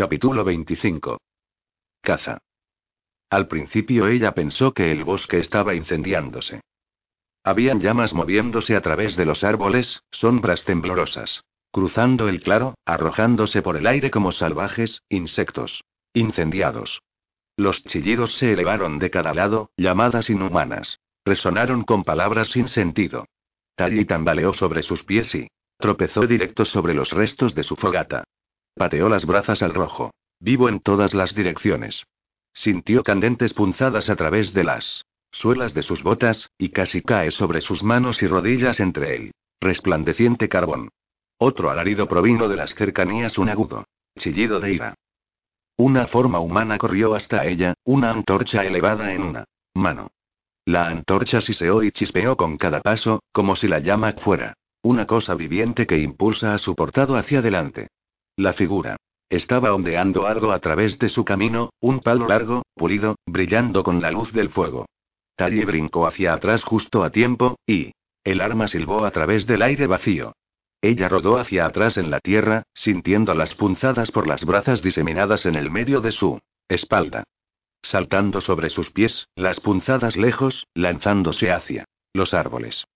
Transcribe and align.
Capítulo 0.00 0.44
25. 0.44 1.20
Caza. 2.00 2.38
Al 3.28 3.48
principio 3.48 4.06
ella 4.08 4.32
pensó 4.32 4.72
que 4.72 4.90
el 4.90 5.04
bosque 5.04 5.36
estaba 5.36 5.74
incendiándose. 5.74 6.62
Habían 7.44 7.80
llamas 7.80 8.14
moviéndose 8.14 8.76
a 8.76 8.80
través 8.80 9.14
de 9.16 9.26
los 9.26 9.44
árboles, 9.44 10.02
sombras 10.10 10.64
temblorosas. 10.64 11.42
Cruzando 11.70 12.30
el 12.30 12.40
claro, 12.40 12.76
arrojándose 12.86 13.60
por 13.60 13.76
el 13.76 13.86
aire 13.86 14.10
como 14.10 14.32
salvajes, 14.32 15.02
insectos. 15.10 15.84
Incendiados. 16.14 17.02
Los 17.58 17.84
chillidos 17.84 18.38
se 18.38 18.54
elevaron 18.54 18.98
de 19.00 19.10
cada 19.10 19.34
lado, 19.34 19.70
llamadas 19.76 20.30
inhumanas. 20.30 20.98
Resonaron 21.26 21.84
con 21.84 22.04
palabras 22.04 22.48
sin 22.48 22.68
sentido. 22.68 23.26
Talli 23.74 24.06
tambaleó 24.06 24.54
sobre 24.54 24.82
sus 24.82 25.04
pies 25.04 25.34
y 25.34 25.48
tropezó 25.76 26.26
directo 26.26 26.64
sobre 26.64 26.94
los 26.94 27.12
restos 27.12 27.54
de 27.54 27.64
su 27.64 27.76
fogata. 27.76 28.24
Pateó 28.74 29.08
las 29.08 29.26
brazas 29.26 29.62
al 29.62 29.74
rojo. 29.74 30.12
Vivo 30.38 30.68
en 30.68 30.80
todas 30.80 31.14
las 31.14 31.34
direcciones. 31.34 32.04
Sintió 32.52 33.02
candentes 33.02 33.52
punzadas 33.54 34.10
a 34.10 34.16
través 34.16 34.52
de 34.54 34.64
las 34.64 35.04
suelas 35.32 35.74
de 35.74 35.82
sus 35.82 36.02
botas, 36.02 36.50
y 36.58 36.70
casi 36.70 37.02
cae 37.02 37.30
sobre 37.30 37.60
sus 37.60 37.82
manos 37.82 38.22
y 38.22 38.26
rodillas 38.26 38.80
entre 38.80 39.16
él. 39.16 39.32
Resplandeciente 39.60 40.48
carbón. 40.48 40.88
Otro 41.38 41.70
alarido 41.70 42.08
provino 42.08 42.48
de 42.48 42.56
las 42.56 42.74
cercanías, 42.74 43.38
un 43.38 43.48
agudo 43.48 43.84
chillido 44.18 44.60
de 44.60 44.72
ira. 44.72 44.94
Una 45.76 46.06
forma 46.06 46.40
humana 46.40 46.76
corrió 46.78 47.14
hasta 47.14 47.46
ella, 47.46 47.74
una 47.84 48.10
antorcha 48.10 48.64
elevada 48.64 49.14
en 49.14 49.22
una 49.22 49.44
mano. 49.74 50.10
La 50.66 50.86
antorcha 50.86 51.40
siseó 51.40 51.82
y 51.82 51.90
chispeó 51.90 52.36
con 52.36 52.58
cada 52.58 52.80
paso, 52.80 53.22
como 53.32 53.56
si 53.56 53.66
la 53.66 53.78
llama 53.78 54.12
fuera 54.12 54.54
una 54.82 55.06
cosa 55.06 55.34
viviente 55.34 55.86
que 55.86 55.98
impulsa 55.98 56.54
a 56.54 56.58
su 56.58 56.74
portado 56.74 57.16
hacia 57.16 57.40
adelante. 57.40 57.88
La 58.40 58.54
figura. 58.54 58.96
Estaba 59.28 59.74
ondeando 59.74 60.26
algo 60.26 60.52
a 60.52 60.60
través 60.60 60.98
de 60.98 61.10
su 61.10 61.26
camino, 61.26 61.74
un 61.78 62.00
palo 62.00 62.26
largo, 62.26 62.62
pulido, 62.74 63.16
brillando 63.26 63.82
con 63.82 64.00
la 64.00 64.10
luz 64.10 64.32
del 64.32 64.48
fuego. 64.48 64.86
Tally 65.36 65.62
brincó 65.66 66.06
hacia 66.06 66.32
atrás 66.32 66.64
justo 66.64 67.04
a 67.04 67.10
tiempo, 67.10 67.58
y 67.66 67.92
el 68.24 68.40
arma 68.40 68.66
silbó 68.66 69.04
a 69.04 69.10
través 69.10 69.46
del 69.46 69.60
aire 69.60 69.86
vacío. 69.86 70.32
Ella 70.80 71.10
rodó 71.10 71.36
hacia 71.36 71.66
atrás 71.66 71.98
en 71.98 72.10
la 72.10 72.18
tierra, 72.18 72.62
sintiendo 72.72 73.34
las 73.34 73.54
punzadas 73.54 74.10
por 74.10 74.26
las 74.26 74.46
brazas 74.46 74.80
diseminadas 74.80 75.44
en 75.44 75.56
el 75.56 75.70
medio 75.70 76.00
de 76.00 76.12
su 76.12 76.40
espalda. 76.66 77.24
Saltando 77.82 78.40
sobre 78.40 78.70
sus 78.70 78.90
pies, 78.90 79.28
las 79.34 79.60
punzadas 79.60 80.16
lejos, 80.16 80.66
lanzándose 80.72 81.52
hacia 81.52 81.84
los 82.14 82.32
árboles. 82.32 82.86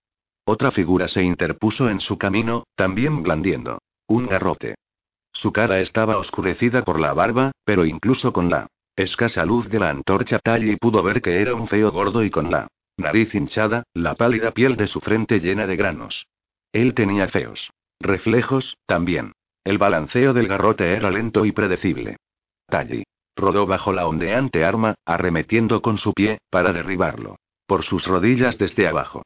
Otra 0.46 0.70
figura 0.70 1.06
se 1.06 1.22
interpuso 1.22 1.90
en 1.90 2.00
su 2.00 2.16
camino, 2.16 2.64
también 2.76 3.22
blandiendo 3.22 3.80
un 4.06 4.26
garrote. 4.26 4.76
Su 5.34 5.52
cara 5.52 5.80
estaba 5.80 6.16
oscurecida 6.16 6.84
por 6.84 7.00
la 7.00 7.12
barba, 7.12 7.52
pero 7.64 7.84
incluso 7.84 8.32
con 8.32 8.48
la 8.48 8.68
escasa 8.96 9.44
luz 9.44 9.68
de 9.68 9.80
la 9.80 9.90
antorcha 9.90 10.38
Tally 10.38 10.76
pudo 10.76 11.02
ver 11.02 11.20
que 11.20 11.42
era 11.42 11.54
un 11.54 11.66
feo 11.66 11.90
gordo 11.90 12.22
y 12.24 12.30
con 12.30 12.50
la 12.50 12.68
nariz 12.96 13.34
hinchada, 13.34 13.82
la 13.92 14.14
pálida 14.14 14.52
piel 14.52 14.76
de 14.76 14.86
su 14.86 15.00
frente 15.00 15.40
llena 15.40 15.66
de 15.66 15.76
granos. 15.76 16.26
Él 16.72 16.94
tenía 16.94 17.28
feos 17.28 17.70
reflejos, 18.00 18.76
también. 18.86 19.32
El 19.64 19.78
balanceo 19.78 20.32
del 20.32 20.46
garrote 20.46 20.92
era 20.92 21.10
lento 21.10 21.44
y 21.44 21.52
predecible. 21.52 22.16
Tally 22.68 23.04
rodó 23.36 23.66
bajo 23.66 23.92
la 23.92 24.06
ondeante 24.06 24.64
arma, 24.64 24.94
arremetiendo 25.04 25.82
con 25.82 25.98
su 25.98 26.12
pie, 26.12 26.38
para 26.50 26.72
derribarlo. 26.72 27.36
Por 27.66 27.82
sus 27.82 28.06
rodillas 28.06 28.58
desde 28.58 28.86
abajo. 28.86 29.22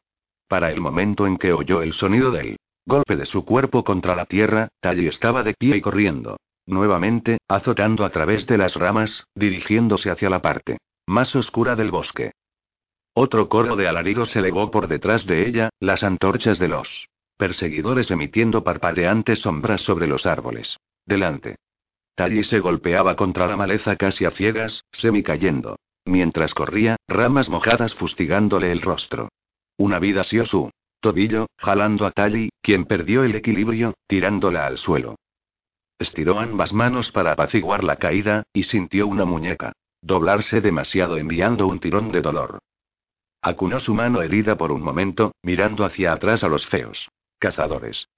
Para 0.49 0.71
el 0.71 0.81
momento 0.81 1.27
en 1.27 1.37
que 1.37 1.53
oyó 1.53 1.83
el 1.83 1.93
sonido 1.93 2.31
del 2.31 2.57
golpe 2.89 3.17
de 3.17 3.27
su 3.27 3.45
cuerpo 3.45 3.85
contra 3.85 4.17
la 4.17 4.25
tierra, 4.25 4.69
Tally 4.81 5.07
estaba 5.07 5.43
de 5.45 5.55
pie 5.55 5.77
y 5.77 5.81
corriendo. 5.81 6.39
Nuevamente, 6.67 7.39
azotando 7.47 8.05
a 8.05 8.11
través 8.11 8.47
de 8.47 8.59
las 8.59 8.75
ramas, 8.75 9.27
dirigiéndose 9.35 10.11
hacia 10.11 10.31
la 10.31 10.43
parte 10.43 10.79
más 11.07 11.35
oscura 11.37 11.75
del 11.75 11.91
bosque. 11.91 12.33
Otro 13.15 13.49
coro 13.49 13.77
de 13.77 13.89
alaridos 13.89 14.31
se 14.31 14.41
elevó 14.41 14.71
por 14.71 14.89
detrás 14.89 15.27
de 15.27 15.49
ella, 15.49 15.71
las 15.81 16.03
antorchas 16.03 16.59
de 16.59 16.69
los 16.69 17.09
perseguidores 17.39 18.11
emitiendo 18.11 18.65
parpadeantes 18.65 19.39
sombras 19.39 19.81
sobre 19.81 20.07
los 20.07 20.27
árboles. 20.27 20.77
Delante. 21.07 21.57
Tally 22.15 22.43
se 22.43 22.59
golpeaba 22.59 23.17
contra 23.17 23.47
la 23.47 23.57
maleza 23.57 23.97
casi 23.97 24.25
a 24.25 24.31
ciegas, 24.31 24.83
semi 24.93 25.23
cayendo. 25.23 25.77
Mientras 26.05 26.53
corría, 26.53 26.97
ramas 27.07 27.49
mojadas 27.49 27.95
fustigándole 27.95 28.73
el 28.73 28.83
rostro. 28.83 29.29
Una 29.77 29.99
vida 29.99 30.23
asió 30.23 30.45
su 30.45 30.71
tobillo, 31.01 31.47
jalando 31.57 32.07
a 32.07 32.11
Tally, 32.11 32.51
quien 32.61 32.85
perdió 32.85 33.25
el 33.25 33.35
equilibrio, 33.35 33.95
tirándola 34.07 34.67
al 34.67 34.79
suelo. 34.79 35.17
Estiró 35.99 36.39
ambas 36.39 36.73
manos 36.73 37.11
para 37.11 37.33
apaciguar 37.33 37.83
la 37.85 37.97
caída, 37.97 38.45
y 38.53 38.65
sintió 38.65 39.07
una 39.07 39.25
muñeca 39.25 39.73
doblarse 40.03 40.61
demasiado 40.61 41.17
enviando 41.17 41.67
un 41.67 41.81
tirón 41.81 42.13
de 42.13 42.21
dolor. 42.21 42.59
Acunó 43.43 43.81
su 43.81 43.95
mano 43.95 44.23
herida 44.23 44.57
por 44.57 44.73
un 44.73 44.83
momento, 44.83 45.33
mirando 45.43 45.85
hacia 45.85 46.13
atrás 46.13 46.43
a 46.45 46.49
los 46.49 46.67
feos 46.67 47.09
cazadores. 47.39 48.09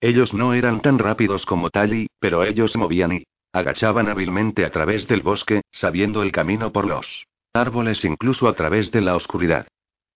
Ellos 0.00 0.34
no 0.34 0.52
eran 0.52 0.82
tan 0.82 0.98
rápidos 0.98 1.46
como 1.46 1.70
Tally, 1.70 2.08
pero 2.20 2.44
ellos 2.44 2.76
movían 2.76 3.12
y 3.12 3.24
agachaban 3.52 4.08
hábilmente 4.08 4.66
a 4.66 4.70
través 4.70 5.08
del 5.08 5.22
bosque, 5.22 5.62
sabiendo 5.70 6.22
el 6.22 6.30
camino 6.30 6.72
por 6.72 6.86
los 6.86 7.26
árboles 7.54 8.04
incluso 8.04 8.48
a 8.48 8.52
través 8.52 8.92
de 8.92 9.00
la 9.00 9.16
oscuridad. 9.16 9.66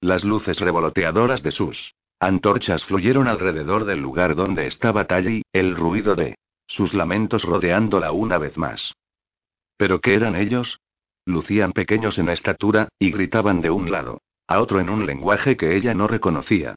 Las 0.02 0.24
luces 0.24 0.60
revoloteadoras 0.60 1.42
de 1.42 1.52
sus 1.52 1.94
antorchas 2.20 2.84
fluyeron 2.84 3.26
alrededor 3.26 3.84
del 3.84 4.00
lugar 4.00 4.36
donde 4.36 4.66
estaba 4.66 5.06
Tally, 5.06 5.42
el 5.52 5.74
ruido 5.74 6.14
de 6.14 6.36
sus 6.66 6.94
lamentos 6.94 7.42
rodeándola 7.42 8.12
una 8.12 8.38
vez 8.38 8.56
más. 8.56 8.94
¿Pero 9.76 10.00
qué 10.00 10.14
eran 10.14 10.36
ellos? 10.36 10.78
Lucían 11.26 11.72
pequeños 11.72 12.18
en 12.18 12.28
estatura, 12.28 12.88
y 12.98 13.10
gritaban 13.10 13.60
de 13.60 13.70
un 13.70 13.90
lado 13.90 14.20
a 14.46 14.60
otro 14.60 14.80
en 14.80 14.90
un 14.90 15.06
lenguaje 15.06 15.56
que 15.56 15.76
ella 15.76 15.94
no 15.94 16.08
reconocía. 16.08 16.74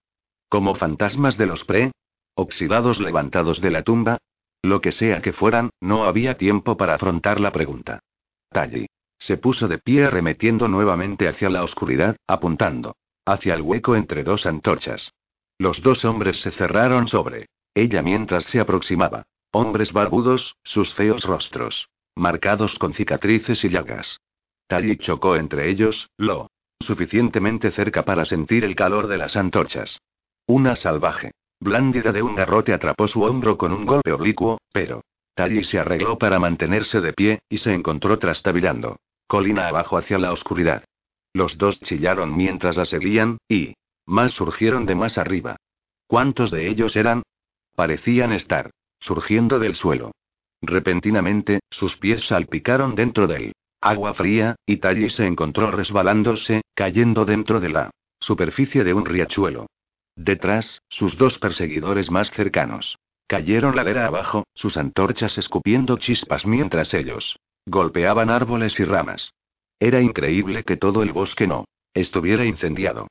Como 0.47 0.75
fantasmas 0.75 1.37
de 1.37 1.47
los 1.47 1.65
pre 1.65 1.91
oxidados 2.35 2.99
levantados 2.99 3.61
de 3.61 3.71
la 3.71 3.83
tumba. 3.83 4.17
Lo 4.61 4.79
que 4.79 4.91
sea 4.91 5.21
que 5.21 5.33
fueran, 5.33 5.71
no 5.81 6.05
había 6.05 6.37
tiempo 6.37 6.77
para 6.77 6.95
afrontar 6.95 7.39
la 7.39 7.51
pregunta. 7.51 7.99
Tally. 8.49 8.87
Se 9.17 9.37
puso 9.37 9.67
de 9.67 9.77
pie 9.77 10.05
arremetiendo 10.05 10.67
nuevamente 10.67 11.27
hacia 11.27 11.49
la 11.49 11.63
oscuridad, 11.63 12.15
apuntando 12.27 12.95
hacia 13.25 13.55
el 13.55 13.61
hueco 13.61 13.95
entre 13.95 14.23
dos 14.23 14.45
antorchas. 14.45 15.13
Los 15.63 15.81
dos 15.81 16.03
hombres 16.03 16.41
se 16.41 16.51
cerraron 16.51 17.07
sobre 17.07 17.45
ella 17.73 18.01
mientras 18.01 18.43
se 18.43 18.59
aproximaba. 18.59 19.23
Hombres 19.53 19.93
barbudos, 19.93 20.57
sus 20.61 20.93
feos 20.93 21.23
rostros. 21.23 21.87
Marcados 22.17 22.77
con 22.77 22.93
cicatrices 22.93 23.63
y 23.63 23.69
llagas. 23.69 24.19
Tally 24.67 24.97
chocó 24.97 25.37
entre 25.37 25.69
ellos, 25.69 26.09
lo 26.17 26.49
suficientemente 26.81 27.71
cerca 27.71 28.03
para 28.03 28.25
sentir 28.25 28.65
el 28.65 28.75
calor 28.75 29.07
de 29.07 29.17
las 29.17 29.37
antorchas. 29.37 30.01
Una 30.47 30.75
salvaje. 30.75 31.31
Blándida 31.61 32.11
de 32.11 32.21
un 32.21 32.35
garrote 32.35 32.73
atrapó 32.73 33.07
su 33.07 33.23
hombro 33.23 33.57
con 33.57 33.71
un 33.71 33.85
golpe 33.85 34.11
oblicuo, 34.11 34.59
pero. 34.73 35.05
Tally 35.33 35.63
se 35.63 35.79
arregló 35.79 36.17
para 36.17 36.39
mantenerse 36.39 36.99
de 36.99 37.13
pie, 37.13 37.39
y 37.47 37.59
se 37.59 37.73
encontró 37.73 38.19
trastabillando. 38.19 38.97
Colina 39.27 39.69
abajo 39.69 39.97
hacia 39.97 40.17
la 40.17 40.33
oscuridad. 40.33 40.83
Los 41.31 41.57
dos 41.57 41.79
chillaron 41.79 42.35
mientras 42.35 42.75
la 42.75 42.83
seguían, 42.83 43.37
y. 43.47 43.75
Más 44.05 44.33
surgieron 44.33 44.85
de 44.85 44.95
más 44.95 45.17
arriba. 45.17 45.55
¿Cuántos 46.07 46.51
de 46.51 46.69
ellos 46.69 46.95
eran? 46.95 47.23
Parecían 47.75 48.33
estar. 48.33 48.71
Surgiendo 48.99 49.59
del 49.59 49.75
suelo. 49.75 50.11
Repentinamente, 50.61 51.59
sus 51.69 51.97
pies 51.97 52.27
salpicaron 52.27 52.95
dentro 52.95 53.27
del 53.27 53.53
agua 53.81 54.13
fría, 54.13 54.55
y 54.65 54.77
Tally 54.77 55.09
se 55.09 55.25
encontró 55.25 55.69
resbalándose, 55.71 56.61
cayendo 56.73 57.25
dentro 57.25 57.59
de 57.59 57.69
la 57.69 57.91
superficie 58.19 58.85
de 58.85 58.93
un 58.93 59.05
riachuelo. 59.05 59.67
Detrás, 60.15 60.81
sus 60.89 61.17
dos 61.17 61.37
perseguidores 61.37 62.09
más 62.09 62.31
cercanos. 62.31 62.97
Cayeron 63.27 63.75
ladera 63.75 64.05
abajo, 64.05 64.45
sus 64.53 64.77
antorchas 64.77 65.37
escupiendo 65.37 65.97
chispas 65.97 66.45
mientras 66.45 66.93
ellos 66.93 67.35
golpeaban 67.65 68.29
árboles 68.29 68.79
y 68.79 68.83
ramas. 68.83 69.31
Era 69.79 70.01
increíble 70.01 70.63
que 70.63 70.77
todo 70.77 71.03
el 71.03 71.11
bosque 71.11 71.47
no 71.47 71.65
estuviera 71.93 72.45
incendiado. 72.45 73.07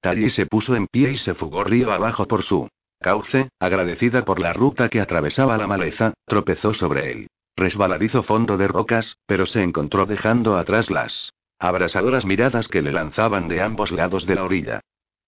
Tally 0.00 0.30
se 0.30 0.46
puso 0.46 0.76
en 0.76 0.86
pie 0.86 1.12
y 1.12 1.16
se 1.16 1.34
fugó 1.34 1.64
río 1.64 1.92
abajo 1.92 2.26
por 2.26 2.42
su 2.42 2.68
cauce, 3.00 3.48
agradecida 3.60 4.24
por 4.24 4.40
la 4.40 4.52
ruta 4.52 4.88
que 4.88 5.00
atravesaba 5.00 5.56
la 5.58 5.66
maleza, 5.66 6.14
tropezó 6.26 6.72
sobre 6.72 7.12
él. 7.12 7.28
Resbaladizo 7.56 8.22
fondo 8.22 8.56
de 8.56 8.68
rocas, 8.68 9.16
pero 9.26 9.46
se 9.46 9.62
encontró 9.62 10.06
dejando 10.06 10.56
atrás 10.56 10.90
las 10.90 11.32
abrasadoras 11.58 12.26
miradas 12.26 12.68
que 12.68 12.82
le 12.82 12.92
lanzaban 12.92 13.48
de 13.48 13.62
ambos 13.62 13.90
lados 13.92 14.26
de 14.26 14.34
la 14.34 14.44
orilla. 14.44 14.80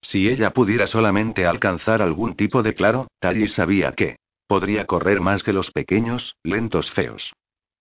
Si 0.03 0.29
ella 0.29 0.53
pudiera 0.53 0.87
solamente 0.87 1.47
alcanzar 1.47 2.03
algún 2.03 2.37
tipo 2.37 2.63
de 2.63 2.75
claro, 2.75 3.09
Tally 3.19 3.49
sabía 3.49 3.93
que 3.93 4.17
podría 4.47 4.87
correr 4.87 5.21
más 5.21 5.43
que 5.43 5.53
los 5.53 5.71
pequeños, 5.71 6.37
lentos 6.43 6.91
feos. 6.91 7.33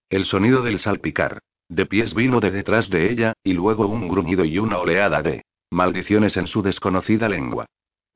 El 0.10 0.26
sonido 0.26 0.62
del 0.62 0.80
salpicar 0.80 1.40
de 1.70 1.86
pies 1.86 2.14
vino 2.14 2.40
de 2.40 2.52
detrás 2.52 2.90
de 2.90 3.12
ella, 3.12 3.34
y 3.44 3.54
luego 3.54 3.88
un 3.88 4.08
gruñido 4.08 4.46
y 4.46 4.58
una 4.58 4.78
oleada 4.78 5.22
de 5.22 5.44
maldiciones 5.70 6.38
en 6.38 6.48
su 6.48 6.62
desconocida 6.62 7.30
lengua. 7.30 7.66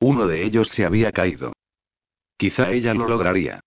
Uno 0.00 0.26
de 0.26 0.44
ellos 0.44 0.68
se 0.68 0.84
había 0.84 1.12
caído. 1.12 1.52
Quizá 2.36 2.70
ella 2.70 2.94
lo 2.94 3.06
lograría. 3.08 3.60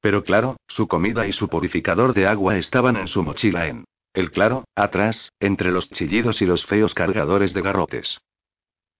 Pero 0.00 0.22
claro, 0.22 0.56
su 0.68 0.86
comida 0.86 1.26
y 1.26 1.32
su 1.32 1.48
purificador 1.48 2.14
de 2.14 2.26
agua 2.26 2.56
estaban 2.56 2.96
en 2.96 3.08
su 3.08 3.22
mochila 3.22 3.66
en 3.66 3.84
el 4.14 4.30
claro, 4.30 4.64
atrás, 4.74 5.32
entre 5.38 5.70
los 5.70 5.90
chillidos 5.90 6.42
y 6.42 6.46
los 6.46 6.64
feos 6.66 6.94
cargadores 6.94 7.54
de 7.54 7.62
garrotes. 7.62 8.20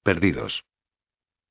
Perdidos. 0.03 0.65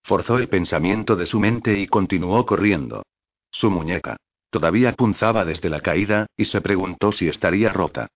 Forzó 0.04 0.38
el 0.38 0.48
pensamiento 0.48 1.16
de 1.16 1.26
su 1.26 1.40
mente 1.40 1.78
y 1.78 1.88
continuó 1.88 2.46
corriendo. 2.46 3.04
Su 3.52 3.70
muñeca. 3.70 4.18
Todavía 4.50 4.94
punzaba 4.94 5.44
desde 5.44 5.70
la 5.70 5.82
caída, 5.82 6.28
y 6.38 6.46
se 6.46 6.62
preguntó 6.62 7.12
si 7.12 7.28
estaría 7.28 7.74
rota. 7.74 8.08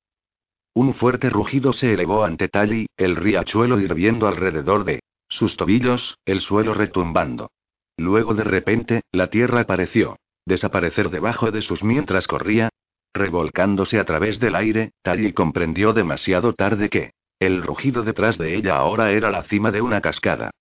Un 0.73 0.93
fuerte 0.93 1.29
rugido 1.29 1.73
se 1.73 1.93
elevó 1.93 2.23
ante 2.23 2.47
Tally, 2.47 2.87
el 2.95 3.17
riachuelo 3.17 3.79
hirviendo 3.79 4.27
alrededor 4.27 4.85
de 4.85 5.01
sus 5.27 5.57
tobillos, 5.57 6.17
el 6.25 6.39
suelo 6.39 6.73
retumbando. 6.73 7.51
Luego 7.97 8.33
de 8.33 8.45
repente, 8.45 9.01
la 9.11 9.27
tierra 9.27 9.65
pareció 9.65 10.17
desaparecer 10.45 11.09
debajo 11.09 11.51
de 11.51 11.61
sus 11.61 11.83
mientras 11.83 12.27
corría. 12.27 12.69
Revolcándose 13.13 13.99
a 13.99 14.05
través 14.05 14.39
del 14.39 14.55
aire, 14.55 14.91
Tally 15.01 15.33
comprendió 15.33 15.91
demasiado 15.93 16.53
tarde 16.53 16.89
que 16.89 17.11
el 17.39 17.61
rugido 17.63 18.03
detrás 18.03 18.37
de 18.37 18.55
ella 18.55 18.77
ahora 18.77 19.11
era 19.11 19.29
la 19.29 19.43
cima 19.43 19.71
de 19.71 19.81
una 19.81 19.99
cascada. 19.99 20.51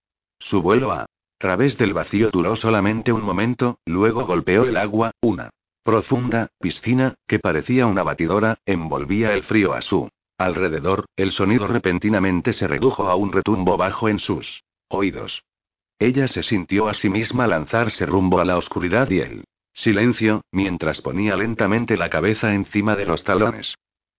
Su 0.41 0.61
vuelo 0.61 0.91
a 0.91 1.07
través 1.39 1.79
del 1.79 1.95
vacío 1.95 2.31
duró 2.31 2.57
solamente 2.57 3.13
un 3.13 3.23
momento, 3.23 3.79
luego 3.87 4.27
golpeó 4.27 4.65
el 4.65 4.77
agua, 4.77 5.13
una 5.21 5.51
profunda 5.83 6.49
piscina, 6.59 7.15
que 7.27 7.39
parecía 7.39 7.87
una 7.87 8.03
batidora, 8.03 8.59
envolvía 8.67 9.33
el 9.33 9.43
frío 9.43 9.73
a 9.73 9.83
su 9.83 10.09
alrededor, 10.39 11.07
el 11.17 11.33
sonido 11.33 11.67
repentinamente 11.67 12.53
se 12.53 12.67
redujo 12.67 13.09
a 13.09 13.15
un 13.15 13.33
retumbo 13.33 13.77
bajo 13.77 14.09
en 14.09 14.19
sus 14.19 14.63
oídos. 14.89 15.43
Ella 15.99 16.29
se 16.29 16.43
sintió 16.43 16.89
a 16.89 16.95
sí 16.95 17.11
misma 17.11 17.47
lanzarse 17.47 18.07
rumbo 18.07 18.41
a 18.41 18.45
la 18.47 18.57
oscuridad 18.57 19.11
y 19.11 19.21
el 19.21 19.45
silencio, 19.73 20.43
mientras 20.51 21.03
ponía 21.03 21.37
lentamente 21.37 21.97
la 21.97 22.09
cabeza 22.09 22.55
encima 22.55 22.97
de 22.97 23.05
los 23.05 23.23
talones. 23.23 23.75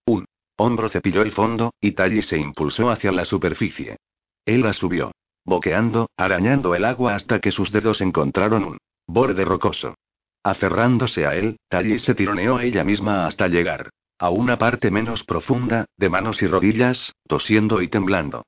Un 0.06 0.24
hombro 0.56 0.88
cepilló 0.88 1.22
el 1.22 1.32
fondo, 1.32 1.74
y 1.80 1.92
Tally 1.92 2.22
se 2.22 2.38
impulsó 2.38 2.90
hacia 2.90 3.10
la 3.10 3.24
superficie. 3.24 3.96
Él 4.44 4.62
la 4.62 4.72
subió, 4.72 5.10
boqueando, 5.44 6.08
arañando 6.16 6.74
el 6.76 6.84
agua 6.84 7.16
hasta 7.16 7.40
que 7.40 7.50
sus 7.50 7.72
dedos 7.72 8.00
encontraron 8.00 8.64
un 8.64 8.78
borde 9.06 9.44
rocoso. 9.44 9.96
Aferrándose 10.44 11.26
a 11.26 11.34
él, 11.34 11.56
Tally 11.68 11.98
se 11.98 12.14
tironeó 12.14 12.60
ella 12.60 12.84
misma 12.84 13.26
hasta 13.26 13.48
llegar 13.48 13.90
a 14.18 14.30
una 14.30 14.56
parte 14.56 14.92
menos 14.92 15.24
profunda, 15.24 15.86
de 15.96 16.08
manos 16.08 16.42
y 16.42 16.46
rodillas, 16.46 17.12
tosiendo 17.26 17.82
y 17.82 17.88
temblando. 17.88 18.44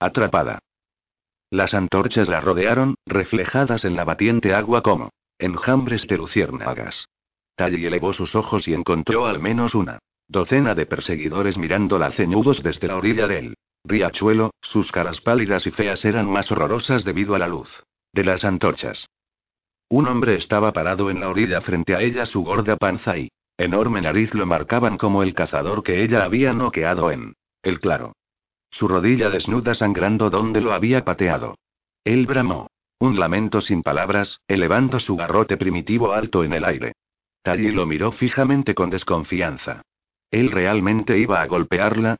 Atrapada. 0.00 0.58
Las 1.50 1.74
antorchas 1.74 2.28
la 2.28 2.40
rodearon, 2.40 2.94
reflejadas 3.04 3.84
en 3.84 3.94
la 3.94 4.04
batiente 4.04 4.54
agua 4.54 4.82
como 4.82 5.10
enjambres 5.38 6.06
de 6.06 6.16
luciérnagas. 6.16 7.04
Tally 7.56 7.84
elevó 7.84 8.14
sus 8.14 8.34
ojos 8.34 8.68
y 8.68 8.72
encontró 8.72 9.26
al 9.26 9.38
menos 9.38 9.74
una 9.74 9.98
docena 10.28 10.74
de 10.74 10.86
perseguidores 10.86 11.58
mirándola 11.58 12.10
ceñudos 12.12 12.62
desde 12.62 12.88
la 12.88 12.96
orilla 12.96 13.26
del 13.26 13.54
riachuelo, 13.84 14.52
sus 14.62 14.90
caras 14.90 15.20
pálidas 15.20 15.66
y 15.66 15.72
feas 15.72 16.04
eran 16.06 16.26
más 16.26 16.50
horrorosas 16.50 17.04
debido 17.04 17.34
a 17.34 17.38
la 17.38 17.48
luz 17.48 17.82
de 18.12 18.24
las 18.24 18.44
antorchas. 18.46 19.06
Un 19.88 20.08
hombre 20.08 20.34
estaba 20.34 20.72
parado 20.72 21.10
en 21.10 21.20
la 21.20 21.28
orilla 21.28 21.60
frente 21.60 21.94
a 21.94 22.02
ella, 22.02 22.26
su 22.26 22.42
gorda 22.42 22.76
panza 22.76 23.16
y 23.18 23.30
enorme 23.56 24.02
nariz 24.02 24.34
lo 24.34 24.44
marcaban 24.44 24.98
como 24.98 25.22
el 25.22 25.34
cazador 25.34 25.82
que 25.82 26.02
ella 26.02 26.24
había 26.24 26.52
noqueado 26.52 27.10
en 27.10 27.34
el 27.62 27.80
claro. 27.80 28.12
Su 28.70 28.88
rodilla 28.88 29.30
desnuda 29.30 29.74
sangrando 29.74 30.28
donde 30.28 30.60
lo 30.60 30.72
había 30.72 31.04
pateado. 31.04 31.56
Él 32.04 32.26
bramó. 32.26 32.68
Un 32.98 33.20
lamento 33.20 33.60
sin 33.60 33.82
palabras, 33.82 34.40
elevando 34.48 34.98
su 35.00 35.16
garrote 35.16 35.58
primitivo 35.58 36.12
alto 36.12 36.44
en 36.44 36.54
el 36.54 36.64
aire. 36.64 36.92
Tally 37.42 37.70
lo 37.70 37.86
miró 37.86 38.10
fijamente 38.10 38.74
con 38.74 38.88
desconfianza. 38.90 39.82
¿Él 40.30 40.50
realmente 40.50 41.18
iba 41.18 41.42
a 41.42 41.46
golpearla? 41.46 42.16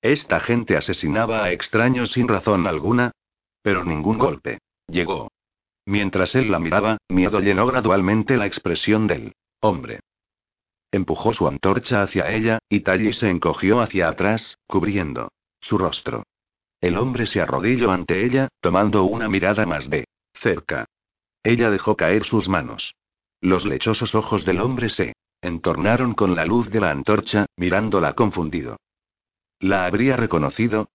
Esta 0.00 0.40
gente 0.40 0.76
asesinaba 0.76 1.44
a 1.44 1.52
extraños 1.52 2.12
sin 2.12 2.28
razón 2.28 2.66
alguna. 2.66 3.10
Pero 3.60 3.84
ningún 3.84 4.18
golpe. 4.18 4.58
Llegó. 4.86 5.28
Mientras 5.88 6.34
él 6.34 6.50
la 6.50 6.58
miraba, 6.58 6.98
miedo 7.08 7.40
llenó 7.40 7.66
gradualmente 7.66 8.36
la 8.36 8.44
expresión 8.44 9.06
del 9.06 9.32
hombre. 9.62 10.00
Empujó 10.92 11.32
su 11.32 11.48
antorcha 11.48 12.02
hacia 12.02 12.30
ella, 12.30 12.58
y 12.68 12.80
Tally 12.80 13.14
se 13.14 13.30
encogió 13.30 13.80
hacia 13.80 14.10
atrás, 14.10 14.58
cubriendo 14.66 15.30
su 15.62 15.78
rostro. 15.78 16.24
El 16.82 16.98
hombre 16.98 17.24
se 17.24 17.40
arrodilló 17.40 17.90
ante 17.90 18.22
ella, 18.22 18.48
tomando 18.60 19.04
una 19.04 19.30
mirada 19.30 19.64
más 19.64 19.88
de 19.88 20.04
cerca. 20.34 20.84
Ella 21.42 21.70
dejó 21.70 21.96
caer 21.96 22.24
sus 22.24 22.50
manos. 22.50 22.94
Los 23.40 23.64
lechosos 23.64 24.14
ojos 24.14 24.44
del 24.44 24.60
hombre 24.60 24.90
se 24.90 25.14
entornaron 25.40 26.12
con 26.12 26.36
la 26.36 26.44
luz 26.44 26.68
de 26.68 26.80
la 26.80 26.90
antorcha, 26.90 27.46
mirándola 27.56 28.12
confundido. 28.12 28.76
¿La 29.58 29.86
habría 29.86 30.18
reconocido? 30.18 30.90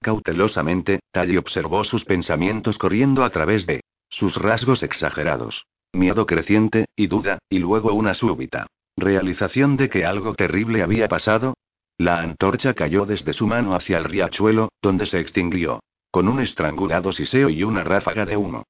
Cautelosamente, 0.00 0.98
Tally 1.12 1.36
observó 1.36 1.84
sus 1.84 2.04
pensamientos 2.04 2.78
corriendo 2.78 3.22
a 3.22 3.30
través 3.30 3.64
de 3.64 3.80
sus 4.18 4.34
rasgos 4.34 4.82
exagerados. 4.82 5.66
Miedo 5.92 6.26
creciente, 6.26 6.86
y 6.96 7.06
duda, 7.06 7.38
y 7.48 7.60
luego 7.60 7.92
una 7.92 8.14
súbita 8.14 8.66
realización 8.96 9.76
de 9.76 9.88
que 9.88 10.04
algo 10.04 10.34
terrible 10.34 10.82
había 10.82 11.06
pasado. 11.06 11.54
La 11.98 12.18
antorcha 12.18 12.74
cayó 12.74 13.06
desde 13.06 13.32
su 13.32 13.46
mano 13.46 13.76
hacia 13.76 13.98
el 13.98 14.04
riachuelo, 14.04 14.70
donde 14.82 15.06
se 15.06 15.20
extinguió. 15.20 15.80
Con 16.10 16.26
un 16.26 16.40
estrangulado 16.40 17.12
siseo 17.12 17.48
y 17.48 17.62
una 17.62 17.84
ráfaga 17.84 18.26
de 18.26 18.36
humo. 18.36 18.64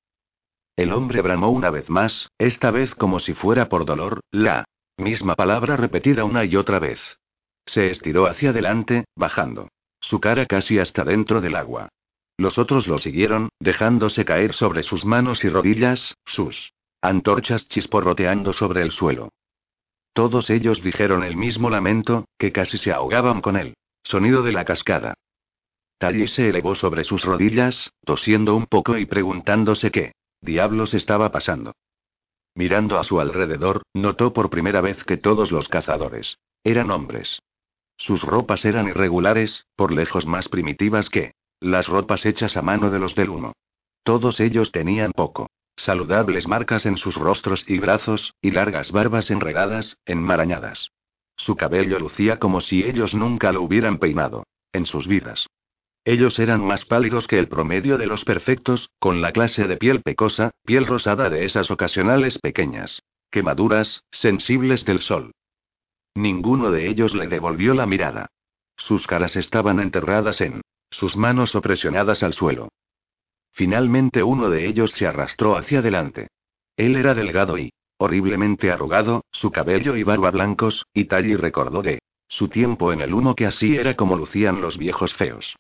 El 0.76 0.92
hombre 0.92 1.22
bramó 1.22 1.48
una 1.48 1.70
vez 1.70 1.88
más, 1.88 2.30
esta 2.36 2.70
vez 2.70 2.94
como 2.94 3.18
si 3.18 3.32
fuera 3.32 3.70
por 3.70 3.86
dolor, 3.86 4.20
la 4.30 4.64
misma 4.98 5.34
palabra 5.34 5.76
repetida 5.76 6.24
una 6.24 6.44
y 6.44 6.56
otra 6.56 6.78
vez. 6.78 7.00
Se 7.64 7.88
estiró 7.88 8.26
hacia 8.26 8.50
adelante, 8.50 9.06
bajando. 9.16 9.68
Su 9.98 10.20
cara 10.20 10.44
casi 10.44 10.78
hasta 10.78 11.04
dentro 11.04 11.40
del 11.40 11.56
agua. 11.56 11.88
Los 12.38 12.56
otros 12.56 12.87
lo 12.87 12.99
siguieron, 12.99 13.49
dejándose 13.58 14.25
caer 14.25 14.55
sobre 14.55 14.85
sus 14.85 15.05
manos 15.05 15.44
y 15.44 15.49
rodillas, 15.49 16.14
sus 16.25 16.73
antorchas 17.02 17.69
chisporroteando 17.69 18.52
sobre 18.52 18.82
el 18.82 18.93
suelo. 18.93 19.31
Todos 20.12 20.49
ellos 20.49 20.82
dijeron 20.82 21.25
el 21.25 21.37
mismo 21.37 21.69
lamento, 21.69 22.26
que 22.38 22.52
casi 22.52 22.79
se 22.79 22.93
ahogaban 22.93 23.40
con 23.40 23.56
él. 23.56 23.75
Sonido 24.05 24.43
de 24.43 24.52
la 24.52 24.64
cascada. 24.64 25.14
Tally 25.99 26.29
se 26.29 26.49
elevó 26.49 26.76
sobre 26.76 27.02
sus 27.02 27.25
rodillas, 27.25 27.90
tosiendo 28.05 28.55
un 28.55 28.67
poco 28.67 28.96
y 28.96 29.05
preguntándose 29.05 29.90
qué 29.90 30.12
diablos 30.40 30.94
estaba 30.94 31.32
pasando. 31.32 31.73
Mirando 32.55 32.99
a 32.99 33.05
su 33.05 33.20
alrededor, 33.20 33.82
notó 33.94 34.32
por 34.32 34.49
primera 34.49 34.81
vez 34.81 35.05
que 35.05 35.17
todos 35.17 35.50
los 35.50 35.69
cazadores 35.69 36.38
eran 36.62 36.90
hombres. 36.90 37.43
Sus 37.96 38.23
ropas 38.23 38.64
eran 38.64 38.88
irregulares, 38.88 39.66
por 39.75 39.92
lejos 39.92 40.25
más 40.25 40.49
primitivas 40.49 41.11
que 41.11 41.33
las 41.60 41.88
ropas 41.88 42.24
hechas 42.26 42.56
a 42.56 42.62
mano 42.62 42.90
de 42.90 42.98
los 42.98 43.14
del 43.14 43.30
uno. 43.30 43.52
Todos 44.02 44.40
ellos 44.40 44.72
tenían 44.72 45.12
poco. 45.12 45.48
Saludables 45.76 46.48
marcas 46.48 46.86
en 46.86 46.96
sus 46.96 47.16
rostros 47.16 47.64
y 47.68 47.78
brazos, 47.78 48.34
y 48.40 48.50
largas 48.50 48.90
barbas 48.90 49.30
enredadas, 49.30 49.98
enmarañadas. 50.06 50.90
Su 51.36 51.56
cabello 51.56 51.98
lucía 51.98 52.38
como 52.38 52.60
si 52.60 52.82
ellos 52.82 53.14
nunca 53.14 53.52
lo 53.52 53.62
hubieran 53.62 53.98
peinado. 53.98 54.44
En 54.72 54.86
sus 54.86 55.06
vidas. 55.06 55.46
Ellos 56.04 56.38
eran 56.38 56.64
más 56.64 56.84
pálidos 56.84 57.26
que 57.26 57.38
el 57.38 57.48
promedio 57.48 57.96
de 57.96 58.06
los 58.06 58.24
perfectos, 58.24 58.90
con 58.98 59.20
la 59.20 59.32
clase 59.32 59.66
de 59.66 59.76
piel 59.76 60.02
pecosa, 60.02 60.50
piel 60.64 60.86
rosada 60.86 61.30
de 61.30 61.44
esas 61.44 61.70
ocasionales 61.70 62.38
pequeñas. 62.38 63.02
Quemaduras, 63.30 64.02
sensibles 64.10 64.84
del 64.84 65.00
sol. 65.00 65.32
Ninguno 66.14 66.70
de 66.70 66.88
ellos 66.88 67.14
le 67.14 67.28
devolvió 67.28 67.74
la 67.74 67.86
mirada. 67.86 68.26
Sus 68.76 69.06
caras 69.06 69.36
estaban 69.36 69.80
enterradas 69.80 70.40
en 70.40 70.60
sus 70.90 71.16
manos 71.16 71.54
opresionadas 71.54 72.23
al 72.23 72.35
suelo. 72.35 72.68
Finalmente 73.52 74.23
uno 74.23 74.50
de 74.50 74.66
ellos 74.66 74.92
se 74.92 75.07
arrastró 75.07 75.57
hacia 75.57 75.80
adelante. 75.80 76.28
Él 76.76 76.97
era 76.97 77.14
delgado 77.14 77.59
y 77.59 77.71
horriblemente 77.99 78.71
arrugado, 78.71 79.25
su 79.33 79.50
cabello 79.50 79.97
y 79.97 80.04
barba 80.04 80.30
blancos, 80.30 80.87
y 80.95 81.07
Tally 81.07 81.37
recordó 81.37 81.83
de 81.83 81.99
su 82.28 82.49
tiempo 82.49 82.92
en 82.92 83.00
el 83.00 83.12
humo 83.12 83.35
que 83.35 83.47
así 83.47 83.76
era 83.76 83.97
como 83.97 84.16
lucían 84.16 84.61
los 84.61 84.78
viejos 84.78 85.14
feos. 85.14 85.57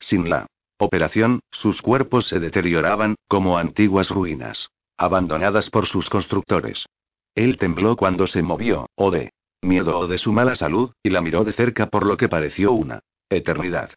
Sin 0.00 0.30
la 0.30 0.46
operación, 0.78 1.40
sus 1.50 1.82
cuerpos 1.82 2.26
se 2.28 2.40
deterioraban, 2.40 3.16
como 3.28 3.58
antiguas 3.58 4.08
ruinas, 4.08 4.68
abandonadas 4.96 5.68
por 5.68 5.86
sus 5.86 6.08
constructores. 6.08 6.86
Él 7.34 7.56
tembló 7.56 7.96
cuando 7.96 8.26
se 8.26 8.42
movió, 8.42 8.86
o 8.94 9.10
de 9.10 9.32
miedo 9.62 9.98
o 9.98 10.06
de 10.06 10.18
su 10.18 10.32
mala 10.32 10.54
salud, 10.54 10.92
y 11.02 11.10
la 11.10 11.20
miró 11.20 11.44
de 11.44 11.52
cerca 11.52 11.86
por 11.86 12.06
lo 12.06 12.16
que 12.16 12.28
pareció 12.28 12.72
una 12.72 13.00
eternidad. 13.28 13.90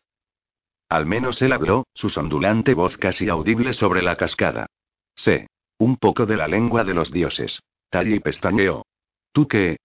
Al 0.90 1.06
menos 1.06 1.42
él 1.42 1.54
habló, 1.54 1.86
su 1.94 2.08
ondulante 2.20 2.74
voz 2.74 2.98
casi 2.98 3.30
audible 3.30 3.74
sobre 3.74 4.02
la 4.02 4.16
cascada. 4.16 4.68
Sé. 5.16 5.48
Un 5.78 5.98
poco 5.98 6.26
de 6.26 6.38
la 6.38 6.48
lengua 6.48 6.84
de 6.84 6.94
los 6.94 7.12
dioses. 7.12 7.60
y 7.92 8.20
pestañeó. 8.20 8.86
¿Tú 9.32 9.48
qué? 9.48 9.78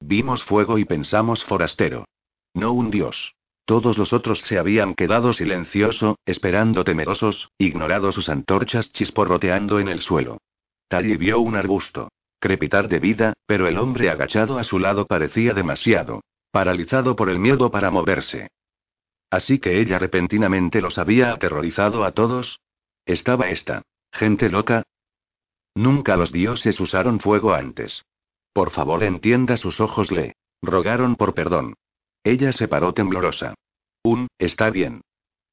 Vimos 0.00 0.42
fuego 0.44 0.78
y 0.78 0.84
pensamos 0.84 1.44
forastero. 1.44 2.04
No 2.54 2.72
un 2.72 2.90
dios. 2.90 3.34
Todos 3.64 3.98
los 3.98 4.12
otros 4.12 4.42
se 4.42 4.58
habían 4.58 4.94
quedado 4.94 5.32
silencioso, 5.32 6.16
esperando 6.24 6.84
temerosos, 6.84 7.50
ignorado 7.58 8.12
sus 8.12 8.28
antorchas 8.28 8.92
chisporroteando 8.92 9.80
en 9.80 9.88
el 9.88 10.02
suelo. 10.02 10.38
Tally 10.88 11.16
vio 11.16 11.40
un 11.40 11.56
arbusto. 11.56 12.08
crepitar 12.38 12.88
de 12.88 13.00
vida, 13.00 13.32
pero 13.46 13.66
el 13.66 13.78
hombre 13.78 14.08
agachado 14.08 14.58
a 14.58 14.64
su 14.64 14.78
lado 14.78 15.06
parecía 15.06 15.52
demasiado 15.52 16.20
paralizado 16.52 17.16
por 17.16 17.28
el 17.28 17.38
miedo 17.38 17.70
para 17.70 17.90
moverse. 17.90 18.48
Así 19.30 19.58
que 19.58 19.80
ella 19.80 19.98
repentinamente 19.98 20.80
los 20.80 20.98
había 20.98 21.32
aterrorizado 21.32 22.04
a 22.04 22.12
todos. 22.12 22.60
¿Estaba 23.04 23.50
esta 23.50 23.82
gente 24.12 24.48
loca? 24.48 24.82
Nunca 25.74 26.16
los 26.16 26.32
dioses 26.32 26.80
usaron 26.80 27.20
fuego 27.20 27.52
antes. 27.52 28.04
Por 28.52 28.70
favor, 28.70 29.02
entienda 29.04 29.56
sus 29.56 29.80
ojos, 29.80 30.10
le 30.10 30.34
rogaron 30.62 31.16
por 31.16 31.34
perdón. 31.34 31.74
Ella 32.24 32.52
se 32.52 32.68
paró 32.68 32.94
temblorosa. 32.94 33.54
Un, 34.02 34.28
está 34.38 34.70
bien. 34.70 35.02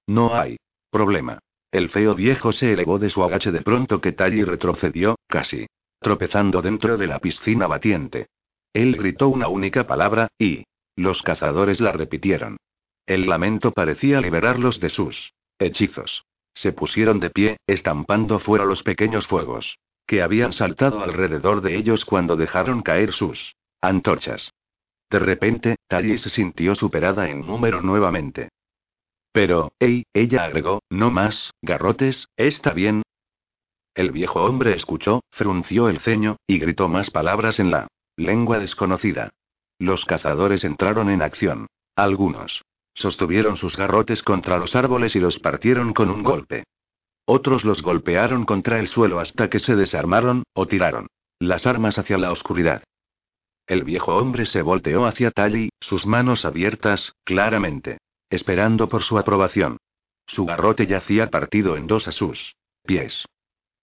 No 0.08 0.36
hay 0.36 0.58
problema. 0.89 1.39
El 1.72 1.89
feo 1.89 2.15
viejo 2.15 2.51
se 2.51 2.72
elevó 2.72 3.00
de 3.00 3.10
su 3.10 3.24
agache 3.24 3.51
de 3.51 3.62
pronto 3.62 4.00
que 4.00 4.12
Tally 4.12 4.44
retrocedió, 4.44 5.18
casi 5.27 5.68
tropezando 6.00 6.62
dentro 6.62 6.98
de 6.98 7.08
la 7.08 7.20
piscina 7.20 7.65
batiente. 7.65 8.27
Él 8.74 8.96
gritó 8.96 9.30
una 9.30 9.48
única 9.48 9.88
palabra, 9.88 10.27
y 10.38 10.65
los 10.96 11.22
cazadores 11.24 11.82
la 11.82 11.92
repitieron. 11.92 12.58
El 13.05 13.27
lamento 13.27 13.72
parecía 13.72 14.22
liberarlos 14.22 14.79
de 14.79 14.89
sus 14.89 15.33
hechizos. 15.60 16.25
Se 16.53 16.72
pusieron 16.72 17.19
de 17.19 17.29
pie, 17.29 17.57
estampando 17.67 18.39
fuera 18.39 18.65
los 18.65 18.83
pequeños 18.83 19.27
fuegos 19.27 19.77
que 20.05 20.22
habían 20.22 20.53
saltado 20.53 21.01
alrededor 21.01 21.62
de 21.62 21.77
ellos 21.77 22.05
cuando 22.05 22.36
dejaron 22.36 22.81
caer 22.81 23.13
sus 23.13 23.55
antorchas. 23.81 24.53
De 25.10 25.19
repente, 25.19 25.77
Tally 25.88 26.17
se 26.17 26.29
sintió 26.29 26.75
superada 26.75 27.29
en 27.29 27.45
número 27.45 27.81
nuevamente. 27.81 28.50
Pero, 29.31 29.72
hey, 29.79 30.03
ella 30.13 30.43
agregó, 30.43 30.81
no 30.89 31.10
más, 31.12 31.51
garrotes, 31.62 32.27
¿está 32.38 32.74
bien? 32.74 33.03
El 33.95 34.12
viejo 34.12 34.43
hombre 34.43 34.74
escuchó, 34.74 35.22
frunció 35.31 35.88
el 35.89 36.00
ceño, 36.00 36.38
y 36.48 36.60
gritó 36.60 36.88
más 36.88 37.10
palabras 37.10 37.60
en 37.60 37.72
la 37.72 37.88
lengua 38.17 38.60
desconocida. 38.60 39.31
Los 39.79 40.05
cazadores 40.05 40.63
entraron 40.63 41.10
en 41.10 41.22
acción. 41.22 41.67
Algunos 41.95 42.63
sostuvieron 42.93 43.57
sus 43.57 43.77
garrotes 43.77 44.23
contra 44.23 44.57
los 44.57 44.75
árboles 44.75 45.15
y 45.15 45.19
los 45.19 45.39
partieron 45.39 45.93
con 45.93 46.09
un 46.09 46.23
golpe. 46.23 46.63
Otros 47.25 47.63
los 47.63 47.81
golpearon 47.81 48.45
contra 48.45 48.79
el 48.79 48.88
suelo 48.88 49.19
hasta 49.19 49.50
que 49.50 49.59
se 49.59 49.75
desarmaron, 49.75 50.43
o 50.53 50.67
tiraron 50.67 51.07
las 51.39 51.67
armas 51.67 51.97
hacia 52.00 52.17
la 52.17 52.31
oscuridad. 52.31 52.83
El 53.67 53.83
viejo 53.83 54.15
hombre 54.15 54.45
se 54.45 54.62
volteó 54.62 55.05
hacia 55.05 55.31
Tali, 55.31 55.69
sus 55.79 56.05
manos 56.05 56.45
abiertas, 56.45 57.13
claramente, 57.23 57.97
esperando 58.29 58.89
por 58.89 59.03
su 59.03 59.17
aprobación. 59.17 59.77
Su 60.25 60.45
garrote 60.45 60.88
yacía 60.88 61.29
partido 61.29 61.75
en 61.77 61.88
dos 61.88 62.07
a 62.07 62.12
sus 62.12 62.55
pies. 62.83 63.25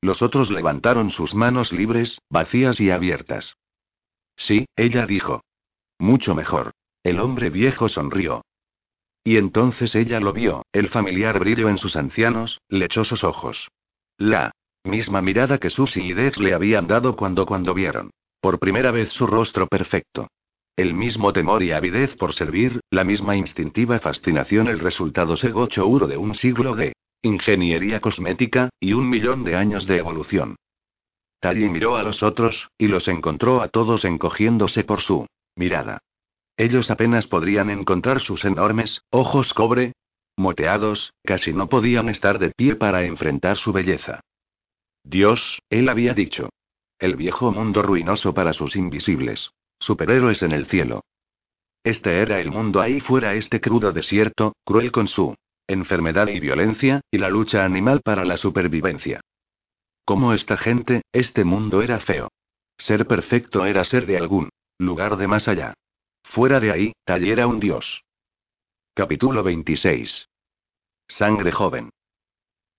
Los 0.02 0.22
otros 0.22 0.50
levantaron 0.50 1.10
sus 1.10 1.34
manos 1.34 1.72
libres, 1.72 2.20
vacías 2.30 2.80
y 2.80 2.90
abiertas. 2.90 3.56
Sí, 4.36 4.66
ella 4.76 5.06
dijo. 5.06 5.42
Mucho 5.98 6.34
mejor. 6.34 6.72
El 7.02 7.20
hombre 7.20 7.50
viejo 7.50 7.88
sonrió. 7.88 8.42
Y 9.22 9.36
entonces 9.36 9.94
ella 9.94 10.20
lo 10.20 10.32
vio, 10.32 10.64
el 10.72 10.88
familiar 10.88 11.38
brillo 11.38 11.68
en 11.68 11.78
sus 11.78 11.96
ancianos, 11.96 12.60
lechosos 12.68 13.24
ojos. 13.24 13.68
La 14.16 14.52
misma 14.84 15.20
mirada 15.20 15.58
que 15.58 15.70
Susie 15.70 16.04
y 16.04 16.12
Dex 16.14 16.38
le 16.38 16.54
habían 16.54 16.86
dado 16.86 17.16
cuando 17.16 17.44
cuando 17.44 17.74
vieron. 17.74 18.10
Por 18.40 18.58
primera 18.58 18.90
vez 18.90 19.10
su 19.10 19.26
rostro 19.26 19.66
perfecto. 19.66 20.28
El 20.76 20.94
mismo 20.94 21.32
temor 21.32 21.62
y 21.62 21.72
avidez 21.72 22.16
por 22.16 22.32
servir, 22.32 22.80
la 22.90 23.04
misma 23.04 23.36
instintiva 23.36 24.00
fascinación, 24.00 24.68
el 24.68 24.78
resultado 24.78 25.36
segocho 25.36 25.86
uro 25.86 26.06
de 26.06 26.16
un 26.16 26.34
siglo 26.34 26.74
de 26.74 26.94
ingeniería 27.22 28.00
cosmética, 28.00 28.70
y 28.80 28.94
un 28.94 29.10
millón 29.10 29.44
de 29.44 29.56
años 29.56 29.86
de 29.86 29.98
evolución. 29.98 30.56
Tally 31.40 31.68
miró 31.68 31.96
a 31.96 32.02
los 32.02 32.22
otros, 32.22 32.68
y 32.78 32.86
los 32.86 33.08
encontró 33.08 33.60
a 33.60 33.68
todos 33.68 34.06
encogiéndose 34.06 34.84
por 34.84 35.02
su 35.02 35.26
mirada. 35.54 35.98
Ellos 36.60 36.90
apenas 36.90 37.26
podrían 37.26 37.70
encontrar 37.70 38.20
sus 38.20 38.44
enormes 38.44 39.00
ojos 39.08 39.54
cobre. 39.54 39.94
Moteados, 40.36 41.14
casi 41.24 41.54
no 41.54 41.70
podían 41.70 42.10
estar 42.10 42.38
de 42.38 42.50
pie 42.50 42.76
para 42.76 43.04
enfrentar 43.04 43.56
su 43.56 43.72
belleza. 43.72 44.20
Dios, 45.02 45.62
él 45.70 45.88
había 45.88 46.12
dicho. 46.12 46.50
El 46.98 47.16
viejo 47.16 47.50
mundo 47.50 47.80
ruinoso 47.80 48.34
para 48.34 48.52
sus 48.52 48.76
invisibles. 48.76 49.52
Superhéroes 49.78 50.42
en 50.42 50.52
el 50.52 50.66
cielo. 50.66 51.00
Este 51.82 52.20
era 52.20 52.40
el 52.40 52.50
mundo 52.50 52.82
ahí 52.82 53.00
fuera, 53.00 53.32
este 53.36 53.62
crudo 53.62 53.92
desierto, 53.92 54.52
cruel 54.62 54.92
con 54.92 55.08
su 55.08 55.34
enfermedad 55.66 56.28
y 56.28 56.40
violencia, 56.40 57.00
y 57.10 57.16
la 57.16 57.30
lucha 57.30 57.64
animal 57.64 58.02
para 58.04 58.26
la 58.26 58.36
supervivencia. 58.36 59.22
Como 60.04 60.34
esta 60.34 60.58
gente, 60.58 61.04
este 61.10 61.42
mundo 61.42 61.80
era 61.80 62.00
feo. 62.00 62.28
Ser 62.76 63.06
perfecto 63.06 63.64
era 63.64 63.82
ser 63.84 64.04
de 64.04 64.18
algún 64.18 64.50
Lugar 64.80 65.18
de 65.18 65.28
más 65.28 65.46
allá. 65.46 65.74
Fuera 66.30 66.60
de 66.60 66.70
ahí, 66.70 66.92
tallera 67.04 67.48
un 67.48 67.58
dios. 67.58 68.04
Capítulo 68.94 69.42
26. 69.42 70.28
Sangre 71.08 71.50
joven. 71.50 71.90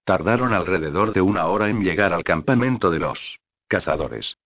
Tardaron 0.06 0.54
alrededor 0.54 1.12
de 1.12 1.20
una 1.20 1.48
hora 1.48 1.68
en 1.68 1.82
llegar 1.82 2.14
al 2.14 2.24
campamento 2.24 2.90
de 2.90 3.00
los 3.00 3.40
cazadores. 3.68 4.38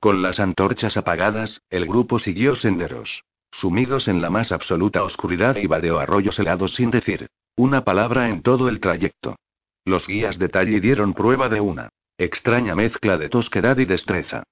Con 0.00 0.22
las 0.22 0.40
antorchas 0.40 0.96
apagadas, 0.96 1.62
el 1.70 1.86
grupo 1.86 2.18
siguió 2.18 2.56
senderos. 2.56 3.22
Sumidos 3.52 4.08
en 4.08 4.20
la 4.20 4.28
más 4.28 4.50
absoluta 4.50 5.04
oscuridad 5.04 5.54
y 5.54 5.68
vadeó 5.68 6.00
arroyos 6.00 6.36
helados 6.40 6.74
sin 6.74 6.90
decir 6.90 7.28
una 7.54 7.84
palabra 7.84 8.28
en 8.28 8.42
todo 8.42 8.68
el 8.68 8.80
trayecto. 8.80 9.36
Los 9.84 10.08
guías 10.08 10.36
de 10.36 10.48
Talli 10.48 10.80
dieron 10.80 11.14
prueba 11.14 11.48
de 11.48 11.60
una 11.60 11.90
extraña 12.18 12.74
mezcla 12.74 13.18
de 13.18 13.28
tosquedad 13.28 13.78
y 13.78 13.84
destreza. 13.84 14.42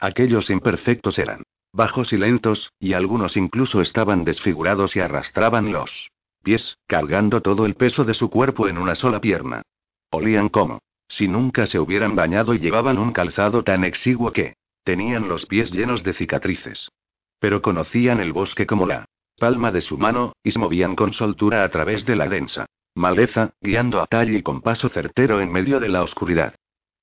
Aquellos 0.00 0.50
imperfectos 0.50 1.16
eran 1.20 1.44
bajos 1.72 2.12
y 2.12 2.18
lentos, 2.18 2.72
y 2.78 2.92
algunos 2.92 3.36
incluso 3.36 3.80
estaban 3.80 4.24
desfigurados 4.24 4.96
y 4.96 5.00
arrastraban 5.00 5.72
los 5.72 6.10
pies, 6.42 6.78
cargando 6.86 7.40
todo 7.40 7.66
el 7.66 7.74
peso 7.74 8.04
de 8.04 8.14
su 8.14 8.30
cuerpo 8.30 8.68
en 8.68 8.78
una 8.78 8.94
sola 8.94 9.20
pierna. 9.20 9.62
Olían 10.10 10.48
como 10.48 10.80
si 11.08 11.28
nunca 11.28 11.66
se 11.66 11.78
hubieran 11.78 12.16
bañado 12.16 12.54
y 12.54 12.58
llevaban 12.58 12.98
un 12.98 13.12
calzado 13.12 13.64
tan 13.64 13.84
exiguo 13.84 14.32
que 14.32 14.54
tenían 14.82 15.28
los 15.28 15.46
pies 15.46 15.70
llenos 15.70 16.02
de 16.04 16.14
cicatrices. 16.14 16.90
Pero 17.38 17.60
conocían 17.60 18.20
el 18.20 18.32
bosque 18.32 18.66
como 18.66 18.86
la 18.86 19.04
palma 19.38 19.72
de 19.72 19.80
su 19.80 19.98
mano, 19.98 20.32
y 20.42 20.52
se 20.52 20.58
movían 20.58 20.94
con 20.96 21.12
soltura 21.12 21.64
a 21.64 21.68
través 21.68 22.06
de 22.06 22.16
la 22.16 22.28
densa 22.28 22.66
maleza, 22.94 23.54
guiando 23.60 24.00
a 24.00 24.06
Talli 24.06 24.42
con 24.42 24.60
paso 24.60 24.88
certero 24.88 25.40
en 25.40 25.50
medio 25.50 25.80
de 25.80 25.88
la 25.88 26.02
oscuridad. 26.02 26.54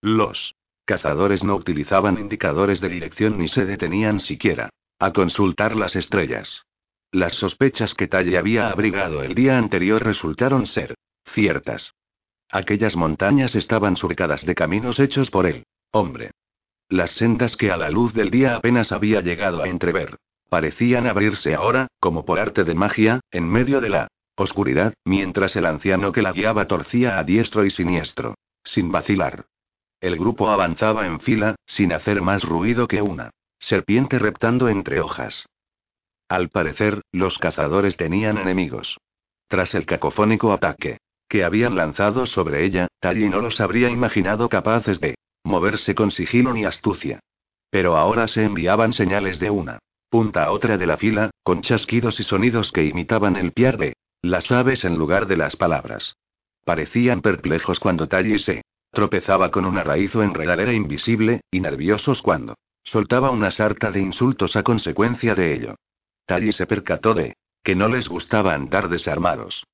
Los 0.01 0.55
cazadores 0.89 1.43
no 1.43 1.53
utilizaban 1.53 2.17
indicadores 2.17 2.81
de 2.81 2.89
dirección 2.89 3.37
ni 3.37 3.47
se 3.47 3.63
detenían 3.63 4.19
siquiera 4.19 4.71
a 4.97 5.13
consultar 5.13 5.75
las 5.75 5.95
estrellas. 5.95 6.63
Las 7.11 7.33
sospechas 7.33 7.93
que 7.93 8.07
Talle 8.07 8.39
había 8.39 8.71
abrigado 8.71 9.21
el 9.21 9.35
día 9.35 9.59
anterior 9.59 10.03
resultaron 10.03 10.65
ser 10.65 10.95
ciertas. 11.27 11.93
Aquellas 12.49 12.95
montañas 12.95 13.53
estaban 13.53 13.97
surcadas 13.97 14.47
de 14.47 14.55
caminos 14.55 14.99
hechos 14.99 15.29
por 15.29 15.45
él, 15.45 15.67
hombre. 15.91 16.31
Las 16.87 17.11
sendas 17.11 17.55
que 17.55 17.69
a 17.69 17.77
la 17.77 17.91
luz 17.91 18.15
del 18.15 18.31
día 18.31 18.55
apenas 18.55 18.91
había 18.91 19.21
llegado 19.21 19.61
a 19.61 19.69
entrever, 19.69 20.17
parecían 20.49 21.05
abrirse 21.05 21.53
ahora, 21.53 21.85
como 21.99 22.25
por 22.25 22.39
arte 22.39 22.63
de 22.63 22.73
magia, 22.73 23.19
en 23.29 23.47
medio 23.47 23.79
de 23.79 23.89
la 23.89 24.07
oscuridad, 24.35 24.95
mientras 25.05 25.55
el 25.55 25.67
anciano 25.67 26.11
que 26.11 26.23
la 26.23 26.31
guiaba 26.31 26.65
torcía 26.65 27.19
a 27.19 27.23
diestro 27.23 27.63
y 27.63 27.69
siniestro, 27.69 28.33
sin 28.63 28.91
vacilar. 28.91 29.45
El 30.01 30.17
grupo 30.17 30.49
avanzaba 30.49 31.05
en 31.05 31.19
fila, 31.19 31.55
sin 31.65 31.91
hacer 31.91 32.21
más 32.21 32.43
ruido 32.43 32.87
que 32.87 33.01
una 33.01 33.31
serpiente 33.59 34.19
reptando 34.19 34.69
entre 34.69 35.01
hojas. 35.01 35.45
Al 36.29 36.49
parecer, 36.49 37.01
los 37.11 37.37
cazadores 37.37 37.97
tenían 37.97 38.37
enemigos. 38.37 38.97
Tras 39.47 39.75
el 39.75 39.85
cacofónico 39.85 40.53
ataque 40.53 40.99
que 41.27 41.43
habían 41.43 41.75
lanzado 41.75 42.25
sobre 42.25 42.65
ella, 42.65 42.87
Tally 42.99 43.29
no 43.29 43.41
los 43.41 43.59
habría 43.59 43.89
imaginado 43.89 44.49
capaces 44.49 44.99
de 44.99 45.15
moverse 45.43 45.93
con 45.93 46.11
sigilo 46.11 46.53
ni 46.53 46.65
astucia. 46.65 47.19
Pero 47.69 47.97
ahora 47.97 48.27
se 48.27 48.43
enviaban 48.43 48.93
señales 48.93 49.39
de 49.39 49.49
una 49.49 49.79
punta 50.09 50.45
a 50.45 50.51
otra 50.51 50.77
de 50.77 50.87
la 50.87 50.97
fila, 50.97 51.29
con 51.43 51.61
chasquidos 51.61 52.19
y 52.19 52.23
sonidos 52.23 52.71
que 52.71 52.83
imitaban 52.83 53.35
el 53.35 53.51
piar 53.51 53.77
de 53.77 53.93
las 54.23 54.51
aves 54.51 54.83
en 54.83 54.97
lugar 54.97 55.27
de 55.27 55.37
las 55.37 55.55
palabras. 55.55 56.15
Parecían 56.65 57.21
perplejos 57.21 57.79
cuando 57.79 58.07
Tally 58.07 58.39
se 58.39 58.63
Tropezaba 58.91 59.51
con 59.51 59.65
una 59.65 59.83
raíz 59.83 60.15
o 60.15 60.23
enredadera 60.23 60.73
invisible, 60.73 61.41
y 61.51 61.59
nerviosos 61.59 62.21
cuando 62.21 62.55
soltaba 62.83 63.29
una 63.29 63.51
sarta 63.51 63.91
de 63.91 64.01
insultos 64.01 64.55
a 64.55 64.63
consecuencia 64.63 65.35
de 65.35 65.53
ello. 65.53 65.75
Tally 66.25 66.51
se 66.51 66.65
percató 66.65 67.13
de 67.13 67.35
que 67.63 67.75
no 67.75 67.87
les 67.87 68.07
gustaba 68.07 68.53
andar 68.53 68.89
desarmados. 68.89 69.65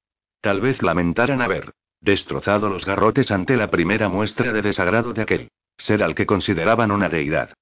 Tal 0.42 0.60
vez 0.62 0.82
lamentaran 0.82 1.42
haber 1.42 1.72
destrozado 2.02 2.70
los 2.70 2.86
garrotes 2.86 3.32
ante 3.32 3.56
la 3.56 3.70
primera 3.70 4.10
muestra 4.10 4.52
de 4.52 4.62
desagrado 4.62 5.14
de 5.14 5.22
aquel 5.22 5.50
ser 5.78 6.04
al 6.04 6.16
que 6.16 6.26
consideraban 6.26 6.92
una 6.92 7.10
deidad. 7.10 7.54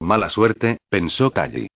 Mala 0.00 0.30
suerte, 0.30 0.78
pensó 0.88 1.30
Tally. 1.30 1.68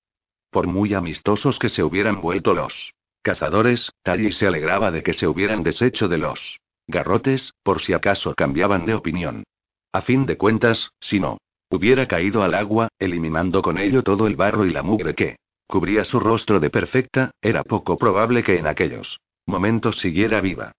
Por 0.51 0.67
muy 0.67 0.95
amistosos 0.95 1.59
que 1.59 1.69
se 1.69 1.83
hubieran 1.83 2.21
vuelto 2.21 2.55
los 2.55 2.93
cazadores, 3.23 3.91
Tally 4.03 4.33
se 4.33 4.47
alegraba 4.47 4.91
de 4.91 5.03
que 5.03 5.13
se 5.13 5.27
hubieran 5.27 5.63
deshecho 5.63 6.09
de 6.09 6.19
los 6.19 6.59
Garrotes, 6.87 7.53
por 7.63 7.81
si 7.81 7.93
acaso 7.93 8.35
cambiaban 8.35 8.87
de 8.87 8.95
opinión. 8.95 9.45
A 9.93 10.03
fin 10.03 10.27
de 10.27 10.37
cuentas, 10.37 10.91
si 11.01 11.21
no 11.21 11.39
hubiera 11.71 12.07
caído 12.07 12.43
al 12.43 12.55
agua, 12.55 12.89
eliminando 12.99 13.63
con 13.63 13.79
ello 13.79 14.03
todo 14.03 14.27
el 14.27 14.37
barro 14.37 14.67
y 14.67 14.71
la 14.71 14.83
mugre 14.83 15.15
que 15.15 15.37
cubría 15.67 16.05
su 16.05 16.21
rostro 16.21 16.61
de 16.61 16.69
perfecta, 16.69 17.31
era 17.41 17.65
poco 17.65 17.97
probable 17.97 18.43
que 18.43 18.59
en 18.59 18.67
aquellos 18.67 19.21
momentos 19.47 19.99
siguiera 19.99 20.41
viva. 20.41 20.73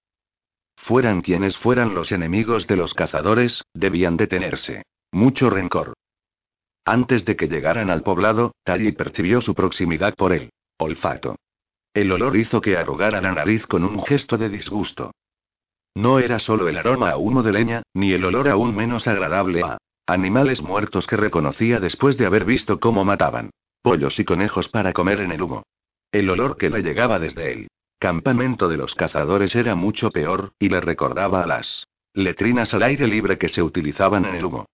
Fueran 0.78 1.22
quienes 1.22 1.58
fueran 1.58 1.96
los 1.96 2.12
enemigos 2.12 2.68
de 2.68 2.76
los 2.76 2.94
cazadores, 2.94 3.64
debían 3.74 4.18
detenerse. 4.18 4.84
Mucho 5.12 5.50
rencor. 5.50 5.94
Antes 6.86 7.24
de 7.26 7.36
que 7.36 7.48
llegaran 7.48 7.90
al 7.90 8.04
poblado, 8.04 8.54
Tally 8.64 8.92
percibió 8.92 9.42
su 9.42 9.56
proximidad 9.56 10.14
por 10.16 10.34
el 10.34 10.52
olfato. 10.78 11.38
El 11.94 12.12
olor 12.12 12.36
hizo 12.36 12.60
que 12.60 12.76
arrugara 12.76 13.22
la 13.22 13.32
nariz 13.32 13.66
con 13.68 13.84
un 13.84 14.04
gesto 14.04 14.38
de 14.38 14.50
disgusto. 14.50 15.12
No 15.96 16.20
era 16.20 16.40
solo 16.40 16.68
el 16.68 16.78
aroma 16.78 17.12
a 17.12 17.18
humo 17.18 17.44
de 17.44 17.52
leña, 17.52 17.84
ni 17.94 18.14
el 18.14 18.26
olor 18.26 18.48
aún 18.50 18.76
menos 18.76 19.08
agradable 19.08 19.62
a 19.62 19.78
animales 20.08 20.62
muertos 20.62 21.08
que 21.08 21.18
reconocía 21.18 21.80
después 21.80 22.18
de 22.18 22.26
haber 22.26 22.46
visto 22.46 22.80
cómo 22.80 23.06
mataban 23.06 23.52
pollos 23.84 24.18
y 24.18 24.26
conejos 24.26 24.70
para 24.70 24.94
comer 24.94 25.20
en 25.20 25.32
el 25.32 25.42
humo. 25.42 25.64
El 26.12 26.30
olor 26.30 26.58
que 26.58 26.70
le 26.70 26.82
llegaba 26.82 27.20
desde 27.20 27.52
el 27.52 27.68
campamento 28.00 28.70
de 28.70 28.78
los 28.78 28.96
cazadores 28.96 29.56
era 29.56 29.76
mucho 29.76 30.10
peor, 30.10 30.54
y 30.58 30.70
le 30.70 30.80
recordaba 30.80 31.44
a 31.44 31.48
las 31.48 31.86
letrinas 32.14 32.74
al 32.74 32.84
aire 32.84 33.08
libre 33.08 33.38
que 33.38 33.50
se 33.50 33.62
utilizaban 33.62 34.26
en 34.26 34.36
el 34.36 34.46
humo. 34.46 34.66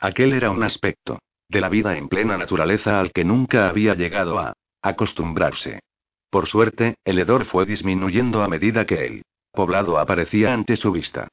Aquel 0.00 0.32
era 0.32 0.50
un 0.50 0.62
aspecto 0.62 1.20
de 1.48 1.60
la 1.60 1.68
vida 1.68 1.96
en 1.96 2.08
plena 2.08 2.36
naturaleza 2.36 2.98
al 2.98 3.12
que 3.12 3.24
nunca 3.24 3.68
había 3.68 3.94
llegado 3.94 4.38
a 4.38 4.52
acostumbrarse. 4.82 5.80
Por 6.28 6.46
suerte, 6.46 6.96
el 7.04 7.18
hedor 7.18 7.44
fue 7.44 7.66
disminuyendo 7.66 8.42
a 8.42 8.48
medida 8.48 8.84
que 8.84 9.06
el 9.06 9.22
poblado 9.56 9.98
aparecía 9.98 10.54
ante 10.54 10.76
su 10.76 10.92
vista. 10.92 11.26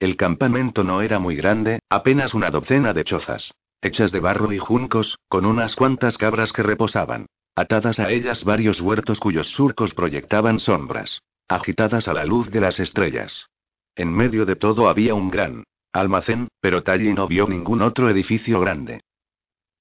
El 0.00 0.16
campamento 0.16 0.82
no 0.82 1.00
era 1.00 1.20
muy 1.20 1.36
grande, 1.36 1.78
apenas 1.88 2.34
una 2.34 2.50
docena 2.50 2.92
de 2.92 3.04
chozas, 3.04 3.54
hechas 3.80 4.10
de 4.10 4.18
barro 4.18 4.52
y 4.52 4.58
juncos, 4.58 5.16
con 5.28 5.46
unas 5.46 5.76
cuantas 5.76 6.18
cabras 6.18 6.52
que 6.52 6.64
reposaban. 6.64 7.26
Atadas 7.54 8.00
a 8.00 8.10
ellas 8.10 8.42
varios 8.42 8.80
huertos 8.80 9.20
cuyos 9.20 9.46
surcos 9.46 9.94
proyectaban 9.94 10.58
sombras, 10.58 11.22
agitadas 11.46 12.08
a 12.08 12.12
la 12.12 12.24
luz 12.24 12.50
de 12.50 12.60
las 12.60 12.80
estrellas. 12.80 13.46
En 13.94 14.12
medio 14.12 14.44
de 14.44 14.56
todo 14.56 14.88
había 14.88 15.14
un 15.14 15.30
gran 15.30 15.62
almacén, 15.92 16.48
pero 16.60 16.82
Talli 16.82 17.14
no 17.14 17.28
vio 17.28 17.46
ningún 17.46 17.80
otro 17.80 18.10
edificio 18.10 18.58
grande. 18.58 19.02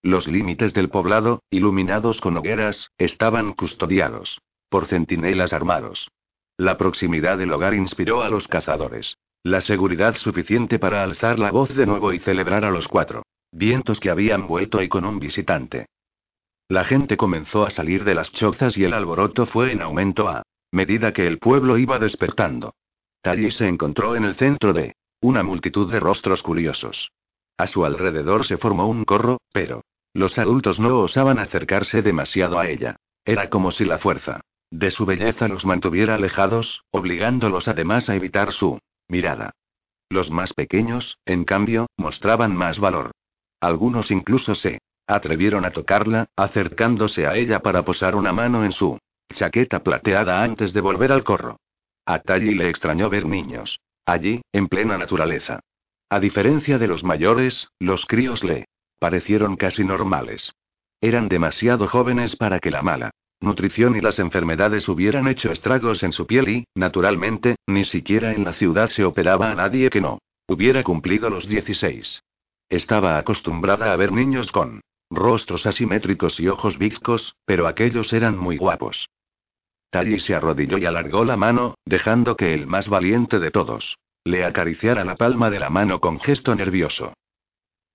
Los 0.03 0.27
límites 0.27 0.75
del 0.75 0.89
poblado, 0.89 1.41
iluminados 1.49 2.21
con 2.21 2.37
hogueras, 2.37 2.91
estaban 2.99 3.53
custodiados 3.53 4.39
por 4.69 4.85
centinelas 4.85 5.53
armados. 5.53 6.09
La 6.57 6.77
proximidad 6.77 7.39
del 7.39 7.51
hogar 7.51 7.73
inspiró 7.73 8.21
a 8.21 8.29
los 8.29 8.47
cazadores. 8.47 9.17
La 9.43 9.59
seguridad 9.59 10.15
suficiente 10.15 10.77
para 10.77 11.03
alzar 11.03 11.39
la 11.39 11.51
voz 11.51 11.75
de 11.75 11.85
nuevo 11.85 12.13
y 12.13 12.19
celebrar 12.19 12.63
a 12.63 12.71
los 12.71 12.87
cuatro 12.87 13.23
vientos 13.51 13.99
que 13.99 14.09
habían 14.09 14.47
vuelto 14.47 14.81
y 14.81 14.87
con 14.87 15.05
un 15.05 15.19
visitante. 15.19 15.85
La 16.69 16.85
gente 16.85 17.17
comenzó 17.17 17.65
a 17.65 17.69
salir 17.69 18.03
de 18.03 18.15
las 18.15 18.31
chozas 18.31 18.77
y 18.77 18.83
el 18.83 18.93
alboroto 18.93 19.45
fue 19.45 19.71
en 19.71 19.81
aumento 19.81 20.27
a 20.27 20.43
medida 20.71 21.13
que 21.13 21.27
el 21.27 21.37
pueblo 21.37 21.77
iba 21.77 21.99
despertando. 21.99 22.73
Tally 23.21 23.51
se 23.51 23.67
encontró 23.67 24.15
en 24.15 24.23
el 24.23 24.35
centro 24.35 24.73
de 24.73 24.95
una 25.21 25.43
multitud 25.43 25.91
de 25.91 25.99
rostros 25.99 26.41
curiosos. 26.41 27.11
A 27.57 27.67
su 27.67 27.85
alrededor 27.85 28.45
se 28.45 28.57
formó 28.57 28.87
un 28.87 29.05
corro, 29.05 29.37
pero 29.51 29.83
los 30.13 30.39
adultos 30.39 30.79
no 30.79 30.99
osaban 30.99 31.37
acercarse 31.37 32.01
demasiado 32.01 32.57
a 32.59 32.67
ella. 32.67 32.95
Era 33.23 33.49
como 33.49 33.71
si 33.71 33.85
la 33.85 33.99
fuerza 33.99 34.41
de 34.73 34.89
su 34.89 35.05
belleza 35.05 35.47
los 35.47 35.65
mantuviera 35.65 36.15
alejados, 36.15 36.83
obligándolos 36.89 37.67
además 37.67 38.09
a 38.09 38.15
evitar 38.15 38.51
su 38.51 38.79
mirada. 39.07 39.51
Los 40.09 40.31
más 40.31 40.53
pequeños, 40.53 41.19
en 41.25 41.45
cambio, 41.45 41.85
mostraban 41.95 42.55
más 42.55 42.79
valor. 42.79 43.11
Algunos 43.61 44.09
incluso 44.09 44.55
se 44.55 44.79
atrevieron 45.05 45.63
a 45.65 45.69
tocarla, 45.69 46.25
acercándose 46.35 47.27
a 47.27 47.35
ella 47.35 47.59
para 47.59 47.85
posar 47.85 48.15
una 48.15 48.33
mano 48.33 48.65
en 48.65 48.71
su 48.71 48.97
chaqueta 49.31 49.83
plateada 49.83 50.43
antes 50.43 50.73
de 50.73 50.81
volver 50.81 51.11
al 51.11 51.23
corro. 51.23 51.57
A 52.05 52.19
Talli 52.19 52.55
le 52.55 52.67
extrañó 52.67 53.11
ver 53.11 53.27
niños. 53.27 53.79
Allí, 54.07 54.41
en 54.51 54.67
plena 54.69 54.97
naturaleza. 54.97 55.59
A 56.09 56.19
diferencia 56.19 56.79
de 56.79 56.87
los 56.87 57.03
mayores, 57.03 57.67
los 57.77 58.07
críos 58.07 58.43
le 58.43 58.65
parecieron 58.97 59.55
casi 59.55 59.83
normales. 59.83 60.51
Eran 60.99 61.29
demasiado 61.29 61.87
jóvenes 61.87 62.35
para 62.35 62.59
que 62.59 62.71
la 62.71 62.81
mala 62.81 63.11
nutrición 63.43 63.95
y 63.95 64.01
las 64.01 64.19
enfermedades 64.19 64.87
hubieran 64.89 65.27
hecho 65.27 65.51
estragos 65.51 66.01
en 66.03 66.13
su 66.13 66.25
piel 66.25 66.49
y, 66.49 66.65
naturalmente, 66.73 67.57
ni 67.67 67.83
siquiera 67.83 68.33
en 68.33 68.43
la 68.43 68.53
ciudad 68.53 68.89
se 68.89 69.03
operaba 69.03 69.51
a 69.51 69.55
nadie 69.55 69.89
que 69.89 70.01
no 70.01 70.19
hubiera 70.47 70.83
cumplido 70.83 71.29
los 71.29 71.47
16. 71.47 72.21
Estaba 72.69 73.17
acostumbrada 73.17 73.93
a 73.93 73.95
ver 73.95 74.11
niños 74.11 74.51
con 74.51 74.81
rostros 75.09 75.65
asimétricos 75.65 76.39
y 76.39 76.47
ojos 76.47 76.77
viscos, 76.77 77.35
pero 77.45 77.67
aquellos 77.67 78.13
eran 78.13 78.37
muy 78.37 78.57
guapos. 78.57 79.09
Tally 79.89 80.19
se 80.19 80.33
arrodilló 80.33 80.77
y 80.77 80.85
alargó 80.85 81.23
la 81.23 81.37
mano, 81.37 81.75
dejando 81.85 82.35
que 82.35 82.53
el 82.53 82.65
más 82.65 82.89
valiente 82.89 83.39
de 83.39 83.51
todos 83.51 83.97
le 84.25 84.45
acariciara 84.45 85.03
la 85.03 85.15
palma 85.15 85.49
de 85.49 85.59
la 85.59 85.69
mano 85.69 85.99
con 85.99 86.19
gesto 86.19 86.55
nervioso. 86.55 87.13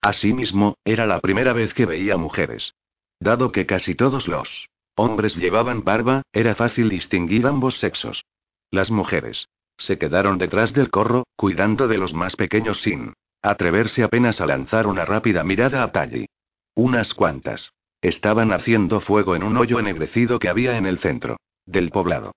Asimismo, 0.01 0.77
era 0.85 1.07
la 1.07 1.21
primera 1.21 1.53
vez 1.53 1.75
que 1.75 1.87
veía 1.87 2.17
mujeres. 2.17 2.75
Dado 3.19 3.51
que 3.51 3.67
casi 3.67 3.95
todos 3.95 4.29
los 4.29 4.69
hombres 4.99 5.37
llevaban 5.37 5.85
barba, 5.85 6.23
era 6.33 6.55
fácil 6.55 6.89
distinguir 6.89 7.47
ambos 7.47 7.79
sexos. 7.79 8.25
Las 8.71 8.91
mujeres 8.91 9.49
se 9.79 9.97
quedaron 9.97 10.39
detrás 10.39 10.73
del 10.73 10.91
corro, 10.91 11.25
cuidando 11.37 11.87
de 11.87 11.99
los 11.99 12.13
más 12.13 12.37
pequeños 12.37 12.83
sin 12.83 13.15
atreverse 13.41 14.03
apenas 14.03 14.41
a 14.41 14.47
lanzar 14.47 14.87
una 14.87 15.05
rápida 15.05 15.45
mirada 15.45 15.83
a 15.85 15.93
Talli. 15.93 16.27
Unas 16.75 17.15
cuantas. 17.15 17.73
Estaban 18.01 18.53
haciendo 18.53 19.01
fuego 19.01 19.35
en 19.35 19.43
un 19.43 19.57
hoyo 19.57 19.81
ennegrecido 19.81 20.39
que 20.39 20.49
había 20.49 20.77
en 20.77 20.87
el 20.87 20.99
centro 20.99 21.37
del 21.67 21.91
poblado. 21.91 22.33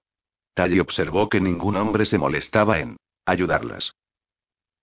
Talli 0.54 0.80
observó 0.80 1.30
que 1.30 1.40
ningún 1.40 1.76
hombre 1.76 2.06
se 2.06 2.18
molestaba 2.18 2.80
en 2.80 2.98
ayudarlas. 3.26 3.94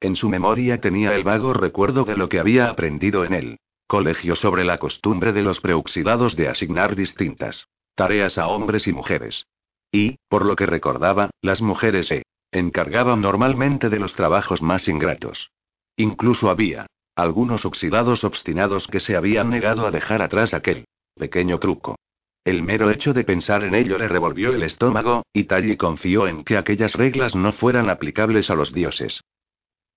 En 0.00 0.14
su 0.14 0.28
memoria 0.28 0.80
tenía 0.80 1.14
el 1.14 1.24
vago 1.24 1.52
recuerdo 1.52 2.04
de 2.04 2.16
lo 2.16 2.28
que 2.28 2.38
había 2.38 2.70
aprendido 2.70 3.24
en 3.24 3.34
el 3.34 3.58
colegio 3.88 4.36
sobre 4.36 4.64
la 4.64 4.78
costumbre 4.78 5.32
de 5.32 5.42
los 5.42 5.60
preoxidados 5.60 6.36
de 6.36 6.48
asignar 6.48 6.94
distintas 6.94 7.66
tareas 7.96 8.38
a 8.38 8.46
hombres 8.46 8.86
y 8.86 8.92
mujeres. 8.92 9.46
Y, 9.90 10.18
por 10.28 10.44
lo 10.44 10.54
que 10.54 10.66
recordaba, 10.66 11.30
las 11.42 11.62
mujeres 11.62 12.06
se 12.06 12.22
encargaban 12.52 13.20
normalmente 13.20 13.88
de 13.88 13.98
los 13.98 14.14
trabajos 14.14 14.62
más 14.62 14.86
ingratos. 14.86 15.50
Incluso 15.96 16.50
había 16.50 16.86
algunos 17.16 17.64
oxidados 17.64 18.22
obstinados 18.22 18.86
que 18.86 19.00
se 19.00 19.16
habían 19.16 19.50
negado 19.50 19.86
a 19.86 19.90
dejar 19.90 20.22
atrás 20.22 20.54
aquel 20.54 20.84
pequeño 21.16 21.58
truco. 21.58 21.96
El 22.44 22.62
mero 22.62 22.90
hecho 22.90 23.12
de 23.12 23.24
pensar 23.24 23.64
en 23.64 23.74
ello 23.74 23.98
le 23.98 24.06
revolvió 24.06 24.52
el 24.52 24.62
estómago, 24.62 25.24
y 25.32 25.44
Talli 25.44 25.76
confió 25.76 26.28
en 26.28 26.44
que 26.44 26.56
aquellas 26.56 26.94
reglas 26.94 27.34
no 27.34 27.52
fueran 27.52 27.90
aplicables 27.90 28.50
a 28.50 28.54
los 28.54 28.72
dioses. 28.72 29.22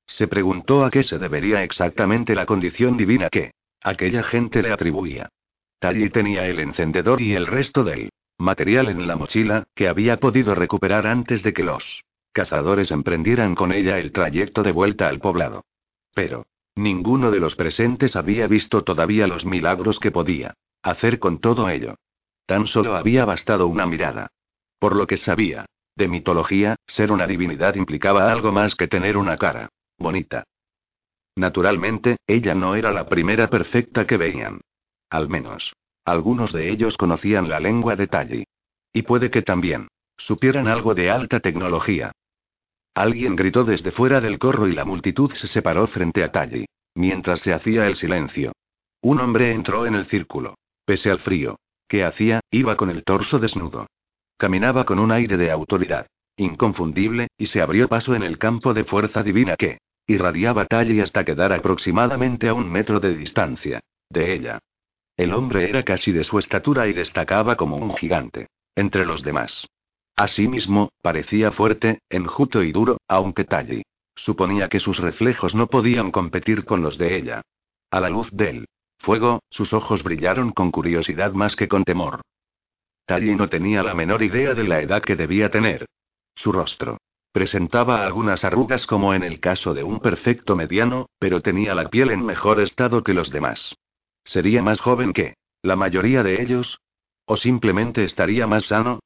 Se 0.08 0.28
preguntó 0.28 0.84
a 0.84 0.90
qué 0.90 1.04
se 1.04 1.20
debería 1.20 1.64
exactamente 1.64 2.34
la 2.34 2.46
condición 2.46 2.98
divina 2.98 3.30
que 3.30 3.52
aquella 3.82 4.24
gente 4.24 4.62
le 4.62 4.72
atribuía. 4.72 5.30
Talli 5.80 6.10
tenía 6.10 6.46
el 6.46 6.60
encendedor 6.60 7.22
y 7.22 7.34
el 7.34 7.48
resto 7.48 7.84
del 7.84 8.12
material 8.38 8.90
en 8.90 9.08
la 9.08 9.16
mochila, 9.16 9.64
que 9.76 9.88
había 9.88 10.18
podido 10.18 10.56
recuperar 10.56 11.08
antes 11.08 11.44
de 11.44 11.54
que 11.54 11.64
los 11.64 12.04
cazadores 12.32 12.92
emprendieran 12.92 13.56
con 13.56 13.72
ella 13.72 14.00
el 14.00 14.12
trayecto 14.12 14.64
de 14.64 14.72
vuelta 14.72 15.08
al 15.08 15.20
poblado. 15.20 15.66
Pero, 16.14 16.46
ninguno 16.76 17.32
de 17.32 17.40
los 17.40 17.56
presentes 17.56 18.16
había 18.16 18.48
visto 18.48 18.84
todavía 18.84 19.28
los 19.28 19.46
milagros 19.46 20.00
que 20.00 20.12
podía 20.12 20.54
hacer 20.82 21.20
con 21.20 21.40
todo 21.40 21.70
ello. 21.70 21.96
Tan 22.46 22.68
solo 22.68 22.96
había 22.96 23.26
bastado 23.26 23.68
una 23.68 23.86
mirada. 23.86 24.28
Por 24.80 24.96
lo 24.96 25.08
que 25.08 25.18
sabía 25.18 25.66
de 25.96 26.08
mitología, 26.08 26.76
ser 26.88 27.12
una 27.12 27.28
divinidad 27.28 27.76
implicaba 27.76 28.32
algo 28.32 28.52
más 28.52 28.76
que 28.76 28.88
tener 28.88 29.18
una 29.18 29.38
cara 29.38 29.70
bonita. 29.98 30.46
Naturalmente, 31.36 32.18
ella 32.28 32.56
no 32.56 32.76
era 32.76 32.92
la 32.92 33.08
primera 33.08 33.50
perfecta 33.50 34.06
que 34.06 34.18
veían. 34.18 34.62
Al 35.10 35.30
menos, 35.30 35.74
algunos 36.06 36.52
de 36.52 36.70
ellos 36.70 36.98
conocían 36.98 37.50
la 37.50 37.60
lengua 37.60 37.96
de 37.96 38.08
Talli. 38.08 38.44
Y 38.94 39.04
puede 39.04 39.30
que 39.30 39.42
también 39.42 39.88
supieran 40.18 40.68
algo 40.68 40.94
de 40.94 41.10
alta 41.10 41.40
tecnología. 41.40 42.12
Alguien 42.94 43.36
gritó 43.36 43.64
desde 43.64 43.92
fuera 43.92 44.20
del 44.20 44.38
corro 44.38 44.68
y 44.68 44.74
la 44.74 44.86
multitud 44.86 45.32
se 45.34 45.48
separó 45.48 45.88
frente 45.88 46.24
a 46.24 46.32
Talli. 46.32 46.66
Mientras 46.94 47.40
se 47.40 47.54
hacía 47.54 47.88
el 47.88 47.96
silencio. 47.96 48.52
Un 49.02 49.20
hombre 49.20 49.52
entró 49.54 49.86
en 49.86 49.96
el 49.96 50.06
círculo. 50.06 50.56
Pese 50.86 51.10
al 51.10 51.20
frío. 51.20 51.58
que 51.88 52.04
hacía? 52.04 52.40
Iba 52.52 52.78
con 52.78 52.90
el 52.90 53.04
torso 53.04 53.40
desnudo. 53.40 53.88
Caminaba 54.38 54.86
con 54.86 55.00
un 55.00 55.12
aire 55.12 55.38
de 55.38 55.52
autoridad. 55.52 56.08
Inconfundible, 56.38 57.28
y 57.38 57.48
se 57.48 57.62
abrió 57.62 57.88
paso 57.88 58.16
en 58.16 58.24
el 58.24 58.38
campo 58.38 58.74
de 58.74 58.84
fuerza 58.84 59.24
divina 59.24 59.56
que, 59.58 59.80
Irradiaba 60.08 60.66
Talli 60.66 61.00
hasta 61.00 61.24
quedar 61.24 61.54
aproximadamente 61.54 62.48
a 62.50 62.54
un 62.54 62.70
metro 62.70 63.00
de 63.00 63.16
distancia. 63.16 63.80
De 64.10 64.34
ella. 64.34 64.60
El 65.16 65.34
hombre 65.34 65.70
era 65.70 65.84
casi 65.84 66.12
de 66.12 66.24
su 66.24 66.40
estatura 66.40 66.88
y 66.88 66.94
destacaba 66.94 67.56
como 67.56 67.78
un 67.78 67.94
gigante. 67.96 68.48
Entre 68.76 69.06
los 69.06 69.24
demás. 69.24 69.68
Asimismo, 70.16 70.90
parecía 71.02 71.52
fuerte, 71.52 72.00
enjuto 72.10 72.64
y 72.64 72.72
duro, 72.72 72.98
aunque 73.08 73.46
Talli 73.46 73.84
suponía 74.16 74.70
que 74.70 74.80
sus 74.80 75.00
reflejos 75.00 75.56
no 75.56 75.68
podían 75.68 76.12
competir 76.12 76.66
con 76.66 76.82
los 76.82 76.98
de 76.98 77.18
ella. 77.18 77.42
A 77.90 78.00
la 78.00 78.10
luz 78.10 78.30
del 78.32 78.68
fuego, 79.00 79.42
sus 79.50 79.74
ojos 79.74 80.04
brillaron 80.04 80.52
con 80.52 80.72
curiosidad 80.72 81.34
más 81.34 81.56
que 81.56 81.68
con 81.68 81.84
temor. 81.84 82.22
Tally 83.06 83.36
no 83.36 83.50
tenía 83.50 83.84
la 83.84 83.96
menor 83.96 84.22
idea 84.22 84.54
de 84.54 84.64
la 84.64 84.82
edad 84.82 85.02
que 85.02 85.16
debía 85.16 85.50
tener. 85.50 85.88
Su 86.36 86.52
rostro 86.52 86.98
presentaba 87.32 88.06
algunas 88.06 88.44
arrugas 88.44 88.86
como 88.86 89.14
en 89.14 89.24
el 89.24 89.40
caso 89.40 89.74
de 89.74 89.84
un 89.84 90.00
perfecto 90.00 90.56
mediano, 90.56 91.08
pero 91.20 91.42
tenía 91.42 91.74
la 91.76 91.90
piel 91.90 92.12
en 92.12 92.26
mejor 92.26 92.60
estado 92.60 93.04
que 93.04 93.14
los 93.14 93.32
demás. 93.32 93.76
¿Sería 94.24 94.62
más 94.62 94.80
joven 94.80 95.14
que 95.14 95.36
la 95.62 95.76
mayoría 95.76 96.24
de 96.24 96.42
ellos? 96.42 96.80
¿O 97.26 97.38
simplemente 97.38 98.04
estaría 98.04 98.48
más 98.48 98.66
sano? 98.66 99.00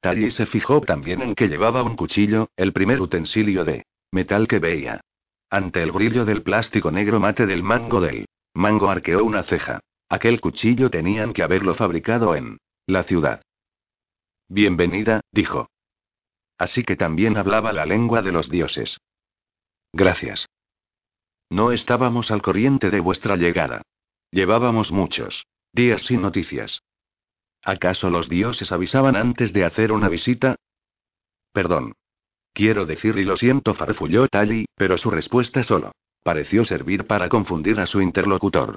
Tally 0.00 0.30
se 0.30 0.46
fijó 0.46 0.80
también 0.80 1.22
en 1.22 1.34
que 1.34 1.48
llevaba 1.48 1.82
un 1.82 1.96
cuchillo, 1.96 2.50
el 2.56 2.72
primer 2.72 3.00
utensilio 3.00 3.64
de 3.64 3.84
metal 4.12 4.46
que 4.46 4.58
veía. 4.58 5.00
Ante 5.50 5.82
el 5.82 5.92
brillo 5.92 6.24
del 6.24 6.42
plástico 6.42 6.90
negro 6.90 7.18
mate 7.20 7.46
del 7.46 7.62
mango 7.62 8.00
del 8.00 8.26
mango 8.54 8.90
arqueó 8.90 9.24
una 9.24 9.42
ceja. 9.42 9.80
Aquel 10.08 10.40
cuchillo 10.40 10.90
tenían 10.90 11.32
que 11.32 11.42
haberlo 11.42 11.74
fabricado 11.74 12.34
en 12.34 12.58
la 12.86 13.02
ciudad. 13.02 13.42
Bienvenida, 14.48 15.20
dijo. 15.32 15.68
Así 16.58 16.82
que 16.82 16.96
también 16.96 17.36
hablaba 17.36 17.72
la 17.72 17.86
lengua 17.86 18.20
de 18.20 18.32
los 18.32 18.50
dioses. 18.50 18.98
Gracias. 19.92 20.48
No 21.50 21.72
estábamos 21.72 22.30
al 22.30 22.42
corriente 22.42 22.90
de 22.90 23.00
vuestra 23.00 23.36
llegada. 23.36 23.82
Llevábamos 24.30 24.92
muchos 24.92 25.46
días 25.72 26.02
sin 26.02 26.20
noticias. 26.20 26.82
¿Acaso 27.62 28.10
los 28.10 28.28
dioses 28.28 28.72
avisaban 28.72 29.16
antes 29.16 29.52
de 29.52 29.64
hacer 29.64 29.92
una 29.92 30.08
visita? 30.08 30.56
Perdón. 31.52 31.94
Quiero 32.52 32.86
decir 32.86 33.16
y 33.18 33.24
lo 33.24 33.36
siento, 33.36 33.74
farfulló 33.74 34.26
Tali, 34.28 34.66
pero 34.74 34.98
su 34.98 35.10
respuesta 35.10 35.62
solo 35.62 35.92
pareció 36.22 36.64
servir 36.64 37.06
para 37.06 37.28
confundir 37.28 37.80
a 37.80 37.86
su 37.86 38.02
interlocutor. 38.02 38.76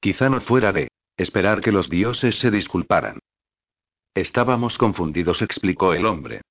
Quizá 0.00 0.28
no 0.28 0.40
fuera 0.40 0.72
de 0.72 0.88
esperar 1.16 1.60
que 1.60 1.72
los 1.72 1.88
dioses 1.90 2.38
se 2.38 2.50
disculparan. 2.50 3.18
Estábamos 4.14 4.78
confundidos, 4.78 5.42
explicó 5.42 5.94
el 5.94 6.06
hombre. 6.06 6.42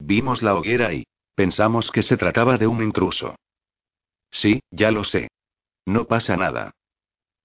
Vimos 0.00 0.42
la 0.42 0.54
hoguera 0.54 0.92
y 0.94 1.04
pensamos 1.34 1.90
que 1.90 2.02
se 2.02 2.16
trataba 2.16 2.56
de 2.56 2.66
un 2.66 2.82
intruso. 2.82 3.36
Sí, 4.30 4.60
ya 4.70 4.90
lo 4.90 5.04
sé. 5.04 5.28
No 5.86 6.06
pasa 6.06 6.36
nada. 6.36 6.72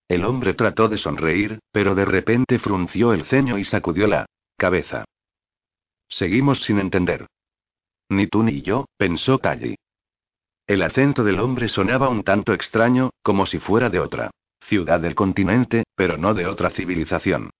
El 0.07 0.23
hombre 0.23 0.53
trató 0.53 0.87
de 0.87 0.97
sonreír, 0.97 1.59
pero 1.71 1.95
de 1.95 2.05
repente 2.05 2.59
frunció 2.59 3.11
el 3.13 3.25
ceño 3.25 3.57
y 3.57 3.63
sacudió 3.63 4.07
la 4.07 4.25
cabeza. 4.57 5.05
Seguimos 6.07 6.61
sin 6.63 6.79
entender. 6.79 7.27
Ni 8.09 8.27
tú 8.27 8.43
ni 8.43 8.61
yo, 8.61 8.85
pensó 8.97 9.39
Tally. 9.39 9.75
El 10.67 10.81
acento 10.81 11.23
del 11.23 11.39
hombre 11.39 11.67
sonaba 11.67 12.07
un 12.09 12.23
tanto 12.23 12.53
extraño, 12.53 13.09
como 13.21 13.45
si 13.45 13.59
fuera 13.59 13.89
de 13.89 13.99
otra 13.99 14.31
ciudad 14.61 14.99
del 14.99 15.13
continente, 15.13 15.83
pero 15.95 16.17
no 16.17 16.33
de 16.33 16.47
otra 16.47 16.69
civilización. 16.69 17.51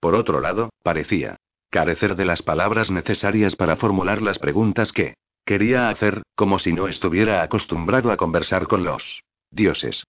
Por 0.00 0.14
otro 0.14 0.40
lado, 0.40 0.70
parecía 0.82 1.36
carecer 1.74 2.14
de 2.14 2.24
las 2.24 2.40
palabras 2.40 2.92
necesarias 2.92 3.56
para 3.56 3.74
formular 3.74 4.22
las 4.22 4.38
preguntas 4.38 4.92
que 4.92 5.16
quería 5.44 5.88
hacer, 5.88 6.22
como 6.36 6.60
si 6.60 6.72
no 6.72 6.86
estuviera 6.86 7.42
acostumbrado 7.42 8.12
a 8.12 8.16
conversar 8.16 8.68
con 8.68 8.84
los 8.84 9.24
dioses. 9.50 10.04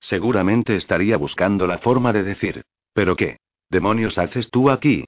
Seguramente 0.00 0.74
estaría 0.74 1.18
buscando 1.18 1.66
la 1.66 1.76
forma 1.76 2.14
de 2.14 2.22
decir, 2.22 2.62
¿pero 2.94 3.14
qué 3.14 3.36
demonios 3.68 4.16
haces 4.16 4.48
tú 4.50 4.70
aquí? 4.70 5.04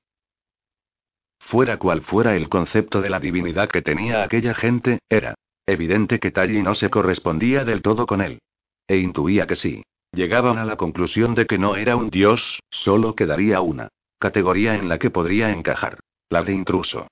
Fuera 1.40 1.78
cual 1.78 2.02
fuera 2.02 2.36
el 2.36 2.50
concepto 2.50 3.00
de 3.00 3.08
la 3.08 3.18
divinidad 3.18 3.70
que 3.70 3.80
tenía 3.80 4.22
aquella 4.22 4.52
gente, 4.54 4.98
era 5.08 5.34
evidente 5.64 6.20
que 6.20 6.30
Tally 6.30 6.62
no 6.62 6.74
se 6.74 6.90
correspondía 6.90 7.64
del 7.64 7.80
todo 7.80 8.04
con 8.04 8.20
él. 8.20 8.42
E 8.86 8.98
intuía 8.98 9.46
que 9.46 9.56
sí. 9.56 9.82
Llegaban 10.12 10.58
a 10.58 10.66
la 10.66 10.76
conclusión 10.76 11.34
de 11.34 11.46
que 11.46 11.56
no 11.56 11.76
era 11.76 11.96
un 11.96 12.10
dios, 12.10 12.60
solo 12.68 13.14
quedaría 13.14 13.62
una 13.62 13.88
categoría 14.18 14.77
en 14.77 14.88
la 14.88 14.98
que 14.98 15.11
podría 15.11 15.50
encajar. 15.50 16.00
La 16.29 16.42
de 16.42 16.53
intruso. 16.53 17.09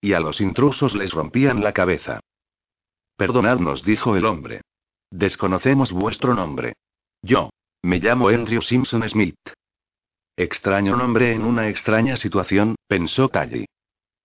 Y 0.00 0.12
a 0.12 0.20
los 0.20 0.40
intrusos 0.40 0.94
les 0.94 1.12
rompían 1.12 1.62
la 1.62 1.72
cabeza. 1.72 2.20
Perdonadnos, 3.16 3.82
dijo 3.84 4.16
el 4.16 4.26
hombre. 4.26 4.60
Desconocemos 5.10 5.92
vuestro 5.92 6.34
nombre. 6.34 6.74
Yo. 7.22 7.50
Me 7.82 8.00
llamo 8.00 8.28
Andrew 8.28 8.60
Simpson 8.60 9.08
Smith. 9.08 9.36
Extraño 10.36 10.96
nombre 10.96 11.32
en 11.32 11.44
una 11.44 11.68
extraña 11.68 12.16
situación, 12.16 12.74
pensó 12.88 13.28
Tally. 13.28 13.66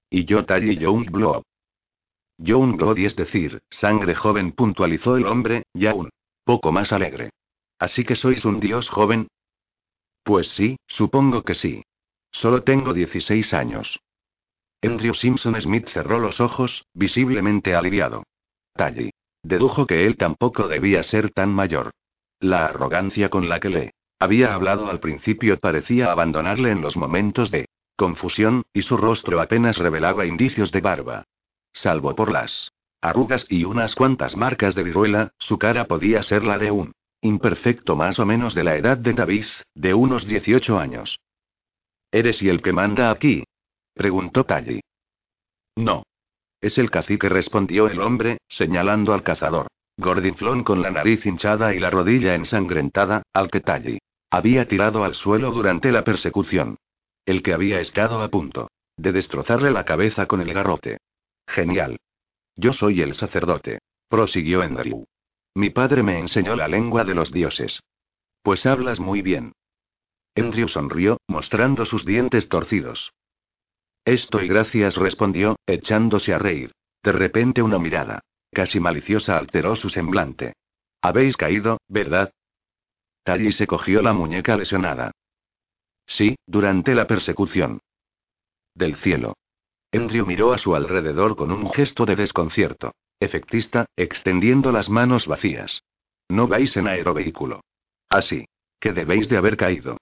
Y 0.09 0.25
yo 0.25 0.45
Tally 0.45 0.77
Youngblood. 0.77 1.43
Youngblood 2.37 2.97
es 2.97 3.15
decir, 3.15 3.61
sangre 3.69 4.15
joven, 4.15 4.51
puntualizó 4.51 5.15
el 5.15 5.27
hombre, 5.27 5.63
ya 5.73 5.93
un 5.93 6.09
poco 6.43 6.71
más 6.71 6.91
alegre. 6.91 7.29
¿Así 7.77 8.03
que 8.03 8.15
sois 8.15 8.43
un 8.45 8.59
dios 8.59 8.89
joven? 8.89 9.27
Pues 10.23 10.49
sí, 10.49 10.77
supongo 10.87 11.43
que 11.43 11.53
sí. 11.53 11.83
Solo 12.31 12.63
tengo 12.63 12.93
16 12.93 13.53
años. 13.53 13.99
Andrew 14.81 15.13
Simpson 15.13 15.59
Smith 15.59 15.87
cerró 15.89 16.19
los 16.19 16.39
ojos, 16.39 16.85
visiblemente 16.93 17.75
aliviado. 17.75 18.23
Tally. 18.73 19.11
Dedujo 19.43 19.87
que 19.87 20.05
él 20.05 20.17
tampoco 20.17 20.67
debía 20.67 21.03
ser 21.03 21.31
tan 21.31 21.49
mayor. 21.49 21.91
La 22.39 22.65
arrogancia 22.65 23.29
con 23.29 23.49
la 23.49 23.59
que 23.59 23.69
le 23.69 23.93
había 24.19 24.53
hablado 24.53 24.89
al 24.89 24.99
principio 24.99 25.59
parecía 25.59 26.11
abandonarle 26.11 26.71
en 26.71 26.81
los 26.81 26.95
momentos 26.95 27.49
de 27.51 27.67
confusión, 27.95 28.63
y 28.73 28.83
su 28.83 28.97
rostro 28.97 29.41
apenas 29.41 29.77
revelaba 29.77 30.25
indicios 30.25 30.71
de 30.71 30.81
barba. 30.81 31.23
Salvo 31.73 32.15
por 32.15 32.31
las 32.31 32.71
arrugas 33.01 33.45
y 33.49 33.63
unas 33.63 33.95
cuantas 33.95 34.35
marcas 34.35 34.75
de 34.75 34.83
viruela, 34.83 35.33
su 35.39 35.57
cara 35.57 35.85
podía 35.85 36.21
ser 36.23 36.43
la 36.43 36.57
de 36.59 36.71
un 36.71 36.93
imperfecto 37.21 37.95
más 37.95 38.19
o 38.19 38.25
menos 38.25 38.55
de 38.55 38.63
la 38.63 38.75
edad 38.75 38.97
de 38.97 39.13
David, 39.13 39.45
de 39.75 39.93
unos 39.93 40.27
18 40.27 40.79
años. 40.79 41.19
¿Eres 42.11 42.41
y 42.41 42.49
el 42.49 42.61
que 42.61 42.73
manda 42.73 43.11
aquí? 43.11 43.43
preguntó 43.93 44.43
Tally. 44.43 44.81
No. 45.75 46.03
Es 46.59 46.77
el 46.77 46.91
cacique, 46.91 47.29
respondió 47.29 47.87
el 47.87 48.01
hombre, 48.01 48.37
señalando 48.47 49.13
al 49.13 49.23
cazador. 49.23 49.67
Gordinflón 49.97 50.63
con 50.63 50.81
la 50.81 50.91
nariz 50.91 51.25
hinchada 51.25 51.73
y 51.73 51.79
la 51.79 51.89
rodilla 51.89 52.35
ensangrentada, 52.35 53.23
al 53.33 53.49
que 53.49 53.61
Tally 53.61 53.99
había 54.29 54.67
tirado 54.67 55.03
al 55.03 55.13
suelo 55.13 55.51
durante 55.51 55.91
la 55.91 56.03
persecución. 56.03 56.77
El 57.25 57.43
que 57.43 57.53
había 57.53 57.79
estado 57.79 58.21
a 58.21 58.29
punto 58.29 58.69
de 58.97 59.11
destrozarle 59.11 59.71
la 59.71 59.83
cabeza 59.83 60.27
con 60.27 60.41
el 60.41 60.53
garrote. 60.53 60.97
Genial. 61.47 61.97
Yo 62.55 62.71
soy 62.71 63.01
el 63.01 63.15
sacerdote, 63.15 63.79
prosiguió 64.07 64.61
Andrew. 64.61 65.05
Mi 65.53 65.69
padre 65.69 66.03
me 66.03 66.19
enseñó 66.19 66.55
la 66.55 66.67
lengua 66.67 67.03
de 67.03 67.13
los 67.13 67.31
dioses. 67.31 67.81
Pues 68.41 68.65
hablas 68.65 68.99
muy 68.99 69.21
bien. 69.21 69.53
Andrew 70.35 70.67
sonrió, 70.67 71.17
mostrando 71.27 71.85
sus 71.85 72.05
dientes 72.05 72.47
torcidos. 72.47 73.13
Estoy 74.05 74.47
gracias, 74.47 74.95
respondió, 74.95 75.57
echándose 75.67 76.33
a 76.33 76.39
reír. 76.39 76.71
De 77.03 77.11
repente 77.11 77.61
una 77.61 77.79
mirada, 77.79 78.21
casi 78.51 78.79
maliciosa, 78.79 79.37
alteró 79.37 79.75
su 79.75 79.89
semblante. 79.89 80.53
Habéis 81.01 81.35
caído, 81.35 81.79
¿verdad? 81.87 82.31
Tally 83.23 83.51
se 83.51 83.67
cogió 83.67 84.01
la 84.01 84.13
muñeca 84.13 84.55
lesionada. 84.55 85.11
Sí, 86.07 86.35
durante 86.47 86.95
la 86.95 87.07
persecución. 87.07 87.81
Del 88.73 88.95
cielo. 88.95 89.35
Andrew 89.91 90.25
miró 90.25 90.53
a 90.53 90.57
su 90.57 90.75
alrededor 90.75 91.35
con 91.35 91.51
un 91.51 91.69
gesto 91.69 92.05
de 92.05 92.15
desconcierto. 92.15 92.93
Efectista, 93.21 93.85
extendiendo 93.95 94.71
las 94.71 94.89
manos 94.89 95.27
vacías. 95.27 95.83
No 96.27 96.47
vais 96.47 96.75
en 96.75 96.87
aerovehículo. 96.87 97.61
Así. 98.09 98.45
Que 98.79 98.93
debéis 98.93 99.29
de 99.29 99.37
haber 99.37 99.57
caído. 99.57 99.97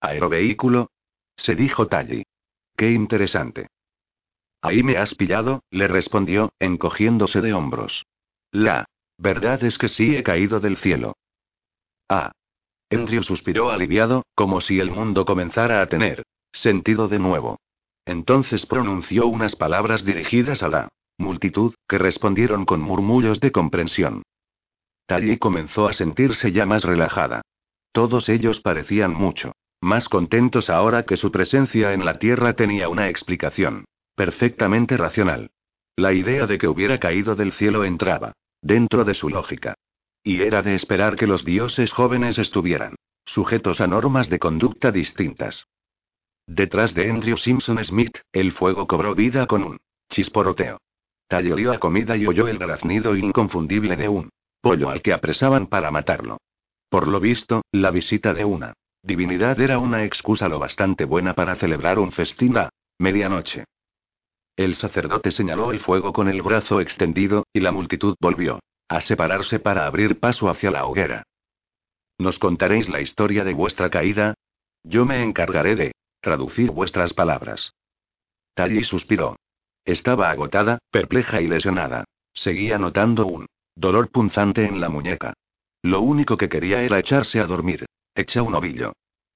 ¿Aerovehículo? 0.00 0.90
Se 1.36 1.54
dijo 1.54 1.86
Tally. 1.86 2.24
Qué 2.76 2.90
interesante. 2.90 3.68
Ahí 4.60 4.82
me 4.82 4.96
has 4.96 5.14
pillado, 5.14 5.62
le 5.70 5.86
respondió, 5.86 6.52
encogiéndose 6.58 7.40
de 7.40 7.54
hombros. 7.54 8.06
La 8.50 8.86
verdad 9.18 9.62
es 9.62 9.78
que 9.78 9.88
sí 9.88 10.16
he 10.16 10.24
caído 10.24 10.58
del 10.58 10.78
cielo. 10.78 11.14
Ah. 12.08 12.32
Andrew 12.90 13.22
suspiró 13.22 13.70
aliviado, 13.70 14.24
como 14.34 14.60
si 14.60 14.80
el 14.80 14.90
mundo 14.90 15.24
comenzara 15.24 15.80
a 15.80 15.86
tener 15.86 16.24
sentido 16.50 17.06
de 17.06 17.20
nuevo. 17.20 17.60
Entonces 18.04 18.66
pronunció 18.66 19.28
unas 19.28 19.54
palabras 19.54 20.04
dirigidas 20.04 20.64
a 20.64 20.68
la 20.68 20.88
multitud, 21.18 21.74
que 21.88 21.98
respondieron 21.98 22.64
con 22.64 22.80
murmullos 22.80 23.40
de 23.40 23.52
comprensión. 23.52 24.22
Tally 25.06 25.38
comenzó 25.38 25.88
a 25.88 25.92
sentirse 25.92 26.52
ya 26.52 26.66
más 26.66 26.84
relajada. 26.84 27.42
Todos 27.92 28.28
ellos 28.28 28.60
parecían 28.60 29.12
mucho 29.12 29.52
más 29.82 30.08
contentos 30.08 30.70
ahora 30.70 31.02
que 31.02 31.16
su 31.16 31.32
presencia 31.32 31.92
en 31.92 32.04
la 32.04 32.20
Tierra 32.20 32.54
tenía 32.54 32.88
una 32.88 33.08
explicación 33.08 33.84
perfectamente 34.14 34.96
racional. 34.96 35.50
La 35.96 36.12
idea 36.12 36.46
de 36.46 36.56
que 36.56 36.68
hubiera 36.68 36.98
caído 36.98 37.34
del 37.34 37.52
cielo 37.52 37.84
entraba 37.84 38.32
dentro 38.62 39.04
de 39.04 39.14
su 39.14 39.28
lógica. 39.28 39.74
Y 40.22 40.40
era 40.40 40.62
de 40.62 40.76
esperar 40.76 41.16
que 41.16 41.26
los 41.26 41.44
dioses 41.44 41.92
jóvenes 41.92 42.38
estuvieran 42.38 42.94
sujetos 43.24 43.80
a 43.80 43.88
normas 43.88 44.28
de 44.28 44.38
conducta 44.38 44.92
distintas. 44.92 45.66
Detrás 46.46 46.94
de 46.94 47.10
Andrew 47.10 47.36
Simpson 47.36 47.82
Smith, 47.82 48.18
el 48.32 48.52
fuego 48.52 48.86
cobró 48.86 49.14
vida 49.16 49.46
con 49.46 49.64
un 49.64 49.78
chisporoteo. 50.08 50.78
Olió 51.34 51.72
a 51.72 51.78
comida 51.78 52.16
y 52.16 52.26
oyó 52.26 52.46
el 52.46 52.58
graznido 52.58 53.16
inconfundible 53.16 53.96
de 53.96 54.08
un 54.08 54.30
pollo 54.60 54.90
al 54.90 55.00
que 55.00 55.14
apresaban 55.14 55.66
para 55.66 55.90
matarlo. 55.90 56.38
Por 56.90 57.08
lo 57.08 57.20
visto, 57.20 57.62
la 57.72 57.90
visita 57.90 58.34
de 58.34 58.44
una 58.44 58.74
divinidad 59.02 59.58
era 59.60 59.78
una 59.78 60.04
excusa 60.04 60.48
lo 60.48 60.58
bastante 60.58 61.04
buena 61.06 61.34
para 61.34 61.56
celebrar 61.56 61.98
un 61.98 62.12
festín 62.12 62.58
a 62.58 62.68
medianoche. 62.98 63.64
El 64.56 64.74
sacerdote 64.74 65.30
señaló 65.30 65.72
el 65.72 65.80
fuego 65.80 66.12
con 66.12 66.28
el 66.28 66.42
brazo 66.42 66.80
extendido, 66.80 67.46
y 67.52 67.60
la 67.60 67.72
multitud 67.72 68.14
volvió 68.20 68.60
a 68.88 69.00
separarse 69.00 69.58
para 69.58 69.86
abrir 69.86 70.20
paso 70.20 70.50
hacia 70.50 70.70
la 70.70 70.84
hoguera. 70.84 71.22
¿Nos 72.18 72.38
contaréis 72.38 72.90
la 72.90 73.00
historia 73.00 73.42
de 73.42 73.54
vuestra 73.54 73.88
caída? 73.88 74.34
Yo 74.84 75.06
me 75.06 75.22
encargaré 75.22 75.76
de 75.76 75.92
traducir 76.20 76.70
vuestras 76.70 77.14
palabras. 77.14 77.72
Talli 78.54 78.84
suspiró. 78.84 79.36
Estaba 79.84 80.30
agotada, 80.30 80.78
perpleja 80.90 81.40
y 81.40 81.48
lesionada. 81.48 82.04
Seguía 82.34 82.78
notando 82.78 83.26
un 83.26 83.46
dolor 83.74 84.10
punzante 84.10 84.64
en 84.64 84.80
la 84.80 84.88
muñeca. 84.88 85.34
Lo 85.82 86.00
único 86.00 86.36
que 86.36 86.48
quería 86.48 86.82
era 86.82 87.00
echarse 87.00 87.40
a 87.40 87.46
dormir. 87.46 87.86
Echa 88.14 88.42
un 88.42 88.54
ovillo. 88.54 88.92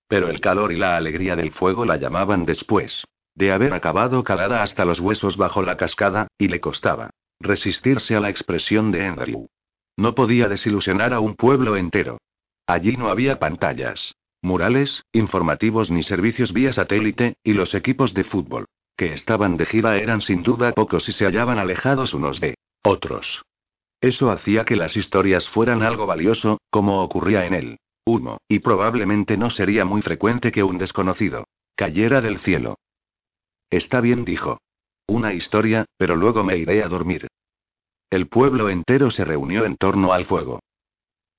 Pero 0.08 0.28
el 0.28 0.40
calor 0.40 0.72
y 0.72 0.76
la 0.76 0.96
alegría 0.96 1.34
del 1.34 1.50
fuego 1.50 1.84
la 1.84 1.96
llamaban 1.96 2.44
después 2.44 3.04
de 3.34 3.52
haber 3.52 3.74
acabado 3.74 4.22
calada 4.24 4.62
hasta 4.62 4.84
los 4.84 5.00
huesos 5.00 5.36
bajo 5.36 5.62
la 5.62 5.76
cascada, 5.76 6.28
y 6.38 6.48
le 6.48 6.60
costaba 6.60 7.10
resistirse 7.38 8.16
a 8.16 8.20
la 8.20 8.30
expresión 8.30 8.92
de 8.92 9.04
Andrew. 9.04 9.48
No 9.96 10.14
podía 10.14 10.48
desilusionar 10.48 11.12
a 11.12 11.20
un 11.20 11.34
pueblo 11.34 11.76
entero. 11.76 12.18
Allí 12.66 12.96
no 12.96 13.08
había 13.08 13.38
pantallas, 13.38 14.14
murales, 14.40 15.04
informativos 15.12 15.90
ni 15.90 16.02
servicios 16.02 16.54
vía 16.54 16.72
satélite, 16.72 17.36
y 17.44 17.52
los 17.52 17.74
equipos 17.74 18.14
de 18.14 18.24
fútbol 18.24 18.66
que 18.96 19.12
estaban 19.12 19.56
de 19.56 19.66
gira 19.66 19.98
eran 19.98 20.22
sin 20.22 20.42
duda 20.42 20.72
pocos 20.72 21.08
y 21.08 21.12
se 21.12 21.26
hallaban 21.26 21.58
alejados 21.58 22.14
unos 22.14 22.40
de 22.40 22.56
otros. 22.82 23.42
Eso 24.00 24.30
hacía 24.30 24.64
que 24.64 24.76
las 24.76 24.96
historias 24.96 25.48
fueran 25.48 25.82
algo 25.82 26.06
valioso, 26.06 26.58
como 26.70 27.02
ocurría 27.02 27.46
en 27.46 27.54
el 27.54 27.78
humo, 28.04 28.38
y 28.48 28.60
probablemente 28.60 29.36
no 29.36 29.50
sería 29.50 29.84
muy 29.84 30.02
frecuente 30.02 30.52
que 30.52 30.62
un 30.62 30.78
desconocido 30.78 31.44
cayera 31.74 32.20
del 32.20 32.38
cielo. 32.38 32.78
Está 33.68 34.00
bien, 34.00 34.24
dijo. 34.24 34.60
Una 35.06 35.34
historia, 35.34 35.84
pero 35.98 36.16
luego 36.16 36.42
me 36.42 36.56
iré 36.56 36.82
a 36.82 36.88
dormir. 36.88 37.28
El 38.10 38.28
pueblo 38.28 38.70
entero 38.70 39.10
se 39.10 39.24
reunió 39.24 39.64
en 39.64 39.76
torno 39.76 40.12
al 40.12 40.24
fuego. 40.24 40.60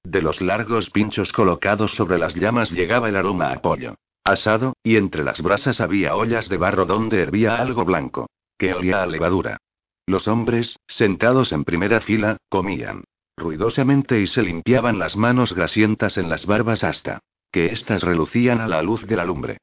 De 0.04 0.22
los 0.22 0.42
largos 0.42 0.90
pinchos 0.92 1.34
colocados 1.34 1.94
sobre 1.94 2.18
las 2.18 2.36
llamas 2.36 2.72
llegaba 2.72 3.10
el 3.10 3.16
aroma 3.16 3.52
a 3.52 3.62
pollo 3.62 3.96
asado, 4.32 4.74
y 4.84 4.98
entre 4.98 5.24
las 5.24 5.42
brasas 5.42 5.82
había 5.82 6.16
ollas 6.16 6.50
de 6.50 6.58
barro 6.58 6.86
donde 6.86 7.22
hervía 7.22 7.58
algo 7.58 7.86
blanco, 7.86 8.30
que 8.58 8.74
olía 8.74 9.04
a 9.04 9.08
levadura. 9.08 9.58
Los 10.06 10.28
hombres, 10.28 10.80
sentados 10.88 11.52
en 11.52 11.64
primera 11.64 12.02
fila, 12.02 12.38
comían 12.50 13.04
ruidosamente 13.38 14.20
y 14.20 14.28
se 14.28 14.42
limpiaban 14.42 15.00
las 15.00 15.16
manos 15.16 15.54
grasientas 15.54 16.18
en 16.18 16.30
las 16.30 16.46
barbas 16.46 16.84
hasta 16.84 17.20
que 17.52 17.68
éstas 17.68 18.04
relucían 18.04 18.62
a 18.62 18.68
la 18.68 18.82
luz 18.82 19.06
de 19.06 19.16
la 19.16 19.26
lumbre. 19.26 19.58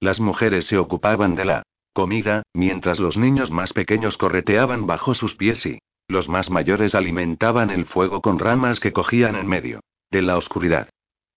Las 0.00 0.20
mujeres 0.20 0.66
se 0.66 0.78
ocupaban 0.78 1.34
de 1.34 1.44
la 1.44 1.62
comida, 1.92 2.42
mientras 2.54 2.98
los 3.00 3.16
niños 3.16 3.50
más 3.50 3.72
pequeños 3.72 4.16
correteaban 4.16 4.86
bajo 4.86 5.14
sus 5.14 5.34
pies 5.36 5.64
y 5.66 5.78
los 6.08 6.28
más 6.28 6.50
mayores 6.50 6.94
alimentaban 6.94 7.70
el 7.70 7.86
fuego 7.86 8.20
con 8.20 8.38
ramas 8.38 8.80
que 8.80 8.92
cogían 8.92 9.36
en 9.36 9.46
medio 9.46 9.80
de 10.10 10.22
la 10.22 10.36
oscuridad. 10.36 10.88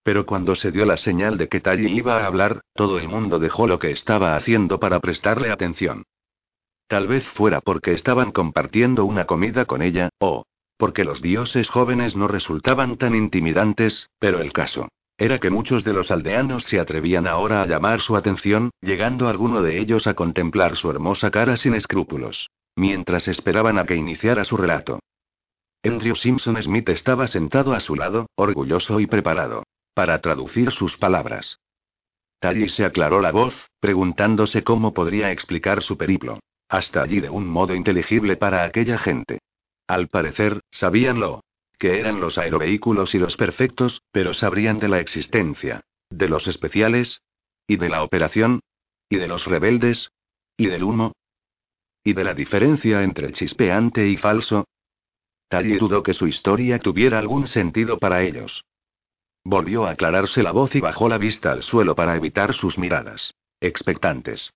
Pero 0.03 0.25
cuando 0.25 0.55
se 0.55 0.71
dio 0.71 0.85
la 0.85 0.97
señal 0.97 1.37
de 1.37 1.47
que 1.47 1.61
Talli 1.61 1.91
iba 1.91 2.17
a 2.17 2.25
hablar, 2.25 2.61
todo 2.73 2.99
el 2.99 3.07
mundo 3.07 3.39
dejó 3.39 3.67
lo 3.67 3.79
que 3.79 3.91
estaba 3.91 4.35
haciendo 4.35 4.79
para 4.79 4.99
prestarle 4.99 5.49
atención. 5.49 6.03
Tal 6.87 7.07
vez 7.07 7.23
fuera 7.29 7.61
porque 7.61 7.93
estaban 7.93 8.31
compartiendo 8.31 9.05
una 9.05 9.25
comida 9.25 9.65
con 9.65 9.81
ella, 9.81 10.09
o 10.19 10.45
porque 10.77 11.05
los 11.05 11.21
dioses 11.21 11.69
jóvenes 11.69 12.15
no 12.17 12.27
resultaban 12.27 12.97
tan 12.97 13.15
intimidantes, 13.15 14.09
pero 14.19 14.41
el 14.41 14.51
caso 14.51 14.89
era 15.17 15.39
que 15.39 15.51
muchos 15.51 15.83
de 15.83 15.93
los 15.93 16.11
aldeanos 16.11 16.63
se 16.63 16.79
atrevían 16.79 17.27
ahora 17.27 17.61
a 17.61 17.67
llamar 17.67 18.01
su 18.01 18.17
atención, 18.17 18.71
llegando 18.81 19.29
alguno 19.29 19.61
de 19.61 19.79
ellos 19.79 20.07
a 20.07 20.15
contemplar 20.15 20.75
su 20.75 20.89
hermosa 20.89 21.31
cara 21.31 21.55
sin 21.55 21.75
escrúpulos, 21.75 22.49
mientras 22.75 23.27
esperaban 23.27 23.77
a 23.77 23.85
que 23.85 23.95
iniciara 23.95 24.43
su 24.43 24.57
relato. 24.57 24.99
Andrew 25.83 26.15
Simpson 26.15 26.61
Smith 26.61 26.89
estaba 26.89 27.27
sentado 27.27 27.73
a 27.73 27.79
su 27.79 27.95
lado, 27.95 28.25
orgulloso 28.35 28.99
y 28.99 29.07
preparado 29.07 29.63
para 29.93 30.21
traducir 30.21 30.71
sus 30.71 30.97
palabras. 30.97 31.59
Talli 32.39 32.67
se 32.69 32.83
aclaró 32.83 33.21
la 33.21 33.31
voz, 33.31 33.69
preguntándose 33.79 34.63
cómo 34.63 34.93
podría 34.93 35.31
explicar 35.31 35.81
su 35.81 35.97
periplo. 35.97 36.39
Hasta 36.67 37.01
allí 37.03 37.19
de 37.19 37.29
un 37.29 37.47
modo 37.47 37.75
inteligible 37.75 38.35
para 38.35 38.63
aquella 38.63 38.97
gente. 38.97 39.39
Al 39.87 40.07
parecer, 40.07 40.61
sabían 40.71 41.19
lo 41.19 41.41
que 41.77 41.99
eran 41.99 42.19
los 42.19 42.37
aerovehículos 42.37 43.13
y 43.13 43.19
los 43.19 43.35
perfectos, 43.37 44.01
pero 44.11 44.33
sabrían 44.33 44.79
de 44.79 44.87
la 44.87 44.99
existencia, 44.99 45.81
de 46.09 46.29
los 46.29 46.47
especiales, 46.47 47.21
y 47.67 47.77
de 47.77 47.89
la 47.89 48.03
operación, 48.03 48.61
y 49.09 49.17
de 49.17 49.27
los 49.27 49.45
rebeldes, 49.45 50.11
y 50.57 50.67
del 50.67 50.83
humo, 50.83 51.13
y 52.03 52.13
de 52.13 52.23
la 52.23 52.33
diferencia 52.33 53.03
entre 53.03 53.31
chispeante 53.31 54.07
y 54.07 54.17
falso. 54.17 54.65
Talli 55.47 55.77
dudó 55.77 56.03
que 56.03 56.13
su 56.13 56.27
historia 56.27 56.79
tuviera 56.79 57.19
algún 57.19 57.47
sentido 57.47 57.97
para 57.97 58.23
ellos. 58.23 58.65
Volvió 59.45 59.85
a 59.85 59.91
aclararse 59.91 60.41
la 60.41 60.51
voz 60.51 60.75
y 60.75 60.79
bajó 60.79 61.09
la 61.09 61.17
vista 61.17 61.51
al 61.51 61.63
suelo 61.63 61.95
para 61.95 62.15
evitar 62.15 62.53
sus 62.53 62.77
miradas. 62.77 63.33
Expectantes. 63.59 64.53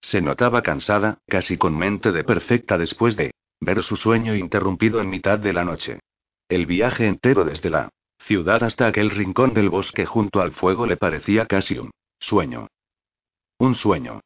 Se 0.00 0.20
notaba 0.20 0.62
cansada, 0.62 1.18
casi 1.26 1.56
con 1.56 1.76
mente 1.76 2.12
de 2.12 2.22
perfecta 2.22 2.78
después 2.78 3.16
de 3.16 3.32
ver 3.60 3.82
su 3.82 3.96
sueño 3.96 4.34
interrumpido 4.34 5.00
en 5.00 5.08
mitad 5.08 5.38
de 5.38 5.52
la 5.52 5.64
noche. 5.64 6.00
El 6.48 6.66
viaje 6.66 7.06
entero 7.06 7.44
desde 7.44 7.70
la 7.70 7.88
ciudad 8.20 8.62
hasta 8.62 8.86
aquel 8.86 9.10
rincón 9.10 9.54
del 9.54 9.70
bosque 9.70 10.04
junto 10.04 10.40
al 10.40 10.52
fuego 10.52 10.86
le 10.86 10.96
parecía 10.96 11.46
casi 11.46 11.78
un 11.78 11.90
sueño. 12.20 12.68
Un 13.58 13.74
sueño. 13.74 14.20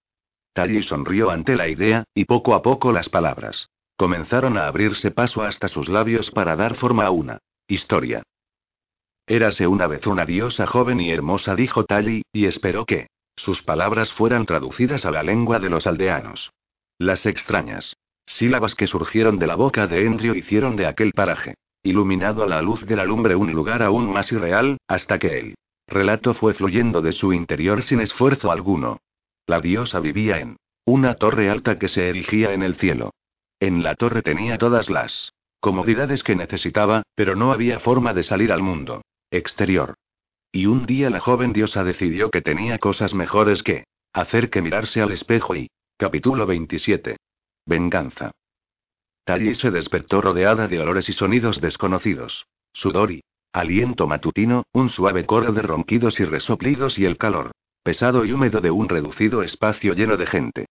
Talli 0.53 0.83
sonrió 0.83 1.31
ante 1.31 1.55
la 1.55 1.69
idea, 1.69 2.05
y 2.15 2.25
poco 2.25 2.55
a 2.55 2.63
poco 2.63 2.93
las 2.93 3.09
palabras 3.09 3.69
comenzaron 3.97 4.57
a 4.57 4.67
abrirse 4.67 5.11
paso 5.11 5.43
hasta 5.43 5.69
sus 5.69 5.91
labios 5.91 6.31
para 6.31 6.57
dar 6.57 6.75
forma 6.75 7.05
a 7.05 7.11
una 7.11 7.39
historia. 7.69 8.23
Érase 9.31 9.69
una 9.69 9.87
vez 9.87 10.09
una 10.09 10.27
diosa 10.27 10.67
joven 10.67 11.01
y 11.01 11.13
hermosa, 11.13 11.55
dijo 11.55 11.85
Tali, 11.85 12.23
y 12.33 12.47
esperó 12.47 12.85
que 12.85 13.07
sus 13.37 13.63
palabras 13.63 14.13
fueran 14.13 14.45
traducidas 14.45 15.05
a 15.05 15.13
la 15.13 15.23
lengua 15.23 15.61
de 15.61 15.71
los 15.71 15.87
aldeanos. 15.87 16.51
Las 16.99 17.27
extrañas 17.27 17.97
sílabas 18.27 18.75
que 18.75 18.89
surgieron 18.89 19.39
de 19.39 19.47
la 19.47 19.55
boca 19.55 19.87
de 19.87 20.05
Endrio 20.05 20.35
hicieron 20.35 20.75
de 20.75 20.87
aquel 20.87 21.13
paraje, 21.13 21.55
iluminado 21.85 22.43
a 22.43 22.49
la 22.49 22.61
luz 22.61 22.85
de 22.87 22.97
la 22.97 23.05
lumbre, 23.05 23.37
un 23.37 23.53
lugar 23.53 23.85
aún 23.85 24.13
más 24.13 24.33
irreal, 24.33 24.79
hasta 24.89 25.21
que 25.21 25.39
el 25.39 25.55
relato 25.87 26.35
fue 26.35 26.53
fluyendo 26.53 27.01
de 27.01 27.13
su 27.13 27.33
interior 27.33 27.83
sin 27.83 28.01
esfuerzo 28.01 28.51
alguno. 28.51 28.99
La 29.47 29.61
diosa 29.61 30.01
vivía 30.01 30.41
en 30.41 30.57
una 30.85 31.15
torre 31.15 31.51
alta 31.51 31.79
que 31.79 31.87
se 31.87 32.09
erigía 32.09 32.53
en 32.53 32.65
el 32.65 32.75
cielo. 32.75 33.13
En 33.61 33.85
la 33.85 33.95
torre 33.95 34.23
tenía 34.23 34.59
todas 34.59 34.91
las 34.91 35.33
comodidades 35.61 36.25
que 36.25 36.35
necesitaba, 36.35 37.05
pero 37.15 37.37
no 37.37 37.53
había 37.53 37.79
forma 37.79 38.13
de 38.13 38.25
salir 38.25 38.51
al 38.51 38.63
mundo 38.63 39.03
exterior. 39.31 39.95
Y 40.53 40.67
un 40.67 40.87
día 40.87 41.11
la 41.11 41.21
joven 41.21 41.53
diosa 41.53 41.85
decidió 41.85 42.31
que 42.31 42.43
tenía 42.43 42.79
cosas 42.79 43.15
mejores 43.15 43.63
que 43.63 43.85
hacer 44.13 44.51
que 44.51 44.63
mirarse 44.63 45.01
al 45.01 45.13
espejo 45.13 45.55
y. 45.55 45.69
Capítulo 45.97 46.47
27. 46.47 47.17
Venganza. 47.67 48.33
Talli 49.25 49.55
se 49.55 49.71
despertó 49.71 50.21
rodeada 50.21 50.67
de 50.67 50.81
olores 50.81 51.09
y 51.09 51.13
sonidos 51.13 51.61
desconocidos. 51.61 52.47
Sudor 52.73 53.13
y 53.13 53.23
aliento 53.53 54.07
matutino, 54.07 54.65
un 54.73 54.89
suave 54.89 55.27
coro 55.27 55.53
de 55.53 55.63
ronquidos 55.63 56.19
y 56.21 56.25
resoplidos 56.25 56.99
y 56.99 57.05
el 57.05 57.19
calor 57.19 57.53
pesado 57.83 58.25
y 58.25 58.33
húmedo 58.33 58.61
de 58.61 58.71
un 58.71 58.89
reducido 58.89 59.43
espacio 59.43 59.95
lleno 59.95 60.17
de 60.17 60.27
gente. 60.27 60.67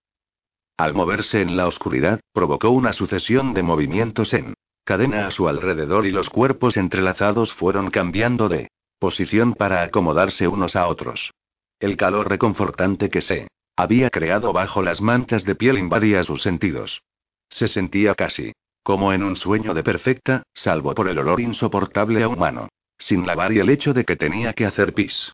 Al 0.78 0.93
moverse 0.93 1.41
en 1.41 1.58
la 1.58 1.67
oscuridad, 1.67 2.19
provocó 2.32 2.69
una 2.69 2.93
sucesión 2.93 3.54
de 3.54 3.63
movimientos 3.63 4.34
en 4.34 4.54
cadena 4.89 5.28
a 5.28 5.30
su 5.30 5.47
alrededor 5.47 6.08
y 6.08 6.12
los 6.12 6.32
cuerpos 6.32 6.75
entrelazados 6.75 7.54
fueron 7.54 7.91
cambiando 7.91 8.49
de 8.49 8.71
posición 8.97 9.54
para 9.54 9.84
acomodarse 9.84 10.47
unos 10.47 10.75
a 10.75 10.88
otros. 10.88 11.32
El 11.80 11.95
calor 11.95 12.28
reconfortante 12.28 13.12
que 13.12 13.21
se 13.21 13.49
había 13.75 14.10
creado 14.10 14.52
bajo 14.52 14.82
las 14.82 14.99
mantas 14.99 15.45
de 15.45 15.54
piel 15.54 15.78
invadía 15.78 16.23
sus 16.23 16.41
sentidos. 16.41 17.04
Se 17.52 17.67
sentía 17.67 18.15
casi 18.15 18.54
como 18.82 19.13
en 19.13 19.21
un 19.21 19.36
sueño 19.36 19.75
de 19.75 19.84
perfecta, 19.84 20.41
salvo 20.56 20.95
por 20.95 21.08
el 21.08 21.19
olor 21.19 21.39
insoportable 21.39 22.23
a 22.23 22.28
humano, 22.28 22.69
sin 22.97 23.28
lavar 23.28 23.54
y 23.54 23.60
el 23.60 23.69
hecho 23.69 23.93
de 23.93 24.06
que 24.06 24.15
tenía 24.15 24.54
que 24.54 24.65
hacer 24.65 24.95
pis. 24.95 25.34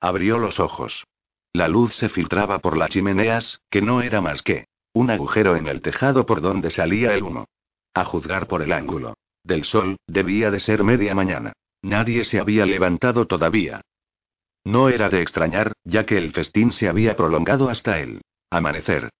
Abrió 0.00 0.36
los 0.38 0.58
ojos. 0.58 1.04
La 1.52 1.68
luz 1.68 1.94
se 1.94 2.08
filtraba 2.08 2.58
por 2.58 2.76
las 2.76 2.90
chimeneas, 2.90 3.60
que 3.70 3.82
no 3.82 4.02
era 4.02 4.20
más 4.20 4.42
que 4.42 4.66
un 4.92 5.12
agujero 5.12 5.54
en 5.54 5.68
el 5.68 5.80
tejado 5.80 6.26
por 6.26 6.40
donde 6.40 6.70
salía 6.70 7.14
el 7.14 7.22
humo. 7.22 7.46
A 7.94 8.04
juzgar 8.04 8.46
por 8.46 8.62
el 8.62 8.72
ángulo 8.72 9.14
del 9.42 9.64
sol, 9.64 9.96
debía 10.06 10.50
de 10.50 10.58
ser 10.58 10.84
media 10.84 11.14
mañana. 11.14 11.52
Nadie 11.82 12.24
se 12.24 12.40
había 12.40 12.64
levantado 12.64 13.26
todavía. 13.26 13.82
No 14.64 14.88
era 14.88 15.08
de 15.10 15.20
extrañar, 15.20 15.72
ya 15.84 16.06
que 16.06 16.16
el 16.16 16.32
festín 16.32 16.72
se 16.72 16.88
había 16.88 17.14
prolongado 17.14 17.68
hasta 17.68 18.00
el 18.00 18.22
amanecer. 18.50 19.10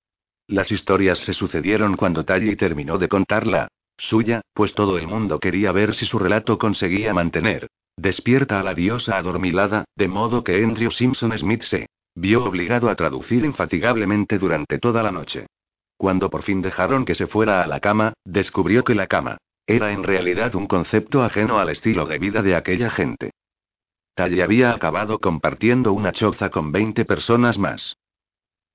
Las 0.47 0.73
historias 0.73 1.19
se 1.19 1.35
sucedieron 1.35 1.97
cuando 1.97 2.25
Talli 2.25 2.57
terminó 2.57 2.99
de 2.99 3.09
contarla 3.09 3.69
suya, 3.97 4.41
pues 4.53 4.75
todo 4.75 4.99
el 4.99 5.07
mundo 5.07 5.39
quería 5.39 5.73
ver 5.73 5.95
si 5.95 6.07
su 6.07 6.19
relato 6.19 6.59
conseguía 6.59 7.15
mantener 7.15 7.69
Despierta 7.97 8.59
a 8.59 8.65
la 8.65 8.75
diosa 8.75 9.17
adormilada, 9.17 9.85
de 9.97 10.09
modo 10.09 10.43
que 10.43 10.63
Andrew 10.63 10.91
Simpson 10.91 11.37
Smith 11.39 11.63
se 11.63 11.87
vio 12.17 12.45
obligado 12.45 12.89
a 12.89 12.97
traducir 12.97 13.45
infatigablemente 13.45 14.39
durante 14.39 14.79
toda 14.79 15.03
la 15.03 15.13
noche. 15.13 15.47
Cuando 16.05 16.29
por 16.29 16.43
fin 16.43 16.61
dejaron 16.61 17.07
que 17.07 17.14
se 17.14 17.27
fuera 17.27 17.62
a 17.62 17.67
la 17.67 17.81
cama, 17.81 18.12
descubrió 18.27 18.85
que 18.85 18.95
la 18.95 19.07
cama 19.07 19.38
era 19.67 19.90
en 19.90 20.03
realidad 20.03 20.55
un 20.55 20.67
concepto 20.67 21.23
ajeno 21.23 21.59
al 21.59 21.71
estilo 21.71 22.05
de 22.05 22.19
vida 22.19 22.43
de 22.43 22.57
aquella 22.57 22.90
gente. 22.90 23.31
Tally 24.14 24.43
había 24.43 24.73
acabado 24.73 25.19
compartiendo 25.19 25.95
una 25.95 26.12
choza 26.12 26.51
con 26.51 26.73
20 26.73 27.07
personas 27.07 27.57
más. 27.57 27.97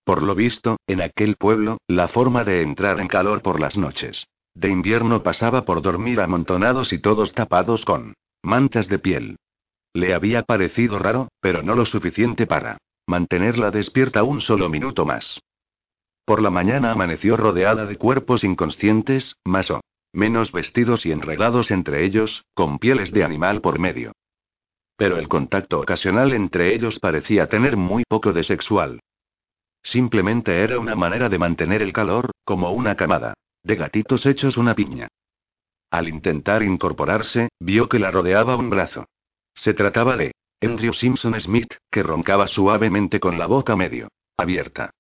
Por 0.04 0.24
lo 0.24 0.34
visto, 0.34 0.78
en 0.88 1.04
aquel 1.04 1.36
pueblo, 1.36 1.78
la 1.88 2.08
forma 2.08 2.44
de 2.44 2.64
entrar 2.64 3.00
en 3.00 3.08
calor 3.08 3.44
por 3.44 3.60
las 3.60 3.78
noches 3.78 4.26
de 4.56 4.70
invierno 4.70 5.22
pasaba 5.22 5.66
por 5.66 5.84
dormir 5.84 6.22
amontonados 6.22 6.94
y 6.94 6.98
todos 6.98 7.36
tapados 7.36 7.86
con 7.86 8.16
mantas 8.42 8.88
de 8.88 8.98
piel. 8.98 9.36
Le 9.94 10.16
había 10.16 10.42
parecido 10.42 10.98
raro, 10.98 11.28
pero 11.42 11.62
no 11.62 11.76
lo 11.76 11.86
suficiente 11.86 12.48
para 12.48 12.80
mantenerla 13.06 13.70
despierta 13.70 14.24
un 14.24 14.42
solo 14.42 14.68
minuto 14.68 15.06
más. 15.06 15.40
Por 16.30 16.44
la 16.44 16.52
mañana 16.52 16.92
amaneció 16.92 17.38
rodeada 17.38 17.88
de 17.88 17.96
cuerpos 17.96 18.44
inconscientes, 18.44 19.38
más 19.44 19.72
o 19.72 19.82
menos 20.14 20.52
vestidos 20.52 21.08
y 21.08 21.12
enredados 21.12 21.72
entre 21.72 22.06
ellos, 22.06 22.46
con 22.54 22.78
pieles 22.78 23.12
de 23.12 23.24
animal 23.24 23.62
por 23.62 23.80
medio. 23.80 24.12
Pero 24.96 25.18
el 25.18 25.28
contacto 25.28 25.80
ocasional 25.80 26.34
entre 26.34 26.76
ellos 26.76 27.00
parecía 27.00 27.48
tener 27.48 27.78
muy 27.78 28.04
poco 28.08 28.32
de 28.32 28.44
sexual. 28.44 29.00
Simplemente 29.82 30.62
era 30.62 30.78
una 30.78 30.96
manera 30.96 31.30
de 31.30 31.40
mantener 31.40 31.82
el 31.82 31.94
calor, 31.94 32.30
como 32.46 32.74
una 32.74 32.94
camada 32.94 33.34
de 33.64 33.76
gatitos 33.76 34.28
hechos 34.28 34.56
una 34.56 34.76
piña. 34.76 35.08
Al 35.90 36.08
intentar 36.08 36.62
incorporarse, 36.62 37.50
vio 37.60 37.90
que 37.90 37.98
la 37.98 38.12
rodeaba 38.12 38.56
un 38.56 38.70
brazo. 38.70 39.08
Se 39.56 39.74
trataba 39.74 40.16
de 40.16 40.34
Andrew 40.62 40.94
Simpson 40.94 41.40
Smith, 41.40 41.74
que 41.90 42.04
roncaba 42.04 42.46
suavemente 42.46 43.20
con 43.20 43.40
la 43.40 43.48
boca 43.48 43.76
medio 43.76 44.10
abierta. 44.38 44.92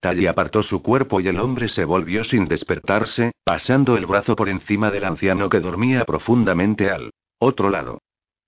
Tally 0.00 0.26
apartó 0.26 0.62
su 0.62 0.82
cuerpo 0.82 1.20
y 1.20 1.28
el 1.28 1.38
hombre 1.38 1.68
se 1.68 1.84
volvió 1.84 2.24
sin 2.24 2.46
despertarse, 2.46 3.32
pasando 3.44 3.98
el 3.98 4.06
brazo 4.06 4.34
por 4.34 4.48
encima 4.48 4.90
del 4.90 5.04
anciano 5.04 5.50
que 5.50 5.60
dormía 5.60 6.06
profundamente 6.06 6.90
al 6.90 7.10
otro 7.38 7.68
lado. 7.68 8.00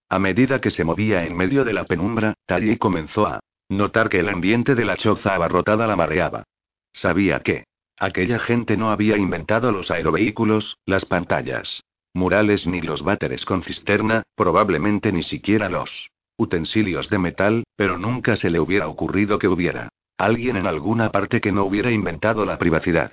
A 0.08 0.18
medida 0.18 0.60
que 0.60 0.70
se 0.70 0.84
movía 0.84 1.26
en 1.26 1.36
medio 1.36 1.64
de 1.64 1.74
la 1.74 1.84
penumbra, 1.84 2.34
Tally 2.46 2.78
comenzó 2.78 3.26
a 3.26 3.40
notar 3.68 4.08
que 4.08 4.20
el 4.20 4.30
ambiente 4.30 4.74
de 4.74 4.84
la 4.86 4.96
choza 4.96 5.34
abarrotada 5.34 5.86
la 5.86 5.96
mareaba. 5.96 6.44
Sabía 6.92 7.40
que 7.40 7.64
aquella 7.98 8.38
gente 8.38 8.76
no 8.76 8.90
había 8.90 9.18
inventado 9.18 9.72
los 9.72 9.90
aerovehículos, 9.90 10.78
las 10.86 11.04
pantallas, 11.04 11.82
murales 12.14 12.66
ni 12.66 12.80
los 12.80 13.02
váteres 13.02 13.44
con 13.44 13.62
cisterna, 13.62 14.22
probablemente 14.34 15.12
ni 15.12 15.22
siquiera 15.22 15.68
los 15.68 16.10
utensilios 16.36 17.08
de 17.10 17.18
metal, 17.18 17.64
pero 17.76 17.98
nunca 17.98 18.36
se 18.36 18.50
le 18.50 18.58
hubiera 18.58 18.88
ocurrido 18.88 19.38
que 19.38 19.48
hubiera 19.48 19.90
alguien 20.24 20.56
en 20.56 20.66
alguna 20.66 21.10
parte 21.10 21.40
que 21.40 21.52
no 21.52 21.64
hubiera 21.64 21.90
inventado 21.90 22.44
la 22.44 22.58
privacidad. 22.58 23.12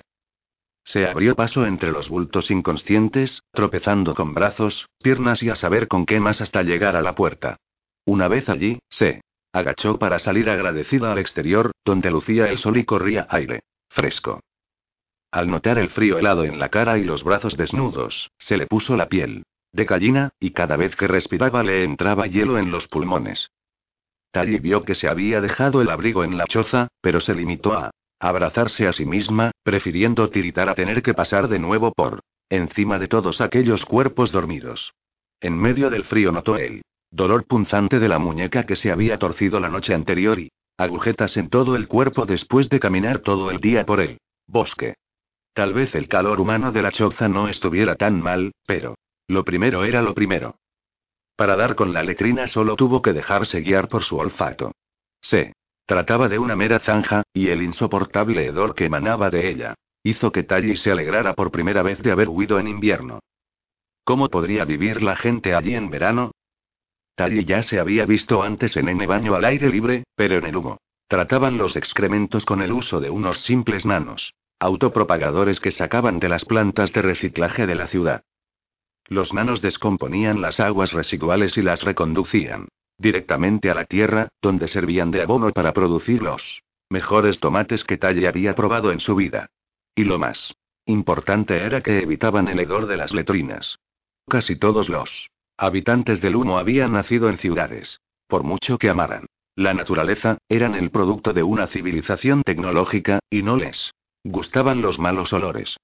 Se 0.84 1.06
abrió 1.06 1.36
paso 1.36 1.66
entre 1.66 1.92
los 1.92 2.08
bultos 2.08 2.50
inconscientes, 2.50 3.42
tropezando 3.52 4.14
con 4.14 4.32
brazos, 4.32 4.88
piernas 5.02 5.42
y 5.42 5.50
a 5.50 5.56
saber 5.56 5.88
con 5.88 6.06
qué 6.06 6.20
más 6.20 6.40
hasta 6.40 6.62
llegar 6.62 6.96
a 6.96 7.02
la 7.02 7.14
puerta. 7.14 7.56
Una 8.04 8.28
vez 8.28 8.48
allí, 8.48 8.78
se 8.88 9.22
agachó 9.52 9.98
para 9.98 10.18
salir 10.18 10.48
agradecida 10.48 11.12
al 11.12 11.18
exterior, 11.18 11.72
donde 11.84 12.10
lucía 12.10 12.48
el 12.48 12.58
sol 12.58 12.76
y 12.76 12.84
corría 12.84 13.26
aire 13.30 13.60
fresco. 13.88 14.40
Al 15.32 15.48
notar 15.48 15.78
el 15.78 15.90
frío 15.90 16.18
helado 16.18 16.44
en 16.44 16.58
la 16.58 16.68
cara 16.68 16.98
y 16.98 17.04
los 17.04 17.24
brazos 17.24 17.56
desnudos, 17.56 18.30
se 18.38 18.56
le 18.56 18.66
puso 18.66 18.96
la 18.96 19.08
piel 19.08 19.44
de 19.72 19.84
gallina, 19.84 20.30
y 20.40 20.50
cada 20.50 20.76
vez 20.76 20.96
que 20.96 21.06
respiraba 21.06 21.62
le 21.62 21.84
entraba 21.84 22.26
hielo 22.26 22.58
en 22.58 22.70
los 22.70 22.88
pulmones. 22.88 23.50
Tally 24.32 24.58
vio 24.58 24.82
que 24.82 24.94
se 24.94 25.08
había 25.08 25.40
dejado 25.40 25.82
el 25.82 25.90
abrigo 25.90 26.22
en 26.24 26.38
la 26.38 26.46
choza, 26.46 26.88
pero 27.00 27.20
se 27.20 27.34
limitó 27.34 27.72
a 27.72 27.90
abrazarse 28.20 28.86
a 28.86 28.92
sí 28.92 29.06
misma, 29.06 29.50
prefiriendo 29.62 30.30
tiritar 30.30 30.68
a 30.68 30.74
tener 30.74 31.02
que 31.02 31.14
pasar 31.14 31.48
de 31.48 31.58
nuevo 31.58 31.92
por 31.92 32.20
encima 32.48 32.98
de 32.98 33.08
todos 33.08 33.40
aquellos 33.40 33.86
cuerpos 33.86 34.32
dormidos. 34.32 34.92
En 35.40 35.56
medio 35.56 35.88
del 35.88 36.04
frío 36.04 36.32
notó 36.32 36.56
el 36.56 36.82
dolor 37.10 37.46
punzante 37.46 37.98
de 37.98 38.08
la 38.08 38.18
muñeca 38.18 38.64
que 38.64 38.76
se 38.76 38.92
había 38.92 39.18
torcido 39.18 39.58
la 39.58 39.68
noche 39.68 39.94
anterior 39.94 40.38
y 40.38 40.50
agujetas 40.76 41.36
en 41.36 41.48
todo 41.48 41.76
el 41.76 41.88
cuerpo 41.88 42.26
después 42.26 42.68
de 42.68 42.80
caminar 42.80 43.20
todo 43.20 43.50
el 43.50 43.60
día 43.60 43.84
por 43.84 44.00
el 44.00 44.18
bosque. 44.46 44.94
Tal 45.54 45.72
vez 45.72 45.94
el 45.94 46.08
calor 46.08 46.40
humano 46.40 46.72
de 46.72 46.82
la 46.82 46.92
choza 46.92 47.28
no 47.28 47.48
estuviera 47.48 47.94
tan 47.96 48.22
mal, 48.22 48.52
pero 48.66 48.94
lo 49.28 49.44
primero 49.44 49.84
era 49.84 50.02
lo 50.02 50.14
primero. 50.14 50.56
Para 51.40 51.56
dar 51.56 51.74
con 51.74 51.94
la 51.94 52.02
letrina 52.02 52.46
solo 52.46 52.76
tuvo 52.76 53.00
que 53.00 53.14
dejarse 53.14 53.62
guiar 53.62 53.88
por 53.88 54.02
su 54.02 54.18
olfato. 54.18 54.72
Se 55.22 55.54
trataba 55.86 56.28
de 56.28 56.38
una 56.38 56.54
mera 56.54 56.80
zanja, 56.80 57.22
y 57.32 57.48
el 57.48 57.62
insoportable 57.62 58.44
hedor 58.44 58.74
que 58.74 58.84
emanaba 58.84 59.30
de 59.30 59.48
ella 59.48 59.74
hizo 60.02 60.32
que 60.32 60.42
Tally 60.42 60.76
se 60.76 60.90
alegrara 60.90 61.32
por 61.32 61.50
primera 61.50 61.82
vez 61.82 62.02
de 62.02 62.10
haber 62.12 62.28
huido 62.28 62.58
en 62.58 62.68
invierno. 62.68 63.20
¿Cómo 64.04 64.28
podría 64.28 64.66
vivir 64.66 65.02
la 65.02 65.16
gente 65.16 65.54
allí 65.54 65.74
en 65.74 65.88
verano? 65.88 66.32
Tally 67.14 67.46
ya 67.46 67.62
se 67.62 67.80
había 67.80 68.04
visto 68.04 68.42
antes 68.42 68.76
en 68.76 68.90
N 68.90 69.06
baño 69.06 69.34
al 69.34 69.46
aire 69.46 69.70
libre, 69.70 70.04
pero 70.14 70.36
en 70.36 70.44
el 70.44 70.54
humo. 70.54 70.76
Trataban 71.08 71.56
los 71.56 71.74
excrementos 71.74 72.44
con 72.44 72.60
el 72.60 72.70
uso 72.70 73.00
de 73.00 73.08
unos 73.08 73.38
simples 73.44 73.86
nanos 73.86 74.34
autopropagadores 74.58 75.58
que 75.58 75.70
sacaban 75.70 76.18
de 76.18 76.28
las 76.28 76.44
plantas 76.44 76.92
de 76.92 77.00
reciclaje 77.00 77.66
de 77.66 77.76
la 77.76 77.86
ciudad. 77.86 78.24
Los 79.10 79.34
nanos 79.34 79.60
descomponían 79.60 80.40
las 80.40 80.60
aguas 80.60 80.92
residuales 80.92 81.58
y 81.58 81.62
las 81.62 81.82
reconducían 81.82 82.68
directamente 82.96 83.68
a 83.70 83.74
la 83.74 83.84
tierra, 83.84 84.28
donde 84.40 84.68
servían 84.68 85.10
de 85.10 85.22
abono 85.22 85.50
para 85.50 85.72
producir 85.72 86.22
los 86.22 86.62
mejores 86.88 87.40
tomates 87.40 87.82
que 87.82 87.96
Talle 87.96 88.28
había 88.28 88.54
probado 88.54 88.92
en 88.92 89.00
su 89.00 89.16
vida. 89.16 89.48
Y 89.96 90.04
lo 90.04 90.18
más 90.18 90.54
importante 90.86 91.56
era 91.56 91.80
que 91.80 91.98
evitaban 91.98 92.46
el 92.46 92.60
hedor 92.60 92.86
de 92.86 92.96
las 92.96 93.12
letrinas. 93.12 93.78
Casi 94.28 94.54
todos 94.54 94.88
los 94.88 95.28
habitantes 95.56 96.20
del 96.20 96.36
humo 96.36 96.58
habían 96.58 96.92
nacido 96.92 97.28
en 97.28 97.38
ciudades. 97.38 98.00
Por 98.28 98.44
mucho 98.44 98.78
que 98.78 98.90
amaran 98.90 99.26
la 99.56 99.74
naturaleza, 99.74 100.38
eran 100.48 100.76
el 100.76 100.90
producto 100.90 101.32
de 101.32 101.42
una 101.42 101.66
civilización 101.66 102.42
tecnológica, 102.44 103.18
y 103.28 103.42
no 103.42 103.56
les 103.56 103.90
gustaban 104.22 104.82
los 104.82 105.00
malos 105.00 105.32
olores. 105.32 105.76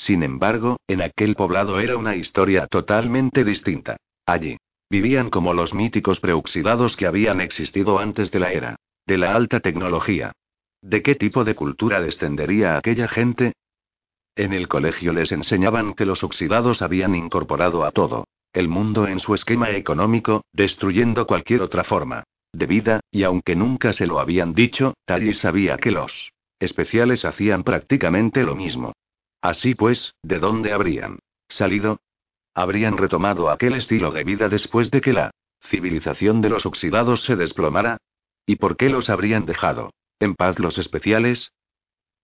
Sin 0.00 0.22
embargo, 0.22 0.78
en 0.88 1.02
aquel 1.02 1.34
poblado 1.34 1.78
era 1.78 1.98
una 1.98 2.16
historia 2.16 2.66
totalmente 2.66 3.44
distinta. 3.44 3.98
Allí. 4.24 4.56
Vivían 4.88 5.28
como 5.28 5.52
los 5.52 5.74
míticos 5.74 6.20
preoxidados 6.20 6.96
que 6.96 7.06
habían 7.06 7.42
existido 7.42 7.98
antes 7.98 8.30
de 8.30 8.40
la 8.40 8.52
era 8.52 8.76
de 9.06 9.18
la 9.18 9.34
alta 9.34 9.60
tecnología. 9.60 10.32
¿De 10.80 11.02
qué 11.02 11.16
tipo 11.16 11.44
de 11.44 11.54
cultura 11.54 12.00
descendería 12.00 12.78
aquella 12.78 13.08
gente? 13.08 13.52
En 14.36 14.54
el 14.54 14.68
colegio 14.68 15.12
les 15.12 15.32
enseñaban 15.32 15.92
que 15.92 16.06
los 16.06 16.24
oxidados 16.24 16.80
habían 16.80 17.14
incorporado 17.14 17.84
a 17.84 17.90
todo 17.90 18.24
el 18.54 18.68
mundo 18.68 19.06
en 19.06 19.20
su 19.20 19.34
esquema 19.34 19.70
económico, 19.70 20.44
destruyendo 20.52 21.26
cualquier 21.26 21.60
otra 21.60 21.84
forma 21.84 22.24
de 22.52 22.66
vida, 22.66 23.00
y 23.10 23.22
aunque 23.24 23.54
nunca 23.54 23.92
se 23.92 24.06
lo 24.06 24.18
habían 24.18 24.54
dicho, 24.54 24.94
Tally 25.04 25.34
sabía 25.34 25.76
que 25.76 25.90
los 25.90 26.32
especiales 26.58 27.24
hacían 27.24 27.64
prácticamente 27.64 28.42
lo 28.42 28.54
mismo. 28.56 28.92
Así 29.42 29.74
pues, 29.74 30.14
¿de 30.22 30.38
dónde 30.38 30.72
habrían 30.72 31.18
salido? 31.48 32.00
¿Habrían 32.54 32.98
retomado 32.98 33.50
aquel 33.50 33.74
estilo 33.74 34.10
de 34.10 34.24
vida 34.24 34.48
después 34.48 34.90
de 34.90 35.00
que 35.00 35.12
la 35.12 35.30
civilización 35.62 36.40
de 36.40 36.50
los 36.50 36.66
oxidados 36.66 37.24
se 37.24 37.36
desplomara? 37.36 37.98
¿Y 38.46 38.56
por 38.56 38.76
qué 38.76 38.88
los 38.88 39.08
habrían 39.08 39.46
dejado 39.46 39.92
en 40.18 40.34
paz 40.34 40.58
los 40.58 40.78
especiales? 40.78 41.52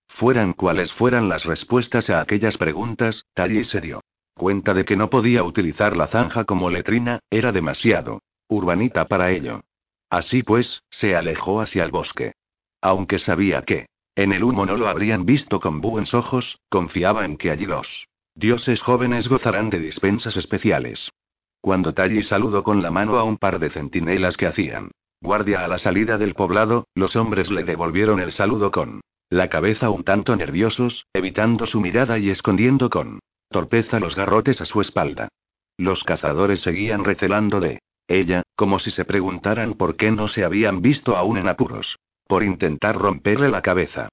Fueran 0.08 0.52
cuales 0.52 0.92
fueran 0.92 1.28
las 1.28 1.44
respuestas 1.44 2.10
a 2.10 2.20
aquellas 2.20 2.58
preguntas, 2.58 3.24
Tally 3.34 3.64
se 3.64 3.80
dio 3.80 4.00
cuenta 4.34 4.74
de 4.74 4.84
que 4.84 4.96
no 4.96 5.08
podía 5.08 5.42
utilizar 5.44 5.96
la 5.96 6.08
zanja 6.08 6.44
como 6.44 6.68
letrina, 6.68 7.20
era 7.30 7.52
demasiado 7.52 8.20
urbanita 8.48 9.06
para 9.06 9.30
ello. 9.30 9.62
Así 10.10 10.42
pues, 10.42 10.82
se 10.90 11.16
alejó 11.16 11.60
hacia 11.60 11.84
el 11.84 11.90
bosque. 11.90 12.34
Aunque 12.80 13.18
sabía 13.18 13.62
que 13.62 13.86
en 14.16 14.32
el 14.32 14.42
humo 14.42 14.64
no 14.64 14.76
lo 14.76 14.88
habrían 14.88 15.26
visto 15.26 15.60
con 15.60 15.82
buenos 15.82 16.14
ojos, 16.14 16.58
confiaba 16.70 17.26
en 17.26 17.36
que 17.36 17.50
allí 17.50 17.66
los 17.66 18.08
dioses 18.34 18.80
jóvenes 18.80 19.28
gozarán 19.28 19.68
de 19.68 19.78
dispensas 19.78 20.36
especiales. 20.38 21.12
Cuando 21.60 21.92
Talli 21.92 22.22
saludó 22.22 22.62
con 22.62 22.82
la 22.82 22.90
mano 22.90 23.18
a 23.18 23.24
un 23.24 23.36
par 23.36 23.58
de 23.58 23.68
centinelas 23.68 24.36
que 24.36 24.46
hacían 24.46 24.90
guardia 25.20 25.64
a 25.64 25.68
la 25.68 25.78
salida 25.78 26.16
del 26.16 26.34
poblado, 26.34 26.86
los 26.94 27.14
hombres 27.14 27.50
le 27.50 27.64
devolvieron 27.64 28.20
el 28.20 28.32
saludo 28.32 28.70
con 28.70 29.00
la 29.28 29.48
cabeza 29.48 29.90
un 29.90 30.04
tanto 30.04 30.34
nerviosos, 30.34 31.04
evitando 31.12 31.66
su 31.66 31.80
mirada 31.80 32.18
y 32.18 32.30
escondiendo 32.30 32.88
con 32.88 33.20
torpeza 33.50 34.00
los 34.00 34.14
garrotes 34.14 34.60
a 34.60 34.64
su 34.64 34.80
espalda. 34.80 35.28
Los 35.76 36.04
cazadores 36.04 36.60
seguían 36.62 37.04
recelando 37.04 37.60
de 37.60 37.80
ella, 38.08 38.42
como 38.54 38.78
si 38.78 38.90
se 38.90 39.04
preguntaran 39.04 39.74
por 39.74 39.96
qué 39.96 40.10
no 40.10 40.28
se 40.28 40.44
habían 40.44 40.80
visto 40.80 41.16
aún 41.16 41.36
en 41.36 41.48
apuros. 41.48 41.96
Por 42.26 42.42
intentar 42.42 42.96
romperle 42.96 43.48
la 43.48 43.62
cabeza. 43.62 44.08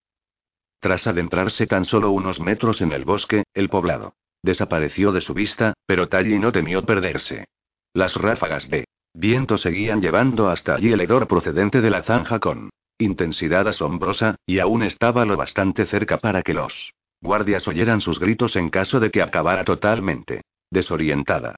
Tras 0.79 1.07
adentrarse 1.07 1.65
tan 1.65 1.85
solo 1.85 2.11
unos 2.11 2.39
metros 2.39 2.81
en 2.81 2.91
el 2.91 3.05
bosque, 3.05 3.43
el 3.53 3.69
poblado 3.69 4.13
desapareció 4.43 5.13
de 5.13 5.21
su 5.21 5.33
vista, 5.33 5.73
pero 5.85 6.09
Talli 6.09 6.37
no 6.37 6.51
temió 6.51 6.83
perderse. 6.83 7.45
Las 7.93 8.15
ráfagas 8.15 8.69
de 8.69 8.85
viento 9.13 9.57
seguían 9.57 10.01
llevando 10.01 10.49
hasta 10.49 10.75
allí 10.75 10.91
el 10.91 11.01
hedor 11.01 11.27
procedente 11.27 11.79
de 11.79 11.89
la 11.89 12.03
zanja 12.03 12.39
con 12.39 12.69
intensidad 12.97 13.67
asombrosa, 13.67 14.35
y 14.45 14.59
aún 14.59 14.83
estaba 14.83 15.25
lo 15.25 15.37
bastante 15.37 15.85
cerca 15.85 16.17
para 16.17 16.43
que 16.43 16.53
los 16.53 16.93
guardias 17.21 17.67
oyeran 17.67 18.01
sus 18.01 18.19
gritos 18.19 18.55
en 18.57 18.69
caso 18.69 18.99
de 18.99 19.09
que 19.09 19.21
acabara 19.21 19.63
totalmente 19.63 20.41
desorientada. 20.69 21.55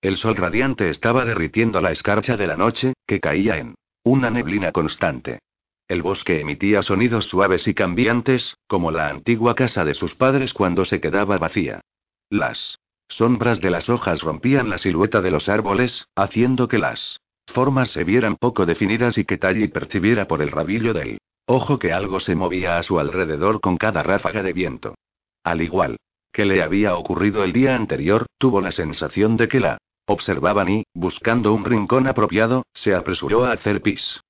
El 0.00 0.16
sol 0.16 0.36
radiante 0.36 0.90
estaba 0.90 1.24
derritiendo 1.24 1.80
la 1.80 1.90
escarcha 1.90 2.36
de 2.36 2.46
la 2.46 2.56
noche, 2.56 2.92
que 3.06 3.18
caía 3.18 3.58
en 3.58 3.74
una 4.04 4.30
neblina 4.30 4.70
constante. 4.70 5.40
El 5.88 6.02
bosque 6.02 6.40
emitía 6.40 6.82
sonidos 6.82 7.26
suaves 7.26 7.68
y 7.68 7.74
cambiantes, 7.74 8.56
como 8.66 8.90
la 8.90 9.08
antigua 9.08 9.54
casa 9.54 9.84
de 9.84 9.94
sus 9.94 10.14
padres 10.14 10.52
cuando 10.52 10.84
se 10.84 11.00
quedaba 11.00 11.38
vacía. 11.38 11.80
Las 12.28 12.78
sombras 13.08 13.60
de 13.60 13.70
las 13.70 13.88
hojas 13.88 14.22
rompían 14.22 14.68
la 14.68 14.78
silueta 14.78 15.20
de 15.20 15.30
los 15.30 15.48
árboles, 15.48 16.08
haciendo 16.16 16.66
que 16.66 16.78
las 16.78 17.20
formas 17.46 17.90
se 17.90 18.02
vieran 18.02 18.34
poco 18.34 18.66
definidas 18.66 19.16
y 19.16 19.24
que 19.24 19.38
Talli 19.38 19.68
percibiera 19.68 20.26
por 20.26 20.42
el 20.42 20.50
rabillo 20.50 20.92
del 20.92 21.18
ojo 21.46 21.78
que 21.78 21.92
algo 21.92 22.18
se 22.18 22.34
movía 22.34 22.76
a 22.78 22.82
su 22.82 22.98
alrededor 22.98 23.60
con 23.60 23.76
cada 23.76 24.02
ráfaga 24.02 24.42
de 24.42 24.52
viento. 24.52 24.96
Al 25.44 25.62
igual 25.62 25.98
que 26.32 26.44
le 26.44 26.62
había 26.62 26.96
ocurrido 26.96 27.44
el 27.44 27.52
día 27.52 27.76
anterior, 27.76 28.26
tuvo 28.36 28.60
la 28.60 28.72
sensación 28.72 29.36
de 29.38 29.48
que 29.48 29.60
la 29.60 29.78
observaban 30.06 30.68
y, 30.68 30.84
buscando 30.92 31.54
un 31.54 31.64
rincón 31.64 32.06
apropiado, 32.08 32.64
se 32.74 32.94
apresuró 32.94 33.44
a 33.44 33.52
hacer 33.52 33.80
pis. 33.80 34.20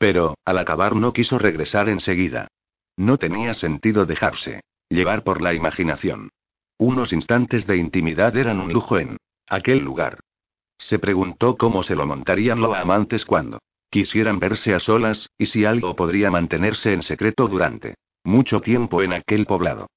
Pero, 0.00 0.38
al 0.46 0.56
acabar 0.56 0.96
no 0.96 1.12
quiso 1.12 1.38
regresar 1.38 1.90
enseguida. 1.90 2.48
No 2.96 3.18
tenía 3.18 3.52
sentido 3.52 4.06
dejarse 4.06 4.62
llevar 4.88 5.24
por 5.24 5.42
la 5.42 5.52
imaginación. 5.52 6.30
Unos 6.78 7.12
instantes 7.12 7.66
de 7.66 7.76
intimidad 7.76 8.34
eran 8.34 8.60
un 8.60 8.72
lujo 8.72 8.98
en 8.98 9.18
aquel 9.46 9.80
lugar. 9.80 10.20
Se 10.78 10.98
preguntó 10.98 11.58
cómo 11.58 11.82
se 11.82 11.94
lo 11.94 12.06
montarían 12.06 12.62
los 12.62 12.74
amantes 12.74 13.26
cuando 13.26 13.58
quisieran 13.90 14.38
verse 14.38 14.72
a 14.72 14.80
solas, 14.80 15.28
y 15.36 15.46
si 15.46 15.66
algo 15.66 15.94
podría 15.94 16.30
mantenerse 16.30 16.94
en 16.94 17.02
secreto 17.02 17.46
durante 17.46 17.96
mucho 18.24 18.62
tiempo 18.62 19.02
en 19.02 19.12
aquel 19.12 19.44
poblado. 19.44 19.90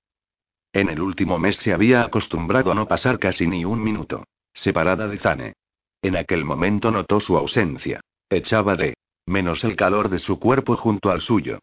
En 0.73 0.89
el 0.89 0.99
último 0.99 1.39
mes 1.39 1.55
se 1.55 1.71
había 1.71 2.01
acostumbrado 2.01 2.73
a 2.73 2.75
no 2.75 2.89
pasar 2.89 3.19
casi 3.19 3.47
ni 3.47 3.63
un 3.63 3.81
minuto 3.81 4.25
separada 4.51 5.07
de 5.07 5.17
Zane. 5.17 5.53
En 6.01 6.17
aquel 6.17 6.43
momento 6.43 6.91
notó 6.91 7.21
su 7.21 7.37
ausencia. 7.37 8.01
Echaba 8.29 8.75
de 8.75 8.95
menos 9.25 9.63
el 9.63 9.75
calor 9.75 10.09
de 10.09 10.19
su 10.19 10.39
cuerpo 10.39 10.75
junto 10.75 11.11
al 11.11 11.21
suyo. 11.21 11.59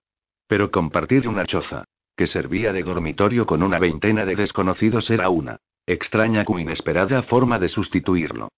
Pero 0.46 0.70
compartir 0.70 1.28
una 1.28 1.46
choza, 1.46 1.84
que 2.16 2.26
servía 2.26 2.72
de 2.72 2.82
dormitorio 2.82 3.46
con 3.46 3.62
una 3.62 3.78
veintena 3.78 4.24
de 4.24 4.36
desconocidos 4.36 5.10
era 5.10 5.28
una 5.28 5.58
extraña 5.86 6.44
cu 6.44 6.58
inesperada 6.58 7.22
forma 7.22 7.58
de 7.58 7.68
sustituirlo. 7.68 8.48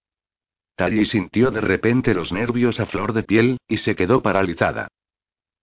Tally 0.75 1.05
sintió 1.05 1.51
de 1.51 1.61
repente 1.61 2.13
los 2.13 2.31
nervios 2.31 2.79
a 2.79 2.85
flor 2.85 3.13
de 3.13 3.23
piel, 3.23 3.57
y 3.67 3.77
se 3.77 3.95
quedó 3.95 4.21
paralizada. 4.21 4.87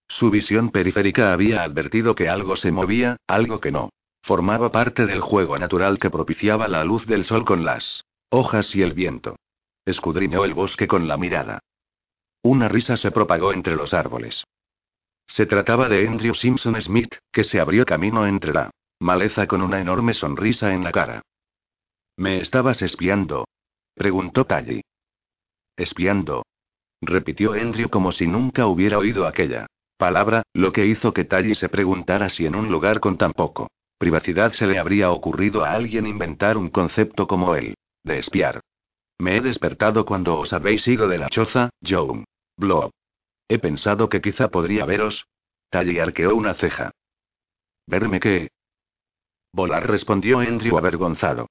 Su 0.08 0.30
visión 0.30 0.70
periférica 0.70 1.32
había 1.32 1.62
advertido 1.62 2.14
que 2.14 2.28
algo 2.28 2.56
se 2.56 2.72
movía, 2.72 3.16
algo 3.26 3.60
que 3.60 3.70
no. 3.70 3.90
Formaba 4.22 4.70
parte 4.70 5.06
del 5.06 5.20
juego 5.20 5.58
natural 5.58 5.98
que 5.98 6.10
propiciaba 6.10 6.68
la 6.68 6.84
luz 6.84 7.06
del 7.06 7.24
sol 7.24 7.44
con 7.44 7.64
las 7.64 8.04
hojas 8.30 8.74
y 8.74 8.82
el 8.82 8.92
viento. 8.92 9.36
Escudriñó 9.84 10.44
el 10.44 10.54
bosque 10.54 10.86
con 10.86 11.08
la 11.08 11.16
mirada. 11.16 11.60
Una 12.42 12.68
risa 12.68 12.96
se 12.96 13.10
propagó 13.10 13.52
entre 13.52 13.76
los 13.76 13.92
árboles. 13.92 14.44
Se 15.26 15.46
trataba 15.46 15.88
de 15.88 16.08
Andrew 16.08 16.34
Simpson 16.34 16.80
Smith, 16.80 17.14
que 17.30 17.44
se 17.44 17.60
abrió 17.60 17.84
camino 17.84 18.26
entre 18.26 18.52
la 18.52 18.70
maleza 19.00 19.46
con 19.46 19.62
una 19.62 19.80
enorme 19.80 20.14
sonrisa 20.14 20.72
en 20.74 20.84
la 20.84 20.92
cara. 20.92 21.22
¿Me 22.16 22.40
estabas 22.40 22.82
espiando? 22.82 23.46
preguntó 23.94 24.44
Tally. 24.44 24.82
Espiando. 25.76 26.44
Repitió 27.00 27.52
Andrew 27.52 27.88
como 27.88 28.12
si 28.12 28.26
nunca 28.26 28.66
hubiera 28.66 28.98
oído 28.98 29.26
aquella 29.26 29.66
palabra, 29.96 30.42
lo 30.54 30.72
que 30.72 30.86
hizo 30.86 31.12
que 31.12 31.24
Tally 31.24 31.54
se 31.54 31.68
preguntara 31.68 32.28
si 32.30 32.46
en 32.46 32.54
un 32.54 32.70
lugar 32.70 33.00
con 33.00 33.18
tan 33.18 33.32
poco 33.32 33.68
privacidad 34.00 34.52
se 34.52 34.66
le 34.66 34.78
habría 34.78 35.10
ocurrido 35.10 35.62
a 35.62 35.72
alguien 35.72 36.06
inventar 36.06 36.56
un 36.56 36.70
concepto 36.70 37.26
como 37.26 37.54
él, 37.54 37.74
de 38.02 38.18
espiar. 38.18 38.60
Me 39.18 39.36
he 39.36 39.40
despertado 39.42 40.06
cuando 40.06 40.38
os 40.38 40.54
habéis 40.54 40.88
ido 40.88 41.06
de 41.06 41.18
la 41.18 41.28
choza, 41.28 41.68
Joan. 41.86 42.24
Blob. 42.60 42.90
He 43.48 43.58
pensado 43.58 44.08
que 44.10 44.20
quizá 44.20 44.48
podría 44.48 44.84
veros. 44.84 45.26
Tally 45.70 45.98
arqueó 45.98 46.36
una 46.36 46.54
ceja. 46.54 46.92
¿Verme 47.86 48.20
qué? 48.20 48.50
Volar 49.52 49.88
respondió 49.88 50.40
Andrew 50.40 50.76
avergonzado. 50.76 51.48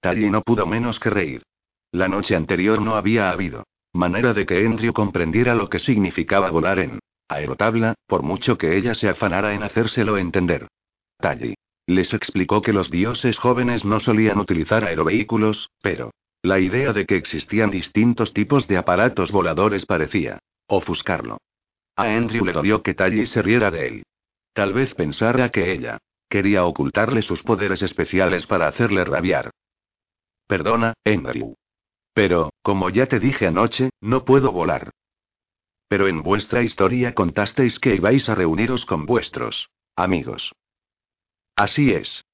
Tally 0.00 0.30
no 0.30 0.42
pudo 0.42 0.66
menos 0.66 1.00
que 1.00 1.10
reír. 1.10 1.42
La 1.90 2.06
noche 2.06 2.36
anterior 2.36 2.80
no 2.80 2.94
había 2.94 3.30
habido 3.30 3.64
manera 3.92 4.32
de 4.32 4.46
que 4.46 4.64
Andrew 4.64 4.92
comprendiera 4.92 5.56
lo 5.56 5.68
que 5.68 5.80
significaba 5.80 6.48
volar 6.50 6.78
en 6.78 7.00
aerotabla, 7.28 7.94
por 8.06 8.22
mucho 8.22 8.56
que 8.56 8.76
ella 8.76 8.94
se 8.94 9.08
afanara 9.08 9.52
en 9.52 9.64
hacérselo 9.64 10.16
entender. 10.16 10.68
Tally 11.18 11.56
les 11.86 12.14
explicó 12.14 12.62
que 12.62 12.72
los 12.72 12.88
dioses 12.88 13.36
jóvenes 13.36 13.84
no 13.84 13.98
solían 13.98 14.38
utilizar 14.38 14.84
aerovehículos, 14.84 15.70
pero 15.82 16.12
la 16.42 16.58
idea 16.58 16.92
de 16.92 17.06
que 17.06 17.16
existían 17.16 17.70
distintos 17.70 18.32
tipos 18.32 18.66
de 18.66 18.78
aparatos 18.78 19.30
voladores 19.30 19.86
parecía 19.86 20.38
ofuscarlo. 20.66 21.38
A 21.96 22.04
Andrew 22.04 22.44
le 22.44 22.52
dolió 22.52 22.82
que 22.82 22.94
Tally 22.94 23.26
se 23.26 23.42
riera 23.42 23.70
de 23.70 23.86
él. 23.86 24.02
Tal 24.52 24.72
vez 24.72 24.94
pensara 24.94 25.50
que 25.50 25.72
ella 25.72 25.98
quería 26.28 26.64
ocultarle 26.64 27.22
sus 27.22 27.42
poderes 27.42 27.82
especiales 27.82 28.46
para 28.46 28.68
hacerle 28.68 29.04
rabiar. 29.04 29.50
Perdona, 30.46 30.94
Andrew. 31.04 31.54
Pero, 32.14 32.52
como 32.62 32.90
ya 32.90 33.06
te 33.06 33.20
dije 33.20 33.46
anoche, 33.46 33.90
no 34.00 34.24
puedo 34.24 34.52
volar. 34.52 34.90
Pero 35.88 36.08
en 36.08 36.22
vuestra 36.22 36.62
historia 36.62 37.14
contasteis 37.14 37.78
que 37.78 37.94
ibais 37.96 38.28
a 38.28 38.34
reuniros 38.34 38.86
con 38.86 39.06
vuestros 39.06 39.68
amigos. 39.96 40.52
Así 41.56 41.92
es. 41.92 42.24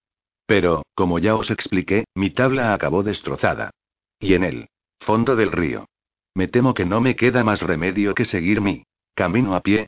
Pero, 0.46 0.82
como 0.94 1.18
ya 1.18 1.34
os 1.34 1.50
expliqué, 1.50 2.04
mi 2.14 2.30
tabla 2.30 2.72
acabó 2.72 3.02
destrozada. 3.02 3.70
Y 4.18 4.34
en 4.34 4.44
el 4.44 4.68
fondo 5.00 5.36
del 5.36 5.52
río. 5.52 5.86
Me 6.34 6.48
temo 6.48 6.74
que 6.74 6.84
no 6.84 7.00
me 7.00 7.16
queda 7.16 7.44
más 7.44 7.62
remedio 7.62 8.14
que 8.14 8.24
seguir 8.24 8.60
mi 8.60 8.84
camino 9.14 9.54
a 9.54 9.60
pie. 9.60 9.86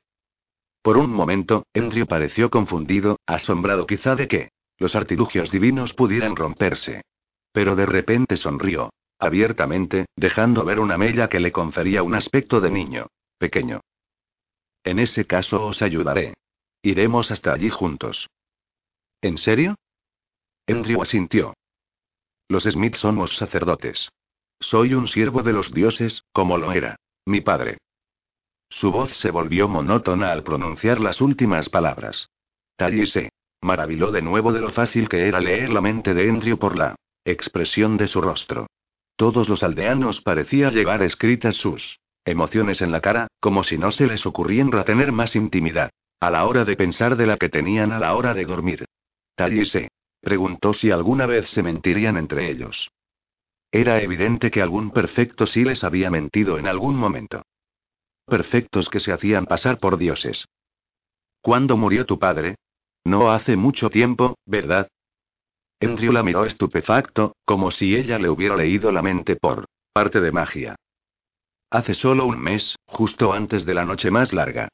Por 0.83 0.97
un 0.97 1.11
momento, 1.11 1.67
Andrew 1.75 2.07
pareció 2.07 2.51
confundido, 2.51 3.19
asombrado 3.27 3.87
quizá 3.87 4.15
de 4.15 4.29
que 4.29 4.51
los 4.79 4.95
artilugios 4.95 5.51
divinos 5.51 5.93
pudieran 5.93 6.37
romperse. 6.37 7.03
Pero 7.53 7.77
de 7.77 7.87
repente 7.87 8.37
sonrió, 8.37 8.91
abiertamente, 9.19 10.07
dejando 10.17 10.65
ver 10.65 10.81
una 10.81 10.97
mella 10.97 11.29
que 11.29 11.41
le 11.41 11.53
confería 11.53 12.03
un 12.03 12.15
aspecto 12.15 12.61
de 12.61 12.71
niño 12.71 13.09
pequeño. 13.39 13.81
En 14.85 14.99
ese 14.99 15.27
caso 15.27 15.65
os 15.67 15.83
ayudaré. 15.83 16.35
Iremos 16.83 17.31
hasta 17.31 17.53
allí 17.53 17.71
juntos. 17.71 18.29
¿En 19.21 19.39
serio? 19.39 19.77
Andrew 20.67 21.03
asintió. 21.03 21.55
Los 22.49 22.65
Smith 22.65 22.95
somos 22.95 23.37
sacerdotes. 23.37 24.11
Soy 24.61 24.95
un 24.95 25.09
siervo 25.09 25.43
de 25.43 25.53
los 25.53 25.73
dioses, 25.73 26.25
como 26.33 26.59
lo 26.59 26.73
era 26.73 26.97
mi 27.27 27.41
padre. 27.41 27.79
Su 28.71 28.91
voz 28.91 29.17
se 29.17 29.31
volvió 29.31 29.69
monótona 29.69 30.33
al 30.33 30.43
pronunciar 30.43 31.01
las 31.01 31.21
últimas 31.21 31.69
palabras. 31.69 32.29
Tally 32.77 33.07
se 33.07 33.31
maravilló 33.63 34.11
de 34.11 34.23
nuevo 34.23 34.53
de 34.53 34.61
lo 34.61 34.71
fácil 34.71 35.09
que 35.09 35.29
era 35.29 35.41
leer 35.41 35.71
la 35.71 35.81
mente 35.81 36.15
de 36.15 36.29
Andrew 36.29 36.59
por 36.59 36.77
la 36.77 36.97
expresión 37.25 37.97
de 37.97 38.07
su 38.07 38.21
rostro. 38.21 38.67
Todos 39.17 39.49
los 39.49 39.63
aldeanos 39.63 40.23
parecía 40.23 40.71
llevar 40.71 41.03
escritas 41.03 41.57
sus 41.57 41.99
emociones 42.25 42.83
en 42.83 42.93
la 42.93 43.01
cara, 43.01 43.29
como 43.41 43.63
si 43.63 43.79
no 43.79 43.91
se 43.91 44.07
les 44.07 44.25
ocurriera 44.27 44.85
tener 44.85 45.13
más 45.13 45.35
intimidad. 45.37 45.91
A 46.21 46.31
la 46.31 46.47
hora 46.47 46.65
de 46.65 46.77
pensar 46.77 47.17
de 47.17 47.27
la 47.27 47.37
que 47.37 47.49
tenían 47.49 47.93
a 47.93 47.99
la 47.99 48.15
hora 48.15 48.35
de 48.35 48.45
dormir. 48.45 48.85
Tally 49.37 49.65
se 49.65 49.89
Preguntó 50.21 50.73
si 50.73 50.91
alguna 50.91 51.27
vez 51.27 51.49
se 51.49 51.63
mentirían 51.63 52.17
entre 52.17 52.51
ellos. 52.51 52.91
Era 53.71 54.01
evidente 54.01 54.51
que 54.51 54.63
algún 54.63 54.91
perfecto 54.91 55.47
sí 55.47 55.65
les 55.65 55.85
había 55.85 56.11
mentido 56.11 56.59
en 56.59 56.67
algún 56.67 56.97
momento. 56.97 57.43
Perfectos 58.25 58.89
que 58.89 59.01
se 59.01 59.13
hacían 59.13 59.47
pasar 59.47 59.79
por 59.79 59.99
dioses. 59.99 60.47
¿Cuándo 61.41 61.77
murió 61.77 62.07
tu 62.07 62.19
padre? 62.19 62.57
No 63.05 63.31
hace 63.31 63.57
mucho 63.57 63.91
tiempo, 63.91 64.37
¿verdad? 64.45 64.89
Andrew 65.81 66.13
la 66.13 66.23
miró 66.23 66.45
estupefacto, 66.45 67.37
como 67.45 67.71
si 67.71 67.95
ella 67.95 68.19
le 68.19 68.29
hubiera 68.29 68.57
leído 68.57 68.91
la 68.91 69.03
mente 69.03 69.37
por 69.37 69.67
parte 69.93 70.21
de 70.21 70.33
magia. 70.33 70.77
Hace 71.71 71.95
solo 71.95 72.27
un 72.27 72.39
mes, 72.39 72.77
justo 72.87 73.33
antes 73.33 73.65
de 73.65 73.75
la 73.75 73.85
noche 73.85 74.11
más 74.11 74.33
larga. 74.33 74.69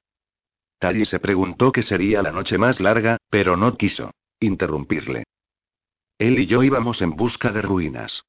Tally 0.79 1.05
se 1.05 1.19
preguntó 1.19 1.73
qué 1.73 1.83
sería 1.83 2.23
la 2.23 2.33
noche 2.33 2.59
más 2.59 2.81
larga, 2.81 3.19
pero 3.29 3.57
no 3.57 3.77
quiso 3.77 4.13
interrumpirle. 4.41 5.25
Él 6.19 6.39
y 6.39 6.47
yo 6.47 6.63
íbamos 6.63 7.03
en 7.03 7.11
busca 7.17 7.51
de 7.51 7.63
ruinas. 7.63 8.23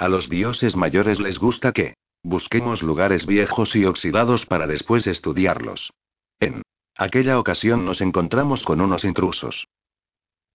A 0.00 0.08
los 0.08 0.30
dioses 0.30 0.76
mayores 0.76 1.20
les 1.20 1.38
gusta 1.38 1.72
que 1.72 1.92
busquemos 2.22 2.82
lugares 2.82 3.26
viejos 3.26 3.76
y 3.76 3.84
oxidados 3.84 4.46
para 4.46 4.66
después 4.66 5.06
estudiarlos. 5.06 5.92
En 6.40 6.62
aquella 6.96 7.38
ocasión 7.38 7.84
nos 7.84 8.00
encontramos 8.00 8.64
con 8.64 8.80
unos 8.80 9.04
intrusos. 9.04 9.68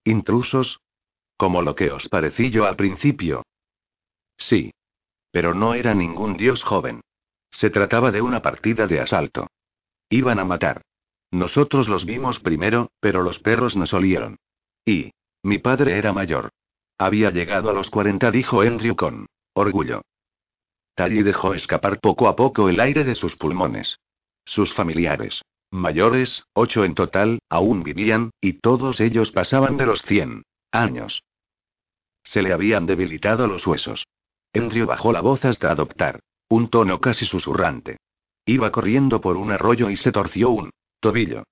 ¿Intrusos? 0.03 0.79
Como 1.37 1.61
lo 1.61 1.75
que 1.75 1.91
os 1.91 2.09
parecí 2.09 2.49
yo 2.49 2.65
al 2.65 2.75
principio. 2.75 3.43
Sí. 4.35 4.71
Pero 5.29 5.53
no 5.53 5.75
era 5.75 5.93
ningún 5.93 6.37
dios 6.37 6.63
joven. 6.63 7.01
Se 7.51 7.69
trataba 7.69 8.09
de 8.09 8.23
una 8.23 8.41
partida 8.41 8.87
de 8.87 8.99
asalto. 8.99 9.45
Iban 10.09 10.39
a 10.39 10.45
matar. 10.45 10.81
Nosotros 11.29 11.87
los 11.87 12.03
vimos 12.05 12.39
primero, 12.39 12.89
pero 12.99 13.21
los 13.21 13.37
perros 13.37 13.75
nos 13.75 13.93
olieron. 13.93 14.37
Y. 14.85 15.11
Mi 15.43 15.59
padre 15.59 15.99
era 15.99 16.13
mayor. 16.13 16.49
Había 16.97 17.29
llegado 17.29 17.69
a 17.69 17.73
los 17.73 17.91
40, 17.91 18.31
dijo 18.31 18.61
Andrew 18.61 18.95
con 18.95 19.27
orgullo. 19.55 20.01
Tally 20.93 21.23
dejó 21.23 21.55
escapar 21.55 21.99
poco 21.99 22.27
a 22.27 22.35
poco 22.35 22.69
el 22.69 22.79
aire 22.79 23.03
de 23.03 23.15
sus 23.15 23.35
pulmones. 23.35 23.97
Sus 24.45 24.73
familiares, 24.73 25.41
mayores, 25.71 26.43
ocho 26.53 26.85
en 26.85 26.93
total, 26.93 27.39
aún 27.49 27.81
vivían, 27.83 28.29
y 28.39 28.53
todos 28.53 28.99
ellos 28.99 29.31
pasaban 29.31 29.77
de 29.77 29.87
los 29.87 30.03
100 30.03 30.43
años. 30.71 31.23
Se 32.23 32.41
le 32.41 32.53
habían 32.53 32.85
debilitado 32.85 33.47
los 33.47 33.65
huesos. 33.65 34.05
Andrew 34.53 34.85
bajó 34.85 35.11
la 35.11 35.21
voz 35.21 35.43
hasta 35.43 35.71
adoptar 35.71 36.19
un 36.49 36.69
tono 36.69 37.01
casi 37.01 37.25
susurrante. 37.25 37.97
Iba 38.45 38.71
corriendo 38.71 39.19
por 39.19 39.37
un 39.37 39.51
arroyo 39.51 39.89
y 39.89 39.95
se 39.95 40.11
torció 40.11 40.51
un 40.51 40.69
tobillo. 40.99 41.43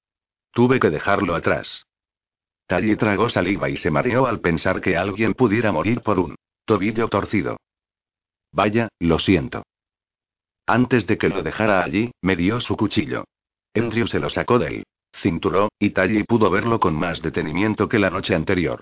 Tuve 0.51 0.80
que 0.80 0.91
dejarlo 0.91 1.36
atrás. 1.36 1.86
Tally 2.68 2.95
tragó 2.95 3.30
saliva 3.30 3.70
y 3.70 3.78
se 3.78 3.89
mareó 3.89 4.28
al 4.28 4.39
pensar 4.39 4.82
que 4.82 4.95
alguien 4.95 5.34
pudiera 5.34 5.72
morir 5.72 6.01
por 6.01 6.20
un 6.20 6.36
tobillo 6.66 7.08
torcido. 7.08 7.58
Vaya, 8.54 8.89
lo 8.99 9.20
siento. 9.20 9.64
Antes 10.66 11.08
de 11.08 11.18
que 11.18 11.28
lo 11.28 11.43
dejara 11.43 11.84
allí, 11.84 12.12
me 12.22 12.36
dio 12.36 12.62
su 12.62 12.78
cuchillo. 12.78 13.26
Andrew 13.74 14.08
se 14.08 14.20
lo 14.20 14.30
sacó 14.30 14.60
del 14.60 14.86
cinturón, 15.16 15.70
y 15.80 15.89
Tally 15.89 16.24
pudo 16.24 16.49
verlo 16.49 16.80
con 16.80 16.95
más 16.95 17.22
detenimiento 17.22 17.89
que 17.89 17.99
la 17.99 18.10
noche 18.10 18.36
anterior. 18.36 18.82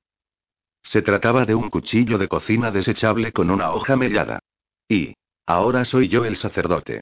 Se 0.83 1.01
trataba 1.01 1.45
de 1.45 1.55
un 1.55 1.69
cuchillo 1.69 2.17
de 2.17 2.27
cocina 2.27 2.71
desechable 2.71 3.31
con 3.31 3.49
una 3.49 3.71
hoja 3.71 3.95
mellada. 3.95 4.39
Y. 4.87 5.13
Ahora 5.45 5.85
soy 5.85 6.07
yo 6.07 6.25
el 6.25 6.35
sacerdote. 6.35 7.01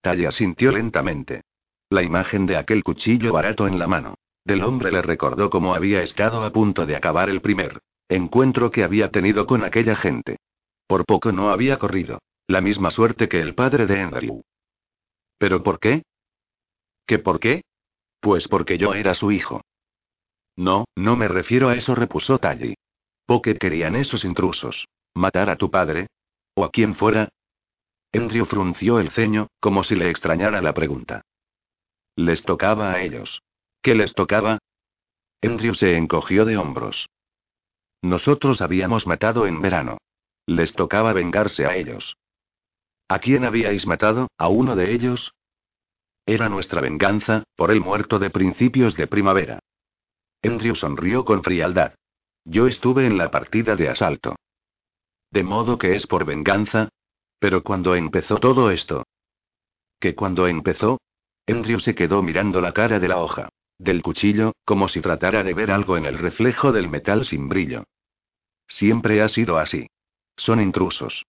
Tally 0.00 0.26
asintió 0.26 0.70
lentamente. 0.72 1.42
La 1.90 2.02
imagen 2.02 2.46
de 2.46 2.56
aquel 2.56 2.84
cuchillo 2.84 3.32
barato 3.32 3.66
en 3.66 3.78
la 3.78 3.86
mano. 3.86 4.14
Del 4.44 4.62
hombre 4.62 4.92
le 4.92 5.02
recordó 5.02 5.50
cómo 5.50 5.74
había 5.74 6.02
estado 6.02 6.42
a 6.42 6.52
punto 6.52 6.86
de 6.86 6.96
acabar 6.96 7.30
el 7.30 7.40
primer 7.40 7.80
encuentro 8.08 8.70
que 8.70 8.84
había 8.84 9.10
tenido 9.10 9.46
con 9.46 9.64
aquella 9.64 9.94
gente. 9.94 10.38
Por 10.88 11.04
poco 11.04 11.30
no 11.32 11.50
había 11.50 11.78
corrido. 11.78 12.18
La 12.48 12.62
misma 12.62 12.90
suerte 12.90 13.28
que 13.28 13.40
el 13.40 13.54
padre 13.54 13.86
de 13.86 14.00
Andrew. 14.00 14.42
¿Pero 15.36 15.62
por 15.62 15.78
qué? 15.78 16.02
¿Qué 17.06 17.18
por 17.18 17.38
qué? 17.38 17.62
Pues 18.20 18.48
porque 18.48 18.78
yo 18.78 18.94
era 18.94 19.14
su 19.14 19.30
hijo. 19.30 19.60
No, 20.56 20.86
no 20.96 21.14
me 21.14 21.28
refiero 21.28 21.68
a 21.68 21.76
eso, 21.76 21.94
repuso 21.94 22.38
Tally. 22.38 22.74
¿Por 23.26 23.42
qué 23.42 23.56
querían 23.56 23.96
esos 23.96 24.24
intrusos? 24.24 24.88
¿Matar 25.14 25.50
a 25.50 25.56
tu 25.56 25.70
padre? 25.70 26.06
¿O 26.54 26.64
a 26.64 26.70
quien 26.70 26.96
fuera? 26.96 27.28
Andrew 28.12 28.46
frunció 28.46 28.98
el 28.98 29.10
ceño, 29.10 29.48
como 29.60 29.82
si 29.82 29.94
le 29.94 30.08
extrañara 30.08 30.62
la 30.62 30.72
pregunta. 30.72 31.20
Les 32.16 32.42
tocaba 32.42 32.92
a 32.92 33.02
ellos. 33.02 33.42
¿Qué 33.82 33.94
les 33.94 34.14
tocaba? 34.14 34.58
Andrew 35.42 35.74
se 35.74 35.96
encogió 35.96 36.46
de 36.46 36.56
hombros. 36.56 37.10
Nosotros 38.00 38.62
habíamos 38.62 39.06
matado 39.06 39.46
en 39.46 39.60
verano. 39.60 39.98
Les 40.48 40.72
tocaba 40.72 41.12
vengarse 41.12 41.66
a 41.66 41.76
ellos. 41.76 42.16
¿A 43.06 43.18
quién 43.18 43.44
habíais 43.44 43.86
matado? 43.86 44.28
¿A 44.38 44.48
uno 44.48 44.76
de 44.76 44.94
ellos? 44.94 45.34
Era 46.24 46.48
nuestra 46.48 46.80
venganza, 46.80 47.44
por 47.54 47.70
el 47.70 47.82
muerto 47.82 48.18
de 48.18 48.30
principios 48.30 48.96
de 48.96 49.06
primavera. 49.06 49.58
Andrew 50.42 50.74
sonrió 50.74 51.26
con 51.26 51.44
frialdad. 51.44 51.96
Yo 52.46 52.66
estuve 52.66 53.06
en 53.06 53.18
la 53.18 53.30
partida 53.30 53.76
de 53.76 53.90
asalto. 53.90 54.36
¿De 55.30 55.42
modo 55.42 55.76
que 55.76 55.94
es 55.94 56.06
por 56.06 56.24
venganza? 56.24 56.88
Pero 57.38 57.62
cuando 57.62 57.94
empezó 57.94 58.38
todo 58.38 58.70
esto. 58.70 59.04
¿Que 60.00 60.14
cuando 60.14 60.46
empezó? 60.46 60.98
Andrew 61.46 61.78
se 61.78 61.94
quedó 61.94 62.22
mirando 62.22 62.62
la 62.62 62.72
cara 62.72 62.98
de 62.98 63.08
la 63.08 63.18
hoja. 63.18 63.50
Del 63.76 64.00
cuchillo, 64.00 64.52
como 64.64 64.88
si 64.88 65.02
tratara 65.02 65.44
de 65.44 65.52
ver 65.52 65.70
algo 65.70 65.98
en 65.98 66.06
el 66.06 66.16
reflejo 66.18 66.72
del 66.72 66.88
metal 66.88 67.26
sin 67.26 67.50
brillo. 67.50 67.84
Siempre 68.66 69.20
ha 69.20 69.28
sido 69.28 69.58
así. 69.58 69.88
Son 70.38 70.60
intrusos. 70.60 71.26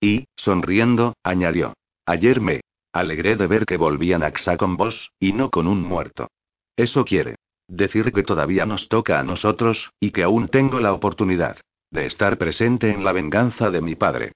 Y, 0.00 0.26
sonriendo, 0.36 1.14
añadió. 1.24 1.72
Ayer 2.04 2.40
me 2.40 2.60
alegré 2.92 3.36
de 3.36 3.46
ver 3.46 3.64
que 3.64 3.76
volvían 3.76 4.22
a 4.22 4.32
Xa 4.32 4.58
con 4.58 4.76
vos, 4.76 5.10
y 5.18 5.32
no 5.32 5.48
con 5.48 5.66
un 5.66 5.82
muerto. 5.82 6.28
Eso 6.76 7.04
quiere 7.04 7.36
decir 7.68 8.12
que 8.12 8.22
todavía 8.22 8.66
nos 8.66 8.88
toca 8.88 9.18
a 9.20 9.22
nosotros, 9.22 9.90
y 10.00 10.10
que 10.10 10.22
aún 10.22 10.48
tengo 10.48 10.80
la 10.80 10.92
oportunidad 10.92 11.58
de 11.90 12.06
estar 12.06 12.36
presente 12.36 12.90
en 12.90 13.04
la 13.04 13.12
venganza 13.12 13.70
de 13.70 13.80
mi 13.80 13.94
padre. 13.94 14.32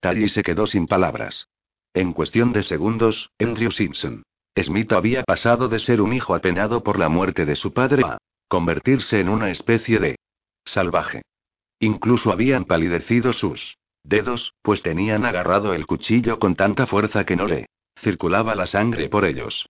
Tally 0.00 0.28
se 0.28 0.42
quedó 0.42 0.66
sin 0.66 0.86
palabras. 0.86 1.48
En 1.94 2.12
cuestión 2.12 2.52
de 2.52 2.62
segundos, 2.62 3.30
Andrew 3.38 3.70
Simpson. 3.70 4.22
Smith 4.56 4.92
había 4.92 5.24
pasado 5.24 5.68
de 5.68 5.78
ser 5.78 6.00
un 6.00 6.12
hijo 6.12 6.34
apenado 6.34 6.82
por 6.82 6.98
la 6.98 7.08
muerte 7.08 7.46
de 7.46 7.56
su 7.56 7.72
padre 7.72 8.02
a 8.04 8.18
convertirse 8.48 9.20
en 9.20 9.28
una 9.28 9.50
especie 9.50 9.98
de 9.98 10.16
salvaje. 10.64 11.22
Incluso 11.82 12.30
habían 12.30 12.64
palidecido 12.64 13.32
sus 13.32 13.76
dedos, 14.04 14.54
pues 14.62 14.82
tenían 14.82 15.24
agarrado 15.24 15.74
el 15.74 15.84
cuchillo 15.84 16.38
con 16.38 16.54
tanta 16.54 16.86
fuerza 16.86 17.24
que 17.24 17.34
no 17.34 17.48
le 17.48 17.66
circulaba 17.98 18.54
la 18.54 18.66
sangre 18.66 19.08
por 19.08 19.24
ellos. 19.24 19.68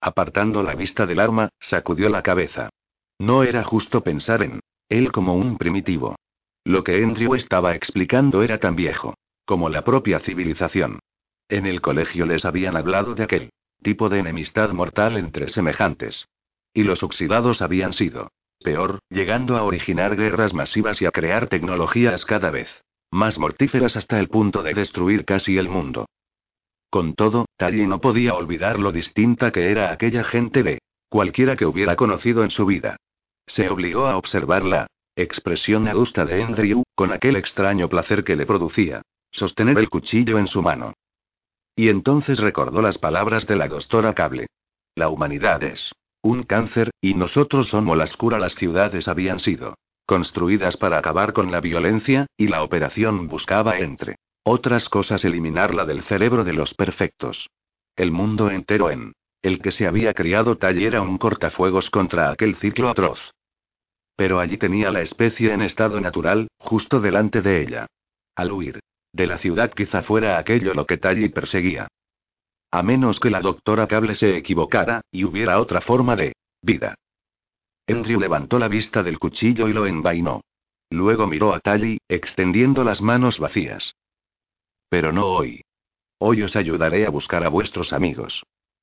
Apartando 0.00 0.62
la 0.62 0.76
vista 0.76 1.06
del 1.06 1.18
arma, 1.18 1.48
sacudió 1.58 2.08
la 2.08 2.22
cabeza. 2.22 2.70
No 3.18 3.42
era 3.42 3.64
justo 3.64 4.04
pensar 4.04 4.44
en 4.44 4.60
él 4.88 5.10
como 5.10 5.34
un 5.34 5.58
primitivo. 5.58 6.14
Lo 6.62 6.84
que 6.84 7.02
Andrew 7.02 7.34
estaba 7.34 7.74
explicando 7.74 8.44
era 8.44 8.58
tan 8.58 8.76
viejo 8.76 9.14
como 9.44 9.68
la 9.68 9.82
propia 9.82 10.20
civilización. 10.20 11.00
En 11.48 11.66
el 11.66 11.80
colegio 11.80 12.26
les 12.26 12.44
habían 12.44 12.76
hablado 12.76 13.16
de 13.16 13.24
aquel 13.24 13.50
tipo 13.82 14.08
de 14.08 14.20
enemistad 14.20 14.70
mortal 14.70 15.16
entre 15.16 15.48
semejantes. 15.48 16.28
Y 16.72 16.84
los 16.84 17.02
oxidados 17.02 17.60
habían 17.60 17.92
sido 17.92 18.30
peor, 18.62 19.00
llegando 19.08 19.56
a 19.56 19.62
originar 19.62 20.16
guerras 20.16 20.54
masivas 20.54 21.00
y 21.02 21.06
a 21.06 21.10
crear 21.10 21.48
tecnologías 21.48 22.24
cada 22.24 22.50
vez 22.50 22.82
más 23.10 23.38
mortíferas 23.38 23.96
hasta 23.96 24.18
el 24.18 24.28
punto 24.28 24.62
de 24.62 24.74
destruir 24.74 25.24
casi 25.24 25.56
el 25.56 25.68
mundo. 25.68 26.06
Con 26.90 27.14
todo, 27.14 27.46
Tally 27.56 27.86
no 27.86 28.00
podía 28.00 28.34
olvidar 28.34 28.78
lo 28.78 28.90
distinta 28.90 29.52
que 29.52 29.70
era 29.70 29.92
aquella 29.92 30.24
gente 30.24 30.62
de 30.62 30.78
cualquiera 31.08 31.56
que 31.56 31.64
hubiera 31.64 31.94
conocido 31.94 32.42
en 32.42 32.50
su 32.50 32.66
vida. 32.66 32.96
Se 33.46 33.68
obligó 33.68 34.06
a 34.06 34.16
observar 34.16 34.64
la 34.64 34.88
expresión 35.14 35.86
adusta 35.86 36.24
de 36.24 36.42
Andrew, 36.42 36.82
con 36.94 37.12
aquel 37.12 37.36
extraño 37.36 37.88
placer 37.88 38.24
que 38.24 38.36
le 38.36 38.46
producía 38.46 39.02
sostener 39.30 39.78
el 39.78 39.90
cuchillo 39.90 40.38
en 40.38 40.46
su 40.46 40.62
mano. 40.62 40.94
Y 41.76 41.88
entonces 41.88 42.38
recordó 42.38 42.80
las 42.80 42.98
palabras 42.98 43.46
de 43.46 43.56
la 43.56 43.68
doctora 43.68 44.14
Cable. 44.14 44.46
La 44.94 45.08
humanidad 45.08 45.62
es 45.64 45.92
un 46.24 46.42
cáncer, 46.42 46.90
y 47.02 47.14
nosotros 47.14 47.68
somos 47.68 47.96
las 47.96 48.16
cura. 48.16 48.38
Las 48.38 48.54
ciudades 48.54 49.06
habían 49.08 49.38
sido 49.38 49.76
construidas 50.06 50.76
para 50.76 50.98
acabar 50.98 51.32
con 51.32 51.52
la 51.52 51.60
violencia, 51.60 52.26
y 52.36 52.48
la 52.48 52.62
operación 52.62 53.28
buscaba, 53.28 53.78
entre 53.78 54.16
otras 54.42 54.88
cosas, 54.88 55.24
eliminarla 55.24 55.84
del 55.84 56.02
cerebro 56.02 56.42
de 56.42 56.54
los 56.54 56.74
perfectos. 56.74 57.48
El 57.94 58.10
mundo 58.10 58.50
entero 58.50 58.90
en 58.90 59.12
el 59.42 59.60
que 59.60 59.70
se 59.70 59.86
había 59.86 60.14
criado 60.14 60.56
Tall 60.56 60.82
era 60.82 61.02
un 61.02 61.18
cortafuegos 61.18 61.90
contra 61.90 62.30
aquel 62.30 62.56
ciclo 62.56 62.88
atroz. 62.88 63.30
Pero 64.16 64.40
allí 64.40 64.56
tenía 64.56 64.90
la 64.90 65.02
especie 65.02 65.52
en 65.52 65.60
estado 65.60 66.00
natural, 66.00 66.48
justo 66.56 67.00
delante 67.00 67.42
de 67.42 67.62
ella. 67.62 67.86
Al 68.34 68.52
huir 68.52 68.80
de 69.12 69.26
la 69.26 69.38
ciudad 69.38 69.70
quizá 69.70 70.02
fuera 70.02 70.38
aquello 70.38 70.74
lo 70.74 70.86
que 70.86 70.96
Tally 70.96 71.28
perseguía. 71.28 71.88
A 72.74 72.82
menos 72.82 73.20
que 73.20 73.30
la 73.30 73.40
doctora 73.40 73.86
Cable 73.86 74.16
se 74.16 74.36
equivocara, 74.36 75.02
y 75.12 75.22
hubiera 75.22 75.60
otra 75.60 75.80
forma 75.80 76.16
de 76.16 76.32
vida. 76.60 76.96
Andrew 77.86 78.18
levantó 78.18 78.58
la 78.58 78.66
vista 78.66 79.04
del 79.04 79.20
cuchillo 79.20 79.68
y 79.68 79.72
lo 79.72 79.86
envainó. 79.86 80.40
Luego 80.90 81.28
miró 81.28 81.54
a 81.54 81.60
Tally, 81.60 81.98
extendiendo 82.08 82.82
las 82.82 83.00
manos 83.00 83.38
vacías. 83.38 83.94
Pero 84.88 85.12
no 85.12 85.26
hoy. 85.26 85.62
Hoy 86.18 86.42
os 86.42 86.56
ayudaré 86.56 87.06
a 87.06 87.10
buscar 87.10 87.44
a 87.44 87.48
vuestros 87.48 87.92
amigos. 87.92 88.42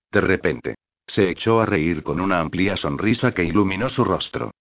De 0.10 0.22
repente, 0.22 0.76
se 1.06 1.30
echó 1.30 1.60
a 1.60 1.66
reír 1.66 2.02
con 2.02 2.22
una 2.22 2.40
amplia 2.40 2.78
sonrisa 2.78 3.34
que 3.34 3.44
iluminó 3.44 3.90
su 3.90 4.06
rostro. 4.06 4.52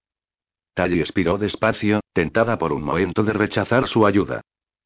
Tally 0.74 0.99
expiró 0.99 1.39
despacio, 1.39 2.01
tentada 2.12 2.59
por 2.59 2.72
un 2.72 2.83
momento 2.83 3.22
de 3.22 3.33
rechazar 3.33 3.87
su 3.87 4.07
ayuda. 4.07 4.41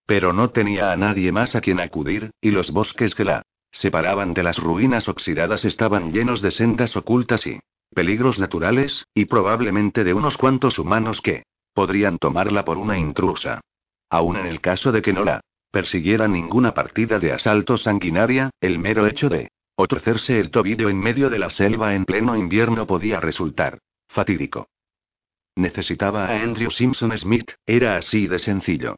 Pero 0.04 0.34
no 0.34 0.50
tenía 0.50 0.92
a 0.92 0.98
nadie 0.98 1.32
más 1.32 1.56
a 1.56 1.62
quien 1.62 1.80
acudir, 1.80 2.30
y 2.42 2.50
los 2.50 2.72
bosques 2.72 3.14
que 3.14 3.24
la 3.24 3.42
separaban 3.74 4.34
de 4.34 4.44
las 4.44 4.58
ruinas 4.58 5.08
oxidadas 5.08 5.64
estaban 5.64 6.12
llenos 6.12 6.40
de 6.40 6.52
sendas 6.52 6.96
ocultas 6.96 7.44
y 7.46 7.58
peligros 7.92 8.38
naturales, 8.38 9.06
y 9.14 9.24
probablemente 9.24 10.04
de 10.04 10.14
unos 10.14 10.38
cuantos 10.38 10.78
humanos 10.78 11.20
que 11.20 11.42
podrían 11.74 12.18
tomarla 12.18 12.64
por 12.64 12.78
una 12.78 12.96
intrusa. 12.98 13.60
Aún 14.08 14.36
en 14.36 14.46
el 14.46 14.60
caso 14.60 14.92
de 14.92 15.02
que 15.02 15.12
no 15.12 15.24
la 15.24 15.40
persiguiera 15.72 16.28
ninguna 16.28 16.72
partida 16.72 17.18
de 17.18 17.32
asalto 17.32 17.76
sanguinaria, 17.76 18.50
el 18.60 18.78
mero 18.78 19.06
hecho 19.06 19.28
de 19.28 19.48
otorcerse 19.76 20.38
el 20.38 20.52
tobillo 20.52 20.88
en 20.88 21.00
medio 21.00 21.28
de 21.30 21.40
la 21.40 21.50
selva 21.50 21.94
en 21.94 22.04
pleno 22.04 22.36
invierno 22.36 22.86
podía 22.86 23.18
resultar 23.18 23.78
fatídico. 24.08 24.68
Necesitaba 25.56 26.26
a 26.26 26.42
Andrew 26.42 26.70
Simpson 26.70 27.16
Smith, 27.18 27.50
era 27.66 27.96
así 27.96 28.28
de 28.28 28.38
sencillo. 28.38 28.94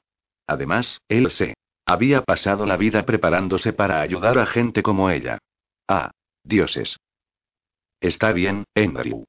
Además, 0.47 1.01
él 1.09 1.31
se 1.31 1.55
Había 1.87 2.23
pasado 2.23 2.67
la 2.67 2.77
vida 2.77 3.07
preparándose 3.07 3.73
para 3.73 4.01
ayudar 4.01 4.39
a 4.39 4.47
gente 4.47 4.83
como 4.83 5.09
ella. 5.09 5.39
Ah, 5.87 6.11
dioses. 6.43 6.97
Está 8.01 8.33
bien, 8.33 8.65
Andrew. 8.75 9.25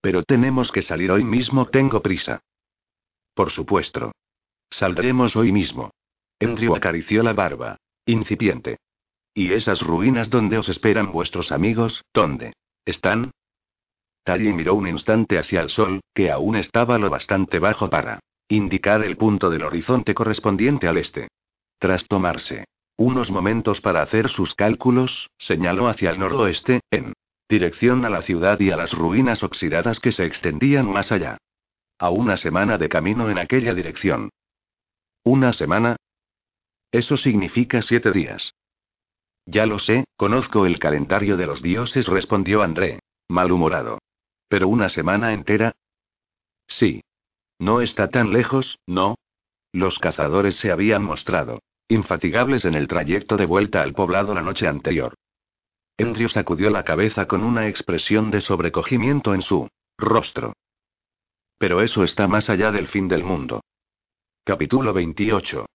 Pero 0.00 0.24
tenemos 0.24 0.72
que 0.72 0.82
salir 0.82 1.12
hoy 1.12 1.22
mismo, 1.22 1.66
tengo 1.66 2.02
prisa. 2.02 2.40
Por 3.34 3.50
supuesto. 3.50 4.10
Saldremos 4.68 5.36
hoy 5.36 5.52
mismo. 5.52 5.92
Andrew 6.40 6.74
acarició 6.74 7.22
la 7.22 7.34
barba. 7.34 7.76
Incipiente. 8.04 8.78
¿Y 9.32 9.52
esas 9.52 9.80
ruinas 9.80 10.28
donde 10.28 10.58
os 10.58 10.68
esperan 10.68 11.12
vuestros 11.12 11.52
amigos, 11.52 12.04
dónde? 12.12 12.52
¿Están? 12.84 13.30
Tally 14.24 14.52
miró 14.52 14.74
un 14.74 14.88
instante 14.88 15.38
hacia 15.38 15.60
el 15.62 15.68
sol, 15.68 16.00
que 16.12 16.32
aún 16.32 16.56
estaba 16.56 16.98
lo 16.98 17.10
bastante 17.10 17.60
bajo 17.60 17.88
para 17.88 18.18
indicar 18.48 19.04
el 19.04 19.16
punto 19.16 19.50
del 19.50 19.62
horizonte 19.62 20.14
correspondiente 20.14 20.88
al 20.88 20.98
este. 20.98 21.28
Tras 21.82 22.06
tomarse 22.06 22.66
unos 22.96 23.32
momentos 23.32 23.80
para 23.80 24.02
hacer 24.02 24.28
sus 24.28 24.54
cálculos, 24.54 25.30
señaló 25.36 25.88
hacia 25.88 26.10
el 26.10 26.20
noroeste, 26.20 26.78
en 26.92 27.12
dirección 27.48 28.04
a 28.04 28.08
la 28.08 28.22
ciudad 28.22 28.60
y 28.60 28.70
a 28.70 28.76
las 28.76 28.92
ruinas 28.92 29.42
oxidadas 29.42 29.98
que 29.98 30.12
se 30.12 30.24
extendían 30.24 30.88
más 30.88 31.10
allá. 31.10 31.38
A 31.98 32.10
una 32.10 32.36
semana 32.36 32.78
de 32.78 32.88
camino 32.88 33.30
en 33.30 33.38
aquella 33.38 33.74
dirección. 33.74 34.30
¿Una 35.24 35.52
semana? 35.52 35.96
Eso 36.92 37.16
significa 37.16 37.82
siete 37.82 38.12
días. 38.12 38.54
Ya 39.44 39.66
lo 39.66 39.80
sé, 39.80 40.04
conozco 40.16 40.66
el 40.66 40.78
calendario 40.78 41.36
de 41.36 41.46
los 41.46 41.62
dioses, 41.62 42.06
respondió 42.06 42.62
André, 42.62 43.00
malhumorado. 43.28 43.98
¿Pero 44.46 44.68
una 44.68 44.88
semana 44.88 45.32
entera? 45.32 45.72
Sí. 46.68 47.02
No 47.58 47.80
está 47.80 48.08
tan 48.08 48.32
lejos, 48.32 48.78
¿no? 48.86 49.16
Los 49.72 49.98
cazadores 49.98 50.54
se 50.54 50.70
habían 50.70 51.02
mostrado 51.02 51.58
infatigables 51.88 52.64
en 52.64 52.74
el 52.74 52.88
trayecto 52.88 53.36
de 53.36 53.46
vuelta 53.46 53.82
al 53.82 53.92
poblado 53.92 54.34
la 54.34 54.42
noche 54.42 54.66
anterior. 54.66 55.14
Andrew 55.98 56.28
sacudió 56.28 56.70
la 56.70 56.84
cabeza 56.84 57.26
con 57.26 57.44
una 57.44 57.68
expresión 57.68 58.30
de 58.30 58.40
sobrecogimiento 58.40 59.34
en 59.34 59.42
su 59.42 59.68
rostro. 59.98 60.54
Pero 61.58 61.80
eso 61.80 62.02
está 62.02 62.26
más 62.26 62.50
allá 62.50 62.72
del 62.72 62.88
fin 62.88 63.08
del 63.08 63.24
mundo. 63.24 63.60
Capítulo 64.44 64.92
28. 64.92 65.66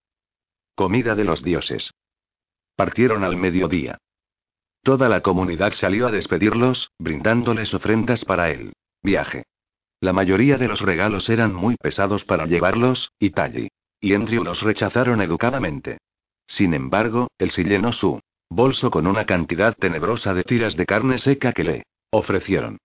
Comida 0.76 1.16
de 1.16 1.24
los 1.24 1.44
dioses. 1.44 1.92
Partieron 2.76 3.24
al 3.24 3.38
mediodía. 3.38 3.98
Toda 4.84 5.10
la 5.10 5.22
comunidad 5.22 5.74
salió 5.74 6.08
a 6.08 6.12
despedirlos, 6.12 6.92
brindándoles 7.00 7.74
ofrendas 7.74 8.26
para 8.26 8.52
el 8.52 8.74
viaje. 9.02 9.44
La 10.02 10.14
mayoría 10.14 10.58
de 10.58 10.68
los 10.68 10.82
regalos 10.82 11.30
eran 11.30 11.54
muy 11.54 11.76
pesados 11.76 12.26
para 12.26 12.46
llevarlos, 12.46 13.12
y 13.20 13.32
Tally 13.32 13.70
y 14.00 14.14
Andrew 14.14 14.44
los 14.44 14.62
rechazaron 14.62 15.22
educadamente. 15.22 15.98
Sin 16.48 16.74
embargo, 16.74 17.28
él 17.38 17.52
sí 17.52 17.64
llenó 17.64 17.92
su 17.92 18.20
bolso 18.50 18.90
con 18.90 19.08
una 19.08 19.26
cantidad 19.26 19.76
tenebrosa 19.76 20.34
de 20.34 20.44
tiras 20.44 20.76
de 20.76 20.86
carne 20.86 21.18
seca 21.18 21.52
que 21.52 21.64
le 21.64 21.84
ofrecieron. 22.12 22.78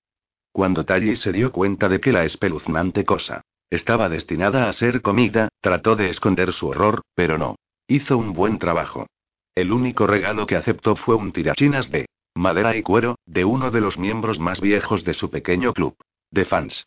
Cuando 0.51 0.85
Tally 0.85 1.17
se 1.17 1.33
dio 1.33 1.53
cuenta 1.53 1.89
de 1.89 2.01
que 2.01 2.13
la 2.13 2.25
espeluznante 2.25 3.05
cosa 3.05 3.43
estaba 3.71 4.09
destinada 4.09 4.69
a 4.69 4.73
ser 4.73 5.01
comida, 5.01 5.49
trató 5.61 5.97
de 5.97 6.11
esconder 6.11 6.53
su 6.53 6.69
horror, 6.69 7.03
pero 7.15 7.39
no. 7.39 7.57
Hizo 7.87 8.19
un 8.19 8.33
buen 8.35 8.59
trabajo. 8.59 9.07
El 9.55 9.73
único 9.73 10.07
regalo 10.07 10.47
que 10.47 10.57
aceptó 10.57 10.97
fue 10.97 11.15
un 11.15 11.33
tirachinas 11.33 11.91
de 11.91 12.07
madera 12.35 12.77
y 12.77 12.83
cuero, 12.83 13.17
de 13.27 13.45
uno 13.45 13.71
de 13.71 13.81
los 13.81 13.99
miembros 13.99 14.39
más 14.39 14.61
viejos 14.61 15.05
de 15.05 15.15
su 15.15 15.31
pequeño 15.31 15.73
club 15.73 15.97
de 16.31 16.45
fans. 16.45 16.87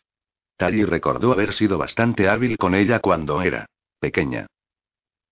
Tally 0.56 0.84
recordó 0.84 1.32
haber 1.32 1.52
sido 1.54 1.78
bastante 1.78 2.28
hábil 2.28 2.56
con 2.56 2.74
ella 2.74 3.00
cuando 3.00 3.42
era 3.42 3.66
pequeña. 3.98 4.46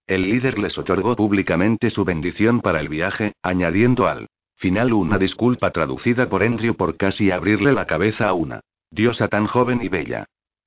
El 0.06 0.28
líder 0.28 0.58
les 0.58 0.76
otorgó 0.76 1.16
públicamente 1.16 1.90
su 1.90 2.04
bendición 2.04 2.60
para 2.60 2.80
el 2.80 2.88
viaje, 2.88 3.32
añadiendo 3.42 4.06
al 4.06 4.26
final 4.56 4.92
una 4.92 5.18
disculpa 5.18 5.70
traducida 5.70 6.28
por 6.28 6.42
Andrew 6.42 6.74
por 6.74 6.96
casi 6.96 7.30
abrirle 7.30 7.72
la 7.72 7.86
cabeza 7.86 8.28
a 8.28 8.34
una 8.34 8.60
diosa 8.90 9.28
tan 9.28 9.46
joven 9.46 9.80
y 9.82 9.88
bella. 9.88 10.26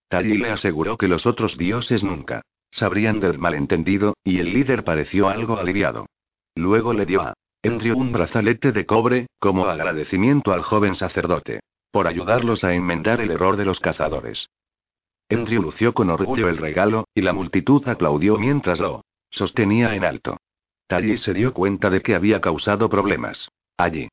Tally 0.10 0.38
le 0.38 0.50
aseguró 0.50 0.98
que 0.98 1.08
los 1.08 1.26
otros 1.26 1.58
dioses 1.58 2.04
nunca 2.04 2.42
sabrían 2.72 3.20
del 3.20 3.40
malentendido, 3.40 4.16
y 4.24 4.40
el 4.40 4.54
líder 4.54 4.84
pareció 4.84 5.30
algo 5.30 5.58
aliviado. 5.58 6.06
Luego 6.56 6.94
le 6.94 7.06
dio 7.06 7.22
a 7.22 7.34
Andrew 7.64 7.98
un 7.98 8.12
brazalete 8.12 8.72
de 8.72 8.86
cobre, 8.86 9.28
como 9.40 9.66
agradecimiento 9.66 10.52
al 10.52 10.62
joven 10.62 10.96
sacerdote, 10.96 11.62
por 11.92 12.08
ayudarlos 12.08 12.64
a 12.64 12.74
enmendar 12.74 13.22
el 13.22 13.32
error 13.32 13.58
de 13.58 13.66
los 13.66 13.80
cazadores. 13.80 14.48
Andrew 15.30 15.62
lució 15.62 15.94
con 15.94 16.10
orgullo 16.10 16.50
el 16.50 16.58
regalo, 16.58 17.08
y 17.14 17.22
la 17.22 17.34
multitud 17.34 17.88
aplaudió 17.88 18.38
mientras 18.38 18.80
lo 18.80 19.04
sostenía 19.30 19.96
en 19.96 20.06
alto. 20.06 20.38
Tally 20.88 21.18
se 21.18 21.34
dio 21.34 21.54
cuenta 21.54 21.90
de 21.90 22.02
que 22.02 22.16
había 22.16 22.40
causado 22.40 22.90
problemas. 22.90 23.50
Allí. 23.78 24.10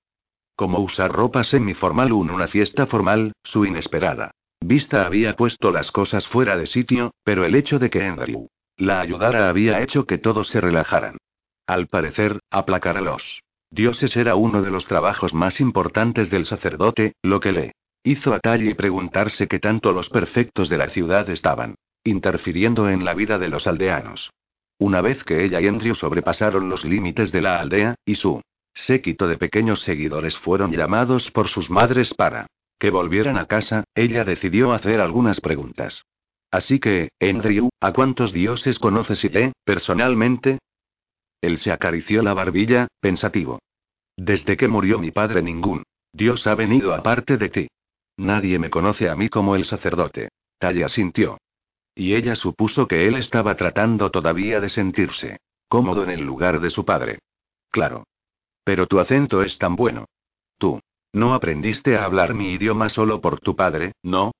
Como 0.56 0.80
usar 0.80 1.12
ropa 1.12 1.44
semiformal 1.44 2.12
o 2.12 2.16
una 2.16 2.48
fiesta 2.48 2.86
formal, 2.86 3.32
su 3.42 3.64
inesperada 3.64 4.32
vista 4.64 5.04
había 5.04 5.36
puesto 5.36 5.70
las 5.70 5.92
cosas 5.92 6.26
fuera 6.26 6.56
de 6.56 6.66
sitio, 6.66 7.12
pero 7.22 7.44
el 7.44 7.54
hecho 7.54 7.78
de 7.78 7.90
que 7.90 8.02
Andrew 8.02 8.48
la 8.76 9.00
ayudara 9.00 9.48
había 9.48 9.80
hecho 9.82 10.04
que 10.04 10.18
todos 10.18 10.48
se 10.48 10.60
relajaran. 10.60 11.18
Al 11.66 11.86
parecer, 11.86 12.40
aplacar 12.50 12.96
a 12.96 13.00
los 13.00 13.40
dioses 13.70 14.16
era 14.16 14.34
uno 14.34 14.62
de 14.62 14.70
los 14.70 14.86
trabajos 14.86 15.32
más 15.32 15.60
importantes 15.60 16.30
del 16.30 16.44
sacerdote, 16.44 17.14
lo 17.22 17.40
que 17.40 17.52
le 17.52 17.72
Hizo 18.06 18.34
a 18.34 18.38
Tally 18.38 18.74
preguntarse 18.74 19.48
qué 19.48 19.58
tanto 19.58 19.90
los 19.92 20.10
perfectos 20.10 20.68
de 20.68 20.76
la 20.76 20.90
ciudad 20.90 21.30
estaban 21.30 21.76
interfiriendo 22.04 22.90
en 22.90 23.02
la 23.02 23.14
vida 23.14 23.38
de 23.38 23.48
los 23.48 23.66
aldeanos. 23.66 24.30
Una 24.78 25.00
vez 25.00 25.24
que 25.24 25.42
ella 25.42 25.62
y 25.62 25.68
Andrew 25.68 25.94
sobrepasaron 25.94 26.68
los 26.68 26.84
límites 26.84 27.32
de 27.32 27.40
la 27.40 27.58
aldea, 27.58 27.94
y 28.04 28.16
su 28.16 28.42
séquito 28.74 29.26
de 29.26 29.38
pequeños 29.38 29.80
seguidores 29.80 30.36
fueron 30.36 30.70
llamados 30.70 31.30
por 31.30 31.48
sus 31.48 31.70
madres 31.70 32.12
para 32.12 32.46
que 32.78 32.90
volvieran 32.90 33.38
a 33.38 33.46
casa, 33.46 33.84
ella 33.94 34.22
decidió 34.24 34.74
hacer 34.74 35.00
algunas 35.00 35.40
preguntas. 35.40 36.04
Así 36.50 36.78
que, 36.80 37.08
Andrew, 37.20 37.70
¿a 37.80 37.92
cuántos 37.94 38.34
dioses 38.34 38.78
conoces 38.78 39.24
y 39.24 39.30
lee, 39.30 39.52
personalmente? 39.64 40.58
Él 41.40 41.56
se 41.56 41.72
acarició 41.72 42.22
la 42.22 42.34
barbilla, 42.34 42.88
pensativo. 43.00 43.60
Desde 44.14 44.58
que 44.58 44.68
murió 44.68 44.98
mi 44.98 45.10
padre 45.10 45.40
ningún 45.40 45.84
dios 46.12 46.46
ha 46.46 46.54
venido 46.54 46.94
aparte 46.94 47.38
de 47.38 47.48
ti. 47.48 47.68
Nadie 48.16 48.58
me 48.58 48.70
conoce 48.70 49.08
a 49.08 49.16
mí 49.16 49.28
como 49.28 49.56
el 49.56 49.64
sacerdote. 49.64 50.28
Talla 50.58 50.88
sintió. 50.88 51.38
Y 51.94 52.14
ella 52.14 52.36
supuso 52.36 52.86
que 52.88 53.06
él 53.06 53.16
estaba 53.16 53.56
tratando 53.56 54.10
todavía 54.10 54.60
de 54.60 54.68
sentirse 54.68 55.38
cómodo 55.68 56.04
en 56.04 56.10
el 56.10 56.20
lugar 56.20 56.60
de 56.60 56.70
su 56.70 56.84
padre. 56.84 57.18
Claro. 57.70 58.04
Pero 58.62 58.86
tu 58.86 59.00
acento 59.00 59.42
es 59.42 59.58
tan 59.58 59.74
bueno. 59.74 60.06
Tú. 60.56 60.80
¿No 61.12 61.34
aprendiste 61.34 61.96
a 61.96 62.04
hablar 62.04 62.34
mi 62.34 62.52
idioma 62.52 62.88
solo 62.88 63.20
por 63.20 63.40
tu 63.40 63.56
padre, 63.56 63.92
no? 64.02 64.32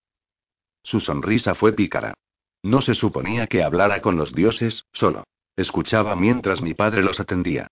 Su 0.84 1.00
sonrisa 1.00 1.54
fue 1.54 1.72
pícara. 1.72 2.14
No 2.62 2.80
se 2.80 2.94
suponía 2.94 3.48
que 3.48 3.64
hablara 3.64 4.00
con 4.00 4.16
los 4.16 4.32
dioses, 4.32 4.84
solo. 4.92 5.24
Escuchaba 5.56 6.14
mientras 6.14 6.62
mi 6.62 6.74
padre 6.74 7.02
los 7.02 7.18
atendía. 7.18 7.66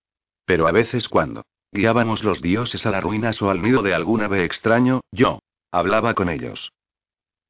Pero 0.45 0.67
a 0.67 0.73
veces 0.73 1.09
cuando 1.09 1.45
guiábamos 1.71 2.25
los 2.25 2.43
dioses 2.43 2.85
a 2.85 2.91
las 2.91 3.03
ruinas 3.03 3.41
o 3.43 3.51
al 3.51 3.63
nido 3.63 3.83
de 3.83 3.95
algún 3.95 4.23
ave 4.23 4.45
extraño, 4.45 5.03
yo 5.13 5.39
Hablaba 5.73 6.13
con 6.13 6.29
ellos. 6.29 6.73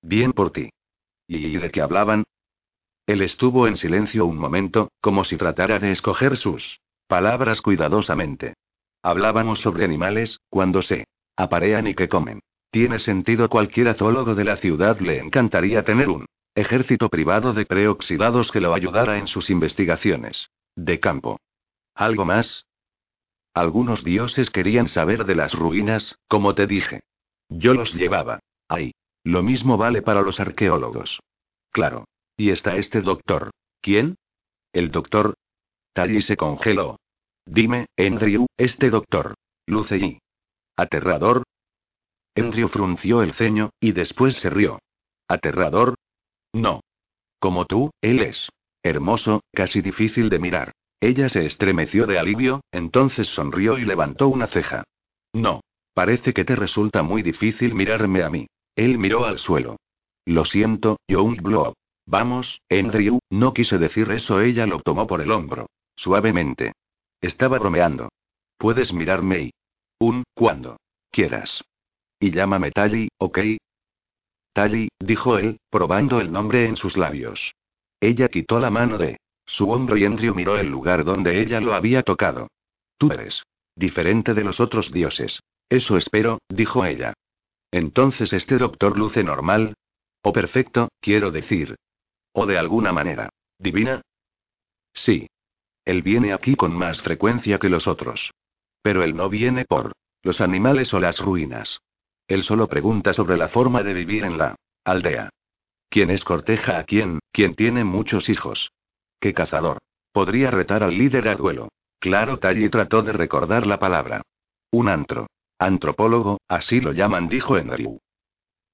Bien 0.01 0.33
por 0.33 0.53
ti. 0.53 0.71
¿Y 1.27 1.57
de 1.59 1.71
qué 1.71 1.83
hablaban? 1.83 2.25
Él 3.07 3.21
estuvo 3.21 3.67
en 3.67 3.77
silencio 3.77 4.27
un 4.27 4.39
momento, 4.39 4.93
como 5.01 5.25
si 5.25 5.37
tratara 5.37 5.81
de 5.81 5.91
escoger 5.91 6.37
sus 6.37 6.79
palabras 7.09 7.61
cuidadosamente. 7.61 8.55
Hablábamos 9.03 9.61
sobre 9.61 9.85
animales, 9.85 10.39
cuando 10.49 10.83
se 10.83 11.05
aparean 11.37 11.89
y 11.89 11.95
que 11.95 12.09
comen. 12.09 12.41
Tiene 12.71 13.01
sentido 13.01 13.49
cualquier 13.49 13.93
zoólogo 13.95 14.37
de 14.37 14.45
la 14.45 14.57
ciudad 14.57 14.99
le 15.01 15.19
encantaría 15.19 15.85
tener 15.85 16.09
un 16.09 16.27
ejército 16.55 17.09
privado 17.09 17.53
de 17.53 17.67
preoxidados 17.67 18.53
que 18.53 18.61
lo 18.61 18.73
ayudara 18.73 19.19
en 19.19 19.27
sus 19.27 19.51
investigaciones. 19.51 20.49
De 20.77 21.01
campo. 21.01 21.41
¿Algo 21.95 22.25
más? 22.25 22.67
Algunos 23.53 24.05
dioses 24.05 24.49
querían 24.49 24.89
saber 24.89 25.25
de 25.27 25.35
las 25.35 25.53
ruinas, 25.53 26.17
como 26.29 26.55
te 26.55 26.67
dije. 26.67 27.01
Yo 27.59 27.75
los 27.75 27.95
llevaba. 27.95 28.41
Ahí. 28.69 28.93
Lo 29.25 29.43
mismo 29.43 29.77
vale 29.77 30.03
para 30.03 30.23
los 30.23 30.41
arqueólogos. 30.41 31.21
Claro. 31.71 32.05
Y 32.37 32.51
está 32.51 32.77
este 32.77 33.01
doctor. 33.01 33.51
¿Quién? 33.81 34.17
El 34.73 34.91
doctor. 34.91 35.35
Tally 35.93 36.23
se 36.23 36.37
congeló. 36.37 36.99
Dime, 37.45 37.87
Andrew, 37.97 38.47
este 38.57 38.91
doctor. 38.91 39.35
Luce 39.67 40.19
¿Aterrador? 40.77 41.45
Andrew 42.35 42.69
frunció 42.69 43.23
el 43.23 43.35
ceño, 43.35 43.71
y 43.79 43.93
después 43.93 44.37
se 44.37 44.49
rió. 44.49 44.79
¿Aterrador? 45.29 45.95
No. 46.53 46.81
Como 47.39 47.67
tú, 47.67 47.91
él 48.01 48.21
es. 48.21 48.49
Hermoso, 48.83 49.43
casi 49.53 49.83
difícil 49.83 50.31
de 50.31 50.39
mirar. 50.39 50.73
Ella 51.01 51.29
se 51.29 51.45
estremeció 51.45 52.07
de 52.07 52.19
alivio, 52.19 52.63
entonces 52.71 53.29
sonrió 53.29 53.79
y 53.79 53.85
levantó 53.85 54.29
una 54.29 54.47
ceja. 54.47 54.85
No. 55.33 55.61
Parece 55.95 56.33
que 56.33 56.45
te 56.45 56.57
resulta 56.57 57.03
muy 57.03 57.23
difícil 57.23 57.75
mirarme 57.75 58.23
a 58.23 58.31
mí. 58.31 58.47
Él 58.77 58.99
miró 58.99 59.27
al 59.27 59.39
suelo. 59.39 59.77
Lo 60.25 60.45
siento, 60.45 60.99
Young 61.09 61.43
Blob. 61.43 61.75
Vamos, 62.07 62.61
Andrew, 62.71 63.19
no 63.31 63.53
quise 63.53 63.79
decir 63.79 64.11
eso. 64.11 64.41
Ella 64.41 64.67
lo 64.67 64.81
tomó 64.81 65.07
por 65.07 65.21
el 65.21 65.31
hombro. 65.31 65.67
suavemente. 65.97 66.73
Estaba 67.21 67.59
bromeando. 67.59 68.09
Puedes 68.59 68.93
mirarme 68.93 69.41
y. 69.41 69.51
Un, 70.01 70.25
cuando. 70.35 70.79
Quieras. 71.11 71.63
Y 72.19 72.31
llámame 72.31 72.71
Tali, 72.71 73.09
¿ok? 73.19 73.39
Tali, 74.53 74.89
dijo 74.99 75.39
él, 75.39 75.59
probando 75.71 76.21
el 76.21 76.33
nombre 76.33 76.67
en 76.67 76.77
sus 76.77 76.97
labios. 76.97 77.55
Ella 78.01 78.29
quitó 78.29 78.59
la 78.59 78.71
mano 78.71 78.99
de 78.99 79.19
su 79.45 79.71
hombro 79.71 79.97
y 79.97 80.05
Andrew 80.05 80.35
miró 80.35 80.57
el 80.57 80.69
lugar 80.69 81.05
donde 81.05 81.41
ella 81.41 81.61
lo 81.61 81.75
había 81.75 82.03
tocado. 82.03 82.49
Tú 82.99 83.13
eres 83.13 83.43
diferente 83.75 84.35
de 84.35 84.45
los 84.45 84.61
otros 84.61 84.93
dioses. 84.93 85.41
Eso 85.73 85.97
espero, 85.97 86.37
dijo 86.51 86.85
ella. 86.85 87.15
Entonces 87.71 88.35
este 88.35 88.59
doctor 88.59 88.99
luce 88.99 89.25
normal. 89.25 89.73
O 90.23 90.31
perfecto, 90.31 90.91
quiero 91.01 91.31
decir. 91.31 91.77
O 92.35 92.45
de 92.45 92.59
alguna 92.59 92.93
manera. 92.93 93.31
¿Divina? 93.59 94.03
Sí. 94.93 95.29
Él 95.87 96.03
viene 96.03 96.35
aquí 96.35 96.57
con 96.57 96.77
más 96.77 97.01
frecuencia 97.01 97.59
que 97.59 97.71
los 97.71 97.87
otros. 97.87 98.33
Pero 98.83 99.03
él 99.03 99.17
no 99.17 99.31
viene 99.31 99.65
por 99.65 99.93
los 100.23 100.43
animales 100.43 100.93
o 100.93 101.01
las 101.01 101.19
ruinas. 101.21 101.81
Él 102.29 102.43
solo 102.43 102.69
pregunta 102.69 103.15
sobre 103.15 103.39
la 103.39 103.49
forma 103.49 103.83
de 103.83 103.95
vivir 103.95 104.25
en 104.25 104.37
la 104.37 104.57
aldea. 104.85 105.31
¿Quién 105.89 106.11
es 106.11 106.23
corteja 106.23 106.81
a 106.81 106.85
quién? 106.85 107.19
¿Quién 107.33 107.55
tiene 107.55 107.83
muchos 107.83 108.29
hijos? 108.29 108.73
¿Qué 109.19 109.33
cazador? 109.33 109.79
Podría 110.13 110.51
retar 110.51 110.83
al 110.83 110.99
líder 110.99 111.29
a 111.29 111.35
duelo. 111.35 111.71
Claro, 111.99 112.39
Talli 112.39 112.69
trató 112.69 113.01
de 113.01 113.15
recordar 113.15 113.67
la 113.67 113.79
palabra. 113.79 114.21
Un 114.71 114.91
antro. 114.91 115.29
Antropólogo, 115.65 116.41
así 116.49 116.81
lo 116.81 116.93
llaman, 116.93 117.29
dijo 117.29 117.55
Andrew. 117.55 118.01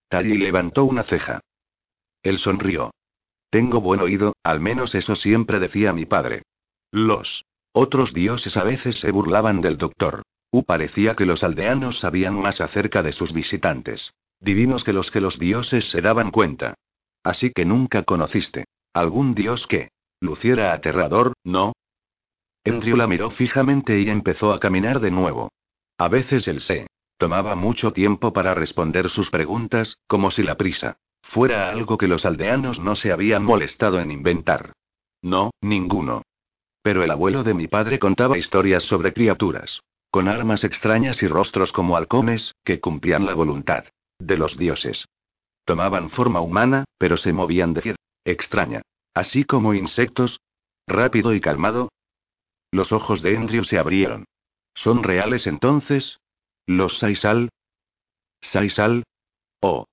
Talli 0.09 0.39
levantó 0.39 0.85
una 0.85 1.03
ceja. 1.03 1.41
Él 2.23 2.39
sonrió. 2.39 2.93
Tengo 3.51 3.81
buen 3.83 4.01
oído, 4.01 4.35
al 4.43 4.61
menos 4.61 4.95
eso 4.95 5.15
siempre 5.15 5.61
decía 5.61 5.93
mi 5.93 6.07
padre. 6.07 6.45
Los 6.91 7.45
otros 7.73 8.15
dioses 8.15 8.57
a 8.57 8.63
veces 8.63 9.01
se 9.01 9.11
burlaban 9.11 9.61
del 9.61 9.77
doctor. 9.77 10.23
U 10.51 10.63
parecía 10.63 11.15
que 11.15 11.27
los 11.27 11.45
aldeanos 11.45 11.99
sabían 11.99 12.35
más 12.41 12.63
acerca 12.63 13.03
de 13.03 13.13
sus 13.13 13.35
visitantes. 13.35 14.15
Divinos 14.41 14.83
que 14.83 14.95
los 14.95 15.11
que 15.11 15.21
los 15.21 15.39
dioses 15.39 15.91
se 15.91 16.01
daban 16.01 16.31
cuenta. 16.31 16.75
Así 17.23 17.51
que 17.51 17.67
nunca 17.67 18.03
conociste. 18.05 18.65
Algún 18.95 19.35
dios 19.35 19.67
que 19.67 19.91
luciera 20.21 20.73
aterrador, 20.73 21.35
¿no? 21.45 21.75
Andrew 22.65 22.97
la 22.97 23.07
miró 23.07 23.31
fijamente 23.31 24.01
y 24.01 24.09
empezó 24.09 24.53
a 24.53 24.59
caminar 24.59 25.01
de 25.01 25.11
nuevo. 25.11 25.51
A 25.99 26.09
veces 26.09 26.49
él 26.49 26.61
se 26.61 26.87
tomaba 27.19 27.57
mucho 27.57 27.93
tiempo 27.93 28.33
para 28.33 28.55
responder 28.55 29.11
sus 29.11 29.31
preguntas, 29.31 29.99
como 30.07 30.31
si 30.31 30.43
la 30.43 30.57
prisa 30.57 30.99
fuera 31.23 31.71
algo 31.71 31.99
que 31.99 32.09
los 32.09 32.25
aldeanos 32.25 32.79
no 32.79 32.97
se 32.97 33.13
habían 33.13 33.45
molestado 33.45 34.01
en 34.01 34.11
inventar. 34.11 34.73
No, 35.21 35.51
ninguno. 35.61 36.23
Pero 36.83 37.03
el 37.03 37.11
abuelo 37.11 37.45
de 37.45 37.53
mi 37.53 37.69
padre 37.69 37.99
contaba 37.99 38.39
historias 38.39 38.85
sobre 38.85 39.13
criaturas, 39.13 39.83
con 40.11 40.29
armas 40.29 40.65
extrañas 40.65 41.23
y 41.23 41.29
rostros 41.29 41.73
como 41.73 41.97
halcones, 41.97 42.55
que 42.65 42.81
cumplían 42.81 43.27
la 43.27 43.35
voluntad 43.35 43.85
de 44.19 44.39
los 44.39 44.57
dioses. 44.57 45.07
Tomaban 45.65 46.09
forma 46.09 46.41
humana, 46.41 46.85
pero 46.97 47.19
se 47.19 47.33
movían 47.33 47.75
de 47.75 47.83
fiel, 47.83 47.97
extraña. 48.25 48.83
Así 49.13 49.45
como 49.45 49.75
insectos. 49.75 50.41
Rápido 50.87 51.35
y 51.35 51.41
calmado. 51.41 51.91
Los 52.71 52.93
ojos 52.93 53.21
de 53.21 53.37
Andrew 53.37 53.65
se 53.65 53.79
abrieron. 53.79 54.25
¿Son 54.83 55.03
reales 55.03 55.49
entonces? 55.49 56.21
¿Los 56.65 56.99
Saisal? 56.99 57.49
¿Saisal? 58.41 59.03
Oh. 59.61 59.87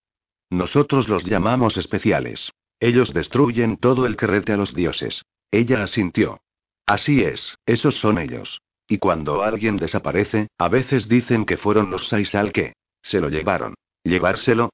Nosotros 0.52 1.10
los 1.10 1.24
llamamos 1.26 1.76
especiales. 1.78 2.52
Ellos 2.80 3.12
destruyen 3.12 3.78
todo 3.78 4.06
el 4.06 4.16
que 4.16 4.28
rete 4.28 4.54
a 4.54 4.58
los 4.58 4.76
dioses. 4.76 5.24
Ella 5.50 5.82
asintió. 5.82 6.40
Así 6.86 7.24
es, 7.24 7.58
esos 7.66 7.96
son 7.96 8.20
ellos. 8.20 8.62
Y 8.88 9.00
cuando 9.00 9.42
alguien 9.42 9.78
desaparece, 9.78 10.50
a 10.60 10.70
veces 10.70 11.10
dicen 11.10 11.46
que 11.46 11.58
fueron 11.58 11.90
los 11.90 12.08
Saisal 12.08 12.52
que 12.52 12.74
se 13.02 13.20
lo 13.20 13.30
llevaron. 13.30 13.74
¿Llevárselo? 14.04 14.70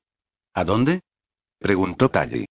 ¿A 0.54 0.66
dónde? 0.66 1.00
preguntó 1.58 2.10
Talli. 2.10 2.48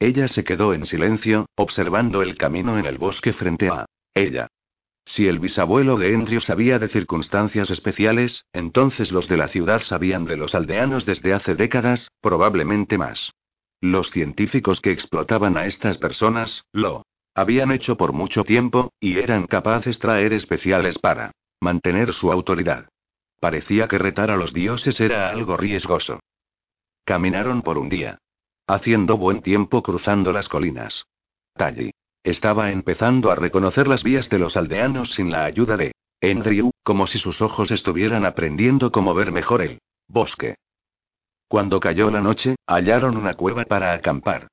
Ella 0.00 0.26
se 0.26 0.42
quedó 0.42 0.74
en 0.74 0.84
silencio, 0.84 1.46
observando 1.54 2.22
el 2.22 2.36
camino 2.36 2.76
en 2.76 2.86
el 2.86 2.98
bosque 2.98 3.32
frente 3.32 3.68
a 3.68 3.86
ella. 4.14 4.48
Si 5.12 5.28
el 5.28 5.40
bisabuelo 5.40 5.98
de 5.98 6.14
Andrew 6.14 6.40
sabía 6.40 6.78
de 6.78 6.88
circunstancias 6.88 7.68
especiales, 7.68 8.46
entonces 8.54 9.12
los 9.12 9.28
de 9.28 9.36
la 9.36 9.48
ciudad 9.48 9.82
sabían 9.82 10.24
de 10.24 10.38
los 10.38 10.54
aldeanos 10.54 11.04
desde 11.04 11.34
hace 11.34 11.54
décadas, 11.54 12.10
probablemente 12.22 12.96
más. 12.96 13.30
Los 13.78 14.10
científicos 14.10 14.80
que 14.80 14.90
explotaban 14.90 15.58
a 15.58 15.66
estas 15.66 15.98
personas, 15.98 16.64
lo 16.72 17.04
habían 17.34 17.72
hecho 17.72 17.98
por 17.98 18.14
mucho 18.14 18.42
tiempo, 18.42 18.94
y 19.00 19.18
eran 19.18 19.46
capaces 19.46 19.98
traer 19.98 20.32
especiales 20.32 20.98
para 20.98 21.32
mantener 21.60 22.14
su 22.14 22.32
autoridad. 22.32 22.88
Parecía 23.38 23.88
que 23.88 23.98
retar 23.98 24.30
a 24.30 24.38
los 24.38 24.54
dioses 24.54 24.98
era 24.98 25.28
algo 25.28 25.58
riesgoso. 25.58 26.20
Caminaron 27.04 27.60
por 27.60 27.76
un 27.76 27.90
día. 27.90 28.16
Haciendo 28.66 29.18
buen 29.18 29.42
tiempo 29.42 29.82
cruzando 29.82 30.32
las 30.32 30.48
colinas. 30.48 31.04
Talli. 31.52 31.91
Estaba 32.24 32.70
empezando 32.70 33.32
a 33.32 33.34
reconocer 33.34 33.88
las 33.88 34.04
vías 34.04 34.28
de 34.28 34.38
los 34.38 34.56
aldeanos 34.56 35.12
sin 35.14 35.30
la 35.30 35.44
ayuda 35.44 35.76
de 35.76 35.92
Andrew, 36.20 36.70
como 36.84 37.08
si 37.08 37.18
sus 37.18 37.42
ojos 37.42 37.72
estuvieran 37.72 38.24
aprendiendo 38.24 38.92
cómo 38.92 39.12
ver 39.12 39.32
mejor 39.32 39.60
el 39.62 39.80
bosque. 40.06 40.54
Cuando 41.48 41.80
cayó 41.80 42.10
la 42.10 42.20
noche, 42.20 42.54
hallaron 42.66 43.16
una 43.16 43.34
cueva 43.34 43.64
para 43.64 43.92
acampar. 43.92 44.46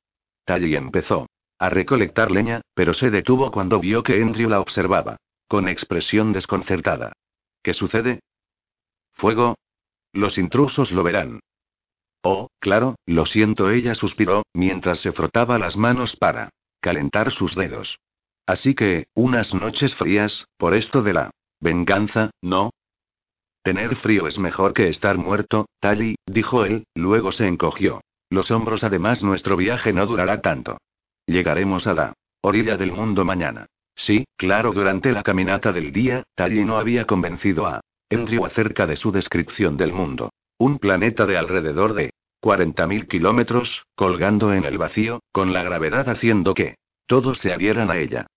Talli 0.46 0.76
empezó 0.76 1.28
a 1.60 1.70
recolectar 1.70 2.32
leña, 2.32 2.62
pero 2.74 2.94
se 2.94 3.12
detuvo 3.12 3.52
cuando 3.52 3.80
vio 3.80 4.02
que 4.02 4.22
Andrew 4.22 4.50
la 4.50 4.62
observaba, 4.62 5.18
con 5.48 5.68
expresión 5.68 6.34
desconcertada. 6.34 7.14
¿Qué 7.62 7.74
sucede? 7.74 8.22
¿Fuego? 9.14 9.58
Los 10.12 10.38
intrusos 10.38 10.92
lo 10.92 11.04
verán. 11.04 11.42
Oh, 12.24 12.48
claro, 12.60 12.96
lo 13.06 13.26
siento, 13.26 13.70
ella 13.70 13.94
suspiró, 13.94 14.44
mientras 14.54 15.02
se 15.02 15.12
frotaba 15.12 15.60
las 15.60 15.78
manos 15.78 16.16
para 16.16 16.50
calentar 16.80 17.32
sus 17.32 17.56
dedos. 17.56 18.00
Así 18.46 18.74
que, 18.74 19.08
unas 19.14 19.54
noches 19.54 19.94
frías, 19.96 20.48
por 20.58 20.74
esto 20.74 21.02
de 21.02 21.14
la 21.14 21.32
venganza, 21.60 22.32
¿no? 22.42 22.72
Tener 23.64 23.96
frío 23.98 24.28
es 24.28 24.40
mejor 24.40 24.74
que 24.74 24.88
estar 24.88 25.18
muerto, 25.18 25.68
Tali, 25.80 26.16
dijo 26.26 26.66
él, 26.66 26.86
luego 26.96 27.32
se 27.32 27.48
encogió. 27.48 28.02
Los 28.30 28.52
hombros 28.52 28.84
además 28.84 29.22
nuestro 29.24 29.58
viaje 29.58 29.92
no 29.94 30.06
durará 30.06 30.42
tanto. 30.42 30.78
Llegaremos 31.26 31.86
a 31.88 31.94
la 31.94 32.14
orilla 32.42 32.78
del 32.78 32.92
mundo 32.92 33.26
mañana. 33.26 33.68
Sí, 33.96 34.26
claro, 34.38 34.72
durante 34.72 35.12
la 35.12 35.24
caminata 35.24 35.72
del 35.72 35.92
día, 35.92 36.24
Tali 36.36 36.64
no 36.64 36.78
había 36.78 37.06
convencido 37.06 37.68
a 37.68 37.82
Andrew 38.10 38.46
acerca 38.46 38.88
de 38.88 38.96
su 38.96 39.12
descripción 39.12 39.78
del 39.78 39.94
mundo. 39.94 40.32
Un 40.58 40.80
planeta 40.80 41.26
de 41.26 41.38
alrededor 41.38 41.94
de 41.94 42.12
40.000 42.42 43.08
kilómetros, 43.08 43.84
colgando 43.96 44.54
en 44.54 44.66
el 44.66 44.78
vacío, 44.78 45.22
con 45.32 45.54
la 45.54 45.64
gravedad 45.64 46.10
haciendo 46.10 46.54
que 46.54 46.76
todos 47.08 47.40
se 47.40 47.54
adhieran 47.54 47.92
a 47.92 47.98
ella. 47.98 48.28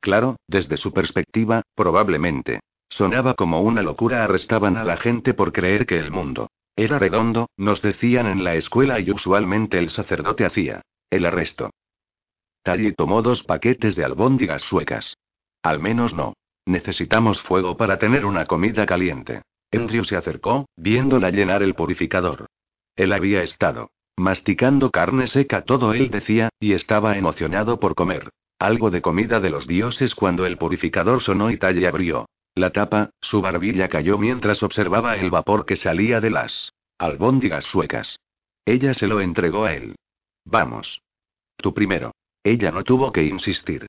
Claro, 0.00 0.36
desde 0.48 0.76
su 0.76 0.92
perspectiva, 0.92 1.62
probablemente. 1.74 2.60
Sonaba 2.88 3.34
como 3.34 3.60
una 3.62 3.82
locura, 3.82 4.24
arrestaban 4.24 4.76
a 4.76 4.84
la 4.84 4.96
gente 4.96 5.34
por 5.34 5.52
creer 5.52 5.86
que 5.86 5.98
el 5.98 6.10
mundo 6.10 6.48
era 6.76 6.98
redondo, 6.98 7.48
nos 7.56 7.82
decían 7.82 8.26
en 8.26 8.44
la 8.44 8.54
escuela 8.54 8.98
y 8.98 9.10
usualmente 9.10 9.78
el 9.78 9.90
sacerdote 9.90 10.44
hacía 10.44 10.82
el 11.10 11.26
arresto. 11.26 11.70
Talli 12.62 12.94
tomó 12.94 13.20
dos 13.20 13.42
paquetes 13.42 13.94
de 13.96 14.04
albóndigas 14.04 14.62
suecas. 14.62 15.16
Al 15.62 15.80
menos 15.80 16.14
no. 16.14 16.34
Necesitamos 16.64 17.42
fuego 17.42 17.76
para 17.76 17.98
tener 17.98 18.24
una 18.24 18.46
comida 18.46 18.86
caliente. 18.86 19.42
Andrew 19.72 20.04
se 20.04 20.16
acercó, 20.16 20.66
viéndola 20.76 21.30
llenar 21.30 21.62
el 21.62 21.74
purificador. 21.74 22.46
Él 22.96 23.12
había 23.12 23.42
estado 23.42 23.90
masticando 24.16 24.90
carne 24.90 25.26
seca 25.26 25.64
todo 25.64 25.94
él 25.94 26.10
decía, 26.10 26.50
y 26.60 26.74
estaba 26.74 27.16
emocionado 27.16 27.80
por 27.80 27.94
comer 27.94 28.30
algo 28.58 28.90
de 28.90 29.02
comida 29.02 29.40
de 29.40 29.50
los 29.50 29.66
dioses 29.66 30.14
cuando 30.14 30.46
el 30.46 30.56
purificador 30.56 31.20
sonó 31.20 31.50
y 31.50 31.56
Talle 31.56 31.88
abrió 31.88 32.26
la 32.54 32.70
tapa, 32.70 33.10
su 33.20 33.40
barbilla 33.40 33.88
cayó 33.88 34.18
mientras 34.18 34.62
observaba 34.62 35.16
el 35.16 35.30
vapor 35.30 35.64
que 35.64 35.76
salía 35.76 36.20
de 36.20 36.30
las 36.30 36.72
albóndigas 36.98 37.64
suecas. 37.64 38.18
Ella 38.66 38.92
se 38.94 39.06
lo 39.06 39.20
entregó 39.20 39.64
a 39.64 39.74
él. 39.74 39.96
Vamos. 40.44 41.00
Tú 41.56 41.72
primero. 41.72 42.12
Ella 42.44 42.70
no 42.70 42.84
tuvo 42.84 43.10
que 43.10 43.24
insistir. 43.24 43.86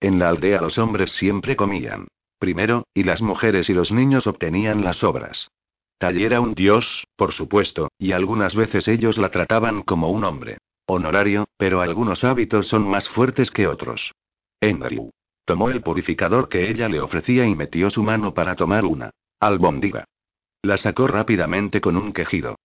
En 0.00 0.18
la 0.18 0.28
aldea 0.30 0.60
los 0.60 0.78
hombres 0.78 1.12
siempre 1.12 1.56
comían 1.56 2.08
primero, 2.38 2.86
y 2.94 3.02
las 3.02 3.22
mujeres 3.22 3.70
y 3.70 3.74
los 3.74 3.90
niños 3.90 4.26
obtenían 4.26 4.84
las 4.84 5.02
obras. 5.02 5.48
Tal 5.98 6.18
era 6.18 6.40
un 6.40 6.54
dios, 6.54 7.06
por 7.16 7.32
supuesto, 7.32 7.88
y 7.98 8.12
algunas 8.12 8.54
veces 8.54 8.86
ellos 8.86 9.16
la 9.16 9.30
trataban 9.30 9.82
como 9.82 10.10
un 10.10 10.24
hombre. 10.24 10.58
Honorario, 10.86 11.48
pero 11.56 11.80
algunos 11.80 12.22
hábitos 12.22 12.68
son 12.68 12.86
más 12.86 13.08
fuertes 13.08 13.50
que 13.50 13.66
otros. 13.66 14.12
Andrew. 14.60 15.10
Tomó 15.44 15.70
el 15.70 15.80
purificador 15.80 16.48
que 16.48 16.68
ella 16.68 16.88
le 16.88 17.00
ofrecía 17.00 17.46
y 17.46 17.54
metió 17.54 17.88
su 17.88 18.02
mano 18.02 18.34
para 18.34 18.56
tomar 18.56 18.84
una 18.84 19.10
albóndiga. 19.40 20.04
La 20.62 20.76
sacó 20.76 21.06
rápidamente 21.06 21.80
con 21.80 21.96
un 21.96 22.12
quejido. 22.12 22.56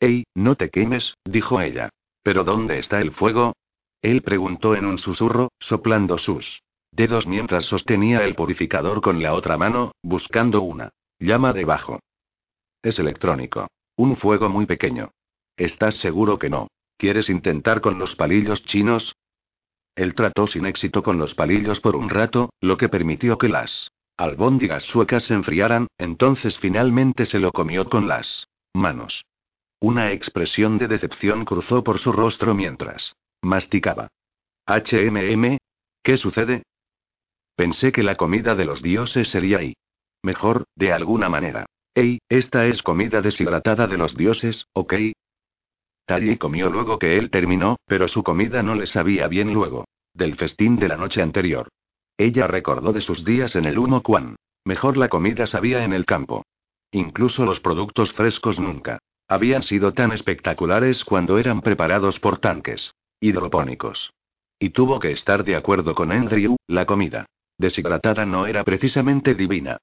Ey, 0.00 0.24
no 0.34 0.54
te 0.54 0.70
quemes, 0.70 1.14
dijo 1.24 1.60
ella. 1.60 1.90
¿Pero 2.22 2.44
dónde 2.44 2.78
está 2.78 3.00
el 3.00 3.12
fuego? 3.12 3.54
Él 4.00 4.22
preguntó 4.22 4.74
en 4.74 4.86
un 4.86 4.98
susurro, 4.98 5.50
soplando 5.58 6.18
sus 6.18 6.62
dedos 6.90 7.26
mientras 7.26 7.66
sostenía 7.66 8.24
el 8.24 8.34
purificador 8.34 9.00
con 9.00 9.22
la 9.22 9.34
otra 9.34 9.56
mano, 9.56 9.92
buscando 10.02 10.62
una 10.62 10.90
llama 11.18 11.52
debajo. 11.52 12.00
Es 12.82 12.98
electrónico. 12.98 13.68
Un 13.96 14.16
fuego 14.16 14.48
muy 14.48 14.66
pequeño. 14.66 15.10
¿Estás 15.56 15.96
seguro 15.96 16.38
que 16.38 16.48
no? 16.48 16.68
¿Quieres 16.96 17.28
intentar 17.28 17.80
con 17.80 17.98
los 17.98 18.14
palillos 18.14 18.64
chinos? 18.64 19.14
Él 19.96 20.14
trató 20.14 20.46
sin 20.46 20.66
éxito 20.66 21.02
con 21.02 21.18
los 21.18 21.34
palillos 21.34 21.80
por 21.80 21.96
un 21.96 22.08
rato, 22.08 22.50
lo 22.60 22.76
que 22.76 22.88
permitió 22.88 23.36
que 23.38 23.48
las 23.48 23.90
albóndigas 24.16 24.84
suecas 24.84 25.24
se 25.24 25.34
enfriaran, 25.34 25.88
entonces 25.98 26.58
finalmente 26.58 27.26
se 27.26 27.40
lo 27.40 27.50
comió 27.50 27.88
con 27.88 28.06
las 28.06 28.46
manos. 28.74 29.24
Una 29.80 30.12
expresión 30.12 30.78
de 30.78 30.88
decepción 30.88 31.44
cruzó 31.44 31.82
por 31.82 31.98
su 31.98 32.12
rostro 32.12 32.54
mientras 32.54 33.14
masticaba. 33.42 34.08
HMM, 34.66 35.58
¿qué 36.02 36.16
sucede? 36.16 36.62
Pensé 37.56 37.90
que 37.90 38.02
la 38.02 38.16
comida 38.16 38.54
de 38.54 38.64
los 38.64 38.82
dioses 38.82 39.28
sería 39.28 39.58
ahí. 39.58 39.74
Mejor, 40.22 40.64
de 40.76 40.92
alguna 40.92 41.28
manera. 41.28 41.66
Ey, 41.98 42.20
esta 42.28 42.64
es 42.66 42.80
comida 42.84 43.20
deshidratada 43.22 43.88
de 43.88 43.98
los 43.98 44.16
dioses, 44.16 44.68
¿ok? 44.72 44.94
Tally 46.06 46.36
comió 46.36 46.70
luego 46.70 46.96
que 46.96 47.18
él 47.18 47.28
terminó, 47.28 47.74
pero 47.86 48.06
su 48.06 48.22
comida 48.22 48.62
no 48.62 48.76
le 48.76 48.86
sabía 48.86 49.26
bien 49.26 49.52
luego. 49.52 49.84
Del 50.14 50.36
festín 50.36 50.76
de 50.76 50.86
la 50.86 50.96
noche 50.96 51.22
anterior. 51.22 51.66
Ella 52.16 52.46
recordó 52.46 52.92
de 52.92 53.00
sus 53.00 53.24
días 53.24 53.56
en 53.56 53.64
el 53.64 53.76
Humo 53.76 54.04
Quan. 54.04 54.36
Mejor 54.64 54.96
la 54.96 55.08
comida 55.08 55.48
sabía 55.48 55.82
en 55.82 55.92
el 55.92 56.06
campo. 56.06 56.44
Incluso 56.92 57.44
los 57.44 57.58
productos 57.58 58.12
frescos 58.12 58.60
nunca. 58.60 59.00
Habían 59.26 59.64
sido 59.64 59.92
tan 59.92 60.12
espectaculares 60.12 61.04
cuando 61.04 61.36
eran 61.36 61.62
preparados 61.62 62.20
por 62.20 62.38
tanques. 62.38 62.92
Hidropónicos. 63.18 64.12
Y 64.60 64.70
tuvo 64.70 65.00
que 65.00 65.10
estar 65.10 65.42
de 65.42 65.56
acuerdo 65.56 65.96
con 65.96 66.12
Andrew, 66.12 66.58
la 66.68 66.86
comida. 66.86 67.26
Deshidratada 67.58 68.24
no 68.24 68.46
era 68.46 68.62
precisamente 68.62 69.34
divina. 69.34 69.78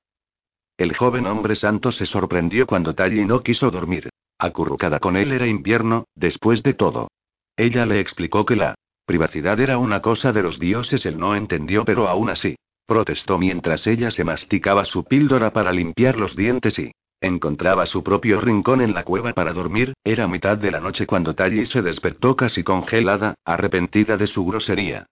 El 0.78 0.94
joven 0.96 1.26
hombre 1.26 1.56
santo 1.56 1.94
se 1.94 2.06
sorprendió 2.06 2.68
cuando 2.68 2.94
Tally 2.94 3.26
no 3.26 3.42
quiso 3.42 3.72
dormir. 3.72 4.10
Acurrucada 4.38 5.00
con 5.00 5.16
él 5.16 5.32
era 5.32 5.48
invierno, 5.48 6.04
después 6.16 6.64
de 6.64 6.74
todo. 6.74 7.08
Ella 7.56 7.86
le 7.86 8.02
explicó 8.02 8.46
que 8.46 8.58
la 8.58 8.76
privacidad 9.06 9.58
era 9.62 9.78
una 9.78 10.02
cosa 10.02 10.34
de 10.34 10.44
los 10.44 10.60
dioses, 10.60 11.06
él 11.06 11.18
no 11.18 11.34
entendió, 11.36 11.86
pero 11.86 12.10
aún 12.10 12.30
así. 12.30 12.58
Protestó 12.86 13.38
mientras 13.38 13.88
ella 13.88 14.12
se 14.12 14.26
masticaba 14.26 14.84
su 14.84 15.06
píldora 15.06 15.54
para 15.54 15.72
limpiar 15.72 16.20
los 16.20 16.36
dientes 16.36 16.78
y 16.78 16.92
encontraba 17.22 17.86
su 17.86 18.04
propio 18.04 18.42
rincón 18.42 18.82
en 18.82 18.94
la 18.94 19.04
cueva 19.04 19.32
para 19.32 19.54
dormir. 19.54 19.94
Era 20.04 20.28
mitad 20.28 20.58
de 20.58 20.72
la 20.72 20.82
noche 20.82 21.08
cuando 21.08 21.34
Tally 21.34 21.66
se 21.66 21.82
despertó 21.82 22.36
casi 22.36 22.64
congelada, 22.64 23.36
arrepentida 23.46 24.18
de 24.18 24.28
su 24.28 24.46
grosería. 24.46 25.06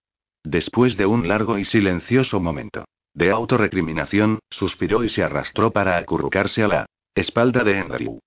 Después 0.44 0.98
de 0.98 1.06
un 1.06 1.30
largo 1.30 1.58
y 1.58 1.64
silencioso 1.64 2.42
momento, 2.42 2.84
de 3.14 3.32
autorrecriminación, 3.32 4.40
suspiró 4.50 5.04
y 5.04 5.10
se 5.10 5.24
arrastró 5.24 5.72
para 5.72 5.98
acurrucarse 5.98 6.64
a 6.64 6.68
la 6.68 6.86
espalda 7.16 7.64
de 7.64 7.80
Andrew. 7.80 8.20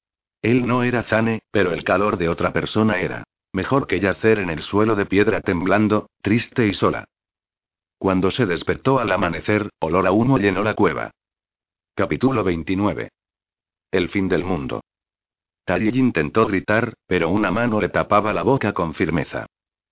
Él 0.42 0.66
no 0.66 0.82
era 0.82 1.02
Zane, 1.02 1.42
pero 1.50 1.72
el 1.72 1.82
calor 1.84 2.18
de 2.18 2.28
otra 2.28 2.52
persona 2.52 3.00
era 3.00 3.24
mejor 3.52 3.86
que 3.86 4.00
yacer 4.00 4.38
en 4.38 4.50
el 4.50 4.60
suelo 4.60 4.94
de 4.94 5.06
piedra 5.06 5.40
temblando, 5.40 6.10
triste 6.20 6.66
y 6.66 6.74
sola. 6.74 7.06
Cuando 7.98 8.30
se 8.30 8.44
despertó 8.44 8.98
al 8.98 9.10
amanecer, 9.10 9.70
olor 9.80 10.06
a 10.06 10.12
humo 10.12 10.38
llenó 10.38 10.62
la 10.62 10.74
cueva. 10.74 11.10
Capítulo 11.94 12.44
29. 12.44 13.08
El 13.90 14.08
fin 14.10 14.28
del 14.28 14.44
mundo. 14.44 14.82
Tally 15.64 15.88
intentó 15.98 16.46
gritar, 16.46 16.94
pero 17.06 17.30
una 17.30 17.50
mano 17.50 17.80
le 17.80 17.88
tapaba 17.88 18.34
la 18.34 18.42
boca 18.42 18.72
con 18.72 18.94
firmeza. 18.94 19.46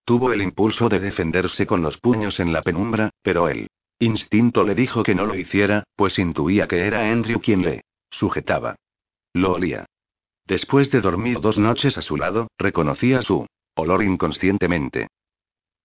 Tuvo 0.05 0.33
el 0.33 0.43
impulso 0.43 0.91
de 0.91 1.01
defenderse 1.01 1.67
con 1.67 1.83
los 1.83 1.99
puños 1.99 2.39
en 2.41 2.53
la 2.53 2.61
penumbra, 2.61 3.11
pero 3.23 3.49
él 3.49 3.69
Instinto 4.05 4.65
le 4.65 4.75
dijo 4.75 5.03
que 5.03 5.15
no 5.15 5.25
lo 5.25 5.35
hiciera, 5.35 5.85
pues 5.97 6.19
intuía 6.19 6.69
que 6.69 6.87
era 6.87 7.11
Andrew 7.11 7.41
quien 7.41 7.63
le 7.63 7.85
sujetaba. 8.11 8.77
Lo 9.33 9.55
olía. 9.55 9.87
Después 10.47 10.91
de 10.91 11.01
dormir 11.01 11.41
dos 11.41 11.57
noches 11.57 11.97
a 11.97 12.03
su 12.03 12.19
lado, 12.19 12.49
reconocía 12.59 13.23
su 13.23 13.47
olor 13.75 14.05
inconscientemente. 14.05 15.09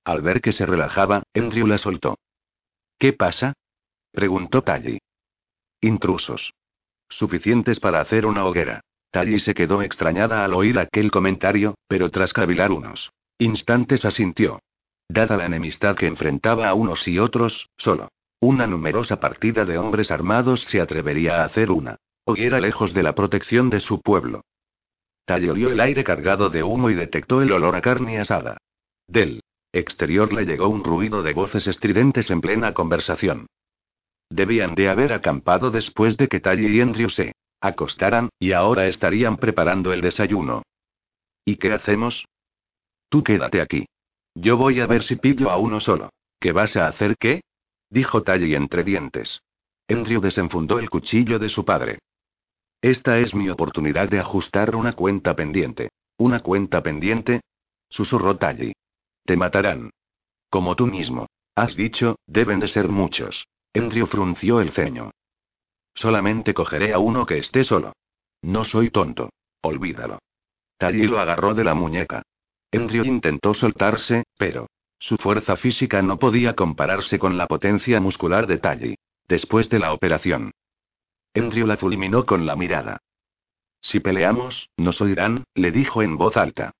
Al 0.03 0.21
ver 0.21 0.41
que 0.41 0.51
se 0.51 0.65
relajaba, 0.65 1.23
Andrew 1.33 1.65
la 1.65 1.77
soltó. 1.77 2.17
¿Qué 2.97 3.13
pasa? 3.13 3.53
preguntó 4.11 4.63
Tally. 4.63 4.99
Intrusos. 5.79 6.53
Suficientes 7.07 7.79
para 7.79 8.01
hacer 8.01 8.25
una 8.25 8.43
hoguera. 8.43 8.81
Tally 9.11 9.39
se 9.39 9.53
quedó 9.53 9.81
extrañada 9.81 10.43
al 10.43 10.55
oír 10.55 10.77
aquel 10.77 11.09
comentario, 11.09 11.75
pero 11.87 12.09
tras 12.09 12.33
cavilar 12.33 12.73
unos 12.73 13.13
instantes 13.37 14.03
asintió. 14.03 14.59
Dada 15.09 15.37
la 15.37 15.47
enemistad 15.47 15.95
que 15.95 16.05
enfrentaba 16.05 16.69
a 16.69 16.75
unos 16.75 17.07
y 17.07 17.17
otros, 17.19 17.67
solo 17.77 18.09
una 18.41 18.67
numerosa 18.67 19.19
partida 19.19 19.65
de 19.65 19.77
hombres 19.77 20.11
armados 20.11 20.63
se 20.63 20.79
atrevería 20.79 21.41
a 21.41 21.45
hacer 21.45 21.71
una 21.71 21.97
hoguera 22.25 22.61
lejos 22.61 22.93
de 22.93 23.03
la 23.03 23.13
protección 23.13 23.69
de 23.69 23.81
su 23.81 24.01
pueblo. 24.01 24.43
Olió 25.27 25.69
el 25.69 25.79
aire 25.79 26.03
cargado 26.03 26.49
de 26.49 26.63
humo 26.63 26.89
y 26.89 26.95
detectó 26.95 27.41
el 27.41 27.51
olor 27.51 27.75
a 27.75 27.81
carne 27.81 28.19
asada. 28.19 28.57
Del 29.07 29.41
exterior 29.73 30.31
le 30.31 30.45
llegó 30.45 30.69
un 30.69 30.83
ruido 30.83 31.21
de 31.21 31.33
voces 31.33 31.67
estridentes 31.67 32.31
en 32.31 32.41
plena 32.41 32.73
conversación. 32.73 33.47
Debían 34.29 34.73
de 34.73 34.89
haber 34.89 35.11
acampado 35.11 35.69
después 35.69 36.17
de 36.17 36.27
que 36.27 36.39
Tally 36.39 36.77
y 36.77 36.81
Andrew 36.81 37.09
se 37.09 37.33
acostaran, 37.61 38.29
y 38.39 38.53
ahora 38.53 38.87
estarían 38.87 39.37
preparando 39.37 39.91
el 39.91 40.01
desayuno. 40.01 40.63
¿Y 41.45 41.57
qué 41.57 41.73
hacemos? 41.73 42.25
Tú 43.09 43.23
quédate 43.23 43.61
aquí. 43.61 43.85
Yo 44.35 44.57
voy 44.57 44.79
a 44.79 44.87
ver 44.87 45.03
si 45.03 45.15
pillo 45.15 45.49
a 45.49 45.57
uno 45.57 45.79
solo. 45.79 46.09
¿Qué 46.39 46.51
vas 46.51 46.77
a 46.77 46.87
hacer 46.87 47.17
qué? 47.17 47.41
dijo 47.89 48.23
Tally 48.23 48.55
entre 48.55 48.83
dientes. 48.83 49.41
Andrew 49.87 50.21
desenfundó 50.21 50.79
el 50.79 50.89
cuchillo 50.89 51.39
de 51.39 51.49
su 51.49 51.65
padre. 51.65 51.99
Esta 52.81 53.19
es 53.19 53.35
mi 53.35 53.49
oportunidad 53.49 54.07
de 54.07 54.19
ajustar 54.19 54.75
una 54.75 54.93
cuenta 54.93 55.35
pendiente. 55.35 55.89
¿Una 56.17 56.41
cuenta 56.41 56.81
pendiente? 56.81 57.41
susurró 57.89 58.37
Tally. 58.37 58.73
Te 59.25 59.35
matarán. 59.35 59.89
Como 60.49 60.75
tú 60.75 60.87
mismo. 60.87 61.27
Has 61.55 61.75
dicho, 61.75 62.17
deben 62.25 62.59
de 62.59 62.67
ser 62.67 62.87
muchos. 62.87 63.47
Andrew 63.73 64.05
frunció 64.07 64.61
el 64.61 64.71
ceño. 64.71 65.11
Solamente 65.93 66.53
cogeré 66.53 66.93
a 66.93 66.99
uno 66.99 67.25
que 67.25 67.39
esté 67.39 67.63
solo. 67.63 67.93
No 68.41 68.63
soy 68.63 68.89
tonto. 68.89 69.29
Olvídalo. 69.61 70.19
Tally 70.77 71.07
lo 71.07 71.19
agarró 71.19 71.53
de 71.53 71.65
la 71.65 71.73
muñeca. 71.73 72.23
Andrew 72.71 73.03
intentó 73.05 73.53
soltarse, 73.53 74.23
pero 74.37 74.67
su 74.99 75.17
fuerza 75.17 75.55
física 75.55 76.01
no 76.01 76.19
podía 76.19 76.55
compararse 76.55 77.17
con 77.17 77.37
la 77.37 77.47
potencia 77.47 77.99
muscular 78.01 78.47
de 78.47 78.57
Tally. 78.57 78.95
Después 79.27 79.69
de 79.69 79.77
la 79.79 79.93
operación. 79.93 80.51
Andrew 81.35 81.67
la 81.67 81.77
fulminó 81.77 82.25
con 82.25 82.47
la 82.47 82.55
mirada. 82.55 82.99
Si 83.79 83.99
peleamos, 83.99 84.69
nos 84.75 84.99
oirán, 85.01 85.43
le 85.53 85.71
dijo 85.71 86.01
en 86.01 86.17
voz 86.17 86.35
alta. 86.35 86.71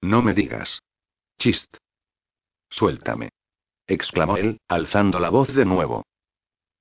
No 0.00 0.22
me 0.22 0.32
digas. 0.32 0.80
Chist. 1.38 1.76
Suéltame. 2.70 3.28
exclamó 3.86 4.38
él, 4.38 4.58
alzando 4.68 5.20
la 5.20 5.28
voz 5.28 5.54
de 5.54 5.64
nuevo. 5.64 6.04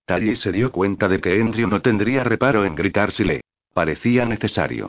Tally 0.06 0.36
se 0.36 0.52
dio 0.52 0.72
cuenta 0.72 1.08
de 1.08 1.20
que 1.20 1.42
Andrew 1.42 1.68
no 1.68 1.82
tendría 1.82 2.24
reparo 2.24 2.64
en 2.64 2.76
gritar 2.76 3.12
si 3.12 3.24
le 3.26 3.42
parecía 3.74 4.26
necesario. 4.26 4.88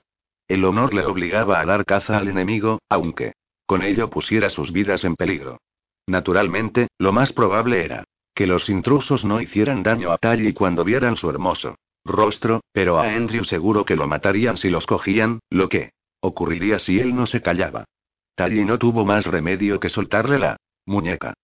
El 0.49 0.65
honor 0.65 0.95
le 0.95 1.05
obligaba 1.05 1.61
a 1.61 1.67
dar 1.67 1.85
caza 1.85 2.17
al 2.19 2.29
enemigo, 2.29 2.81
aunque 2.89 3.33
con 3.67 3.83
ello 3.83 4.11
pusiera 4.11 4.49
sus 4.49 4.73
vidas 4.73 5.05
en 5.05 5.17
peligro. 5.17 5.59
Naturalmente, 6.07 6.89
lo 6.99 7.13
más 7.13 7.33
probable 7.33 7.85
era 7.85 8.05
que 8.35 8.47
los 8.47 8.69
intrusos 8.69 9.25
no 9.25 9.41
hicieran 9.41 9.83
daño 9.83 10.13
a 10.13 10.19
Tally 10.19 10.53
cuando 10.53 10.85
vieran 10.85 11.17
su 11.17 11.29
hermoso 11.31 11.77
rostro, 12.05 12.61
pero 12.73 12.99
a 12.99 13.09
Andrew 13.09 13.45
seguro 13.45 13.85
que 13.85 13.97
lo 13.97 14.07
matarían 14.07 14.57
si 14.57 14.71
los 14.71 14.87
cogían, 14.87 15.41
lo 15.51 15.69
que 15.69 15.91
ocurriría 16.21 16.79
si 16.79 17.01
él 17.01 17.17
no 17.17 17.27
se 17.27 17.43
callaba. 17.43 17.85
Tally 18.37 18.65
no 18.65 18.79
tuvo 18.79 19.05
más 19.05 19.27
remedio 19.27 19.81
que 19.81 19.89
soltarle 19.89 20.39
la 20.39 20.57
muñeca. 20.85 21.35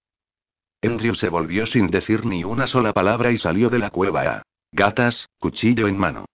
Andrew 0.83 1.15
se 1.15 1.29
volvió 1.29 1.67
sin 1.67 1.89
decir 1.89 2.25
ni 2.27 2.45
una 2.45 2.67
sola 2.67 2.93
palabra 2.93 3.33
y 3.33 3.39
salió 3.39 3.71
de 3.71 3.79
la 3.79 3.91
cueva 3.91 4.23
a 4.23 4.43
gatas, 4.73 5.29
cuchillo 5.39 5.89
en 5.89 5.99
mano. 5.99 6.27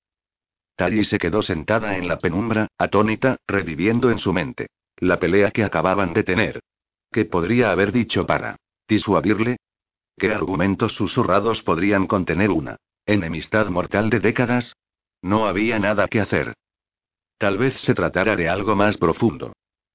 Tally 0.79 1.03
se 1.03 1.19
quedó 1.19 1.43
sentada 1.43 1.97
en 1.97 2.07
la 2.07 2.21
penumbra, 2.21 2.69
atónita, 2.79 3.39
reviviendo 3.49 4.13
en 4.13 4.19
su 4.21 4.33
mente 4.33 4.69
la 4.99 5.19
pelea 5.19 5.51
que 5.51 5.65
acababan 5.65 6.13
de 6.13 6.23
tener. 6.23 6.61
¿Qué 7.11 7.25
podría 7.25 7.73
haber 7.73 7.91
dicho 7.91 8.27
para 8.27 8.55
disuadirle? 8.89 9.57
¿Qué 10.17 10.31
argumentos 10.33 10.95
susurrados 10.95 11.65
podrían 11.65 12.07
contener 12.07 12.53
una 12.53 12.77
enemistad 13.07 13.67
mortal 13.71 14.09
de 14.09 14.21
décadas? 14.21 14.77
No 15.21 15.49
había 15.49 15.81
nada 15.81 16.07
que 16.07 16.21
hacer. 16.21 16.55
Tal 17.39 17.59
vez 17.59 17.75
se 17.81 17.93
tratara 17.95 18.37
de 18.37 18.49
algo 18.49 18.77
más 18.77 18.99
profundo. 18.99 19.55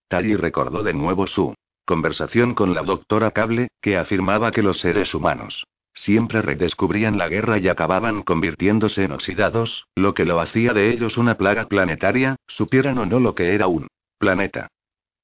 Tally 0.09 0.35
recordó 0.35 0.83
de 0.83 0.93
nuevo 0.93 1.27
su 1.27 1.55
conversación 1.85 2.55
con 2.55 2.73
la 2.73 2.81
doctora 2.81 3.31
Cable, 3.31 3.69
que 3.79 3.95
afirmaba 3.95 4.51
que 4.51 4.61
los 4.61 4.81
seres 4.81 5.13
humanos 5.13 5.65
Siempre 5.93 6.41
redescubrían 6.41 7.17
la 7.17 7.29
guerra 7.29 7.59
y 7.59 7.67
acababan 7.67 8.23
convirtiéndose 8.23 9.03
en 9.03 9.11
oxidados, 9.11 9.87
lo 9.95 10.13
que 10.13 10.25
lo 10.25 10.39
hacía 10.39 10.73
de 10.73 10.91
ellos 10.91 11.17
una 11.17 11.35
plaga 11.37 11.67
planetaria, 11.67 12.35
supieran 12.47 12.97
o 12.97 13.05
no 13.05 13.19
lo 13.19 13.35
que 13.35 13.53
era 13.53 13.67
un 13.67 13.87
planeta. 14.17 14.67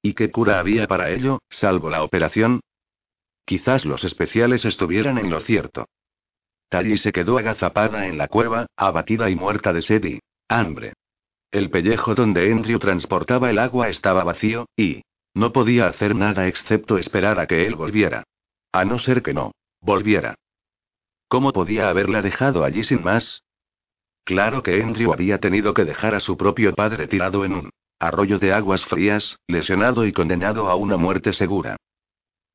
¿Y 0.02 0.14
qué 0.14 0.30
cura 0.30 0.58
había 0.58 0.86
para 0.86 1.10
ello, 1.10 1.40
salvo 1.50 1.90
la 1.90 2.02
operación? 2.02 2.60
Quizás 3.44 3.84
los 3.84 4.04
especiales 4.04 4.64
estuvieran 4.64 5.18
en 5.18 5.28
lo 5.28 5.40
cierto. 5.40 5.86
Tally 6.68 6.96
se 6.98 7.12
quedó 7.12 7.36
agazapada 7.36 8.06
en 8.06 8.16
la 8.16 8.28
cueva, 8.28 8.66
abatida 8.76 9.28
y 9.28 9.34
muerta 9.34 9.72
de 9.72 9.82
sed 9.82 10.04
y 10.04 10.20
hambre. 10.48 10.92
El 11.50 11.68
pellejo 11.68 12.14
donde 12.14 12.50
Andrew 12.50 12.78
transportaba 12.78 13.50
el 13.50 13.58
agua 13.58 13.88
estaba 13.88 14.22
vacío, 14.22 14.66
y 14.76 15.02
no 15.34 15.52
podía 15.52 15.88
hacer 15.88 16.14
nada 16.14 16.46
excepto 16.46 16.96
esperar 16.96 17.40
a 17.40 17.46
que 17.46 17.66
él 17.66 17.74
volviera. 17.74 18.22
A 18.72 18.84
no 18.84 18.98
ser 19.00 19.22
que 19.22 19.34
no 19.34 19.50
volviera. 19.80 20.36
¿Cómo 21.30 21.52
podía 21.52 21.88
haberla 21.88 22.22
dejado 22.22 22.64
allí 22.64 22.82
sin 22.82 23.04
más? 23.04 23.44
Claro 24.24 24.64
que 24.64 24.82
Andrew 24.82 25.12
había 25.12 25.38
tenido 25.38 25.74
que 25.74 25.84
dejar 25.84 26.16
a 26.16 26.18
su 26.18 26.36
propio 26.36 26.74
padre 26.74 27.06
tirado 27.06 27.44
en 27.44 27.52
un 27.52 27.70
arroyo 28.00 28.40
de 28.40 28.52
aguas 28.52 28.84
frías, 28.84 29.38
lesionado 29.46 30.04
y 30.06 30.12
condenado 30.12 30.68
a 30.68 30.74
una 30.74 30.96
muerte 30.96 31.32
segura. 31.32 31.76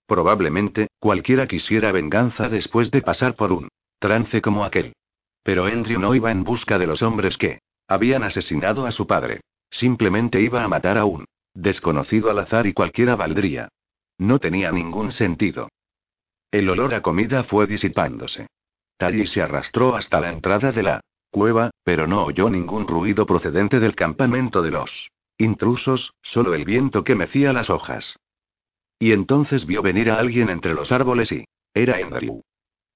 Probablemente, 0.06 0.90
cualquiera 1.00 1.48
quisiera 1.48 1.94
venganza 1.94 2.50
después 2.50 2.92
de 2.92 3.02
pasar 3.02 3.36
por 3.36 3.54
un 3.54 3.70
trance 3.98 4.42
como 4.42 4.66
aquel. 4.66 4.92
Pero 5.42 5.68
Andrew 5.68 5.98
no 5.98 6.14
iba 6.14 6.30
en 6.30 6.44
busca 6.44 6.78
de 6.78 6.88
los 6.88 7.02
hombres 7.02 7.38
que 7.38 7.60
habían 7.88 8.24
asesinado 8.24 8.86
a 8.86 8.92
su 8.92 9.08
padre. 9.08 9.40
Simplemente 9.70 10.42
iba 10.42 10.62
a 10.62 10.68
matar 10.68 10.98
a 10.98 11.06
un 11.06 11.24
desconocido 11.54 12.30
al 12.30 12.40
azar 12.40 12.68
y 12.68 12.74
cualquiera 12.74 13.16
valdría. 13.16 13.70
No 14.18 14.40
tenía 14.40 14.74
ningún 14.74 15.14
sentido. 15.14 15.70
El 16.52 16.70
olor 16.70 16.94
a 16.94 17.02
comida 17.02 17.46
fue 17.46 17.68
disipándose. 17.68 18.48
Tally 18.98 19.28
se 19.28 19.42
arrastró 19.42 19.96
hasta 19.96 20.20
la 20.20 20.32
entrada 20.32 20.72
de 20.72 20.84
la 20.84 21.02
cueva, 21.32 21.72
pero 21.84 22.08
no 22.08 22.24
oyó 22.24 22.50
ningún 22.50 22.88
ruido 22.88 23.26
procedente 23.26 23.80
del 23.80 23.96
campamento 23.96 24.62
de 24.62 24.72
los 24.72 25.10
intrusos, 25.38 26.14
solo 26.22 26.54
el 26.54 26.64
viento 26.64 27.04
que 27.04 27.16
mecía 27.16 27.52
las 27.52 27.70
hojas. 27.70 28.16
Y 28.98 29.12
entonces 29.12 29.66
vio 29.66 29.82
venir 29.82 30.10
a 30.10 30.18
alguien 30.18 30.50
entre 30.50 30.74
los 30.74 30.94
árboles 30.94 31.32
y 31.34 31.44
era 31.74 31.98
Andrew. 31.98 32.42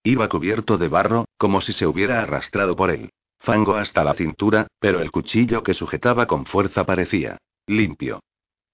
Iba 0.03 0.29
cubierto 0.29 0.77
de 0.77 0.87
barro, 0.87 1.25
como 1.37 1.59
si 1.59 1.73
se 1.73 1.85
hubiera 1.85 2.21
arrastrado 2.21 2.77
por 2.77 2.91
él. 2.91 3.09
Fango 3.39 3.75
hasta 3.75 4.03
la 4.05 4.13
cintura, 4.13 4.67
pero 4.79 5.01
el 5.01 5.11
cuchillo 5.11 5.63
que 5.63 5.73
sujetaba 5.73 6.25
con 6.25 6.45
fuerza 6.45 6.85
parecía 6.85 7.37
limpio. 7.67 8.21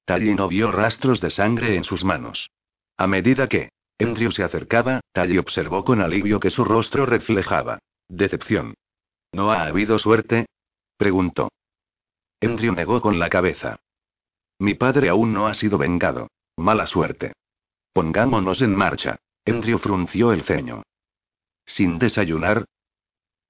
Tally 0.06 0.36
no 0.36 0.48
vio 0.48 0.72
rastros 0.72 1.20
de 1.22 1.32
sangre 1.32 1.76
en 1.76 1.84
sus 1.84 2.04
manos. 2.04 2.52
A 2.98 3.08
medida 3.08 3.48
que 3.48 3.70
Andrew 4.00 4.32
se 4.32 4.44
acercaba, 4.44 5.02
Tally 5.12 5.38
observó 5.38 5.84
con 5.84 6.02
alivio 6.02 6.40
que 6.40 6.50
su 6.50 6.66
rostro 6.66 7.06
reflejaba 7.06 7.80
decepción. 8.08 8.76
¿No 9.32 9.52
ha 9.52 9.66
habido 9.66 10.00
suerte? 10.00 10.46
preguntó. 10.98 11.50
Andrew 12.42 12.74
negó 12.74 13.02
con 13.02 13.20
la 13.20 13.30
cabeza. 13.30 13.80
Mi 14.60 14.74
padre 14.74 15.10
aún 15.10 15.34
no 15.34 15.48
ha 15.48 15.54
sido 15.54 15.78
vengado. 15.78 16.28
Mala 16.58 16.88
suerte. 16.88 17.34
Pongámonos 17.94 18.62
en 18.62 18.76
marcha. 18.76 19.18
Andrew 19.46 19.78
frunció 19.78 20.32
el 20.32 20.44
ceño. 20.44 20.84
¿Sin 21.66 22.00
desayunar? 22.00 22.66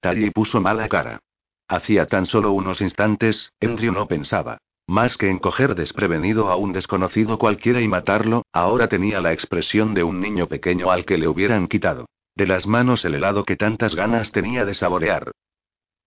Tally 0.00 0.30
puso 0.30 0.60
mala 0.60 0.88
cara. 0.88 1.20
Hacía 1.68 2.06
tan 2.06 2.26
solo 2.26 2.52
unos 2.52 2.80
instantes, 2.80 3.52
Andrew 3.60 3.92
no 3.92 4.06
pensaba. 4.06 4.58
Más 4.86 5.16
que 5.16 5.28
en 5.28 5.38
coger 5.38 5.74
desprevenido 5.74 6.48
a 6.48 6.56
un 6.56 6.72
desconocido 6.72 7.38
cualquiera 7.38 7.80
y 7.80 7.88
matarlo, 7.88 8.44
ahora 8.52 8.88
tenía 8.88 9.20
la 9.20 9.32
expresión 9.32 9.94
de 9.94 10.04
un 10.04 10.20
niño 10.20 10.46
pequeño 10.46 10.90
al 10.90 11.04
que 11.04 11.18
le 11.18 11.28
hubieran 11.28 11.66
quitado 11.66 12.06
de 12.36 12.46
las 12.46 12.66
manos 12.66 13.04
el 13.04 13.14
helado 13.14 13.44
que 13.44 13.56
tantas 13.56 13.94
ganas 13.94 14.30
tenía 14.30 14.64
de 14.64 14.74
saborear. 14.74 15.32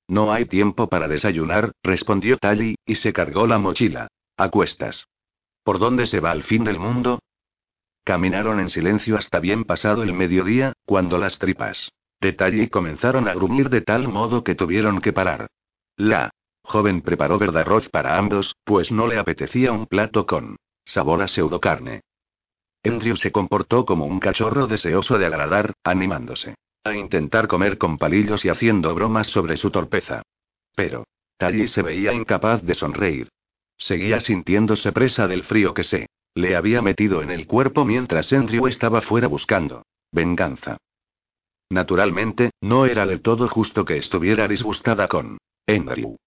No 0.08 0.32
hay 0.32 0.46
tiempo 0.46 0.88
para 0.88 1.08
desayunar, 1.08 1.72
respondió 1.84 2.38
Tally, 2.38 2.76
y 2.86 2.96
se 2.96 3.12
cargó 3.12 3.48
la 3.48 3.58
mochila. 3.58 4.08
A 4.38 4.50
cuestas. 4.50 5.08
¿Por 5.64 5.80
dónde 5.80 6.06
se 6.06 6.20
va 6.20 6.32
al 6.32 6.44
fin 6.44 6.64
del 6.64 6.80
mundo? 6.80 7.20
Caminaron 8.06 8.60
en 8.60 8.70
silencio 8.70 9.18
hasta 9.18 9.40
bien 9.40 9.66
pasado 9.66 10.04
el 10.04 10.14
mediodía, 10.14 10.74
cuando 10.86 11.18
las 11.18 11.40
tripas 11.40 11.92
de 12.22 12.34
Tally 12.34 12.70
comenzaron 12.70 13.28
a 13.28 13.34
gruñir 13.34 13.70
de 13.70 13.82
tal 13.82 14.08
modo 14.08 14.44
que 14.44 14.56
tuvieron 14.56 15.02
que 15.02 15.14
parar. 15.14 15.48
La 15.96 16.30
joven 16.70 17.02
preparó 17.02 17.38
verde 17.38 17.62
arroz 17.62 17.90
para 17.90 18.18
ambos, 18.18 18.56
pues 18.64 18.92
no 18.92 19.08
le 19.08 19.18
apetecía 19.18 19.72
un 19.72 19.88
plato 19.88 20.26
con 20.26 20.56
sabor 20.86 21.22
a 21.22 21.28
pseudocarne. 21.28 22.02
Andrew 22.84 23.18
se 23.18 23.32
comportó 23.32 23.86
como 23.86 24.06
un 24.06 24.20
cachorro 24.20 24.68
deseoso 24.68 25.18
de 25.18 25.26
agradar, 25.26 25.74
animándose 25.84 26.56
a 26.84 26.96
intentar 26.96 27.48
comer 27.48 27.78
con 27.78 27.98
palillos 27.98 28.46
y 28.46 28.50
haciendo 28.50 28.94
bromas 28.96 29.28
sobre 29.28 29.58
su 29.58 29.70
torpeza. 29.70 30.22
Pero 30.76 31.06
Tally 31.38 31.68
se 31.68 31.82
veía 31.82 32.14
incapaz 32.14 32.64
de 32.64 32.74
sonreír. 32.74 33.30
Seguía 33.78 34.20
sintiéndose 34.20 34.92
presa 34.92 35.28
del 35.28 35.44
frío 35.44 35.74
que 35.74 35.84
se 35.84 36.08
le 36.36 36.56
había 36.56 36.82
metido 36.82 37.22
en 37.22 37.32
el 37.32 37.48
cuerpo 37.48 37.86
mientras 37.86 38.32
Andrew 38.34 38.68
estaba 38.68 39.02
fuera 39.02 39.28
buscando 39.28 39.84
venganza. 40.12 40.78
Naturalmente, 41.70 42.52
no 42.62 42.86
era 42.86 43.06
del 43.06 43.22
todo 43.22 43.48
justo 43.48 43.86
que 43.86 43.98
estuviera 43.98 44.48
disgustada 44.48 45.08
con 45.08 45.38
Andrew. 45.68 46.18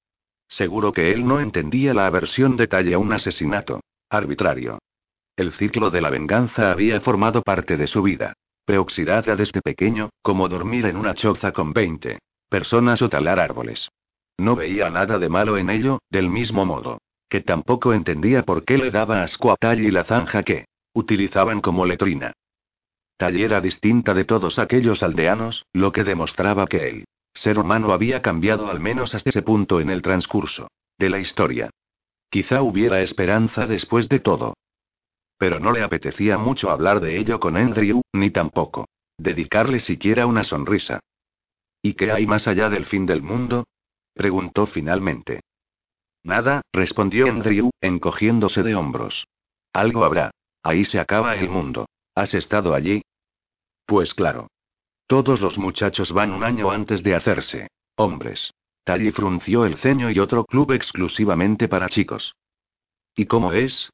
Seguro 0.53 0.93
que 0.93 1.13
él 1.13 1.27
no 1.27 1.41
entendía 1.41 1.95
la 1.95 2.07
aversión 2.07 2.59
de 2.59 2.67
Tally 2.67 2.93
a 2.93 2.99
un 2.99 3.11
asesinato 3.11 3.81
arbitrario. 4.11 4.79
El 5.35 5.53
ciclo 5.53 5.89
de 5.89 6.03
la 6.03 6.11
venganza 6.11 6.71
había 6.71 7.01
formado 7.01 7.41
parte 7.41 7.79
de 7.79 7.87
su 7.87 8.03
vida. 8.03 8.35
Preoxidada 8.67 9.35
desde 9.35 9.63
pequeño, 9.63 10.11
como 10.21 10.51
dormir 10.51 10.85
en 10.85 10.99
una 10.99 11.15
choza 11.15 11.53
con 11.53 11.73
20 11.73 12.19
personas 12.51 13.01
o 13.01 13.09
talar 13.09 13.41
árboles. 13.41 13.89
No 14.37 14.55
veía 14.55 14.91
nada 14.91 15.19
de 15.19 15.31
malo 15.31 15.57
en 15.57 15.71
ello, 15.71 16.01
del 16.11 16.29
mismo 16.29 16.67
modo 16.67 16.99
que 17.31 17.41
tampoco 17.41 17.95
entendía 17.95 18.43
por 18.43 18.63
qué 18.67 18.77
le 18.77 18.91
daba 18.91 19.23
asco 19.23 19.53
a 19.53 19.57
Tall 19.57 19.81
y 19.81 19.91
la 19.91 20.05
zanja 20.05 20.43
que 20.43 20.67
utilizaban 20.93 21.63
como 21.63 21.87
letrina. 21.87 22.35
Tall 23.17 23.41
era 23.41 23.63
distinta 23.63 24.13
de 24.13 24.27
todos 24.27 24.59
aquellos 24.59 25.03
aldeanos, 25.03 25.65
lo 25.73 25.93
que 25.93 26.05
demostraba 26.05 26.67
que 26.67 26.91
el 26.91 27.05
ser 27.35 27.59
humano 27.59 27.93
había 27.93 28.23
cambiado 28.23 28.71
al 28.71 28.81
menos 28.81 29.15
hasta 29.15 29.31
ese 29.31 29.43
punto 29.43 29.81
en 29.81 29.91
el 29.91 30.03
transcurso 30.03 30.69
de 30.99 31.11
la 31.11 31.19
historia. 31.19 31.71
Quizá 32.31 32.63
hubiera 32.63 33.03
esperanza 33.03 33.67
después 33.67 34.09
de 34.09 34.21
todo. 34.21 34.55
Pero 35.39 35.59
no 35.59 35.73
le 35.73 35.83
apetecía 35.83 36.39
mucho 36.39 36.71
hablar 36.71 37.01
de 37.01 37.19
ello 37.19 37.41
con 37.41 37.57
Andrew, 37.57 38.03
ni 38.13 38.31
tampoco 38.31 38.87
dedicarle 39.19 39.79
siquiera 39.79 40.27
una 40.27 40.45
sonrisa. 40.45 41.01
¿Y 41.83 41.95
qué 41.95 42.13
hay 42.13 42.27
más 42.27 42.47
allá 42.47 42.69
del 42.69 42.87
fin 42.87 43.07
del 43.07 43.23
mundo? 43.23 43.67
preguntó 44.15 44.67
finalmente. 44.67 45.41
Nada, 46.23 46.63
respondió 46.73 47.27
Andrew, 47.27 47.71
encogiéndose 47.81 48.63
de 48.63 48.75
hombros. 48.75 49.27
Algo 49.73 50.05
habrá. 50.05 50.31
Ahí 50.63 50.85
se 50.85 51.01
acaba 51.01 51.35
el 51.35 51.49
mundo. 51.49 51.87
¿Has 52.15 52.35
estado 52.35 52.75
allí? 52.75 53.03
Pues 53.87 54.15
claro. 54.15 54.49
Todos 55.07 55.41
los 55.41 55.59
muchachos 55.59 56.13
van 56.13 56.33
un 56.33 56.45
año 56.45 56.71
antes 56.71 57.03
de 57.03 57.15
hacerse. 57.15 57.69
Hombres. 57.97 58.53
Tally 58.85 59.13
frunció 59.13 59.65
el 59.65 59.77
ceño 59.77 60.11
y 60.11 60.19
otro 60.19 60.45
club 60.45 60.73
exclusivamente 60.73 61.69
para 61.69 61.89
chicos. 61.89 62.35
¿Y 63.15 63.27
cómo 63.27 63.53
es? 63.53 63.91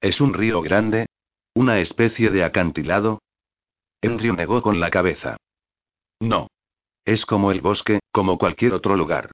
¿Es 0.00 0.20
un 0.20 0.34
río 0.34 0.60
grande? 0.62 1.06
¿Una 1.54 1.78
especie 1.78 2.30
de 2.30 2.44
acantilado? 2.44 3.20
Andrew 4.02 4.34
negó 4.34 4.60
con 4.60 4.80
la 4.80 4.90
cabeza. 4.90 5.36
No. 6.20 6.48
Es 7.04 7.26
como 7.26 7.52
el 7.52 7.60
bosque, 7.60 8.00
como 8.10 8.38
cualquier 8.38 8.72
otro 8.72 8.96
lugar. 8.96 9.30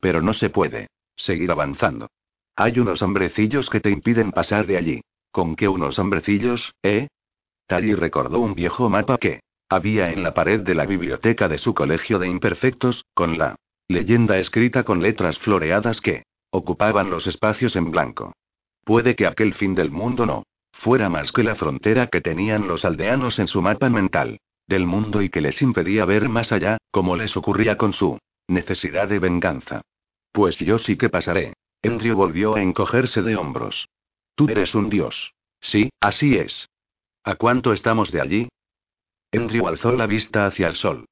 Pero 0.00 0.20
no 0.20 0.32
se 0.32 0.50
puede. 0.50 0.88
Seguir 1.16 1.50
avanzando. 1.50 2.08
Hay 2.56 2.78
unos 2.78 3.00
hombrecillos 3.02 3.70
que 3.70 3.80
te 3.80 3.90
impiden 3.90 4.32
pasar 4.32 4.66
de 4.66 4.76
allí. 4.76 5.00
¿Con 5.30 5.56
qué 5.56 5.68
unos 5.68 5.98
hombrecillos, 5.98 6.74
eh? 6.82 7.08
Tally 7.66 7.94
recordó 7.94 8.40
un 8.40 8.54
viejo 8.54 8.90
mapa 8.90 9.16
que 9.18 9.40
había 9.74 10.10
en 10.10 10.22
la 10.22 10.34
pared 10.34 10.60
de 10.60 10.74
la 10.74 10.86
biblioteca 10.86 11.48
de 11.48 11.58
su 11.58 11.74
colegio 11.74 12.18
de 12.18 12.28
imperfectos, 12.28 13.04
con 13.14 13.38
la 13.38 13.56
leyenda 13.88 14.38
escrita 14.38 14.84
con 14.84 15.02
letras 15.02 15.38
floreadas 15.38 16.00
que 16.00 16.24
ocupaban 16.50 17.10
los 17.10 17.26
espacios 17.26 17.76
en 17.76 17.90
blanco. 17.90 18.32
Puede 18.84 19.16
que 19.16 19.26
aquel 19.26 19.54
fin 19.54 19.74
del 19.74 19.90
mundo 19.90 20.26
no 20.26 20.44
fuera 20.72 21.08
más 21.08 21.32
que 21.32 21.42
la 21.42 21.54
frontera 21.54 22.08
que 22.08 22.20
tenían 22.20 22.66
los 22.66 22.84
aldeanos 22.84 23.38
en 23.38 23.46
su 23.46 23.62
mapa 23.62 23.88
mental 23.88 24.38
del 24.66 24.86
mundo 24.86 25.22
y 25.22 25.28
que 25.28 25.40
les 25.40 25.60
impedía 25.62 26.04
ver 26.04 26.28
más 26.28 26.50
allá, 26.52 26.78
como 26.90 27.16
les 27.16 27.36
ocurría 27.36 27.76
con 27.76 27.92
su 27.92 28.18
necesidad 28.48 29.08
de 29.08 29.18
venganza. 29.18 29.82
Pues 30.32 30.58
yo 30.58 30.78
sí 30.78 30.96
que 30.96 31.08
pasaré. 31.08 31.54
Andrew 31.82 32.16
volvió 32.16 32.56
a 32.56 32.62
encogerse 32.62 33.22
de 33.22 33.36
hombros. 33.36 33.88
Tú 34.34 34.48
eres 34.48 34.74
un 34.74 34.88
dios. 34.88 35.34
Sí, 35.60 35.90
así 36.00 36.36
es. 36.36 36.68
¿A 37.24 37.34
cuánto 37.34 37.72
estamos 37.72 38.10
de 38.12 38.20
allí? 38.20 38.48
Andrew 39.32 39.66
alzó 39.66 39.92
la 39.92 40.06
vista 40.06 40.44
hacia 40.44 40.68
el 40.68 40.76
sol. 40.76 41.06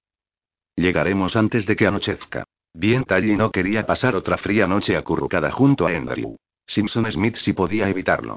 Llegaremos 0.76 1.36
antes 1.36 1.64
de 1.66 1.74
que 1.74 1.86
anochezca. 1.86 2.44
Bien, 2.74 3.04
Tally 3.04 3.36
no 3.36 3.50
quería 3.50 3.86
pasar 3.86 4.14
otra 4.14 4.36
fría 4.36 4.66
noche 4.66 4.96
acurrucada 4.96 5.50
junto 5.50 5.86
a 5.86 5.90
Andrew. 5.90 6.36
Simpson 6.66 7.10
Smith 7.10 7.36
si 7.36 7.52
podía 7.52 7.88
evitarlo. 7.88 8.36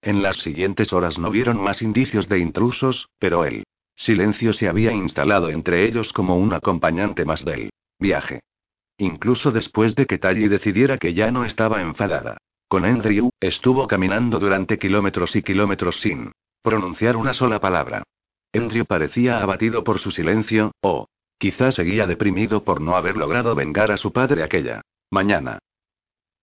En 0.00 0.22
las 0.22 0.38
siguientes 0.38 0.92
horas 0.92 1.18
no 1.18 1.30
vieron 1.30 1.60
más 1.60 1.82
indicios 1.82 2.28
de 2.28 2.38
intrusos, 2.38 3.08
pero 3.18 3.44
el 3.44 3.64
silencio 3.94 4.52
se 4.52 4.68
había 4.68 4.92
instalado 4.92 5.50
entre 5.50 5.84
ellos 5.84 6.12
como 6.12 6.36
un 6.36 6.54
acompañante 6.54 7.24
más 7.24 7.44
del 7.44 7.70
viaje. 7.98 8.40
Incluso 8.98 9.50
después 9.50 9.94
de 9.96 10.06
que 10.06 10.18
Tally 10.18 10.48
decidiera 10.48 10.98
que 10.98 11.12
ya 11.12 11.30
no 11.30 11.44
estaba 11.44 11.82
enfadada. 11.82 12.38
Con 12.68 12.84
Andrew, 12.84 13.30
estuvo 13.40 13.86
caminando 13.86 14.38
durante 14.38 14.78
kilómetros 14.78 15.36
y 15.36 15.42
kilómetros 15.42 16.00
sin 16.00 16.32
pronunciar 16.62 17.16
una 17.16 17.34
sola 17.34 17.60
palabra. 17.60 18.04
Andrew 18.54 18.84
parecía 18.84 19.42
abatido 19.42 19.82
por 19.82 19.98
su 19.98 20.10
silencio, 20.10 20.72
o 20.82 21.06
quizás 21.38 21.74
seguía 21.74 22.06
deprimido 22.06 22.64
por 22.64 22.80
no 22.80 22.96
haber 22.96 23.16
logrado 23.16 23.54
vengar 23.54 23.90
a 23.90 23.96
su 23.96 24.12
padre 24.12 24.42
aquella 24.42 24.82
mañana. 25.10 25.58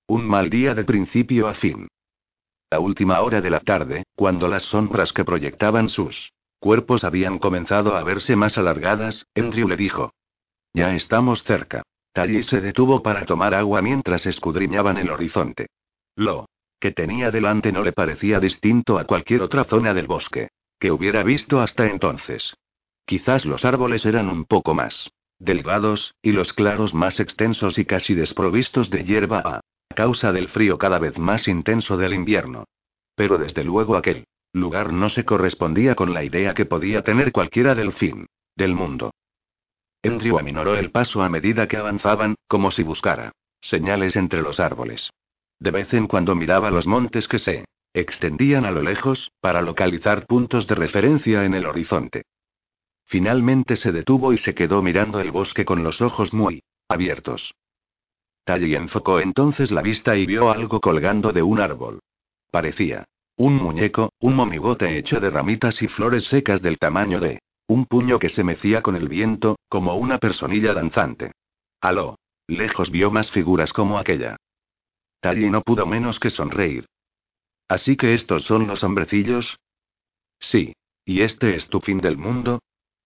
Un 0.07 0.28
mal 0.28 0.49
día 0.49 0.74
de 0.74 0.84
principio 0.84 1.47
a 1.47 1.53
fin. 1.53 1.88
A 2.72 2.80
última 2.80 3.22
hora 3.22 3.41
de 3.41 3.49
la 3.51 3.60
tarde, 3.60 4.03
cuando 4.16 4.47
las 4.47 4.64
sombras 4.64 5.14
que 5.14 5.24
proyectaban 5.24 5.89
sus 5.89 6.32
cuerpos 6.60 7.03
habían 7.03 7.38
comenzado 7.38 7.95
a 7.95 8.03
verse 8.03 8.36
más 8.36 8.57
alargadas, 8.57 9.28
Andrew 9.36 9.68
le 9.68 9.78
dijo. 9.78 10.12
Ya 10.74 10.95
estamos 10.95 11.43
cerca. 11.43 11.84
Tally 12.12 12.41
se 12.43 12.60
detuvo 12.60 13.03
para 13.03 13.26
tomar 13.26 13.53
agua 13.53 13.82
mientras 13.82 14.26
escudriñaban 14.26 14.97
el 14.97 15.12
horizonte. 15.12 15.68
Lo 16.16 16.47
que 16.80 16.91
tenía 16.91 17.30
delante 17.30 17.72
no 17.72 17.84
le 17.84 17.93
parecía 17.93 18.39
distinto 18.39 18.97
a 18.97 19.05
cualquier 19.05 19.41
otra 19.41 19.64
zona 19.64 19.93
del 19.93 20.07
bosque 20.07 20.49
que 20.80 20.91
hubiera 20.91 21.23
visto 21.23 21.59
hasta 21.61 21.88
entonces. 21.88 22.55
Quizás 23.05 23.45
los 23.45 23.65
árboles 23.65 24.05
eran 24.05 24.30
un 24.30 24.45
poco 24.45 24.73
más 24.73 25.11
delgados, 25.39 26.13
y 26.21 26.34
los 26.34 26.53
claros 26.53 26.93
más 26.93 27.19
extensos 27.19 27.77
y 27.80 27.86
casi 27.86 28.13
desprovistos 28.13 28.89
de 28.89 29.05
hierba 29.05 29.39
a 29.39 29.61
causa 29.95 30.32
del 30.32 30.49
frío 30.49 30.77
cada 30.77 30.99
vez 30.99 31.17
más 31.17 31.47
intenso 31.47 31.97
del 31.97 32.13
invierno. 32.13 32.65
Pero 33.15 33.38
desde 33.38 33.63
luego 33.63 33.95
aquel 33.95 34.25
lugar 34.53 34.91
no 34.91 35.09
se 35.09 35.25
correspondía 35.25 35.95
con 35.95 36.13
la 36.13 36.23
idea 36.23 36.53
que 36.53 36.65
podía 36.65 37.03
tener 37.03 37.32
cualquiera 37.32 37.75
del 37.75 37.93
fin 37.93 38.27
del 38.55 38.73
mundo. 38.73 39.11
Andrew 40.03 40.38
aminoró 40.38 40.75
el 40.75 40.91
paso 40.91 41.23
a 41.23 41.30
medida 41.30 41.67
que 41.67 41.77
avanzaban, 41.77 42.36
como 42.47 42.71
si 42.71 42.84
buscara 42.84 43.32
señales 43.61 44.15
entre 44.15 44.41
los 44.41 44.59
árboles. 44.59 45.09
De 45.59 45.71
vez 45.71 45.93
en 45.93 46.07
cuando 46.07 46.36
miraba 46.36 46.71
los 46.71 46.88
montes 46.88 47.27
que 47.27 47.39
se 47.39 47.65
extendían 47.94 48.66
a 48.66 48.72
lo 48.72 48.82
lejos, 48.82 49.32
para 49.42 49.62
localizar 49.62 50.26
puntos 50.26 50.68
de 50.68 50.76
referencia 50.76 51.46
en 51.46 51.54
el 51.54 51.66
horizonte. 51.66 52.24
Finalmente 53.06 53.76
se 53.76 53.92
detuvo 53.92 54.34
y 54.34 54.38
se 54.38 54.54
quedó 54.54 54.82
mirando 54.82 55.20
el 55.20 55.32
bosque 55.32 55.66
con 55.66 55.84
los 55.84 56.02
ojos 56.02 56.34
muy 56.34 56.62
abiertos. 56.88 57.56
Tally 58.44 58.76
enfocó 58.76 59.20
entonces 59.20 59.72
la 59.72 59.82
vista 59.82 60.16
y 60.16 60.26
vio 60.26 60.52
algo 60.52 60.80
colgando 60.80 61.32
de 61.32 61.42
un 61.42 61.60
árbol. 61.60 62.00
Parecía 62.52 63.06
un 63.36 63.56
muñeco, 63.56 64.12
un 64.20 64.36
momigote 64.36 64.98
hecho 64.98 65.20
de 65.20 65.30
ramitas 65.30 65.82
y 65.82 65.88
flores 65.88 66.26
secas 66.26 66.62
del 66.62 66.78
tamaño 66.78 67.20
de 67.22 67.40
un 67.68 67.86
puño 67.86 68.20
que 68.20 68.28
se 68.28 68.44
mecía 68.44 68.82
con 68.82 68.96
el 68.96 69.08
viento, 69.08 69.58
como 69.70 69.96
una 69.96 70.18
personilla 70.18 70.74
danzante. 70.74 71.32
A 71.80 71.94
lo 71.94 72.18
lejos 72.48 72.92
vio 72.92 73.12
más 73.12 73.32
figuras 73.32 73.72
como 73.72 73.98
aquella. 73.98 74.36
Tally 75.22 75.50
no 75.50 75.62
pudo 75.62 75.86
menos 75.86 76.20
que 76.20 76.32
sonreír. 76.32 76.86
¿Así 77.70 77.95
que 77.95 78.15
estos 78.15 78.43
son 78.43 78.67
los 78.67 78.84
hombrecillos? 78.84 79.59
Sí. 80.39 80.74
¿Y 81.05 81.22
este 81.22 81.55
es 81.55 81.70
tu 81.70 81.80
fin 81.80 81.99
del 81.99 82.17
mundo? 82.17 82.59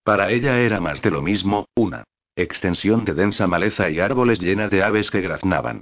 Para 0.03 0.31
ella 0.31 0.59
era 0.59 0.79
más 0.79 1.01
de 1.01 1.11
lo 1.11 1.21
mismo, 1.21 1.67
una 1.75 2.05
extensión 2.35 3.05
de 3.05 3.13
densa 3.13 3.45
maleza 3.45 3.89
y 3.89 3.99
árboles 3.99 4.39
llena 4.39 4.69
de 4.69 4.83
aves 4.83 5.11
que 5.11 5.21
graznaban. 5.21 5.81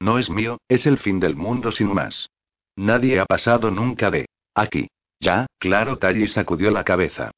No 0.00 0.18
es 0.18 0.30
mío, 0.30 0.58
es 0.68 0.86
el 0.86 0.98
fin 0.98 1.20
del 1.20 1.36
mundo 1.36 1.72
sin 1.72 1.92
más. 1.92 2.28
Nadie 2.76 3.20
ha 3.20 3.26
pasado 3.26 3.70
nunca 3.70 4.10
de 4.10 4.26
aquí. 4.54 4.88
Ya, 5.20 5.46
claro, 5.58 5.98
Talli 5.98 6.26
sacudió 6.26 6.70
la 6.70 6.84
cabeza. 6.84 7.30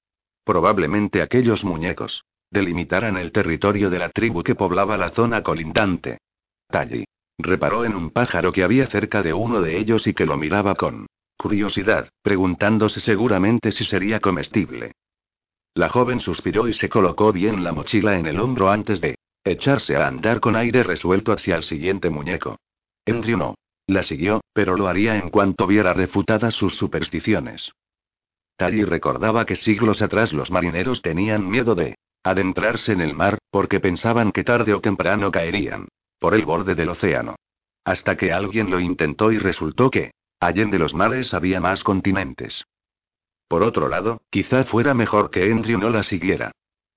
Probablemente 0.44 1.22
aquellos 1.22 1.64
muñecos 1.64 2.24
delimitaran 2.50 3.16
el 3.16 3.32
territorio 3.32 3.90
de 3.90 3.98
la 3.98 4.10
tribu 4.10 4.42
que 4.42 4.54
poblaba 4.54 4.96
la 4.96 5.10
zona 5.10 5.42
colindante. 5.42 6.18
Talli 6.68 7.04
reparó 7.38 7.84
en 7.84 7.94
un 7.94 8.10
pájaro 8.10 8.52
que 8.52 8.62
había 8.62 8.86
cerca 8.86 9.22
de 9.22 9.32
uno 9.32 9.60
de 9.60 9.78
ellos 9.78 10.06
y 10.06 10.14
que 10.14 10.26
lo 10.26 10.36
miraba 10.36 10.74
con 10.74 11.06
curiosidad, 11.36 12.08
preguntándose 12.22 13.00
seguramente 13.00 13.72
si 13.72 13.84
sería 13.84 14.20
comestible. 14.20 14.92
La 15.74 15.88
joven 15.88 16.20
suspiró 16.20 16.68
y 16.68 16.74
se 16.74 16.88
colocó 16.88 17.32
bien 17.32 17.64
la 17.64 17.72
mochila 17.72 18.18
en 18.18 18.26
el 18.26 18.40
hombro 18.40 18.70
antes 18.70 19.00
de 19.00 19.16
echarse 19.44 19.96
a 19.96 20.06
andar 20.06 20.40
con 20.40 20.56
aire 20.56 20.84
resuelto 20.84 21.32
hacia 21.32 21.56
el 21.56 21.64
siguiente 21.64 22.10
muñeco. 22.10 22.58
Andrew 23.06 23.36
no. 23.36 23.54
La 23.86 24.02
siguió, 24.02 24.40
pero 24.54 24.76
lo 24.78 24.88
haría 24.88 25.18
en 25.18 25.28
cuanto 25.28 25.66
viera 25.66 25.92
refutadas 25.92 26.54
sus 26.54 26.74
supersticiones. 26.74 27.72
Tally 28.56 28.84
recordaba 28.84 29.44
que 29.44 29.56
siglos 29.56 30.00
atrás 30.00 30.32
los 30.32 30.50
marineros 30.50 31.02
tenían 31.02 31.50
miedo 31.50 31.74
de 31.74 31.96
adentrarse 32.22 32.92
en 32.92 33.02
el 33.02 33.14
mar, 33.14 33.36
porque 33.50 33.80
pensaban 33.80 34.32
que 34.32 34.44
tarde 34.44 34.72
o 34.72 34.80
temprano 34.80 35.30
caerían 35.30 35.88
por 36.24 36.34
el 36.34 36.46
borde 36.46 36.74
del 36.74 36.88
océano. 36.88 37.36
Hasta 37.84 38.16
que 38.16 38.32
alguien 38.32 38.70
lo 38.70 38.80
intentó 38.80 39.30
y 39.30 39.36
resultó 39.36 39.90
que, 39.90 40.12
allende 40.40 40.78
los 40.78 40.94
mares 40.94 41.34
había 41.34 41.60
más 41.60 41.84
continentes. 41.84 42.64
Por 43.46 43.62
otro 43.62 43.90
lado, 43.90 44.22
quizá 44.30 44.64
fuera 44.64 44.94
mejor 44.94 45.30
que 45.30 45.42
Andrew 45.52 45.78
no 45.78 45.90
la 45.90 46.02
siguiera. 46.02 46.52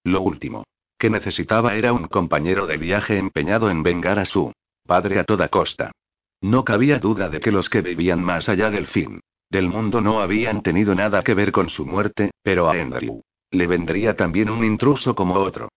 Lo 0.05 0.21
último 0.21 0.63
que 0.97 1.09
necesitaba 1.09 1.75
era 1.75 1.91
un 1.91 2.07
compañero 2.07 2.67
de 2.67 2.78
viaje 2.78 3.17
empeñado 3.17 3.69
en 3.69 3.84
vengar 3.84 4.17
a 4.17 4.23
su 4.23 4.53
padre 4.86 5.19
a 5.19 5.25
toda 5.25 5.49
costa. 5.49 5.91
No 6.39 6.63
cabía 6.63 6.99
duda 6.99 7.28
de 7.28 7.41
que 7.41 7.51
los 7.51 7.69
que 7.69 7.82
vivían 7.82 8.23
más 8.23 8.47
allá 8.47 8.69
del 8.71 8.88
fin 8.88 9.19
del 9.49 9.67
mundo 9.67 9.99
no 9.99 10.21
habían 10.21 10.63
tenido 10.63 10.95
nada 10.95 11.21
que 11.21 11.34
ver 11.34 11.51
con 11.51 11.69
su 11.69 11.86
muerte, 11.86 12.32
pero 12.43 12.69
a 12.69 12.75
Andrew 12.75 13.23
le 13.51 13.67
vendría 13.67 14.15
también 14.15 14.49
un 14.49 14.63
intruso 14.63 15.15
como 15.15 15.34
otro. 15.34 15.67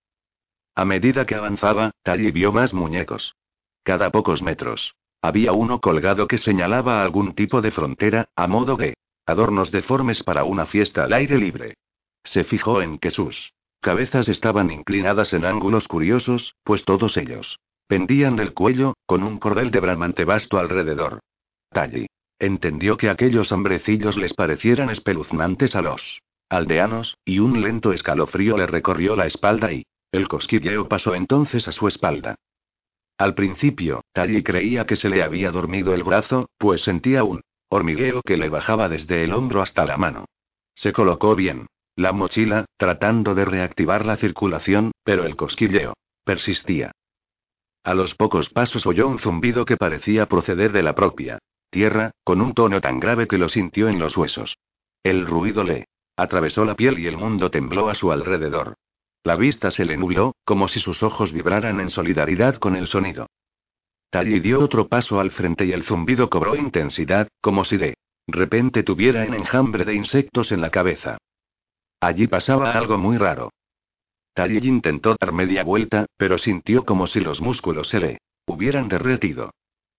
A 0.77 0.85
medida 0.85 1.27
que 1.27 1.35
avanzaba, 1.35 1.91
Tally 2.05 2.31
vio 2.31 2.53
más 2.53 2.73
muñecos. 2.73 3.35
Cada 3.83 4.11
pocos 4.11 4.43
metros. 4.43 4.95
Había 5.23 5.53
uno 5.53 5.81
colgado 5.81 6.27
que 6.27 6.39
señalaba 6.39 7.03
algún 7.03 7.35
tipo 7.35 7.61
de 7.61 7.71
frontera, 7.71 8.29
a 8.37 8.47
modo 8.47 8.77
de 8.77 8.95
adornos 9.27 9.71
deformes 9.71 10.23
para 10.23 10.45
una 10.45 10.67
fiesta 10.67 11.05
al 11.05 11.13
aire 11.13 11.39
libre. 11.39 11.75
Se 12.25 12.45
fijó 12.45 12.83
en 12.83 12.99
que 12.99 13.11
sus 13.11 13.53
cabezas 13.81 14.29
estaban 14.29 14.71
inclinadas 14.71 15.33
en 15.33 15.45
ángulos 15.45 15.89
curiosos, 15.89 16.55
pues 16.65 16.85
todos 16.85 17.17
ellos 17.17 17.59
pendían 17.91 18.37
del 18.37 18.55
cuello, 18.55 18.95
con 19.05 19.25
un 19.25 19.39
cordel 19.39 19.73
de 19.73 19.81
bramante 19.81 20.25
vasto 20.25 20.59
alrededor. 20.59 21.19
Talli 21.71 22.07
entendió 22.39 22.97
que 22.97 23.11
aquellos 23.11 23.51
hombrecillos 23.51 24.17
les 24.17 24.33
parecieran 24.33 24.91
espeluznantes 24.91 25.75
a 25.75 25.83
los 25.83 26.21
aldeanos, 26.49 27.17
y 27.25 27.41
un 27.41 27.61
lento 27.61 27.93
escalofrío 27.93 28.57
le 28.57 28.67
recorrió 28.67 29.17
la 29.17 29.27
espalda 29.27 29.73
y 29.73 29.85
el 30.13 30.29
cosquilleo 30.29 30.89
pasó 30.89 31.17
entonces 31.17 31.67
a 31.67 31.73
su 31.73 31.89
espalda. 31.89 32.37
Al 33.21 33.35
principio, 33.35 34.03
Tally 34.15 34.43
creía 34.43 34.87
que 34.87 34.97
se 34.97 35.11
le 35.11 35.23
había 35.23 35.51
dormido 35.51 35.93
el 35.93 36.05
brazo, 36.05 36.49
pues 36.57 36.81
sentía 36.81 37.23
un 37.23 37.43
hormigueo 37.69 38.23
que 38.23 38.39
le 38.39 38.49
bajaba 38.49 38.89
desde 38.89 39.23
el 39.25 39.35
hombro 39.35 39.61
hasta 39.61 39.85
la 39.85 39.99
mano. 39.99 40.25
Se 40.73 40.95
colocó 40.95 41.37
bien 41.37 41.67
la 41.97 42.13
mochila, 42.13 42.65
tratando 42.79 43.35
de 43.35 43.45
reactivar 43.45 44.07
la 44.07 44.17
circulación, 44.17 44.93
pero 45.05 45.27
el 45.27 45.37
cosquilleo 45.37 45.93
persistía. 46.25 46.93
A 47.85 47.93
los 47.93 48.15
pocos 48.15 48.49
pasos 48.49 48.87
oyó 48.87 49.07
un 49.07 49.19
zumbido 49.19 49.67
que 49.67 49.77
parecía 49.77 50.25
proceder 50.25 50.73
de 50.73 50.83
la 50.83 50.95
propia 50.95 51.41
tierra, 51.69 52.13
con 52.25 52.41
un 52.41 52.55
tono 52.55 52.81
tan 52.81 53.01
grave 53.01 53.29
que 53.29 53.37
lo 53.37 53.51
sintió 53.51 53.91
en 53.91 53.99
los 53.99 54.17
huesos. 54.17 54.57
El 55.03 55.27
ruido 55.27 55.63
le 55.63 55.89
atravesó 56.17 56.65
la 56.65 56.75
piel 56.75 56.99
y 56.99 57.07
el 57.07 57.19
mundo 57.19 57.51
tembló 57.51 57.91
a 57.91 57.95
su 57.95 58.13
alrededor. 58.13 58.77
La 59.23 59.37
vista 59.37 59.71
se 59.71 59.85
le 59.85 59.99
nubló, 59.99 60.35
como 60.45 60.67
si 60.67 60.81
sus 60.81 61.03
ojos 61.03 61.33
vibraran 61.33 61.79
en 61.81 61.91
solidaridad 61.91 62.57
con 62.57 62.75
el 62.75 62.87
sonido. 62.87 63.27
Tally 64.09 64.41
dio 64.41 64.61
otro 64.61 64.89
paso 64.89 65.21
al 65.21 65.31
frente 65.31 65.67
y 65.67 65.73
el 65.73 65.85
zumbido 65.85 66.31
cobró 66.31 66.57
intensidad, 66.57 67.29
como 67.43 67.65
si 67.65 67.77
de 67.77 67.95
repente 68.27 68.83
tuviera 68.83 69.25
un 69.27 69.35
enjambre 69.35 69.85
de 69.85 69.95
insectos 69.95 70.53
en 70.53 70.63
la 70.63 70.71
cabeza. 70.71 71.19
Allí 72.01 72.27
pasaba 72.29 72.73
algo 72.73 72.97
muy 72.97 73.19
raro. 73.19 73.51
Tally 74.33 74.67
intentó 74.67 75.17
dar 75.21 75.33
media 75.33 75.65
vuelta, 75.65 76.07
pero 76.17 76.39
sintió 76.39 76.87
como 76.87 77.07
si 77.07 77.21
los 77.21 77.43
músculos 77.43 77.89
se 77.89 78.01
le 78.01 78.19
hubieran 78.47 78.89
derretido. 78.89 79.51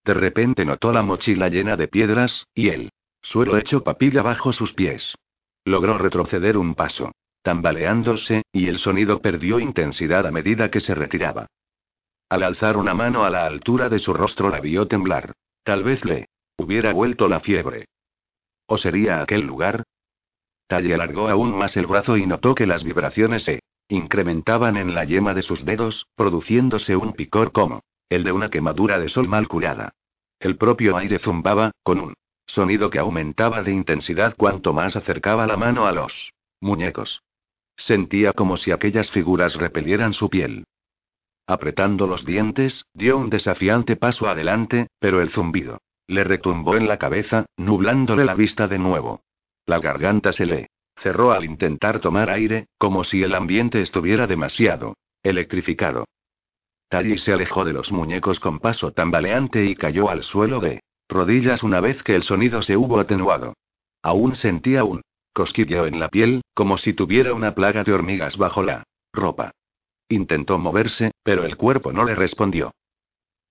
De 0.04 0.14
repente 0.14 0.64
notó 0.64 0.92
la 0.92 1.02
mochila 1.02 1.48
llena 1.48 1.76
de 1.76 1.86
piedras, 1.86 2.44
y 2.54 2.70
el 2.70 2.90
suelo 3.20 3.56
hecho 3.56 3.84
papilla 3.84 4.22
bajo 4.22 4.52
sus 4.52 4.72
pies. 4.72 5.14
Logró 5.64 5.96
retroceder 5.96 6.58
un 6.58 6.74
paso 6.74 7.12
tambaleándose, 7.42 8.42
y 8.52 8.68
el 8.68 8.78
sonido 8.78 9.20
perdió 9.20 9.60
intensidad 9.60 10.26
a 10.26 10.30
medida 10.30 10.70
que 10.70 10.80
se 10.80 10.94
retiraba. 10.94 11.46
Al 12.28 12.42
alzar 12.42 12.76
una 12.76 12.94
mano 12.94 13.24
a 13.24 13.30
la 13.30 13.44
altura 13.44 13.88
de 13.88 13.98
su 13.98 14.14
rostro 14.14 14.48
la 14.48 14.60
vio 14.60 14.88
temblar. 14.88 15.34
Tal 15.64 15.84
vez 15.84 16.04
le 16.04 16.28
hubiera 16.56 16.92
vuelto 16.92 17.28
la 17.28 17.40
fiebre. 17.40 17.86
¿O 18.66 18.78
sería 18.78 19.20
aquel 19.20 19.42
lugar? 19.42 19.84
Talle 20.66 20.94
alargó 20.94 21.28
aún 21.28 21.54
más 21.56 21.76
el 21.76 21.86
brazo 21.86 22.16
y 22.16 22.26
notó 22.26 22.54
que 22.54 22.66
las 22.66 22.84
vibraciones 22.84 23.42
se 23.42 23.60
incrementaban 23.88 24.78
en 24.78 24.94
la 24.94 25.04
yema 25.04 25.34
de 25.34 25.42
sus 25.42 25.64
dedos, 25.64 26.06
produciéndose 26.14 26.96
un 26.96 27.12
picor 27.12 27.52
como 27.52 27.82
el 28.08 28.24
de 28.24 28.32
una 28.32 28.48
quemadura 28.48 28.98
de 28.98 29.08
sol 29.08 29.28
mal 29.28 29.48
curada. 29.48 29.92
El 30.40 30.56
propio 30.56 30.96
aire 30.96 31.18
zumbaba, 31.18 31.72
con 31.82 32.00
un 32.00 32.14
sonido 32.46 32.90
que 32.90 32.98
aumentaba 32.98 33.62
de 33.62 33.72
intensidad 33.72 34.34
cuanto 34.36 34.72
más 34.72 34.96
acercaba 34.96 35.46
la 35.46 35.56
mano 35.56 35.86
a 35.86 35.92
los 35.92 36.32
muñecos. 36.60 37.22
Sentía 37.82 38.32
como 38.32 38.56
si 38.56 38.70
aquellas 38.70 39.10
figuras 39.10 39.56
repelieran 39.56 40.12
su 40.12 40.30
piel. 40.30 40.62
Apretando 41.48 42.06
los 42.06 42.24
dientes, 42.24 42.84
dio 42.94 43.18
un 43.18 43.28
desafiante 43.28 43.96
paso 43.96 44.28
adelante, 44.28 44.86
pero 45.00 45.20
el 45.20 45.30
zumbido 45.30 45.80
le 46.06 46.22
retumbó 46.22 46.76
en 46.76 46.86
la 46.86 46.98
cabeza, 46.98 47.46
nublándole 47.56 48.24
la 48.24 48.34
vista 48.34 48.68
de 48.68 48.78
nuevo. 48.78 49.22
La 49.66 49.80
garganta 49.80 50.32
se 50.32 50.46
le 50.46 50.68
cerró 50.96 51.32
al 51.32 51.44
intentar 51.44 51.98
tomar 51.98 52.30
aire, 52.30 52.66
como 52.78 53.02
si 53.02 53.24
el 53.24 53.34
ambiente 53.34 53.80
estuviera 53.80 54.28
demasiado 54.28 54.94
electrificado. 55.24 56.04
Tally 56.88 57.18
se 57.18 57.32
alejó 57.32 57.64
de 57.64 57.72
los 57.72 57.90
muñecos 57.90 58.38
con 58.38 58.60
paso 58.60 58.92
tambaleante 58.92 59.64
y 59.64 59.74
cayó 59.74 60.08
al 60.08 60.22
suelo 60.22 60.60
de 60.60 60.82
rodillas 61.08 61.64
una 61.64 61.80
vez 61.80 62.04
que 62.04 62.14
el 62.14 62.22
sonido 62.22 62.62
se 62.62 62.76
hubo 62.76 63.00
atenuado. 63.00 63.54
Aún 64.02 64.36
sentía 64.36 64.84
un 64.84 65.02
cosquilleo 65.32 65.86
en 65.86 65.98
la 65.98 66.08
piel, 66.08 66.42
como 66.54 66.76
si 66.76 66.92
tuviera 66.92 67.34
una 67.34 67.54
plaga 67.54 67.84
de 67.84 67.92
hormigas 67.92 68.36
bajo 68.36 68.62
la 68.62 68.84
ropa. 69.12 69.52
Intentó 70.08 70.58
moverse, 70.58 71.12
pero 71.22 71.44
el 71.44 71.56
cuerpo 71.56 71.92
no 71.92 72.04
le 72.04 72.14
respondió. 72.14 72.72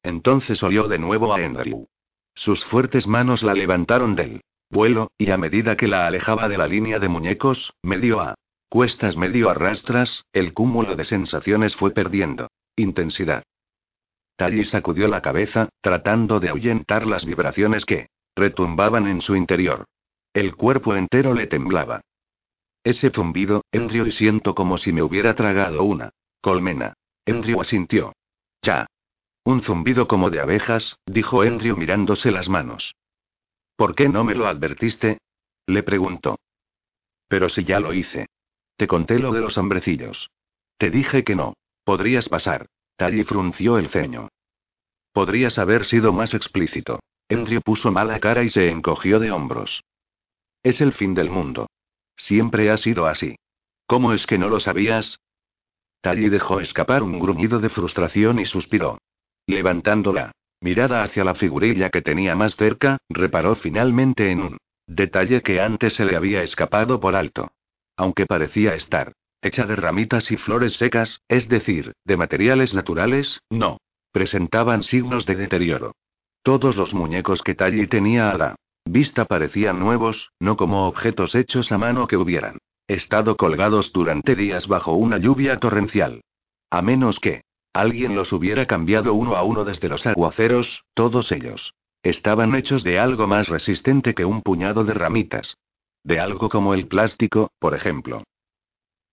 Entonces 0.03 0.61
olió 0.63 0.87
de 0.87 0.99
nuevo 0.99 1.33
a 1.33 1.37
Andrew. 1.37 1.87
Sus 2.33 2.65
fuertes 2.65 3.07
manos 3.07 3.43
la 3.43 3.53
levantaron 3.53 4.15
del 4.15 4.41
vuelo, 4.69 5.11
y 5.17 5.29
a 5.31 5.37
medida 5.37 5.75
que 5.75 5.87
la 5.87 6.07
alejaba 6.07 6.47
de 6.47 6.57
la 6.57 6.67
línea 6.67 6.99
de 6.99 7.09
muñecos, 7.09 7.73
medio 7.83 8.21
a 8.21 8.35
cuestas 8.69 9.17
medio 9.17 9.49
arrastras, 9.49 10.23
el 10.31 10.53
cúmulo 10.53 10.95
de 10.95 11.03
sensaciones 11.03 11.75
fue 11.75 11.91
perdiendo 11.91 12.47
intensidad. 12.77 13.43
Tally 14.37 14.63
sacudió 14.63 15.07
la 15.07 15.21
cabeza, 15.21 15.69
tratando 15.81 16.39
de 16.39 16.49
ahuyentar 16.49 17.05
las 17.05 17.25
vibraciones 17.25 17.85
que 17.85 18.07
retumbaban 18.35 19.07
en 19.07 19.21
su 19.21 19.35
interior. 19.35 19.85
El 20.33 20.55
cuerpo 20.55 20.95
entero 20.95 21.33
le 21.33 21.47
temblaba. 21.47 22.01
Ese 22.83 23.09
zumbido, 23.09 23.63
Enrio 23.71 24.07
y 24.07 24.11
siento 24.11 24.55
como 24.55 24.77
si 24.77 24.93
me 24.93 25.03
hubiera 25.03 25.35
tragado 25.35 25.83
una 25.83 26.11
colmena. 26.41 26.93
Enrio 27.25 27.61
asintió. 27.61 28.13
Ya. 28.61 28.87
Un 29.43 29.61
zumbido 29.61 30.07
como 30.07 30.29
de 30.29 30.39
abejas, 30.39 30.97
dijo 31.05 31.43
Enrio 31.43 31.75
mirándose 31.75 32.31
las 32.31 32.47
manos. 32.47 32.95
¿Por 33.75 33.93
qué 33.93 34.07
no 34.07 34.23
me 34.23 34.33
lo 34.33 34.47
advertiste? 34.47 35.19
Le 35.67 35.83
preguntó. 35.83 36.39
Pero 37.27 37.49
si 37.49 37.63
ya 37.63 37.79
lo 37.79 37.93
hice. 37.93 38.27
Te 38.77 38.87
conté 38.87 39.19
lo 39.19 39.33
de 39.33 39.41
los 39.41 39.57
hombrecillos. 39.57 40.31
Te 40.77 40.89
dije 40.89 41.23
que 41.23 41.35
no. 41.35 41.55
Podrías 41.83 42.29
pasar. 42.29 42.67
Tally 42.95 43.23
frunció 43.23 43.77
el 43.77 43.89
ceño. 43.89 44.29
Podrías 45.11 45.59
haber 45.59 45.85
sido 45.85 46.13
más 46.13 46.33
explícito. 46.33 46.99
Enrio 47.27 47.61
puso 47.61 47.91
mala 47.91 48.19
cara 48.19 48.43
y 48.43 48.49
se 48.49 48.69
encogió 48.69 49.19
de 49.19 49.31
hombros. 49.31 49.83
Es 50.63 50.81
el 50.81 50.93
fin 50.93 51.13
del 51.13 51.29
mundo. 51.29 51.67
Siempre 52.15 52.69
ha 52.69 52.77
sido 52.77 53.07
así. 53.07 53.35
¿Cómo 53.87 54.13
es 54.13 54.25
que 54.25 54.37
no 54.37 54.47
lo 54.47 54.59
sabías? 54.59 55.19
Tally 56.01 56.29
dejó 56.29 56.59
escapar 56.59 57.03
un 57.03 57.19
gruñido 57.19 57.59
de 57.59 57.69
frustración 57.69 58.39
y 58.39 58.45
suspiró. 58.45 58.99
Levantando 59.47 60.13
la 60.13 60.31
mirada 60.61 61.03
hacia 61.03 61.23
la 61.23 61.35
figurilla 61.35 61.89
que 61.89 62.01
tenía 62.01 62.35
más 62.35 62.55
cerca, 62.55 62.97
reparó 63.09 63.55
finalmente 63.55 64.31
en 64.31 64.41
un 64.41 64.57
detalle 64.87 65.41
que 65.41 65.59
antes 65.59 65.93
se 65.93 66.05
le 66.05 66.15
había 66.15 66.43
escapado 66.43 66.99
por 66.99 67.15
alto. 67.15 67.51
Aunque 67.97 68.25
parecía 68.25 68.75
estar 68.75 69.13
hecha 69.41 69.65
de 69.65 69.75
ramitas 69.75 70.31
y 70.31 70.37
flores 70.37 70.73
secas, 70.73 71.21
es 71.27 71.49
decir, 71.49 71.93
de 72.05 72.17
materiales 72.17 72.75
naturales, 72.75 73.41
no. 73.49 73.77
Presentaban 74.11 74.83
signos 74.83 75.25
de 75.25 75.35
deterioro. 75.35 75.95
Todos 76.43 76.77
los 76.77 76.93
muñecos 76.93 77.41
que 77.41 77.55
Tally 77.55 77.87
tenía 77.87 78.29
a 78.29 78.37
la 78.37 78.55
vista 78.91 79.25
parecían 79.25 79.79
nuevos, 79.79 80.31
no 80.39 80.57
como 80.57 80.87
objetos 80.87 81.33
hechos 81.35 81.71
a 81.71 81.77
mano 81.77 82.07
que 82.07 82.17
hubieran 82.17 82.57
estado 82.87 83.37
colgados 83.37 83.93
durante 83.93 84.35
días 84.35 84.67
bajo 84.67 84.93
una 84.93 85.17
lluvia 85.17 85.57
torrencial. 85.57 86.21
A 86.69 86.81
menos 86.81 87.19
que 87.19 87.43
alguien 87.73 88.15
los 88.15 88.33
hubiera 88.33 88.65
cambiado 88.65 89.13
uno 89.13 89.35
a 89.35 89.43
uno 89.43 89.63
desde 89.63 89.87
los 89.87 90.05
aguaceros, 90.05 90.83
todos 90.93 91.31
ellos 91.31 91.73
estaban 92.03 92.55
hechos 92.55 92.83
de 92.83 92.99
algo 92.99 93.27
más 93.27 93.47
resistente 93.47 94.13
que 94.13 94.25
un 94.25 94.41
puñado 94.41 94.83
de 94.83 94.93
ramitas. 94.93 95.57
De 96.03 96.19
algo 96.19 96.49
como 96.49 96.73
el 96.73 96.87
plástico, 96.87 97.51
por 97.59 97.75
ejemplo. 97.75 98.23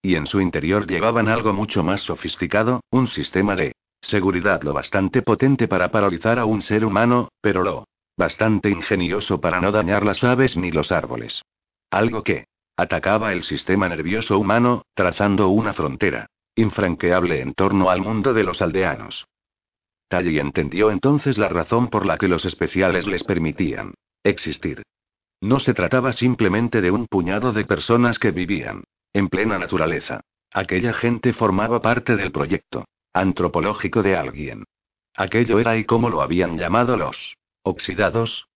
Y 0.02 0.14
en 0.14 0.26
su 0.26 0.40
interior 0.40 0.86
llevaban 0.86 1.28
algo 1.28 1.52
mucho 1.52 1.84
más 1.84 2.00
sofisticado, 2.00 2.80
un 2.90 3.06
sistema 3.06 3.54
de 3.56 3.72
seguridad 4.00 4.62
lo 4.62 4.72
bastante 4.72 5.22
potente 5.22 5.68
para 5.68 5.90
paralizar 5.90 6.38
a 6.38 6.46
un 6.46 6.62
ser 6.62 6.84
humano, 6.84 7.28
pero 7.42 7.62
lo 7.62 7.84
bastante 8.18 8.68
ingenioso 8.68 9.40
para 9.40 9.60
no 9.60 9.72
dañar 9.72 10.04
las 10.04 10.22
aves 10.24 10.56
ni 10.56 10.70
los 10.70 10.92
árboles. 10.92 11.42
Algo 11.90 12.22
que 12.22 12.48
atacaba 12.76 13.32
el 13.32 13.44
sistema 13.44 13.88
nervioso 13.88 14.38
humano, 14.38 14.82
trazando 14.94 15.48
una 15.48 15.72
frontera 15.72 16.26
infranqueable 16.54 17.40
en 17.40 17.54
torno 17.54 17.88
al 17.88 18.00
mundo 18.00 18.34
de 18.34 18.42
los 18.42 18.60
aldeanos. 18.60 19.26
Tally 20.08 20.40
entendió 20.40 20.90
entonces 20.90 21.38
la 21.38 21.48
razón 21.48 21.88
por 21.88 22.04
la 22.04 22.18
que 22.18 22.26
los 22.26 22.44
especiales 22.44 23.06
les 23.06 23.22
permitían 23.22 23.94
existir. 24.24 24.82
No 25.40 25.60
se 25.60 25.72
trataba 25.72 26.12
simplemente 26.12 26.80
de 26.80 26.90
un 26.90 27.06
puñado 27.06 27.52
de 27.52 27.64
personas 27.64 28.18
que 28.18 28.32
vivían 28.32 28.82
en 29.12 29.28
plena 29.28 29.58
naturaleza. 29.58 30.20
Aquella 30.52 30.92
gente 30.92 31.32
formaba 31.32 31.80
parte 31.80 32.16
del 32.16 32.32
proyecto 32.32 32.86
antropológico 33.12 34.02
de 34.02 34.16
alguien. 34.16 34.64
Aquello 35.14 35.60
era 35.60 35.76
y 35.76 35.84
como 35.84 36.10
lo 36.10 36.22
habían 36.22 36.58
llamado 36.58 36.96
los 36.96 37.37
oxidados. 37.68 38.48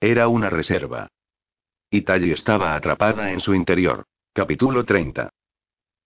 Era 0.00 0.28
una 0.28 0.50
reserva. 0.50 1.08
Y 1.90 2.02
Tally 2.02 2.32
estaba 2.32 2.74
atrapada 2.74 3.32
en 3.32 3.40
su 3.40 3.54
interior. 3.54 4.04
Capítulo 4.32 4.84
30. 4.84 5.30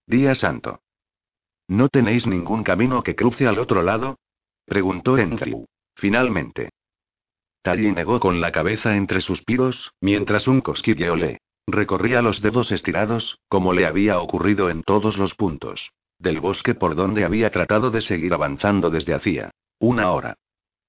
Día 0.07 0.35
Santo. 0.35 0.81
¿No 1.69 1.89
tenéis 1.89 2.27
ningún 2.27 2.62
camino 2.62 3.03
que 3.03 3.16
cruce 3.16 3.47
al 3.47 3.59
otro 3.59 3.82
lado? 3.82 4.19
preguntó 4.65 5.15
Andrew. 5.15 5.66
Finalmente. 5.94 6.70
Tally 7.62 7.93
negó 7.93 8.20
con 8.20 8.40
la 8.40 8.53
cabeza 8.53 8.97
entre 8.97 9.20
suspiros, 9.20 9.93
mientras 10.01 10.47
un 10.47 10.61
cosquilleo 10.61 11.16
le 11.16 11.40
Recorría 11.69 12.23
los 12.23 12.43
dedos 12.43 12.70
estirados, 12.70 13.40
como 13.48 13.73
le 13.73 13.86
había 13.86 14.20
ocurrido 14.20 14.70
en 14.70 14.85
todos 14.85 15.19
los 15.19 15.35
puntos 15.35 15.90
del 16.19 16.40
bosque 16.40 16.74
por 16.74 16.94
donde 16.94 17.24
había 17.24 17.51
tratado 17.51 17.90
de 17.90 18.01
seguir 18.01 18.32
avanzando 18.32 18.89
desde 18.89 19.15
hacía 19.15 19.51
una 19.78 20.12
hora. 20.12 20.36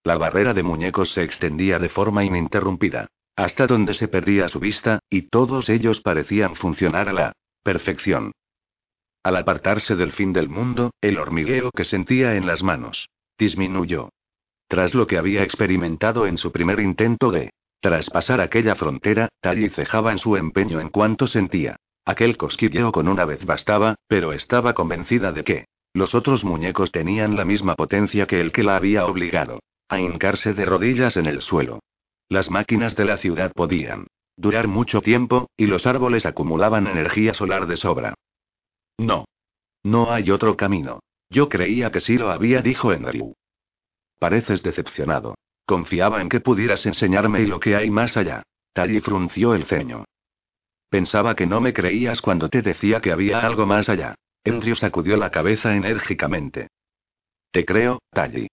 La 0.07 0.17
barrera 0.17 0.53
de 0.53 0.63
muñecos 0.63 1.11
se 1.11 1.21
extendía 1.21 1.79
de 1.79 1.89
forma 1.89 2.23
ininterrumpida, 2.23 3.09
hasta 3.35 3.67
donde 3.67 3.93
se 3.93 4.07
perdía 4.07 4.47
su 4.47 4.57
vista, 4.57 4.99
y 5.09 5.23
todos 5.23 5.67
ellos 5.67 5.99
parecían 5.99 6.55
funcionar 6.55 7.09
a 7.09 7.11
la 7.11 7.33
perfección. 7.61 8.31
Al 9.21 9.35
apartarse 9.35 9.97
del 9.97 10.13
fin 10.13 10.31
del 10.31 10.47
mundo, 10.47 10.91
el 11.01 11.17
hormigueo 11.17 11.71
que 11.71 11.83
sentía 11.83 12.35
en 12.35 12.47
las 12.47 12.63
manos 12.63 13.09
disminuyó. 13.37 14.07
Tras 14.69 14.95
lo 14.95 15.07
que 15.07 15.17
había 15.17 15.43
experimentado 15.43 16.25
en 16.25 16.37
su 16.37 16.53
primer 16.53 16.79
intento 16.79 17.29
de 17.29 17.49
tras 17.81 18.09
pasar 18.09 18.39
aquella 18.39 18.75
frontera, 18.75 19.27
Tally 19.41 19.67
cejaba 19.67 20.13
en 20.13 20.19
su 20.19 20.37
empeño 20.37 20.79
en 20.79 20.87
cuanto 20.87 21.27
sentía. 21.27 21.75
Aquel 22.05 22.37
cosquilleo 22.37 22.93
con 22.93 23.09
una 23.09 23.25
vez 23.25 23.45
bastaba, 23.45 23.95
pero 24.07 24.31
estaba 24.31 24.73
convencida 24.73 25.33
de 25.33 25.43
que 25.43 25.65
los 25.91 26.15
otros 26.15 26.45
muñecos 26.45 26.93
tenían 26.93 27.35
la 27.35 27.43
misma 27.43 27.75
potencia 27.75 28.25
que 28.25 28.39
el 28.39 28.53
que 28.53 28.63
la 28.63 28.77
había 28.77 29.05
obligado 29.05 29.59
a 29.89 29.99
hincarse 29.99 30.53
de 30.53 30.65
rodillas 30.65 31.17
en 31.17 31.25
el 31.25 31.41
suelo. 31.41 31.79
Las 32.29 32.49
máquinas 32.49 32.95
de 32.95 33.05
la 33.05 33.17
ciudad 33.17 33.51
podían 33.53 34.07
durar 34.35 34.67
mucho 34.67 35.01
tiempo, 35.01 35.49
y 35.57 35.65
los 35.65 35.87
árboles 35.87 36.25
acumulaban 36.25 36.87
energía 36.87 37.33
solar 37.33 37.65
de 37.67 37.77
sobra. 37.77 38.13
No. 38.97 39.25
No 39.83 40.11
hay 40.11 40.29
otro 40.31 40.55
camino. 40.55 40.99
Yo 41.29 41.49
creía 41.49 41.91
que 41.91 42.01
sí 42.01 42.17
lo 42.17 42.29
había, 42.29 42.61
dijo 42.61 42.91
Andrew. 42.91 43.33
Pareces 44.19 44.63
decepcionado. 44.63 45.35
Confiaba 45.65 46.21
en 46.21 46.29
que 46.29 46.39
pudieras 46.39 46.85
enseñarme 46.85 47.45
lo 47.45 47.59
que 47.59 47.75
hay 47.75 47.89
más 47.89 48.15
allá. 48.15 48.43
Tally 48.73 49.01
frunció 49.01 49.53
el 49.53 49.65
ceño. 49.65 50.05
Pensaba 50.89 51.35
que 51.35 51.45
no 51.45 51.59
me 51.59 51.73
creías 51.73 52.21
cuando 52.21 52.49
te 52.49 52.61
decía 52.61 53.01
que 53.01 53.11
había 53.11 53.39
algo 53.39 53.65
más 53.65 53.89
allá. 53.89 54.15
Andrew 54.45 54.75
sacudió 54.75 55.17
la 55.17 55.29
cabeza 55.29 55.75
enérgicamente. 55.75 56.69
Te 57.51 57.65
creo, 57.65 57.99
Tally. 58.11 58.47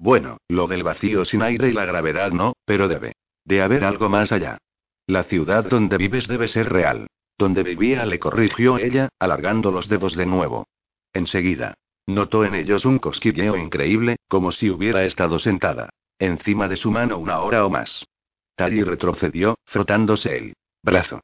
Bueno, 0.00 0.38
lo 0.48 0.66
del 0.66 0.82
vacío 0.82 1.24
sin 1.24 1.42
aire 1.42 1.68
y 1.68 1.72
la 1.72 1.84
gravedad 1.84 2.32
no, 2.32 2.54
pero 2.64 2.88
debe. 2.88 3.12
De 3.44 3.60
haber 3.60 3.84
algo 3.84 4.08
más 4.08 4.32
allá. 4.32 4.58
La 5.06 5.24
ciudad 5.24 5.64
donde 5.64 5.98
vives 5.98 6.26
debe 6.26 6.48
ser 6.48 6.72
real. 6.72 7.06
Donde 7.36 7.62
vivía 7.62 8.04
le 8.06 8.18
corrigió 8.18 8.78
ella, 8.78 9.10
alargando 9.18 9.70
los 9.70 9.88
dedos 9.88 10.16
de 10.16 10.26
nuevo. 10.26 10.66
Enseguida. 11.12 11.74
Notó 12.06 12.44
en 12.44 12.54
ellos 12.54 12.84
un 12.84 12.98
cosquilleo 12.98 13.56
increíble, 13.56 14.16
como 14.26 14.50
si 14.50 14.70
hubiera 14.70 15.04
estado 15.04 15.38
sentada 15.38 15.90
encima 16.20 16.68
de 16.68 16.76
su 16.76 16.90
mano 16.90 17.18
una 17.18 17.40
hora 17.40 17.64
o 17.64 17.70
más. 17.70 18.06
Tally 18.54 18.84
retrocedió, 18.84 19.58
frotándose 19.64 20.36
el 20.36 20.52
brazo. 20.82 21.20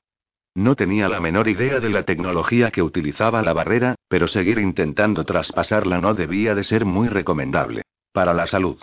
No 0.55 0.75
tenía 0.75 1.09
la 1.09 1.21
menor 1.21 1.49
idea 1.49 1.81
de 1.81 1.91
la 1.91 2.05
tecnología 2.05 2.71
que 2.71 2.83
utilizaba 2.83 3.43
la 3.43 3.53
barrera, 3.53 3.95
pero 4.09 4.27
seguir 4.27 4.59
intentando 4.59 5.25
traspasarla 5.25 6.01
no 6.01 6.15
debía 6.15 6.55
de 6.55 6.63
ser 6.63 6.87
muy 6.87 7.09
recomendable. 7.09 7.83
Para 8.17 8.33
la 8.33 8.47
salud. 8.47 8.81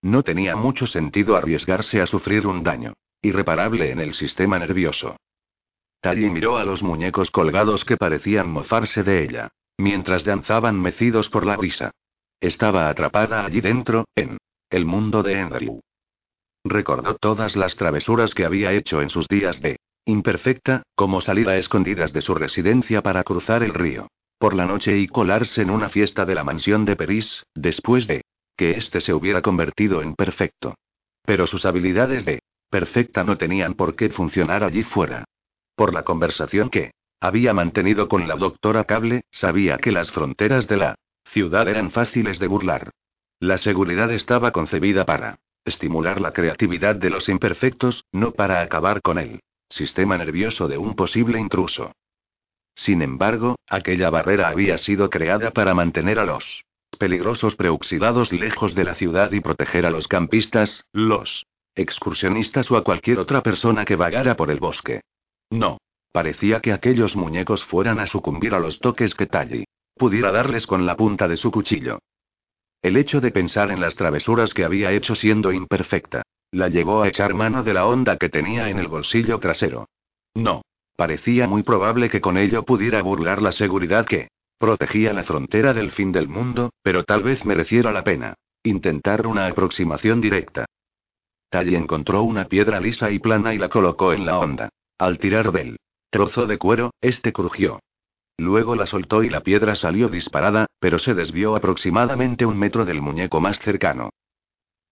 No 0.00 0.22
tenía 0.22 0.54
mucho 0.54 0.86
sentido 0.86 1.36
arriesgarse 1.36 2.00
a 2.00 2.06
sufrir 2.06 2.46
un 2.46 2.62
daño 2.62 2.92
irreparable 3.20 3.90
en 3.90 3.98
el 3.98 4.14
sistema 4.14 4.60
nervioso. 4.60 5.16
Tally 6.00 6.30
miró 6.30 6.56
a 6.56 6.64
los 6.64 6.84
muñecos 6.84 7.32
colgados 7.32 7.84
que 7.84 7.96
parecían 7.96 8.48
mofarse 8.48 9.02
de 9.02 9.24
ella, 9.24 9.48
mientras 9.76 10.22
danzaban 10.22 10.80
mecidos 10.80 11.28
por 11.28 11.44
la 11.44 11.56
brisa. 11.56 11.90
Estaba 12.38 12.88
atrapada 12.88 13.44
allí 13.44 13.60
dentro, 13.60 14.04
en 14.14 14.38
el 14.70 14.84
mundo 14.84 15.24
de 15.24 15.40
Andrew. 15.40 15.80
Recordó 16.62 17.16
todas 17.16 17.56
las 17.56 17.74
travesuras 17.74 18.36
que 18.36 18.44
había 18.44 18.70
hecho 18.70 19.02
en 19.02 19.10
sus 19.10 19.26
días 19.26 19.60
de 19.60 19.80
Imperfecta, 20.04 20.84
como 20.94 21.20
salir 21.20 21.48
a 21.48 21.56
escondidas 21.56 22.12
de 22.12 22.22
su 22.22 22.36
residencia 22.36 23.02
para 23.02 23.24
cruzar 23.24 23.64
el 23.64 23.74
río. 23.74 24.06
Por 24.38 24.54
la 24.54 24.66
noche 24.66 24.96
y 24.96 25.08
colarse 25.08 25.62
en 25.62 25.70
una 25.70 25.88
fiesta 25.88 26.24
de 26.24 26.36
la 26.36 26.44
mansión 26.44 26.84
de 26.84 26.94
Peris, 26.94 27.42
después 27.52 28.06
de 28.06 28.22
que 28.56 28.72
éste 28.72 29.00
se 29.00 29.12
hubiera 29.12 29.42
convertido 29.42 30.02
en 30.02 30.14
perfecto. 30.14 30.74
Pero 31.24 31.46
sus 31.46 31.64
habilidades 31.64 32.24
de 32.24 32.40
perfecta 32.70 33.24
no 33.24 33.36
tenían 33.36 33.74
por 33.74 33.94
qué 33.96 34.10
funcionar 34.10 34.64
allí 34.64 34.82
fuera. 34.82 35.24
Por 35.74 35.92
la 35.92 36.02
conversación 36.02 36.70
que 36.70 36.92
había 37.20 37.52
mantenido 37.52 38.08
con 38.08 38.28
la 38.28 38.36
doctora 38.36 38.84
Cable, 38.84 39.22
sabía 39.30 39.78
que 39.78 39.92
las 39.92 40.10
fronteras 40.10 40.68
de 40.68 40.76
la 40.76 40.94
ciudad 41.26 41.68
eran 41.68 41.90
fáciles 41.90 42.38
de 42.38 42.46
burlar. 42.46 42.90
La 43.40 43.58
seguridad 43.58 44.10
estaba 44.10 44.52
concebida 44.52 45.04
para 45.04 45.38
estimular 45.64 46.20
la 46.20 46.32
creatividad 46.32 46.94
de 46.96 47.10
los 47.10 47.28
imperfectos, 47.28 48.04
no 48.12 48.32
para 48.32 48.60
acabar 48.62 49.02
con 49.02 49.18
el 49.18 49.40
sistema 49.68 50.16
nervioso 50.16 50.68
de 50.68 50.78
un 50.78 50.94
posible 50.94 51.40
intruso. 51.40 51.92
Sin 52.74 53.02
embargo, 53.02 53.56
aquella 53.68 54.10
barrera 54.10 54.48
había 54.48 54.78
sido 54.78 55.10
creada 55.10 55.50
para 55.50 55.74
mantener 55.74 56.18
a 56.18 56.24
los 56.24 56.65
peligrosos 56.96 57.56
preoxidados 57.56 58.32
lejos 58.32 58.74
de 58.74 58.84
la 58.84 58.94
ciudad 58.94 59.32
y 59.32 59.40
proteger 59.40 59.86
a 59.86 59.90
los 59.90 60.08
campistas, 60.08 60.84
los 60.92 61.46
excursionistas 61.74 62.70
o 62.70 62.76
a 62.76 62.84
cualquier 62.84 63.18
otra 63.18 63.42
persona 63.42 63.84
que 63.84 63.96
vagara 63.96 64.36
por 64.36 64.50
el 64.50 64.58
bosque. 64.58 65.02
No. 65.50 65.78
Parecía 66.12 66.60
que 66.60 66.72
aquellos 66.72 67.14
muñecos 67.14 67.62
fueran 67.64 68.00
a 68.00 68.06
sucumbir 68.06 68.54
a 68.54 68.58
los 68.58 68.80
toques 68.80 69.14
que 69.14 69.26
Talli 69.26 69.64
pudiera 69.94 70.32
darles 70.32 70.66
con 70.66 70.86
la 70.86 70.96
punta 70.96 71.28
de 71.28 71.36
su 71.36 71.50
cuchillo. 71.50 71.98
El 72.82 72.96
hecho 72.96 73.20
de 73.20 73.32
pensar 73.32 73.70
en 73.70 73.80
las 73.80 73.96
travesuras 73.96 74.54
que 74.54 74.64
había 74.64 74.92
hecho 74.92 75.14
siendo 75.14 75.52
imperfecta, 75.52 76.22
la 76.52 76.68
llevó 76.68 77.02
a 77.02 77.08
echar 77.08 77.34
mano 77.34 77.62
de 77.62 77.74
la 77.74 77.86
onda 77.86 78.16
que 78.16 78.28
tenía 78.28 78.70
en 78.70 78.78
el 78.78 78.88
bolsillo 78.88 79.38
trasero. 79.40 79.88
No. 80.34 80.62
Parecía 80.96 81.46
muy 81.46 81.62
probable 81.62 82.08
que 82.08 82.22
con 82.22 82.38
ello 82.38 82.64
pudiera 82.64 83.02
burlar 83.02 83.42
la 83.42 83.52
seguridad 83.52 84.06
que 84.06 84.28
protegía 84.58 85.12
la 85.12 85.24
frontera 85.24 85.72
del 85.72 85.92
fin 85.92 86.12
del 86.12 86.28
mundo, 86.28 86.70
pero 86.82 87.04
tal 87.04 87.22
vez 87.22 87.44
mereciera 87.44 87.92
la 87.92 88.04
pena 88.04 88.34
intentar 88.66 89.26
una 89.26 89.46
aproximación 89.46 90.20
directa. 90.20 90.66
Tally 91.50 91.76
encontró 91.76 92.22
una 92.22 92.46
piedra 92.46 92.80
lisa 92.80 93.10
y 93.10 93.18
plana 93.18 93.54
y 93.54 93.58
la 93.58 93.68
colocó 93.68 94.12
en 94.12 94.26
la 94.26 94.38
onda. 94.38 94.68
Al 94.98 95.18
tirar 95.18 95.52
del 95.52 95.78
trozo 96.10 96.46
de 96.46 96.58
cuero, 96.58 96.92
este 97.00 97.32
crujió. 97.32 97.80
Luego 98.38 98.74
la 98.74 98.86
soltó 98.86 99.22
y 99.22 99.30
la 99.30 99.40
piedra 99.40 99.76
salió 99.76 100.08
disparada, 100.08 100.66
pero 100.78 100.98
se 100.98 101.14
desvió 101.14 101.56
aproximadamente 101.56 102.44
un 102.44 102.58
metro 102.58 102.84
del 102.84 103.00
muñeco 103.00 103.40
más 103.40 103.58
cercano. 103.60 104.10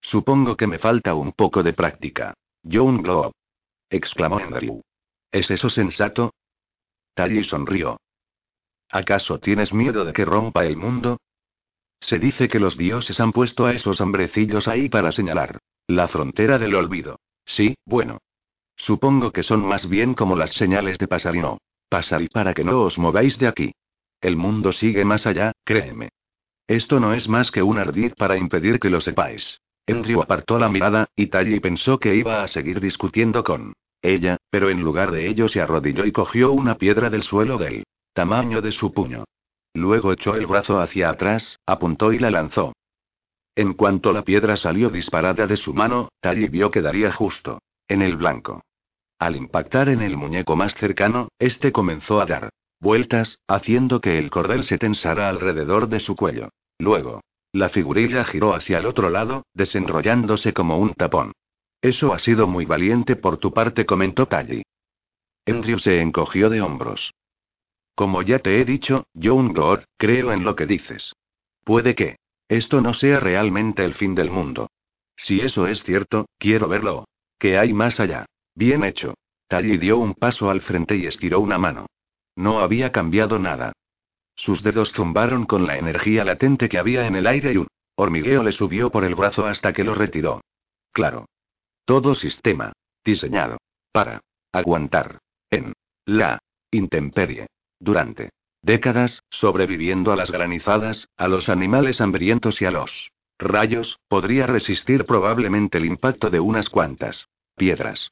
Supongo 0.01 0.57
que 0.57 0.67
me 0.67 0.79
falta 0.79 1.15
un 1.15 1.33
poco 1.33 1.63
de 1.63 1.73
práctica. 1.73 2.35
John 2.71 3.03
Globe. 3.03 3.33
exclamó 3.91 4.39
Andrew. 4.39 4.83
¿Es 5.31 5.51
eso 5.51 5.69
sensato? 5.69 6.33
Tally 7.15 7.45
sonrió. 7.45 7.99
¿Acaso 8.95 9.41
tienes 9.41 9.75
miedo 9.75 10.05
de 10.05 10.13
que 10.13 10.25
rompa 10.25 10.65
el 10.65 10.77
mundo? 10.77 11.19
Se 12.01 12.21
dice 12.21 12.47
que 12.47 12.61
los 12.61 12.79
dioses 12.79 13.19
han 13.19 13.33
puesto 13.33 13.67
a 13.67 13.73
esos 13.73 14.01
hombrecillos 14.01 14.69
ahí 14.69 14.89
para 14.89 15.11
señalar 15.11 15.59
la 15.89 16.07
frontera 16.07 16.59
del 16.59 16.77
olvido. 16.77 17.19
Sí, 17.45 17.75
bueno. 17.85 18.19
Supongo 18.77 19.33
que 19.33 19.43
son 19.43 19.67
más 19.67 19.89
bien 19.89 20.15
como 20.15 20.37
las 20.37 20.53
señales 20.53 20.97
de 20.99 21.09
pasar 21.09 21.35
y 21.35 21.41
no. 21.41 21.59
Pasar 21.89 22.23
y 22.23 22.29
para 22.29 22.55
que 22.55 22.63
no 22.63 22.83
os 22.83 22.97
mováis 22.97 23.37
de 23.41 23.49
aquí. 23.49 23.73
El 24.21 24.37
mundo 24.37 24.71
sigue 24.71 25.05
más 25.05 25.27
allá, 25.27 25.51
créeme. 25.65 26.11
Esto 26.69 27.01
no 27.01 27.15
es 27.15 27.29
más 27.29 27.51
que 27.51 27.65
un 27.65 27.79
ardid 27.79 28.13
para 28.17 28.39
impedir 28.39 28.79
que 28.79 28.91
lo 28.91 29.01
sepáis. 29.01 29.61
Andrew 29.89 30.23
apartó 30.23 30.57
la 30.57 30.69
mirada, 30.69 31.09
y 31.17 31.27
Tally 31.27 31.59
pensó 31.59 31.99
que 31.99 32.15
iba 32.15 32.45
a 32.45 32.47
seguir 32.47 32.79
discutiendo 32.79 33.43
con 33.43 33.73
ella, 34.03 34.37
pero 34.51 34.71
en 34.71 34.83
lugar 34.83 35.11
de 35.11 35.27
ello 35.29 35.49
se 35.49 35.61
arrodilló 35.61 36.07
y 36.07 36.13
cogió 36.13 36.53
una 36.53 36.77
piedra 36.77 37.11
del 37.11 37.25
suelo 37.25 37.59
del 37.59 37.83
tamaño 38.15 38.63
de 38.63 38.73
su 38.73 38.93
puño. 38.93 39.25
Luego 39.75 40.13
echó 40.13 40.37
el 40.37 40.47
brazo 40.47 40.81
hacia 40.81 41.11
atrás, 41.11 41.59
apuntó 41.67 42.13
y 42.13 42.19
la 42.19 42.31
lanzó. 42.31 42.73
En 43.57 43.75
cuanto 43.75 44.13
la 44.13 44.23
piedra 44.23 44.57
salió 44.57 44.89
disparada 44.89 45.47
de 45.47 45.57
su 45.57 45.75
mano, 45.75 46.09
Tally 46.21 46.49
vio 46.49 46.71
que 46.71 46.81
daría 46.81 47.13
justo 47.13 47.61
en 47.87 48.03
el 48.03 48.17
blanco. 48.17 48.63
Al 49.19 49.37
impactar 49.37 49.89
en 49.89 50.01
el 50.03 50.17
muñeco 50.17 50.57
más 50.57 50.75
cercano, 50.75 51.29
este 51.39 51.71
comenzó 51.71 52.21
a 52.21 52.27
dar 52.27 52.51
vueltas, 52.81 53.39
haciendo 53.49 54.01
que 54.01 54.19
el 54.19 54.31
cordel 54.31 54.65
se 54.65 54.79
tensara 54.79 55.29
alrededor 55.29 55.89
de 55.89 56.01
su 56.01 56.17
cuello. 56.17 56.51
Luego, 56.79 57.21
la 57.53 57.69
figurilla 57.69 58.25
giró 58.25 58.55
hacia 58.55 58.79
el 58.79 58.87
otro 58.87 59.11
lado, 59.11 59.45
desenrollándose 59.55 60.53
como 60.53 60.79
un 60.79 60.93
tapón. 60.93 61.33
Eso 61.81 62.13
ha 62.13 62.19
sido 62.19 62.47
muy 62.47 62.65
valiente 62.65 63.17
por 63.17 63.39
tu 63.39 63.53
parte, 63.53 63.87
comentó 63.87 64.27
Tally. 64.27 64.63
Andrew 65.47 65.79
se 65.79 66.01
encogió 66.01 66.51
de 66.51 66.61
hombros. 66.61 67.13
Como 67.95 68.23
ya 68.23 68.39
te 68.39 68.61
he 68.61 68.65
dicho, 68.65 69.07
John 69.21 69.53
Gore, 69.53 69.85
creo 69.97 70.33
en 70.33 70.45
lo 70.45 70.57
que 70.57 70.67
dices. 70.67 71.13
Puede 71.65 71.95
que 71.95 72.17
esto 72.49 72.81
no 72.81 72.93
sea 72.93 73.21
realmente 73.21 73.85
el 73.85 73.95
fin 73.95 74.15
del 74.15 74.31
mundo. 74.31 74.69
Si 75.17 75.41
eso 75.41 75.67
es 75.67 75.83
cierto, 75.83 76.27
quiero 76.39 76.69
verlo. 76.69 77.07
¿Qué 77.39 77.59
hay 77.59 77.73
más 77.73 78.01
allá? 78.01 78.27
Bien 78.55 78.85
hecho. 78.85 79.15
Tally 79.49 79.79
dio 79.79 79.99
un 79.99 80.15
paso 80.15 80.51
al 80.51 80.61
frente 80.61 80.97
y 80.97 81.07
estiró 81.07 81.41
una 81.41 81.59
mano. 81.59 81.87
No 82.37 82.61
había 82.61 82.93
cambiado 82.93 83.39
nada. 83.39 83.73
Sus 84.37 84.63
dedos 84.63 84.93
zumbaron 84.93 85.47
con 85.47 85.67
la 85.67 85.79
energía 85.79 86.25
latente 86.25 86.69
que 86.69 86.79
había 86.79 87.07
en 87.07 87.15
el 87.15 87.27
aire 87.27 87.53
y 87.53 87.59
un 87.59 87.69
hormigueo 87.97 88.43
le 88.43 88.53
subió 88.53 88.91
por 88.91 89.05
el 89.05 89.15
brazo 89.15 89.47
hasta 89.47 89.73
que 89.73 89.85
lo 89.85 89.95
retiró. 89.95 90.41
Claro. 90.93 91.27
Todo 91.85 92.15
sistema. 92.15 92.73
Diseñado. 93.05 93.59
Para. 93.93 94.21
Aguantar. 94.53 95.19
En. 95.51 95.73
La. 96.07 96.41
Intemperie. 96.71 97.47
Durante 97.85 98.31
décadas, 98.63 99.25
sobreviviendo 99.29 100.11
a 100.11 100.17
las 100.17 100.31
granizadas, 100.31 101.11
a 101.19 101.29
los 101.29 101.51
animales 101.51 102.01
hambrientos 102.01 102.63
y 102.63 102.65
a 102.65 102.71
los 102.71 103.13
rayos, 103.39 103.99
podría 104.09 104.47
resistir 104.47 105.05
probablemente 105.05 105.77
el 105.77 105.85
impacto 105.85 106.31
de 106.31 106.41
unas 106.41 106.71
cuantas 106.71 107.29
piedras. 107.57 108.11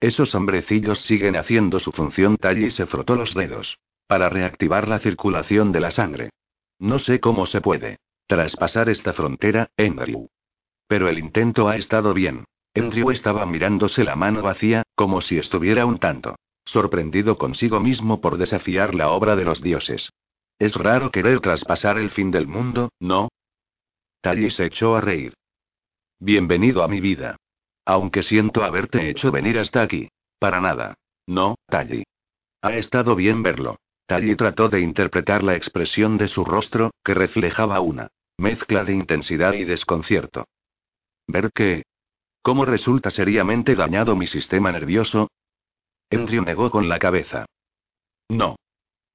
Esos 0.00 0.34
hombrecillos 0.34 1.00
siguen 1.00 1.34
haciendo 1.34 1.78
su 1.80 1.92
función. 1.92 2.36
Tally 2.36 2.70
se 2.70 2.84
frotó 2.84 3.16
los 3.16 3.32
dedos. 3.32 3.78
Para 4.06 4.28
reactivar 4.28 4.86
la 4.86 4.98
circulación 4.98 5.72
de 5.72 5.80
la 5.80 5.90
sangre. 5.90 6.28
No 6.78 6.98
sé 6.98 7.20
cómo 7.20 7.46
se 7.46 7.62
puede 7.62 7.96
traspasar 8.26 8.90
esta 8.90 9.14
frontera, 9.14 9.70
Andrew. 9.78 10.28
Pero 10.88 11.08
el 11.08 11.18
intento 11.18 11.70
ha 11.70 11.76
estado 11.78 12.12
bien. 12.12 12.44
Andrew 12.74 13.10
estaba 13.10 13.46
mirándose 13.46 14.04
la 14.04 14.14
mano 14.14 14.42
vacía, 14.42 14.82
como 14.94 15.22
si 15.22 15.38
estuviera 15.38 15.86
un 15.86 15.96
tanto 15.98 16.36
sorprendido 16.64 17.36
consigo 17.36 17.80
mismo 17.80 18.20
por 18.20 18.38
desafiar 18.38 18.94
la 18.94 19.10
obra 19.10 19.36
de 19.36 19.44
los 19.44 19.62
dioses. 19.62 20.10
Es 20.58 20.74
raro 20.74 21.10
querer 21.10 21.40
traspasar 21.40 21.98
el 21.98 22.10
fin 22.10 22.30
del 22.30 22.46
mundo, 22.46 22.90
¿no? 23.00 23.28
Tally 24.20 24.50
se 24.50 24.66
echó 24.66 24.96
a 24.96 25.00
reír. 25.00 25.34
Bienvenido 26.18 26.82
a 26.82 26.88
mi 26.88 27.00
vida. 27.00 27.36
Aunque 27.84 28.22
siento 28.22 28.64
haberte 28.64 29.10
hecho 29.10 29.30
venir 29.30 29.58
hasta 29.58 29.82
aquí. 29.82 30.08
Para 30.38 30.60
nada. 30.60 30.94
No, 31.26 31.56
Tally. 31.66 32.04
Ha 32.62 32.72
estado 32.74 33.14
bien 33.14 33.42
verlo. 33.42 33.76
Tally 34.06 34.36
trató 34.36 34.68
de 34.68 34.80
interpretar 34.80 35.42
la 35.42 35.56
expresión 35.56 36.16
de 36.18 36.28
su 36.28 36.44
rostro, 36.44 36.92
que 37.04 37.14
reflejaba 37.14 37.80
una 37.80 38.08
mezcla 38.38 38.84
de 38.84 38.94
intensidad 38.94 39.52
y 39.54 39.64
desconcierto. 39.64 40.46
Ver 41.26 41.50
que... 41.52 41.84
¿Cómo 42.42 42.64
resulta 42.64 43.10
seriamente 43.10 43.74
dañado 43.74 44.16
mi 44.16 44.26
sistema 44.26 44.70
nervioso? 44.70 45.28
Andrew 46.10 46.42
negó 46.42 46.70
con 46.70 46.88
la 46.88 46.98
cabeza. 46.98 47.46
No. 48.28 48.56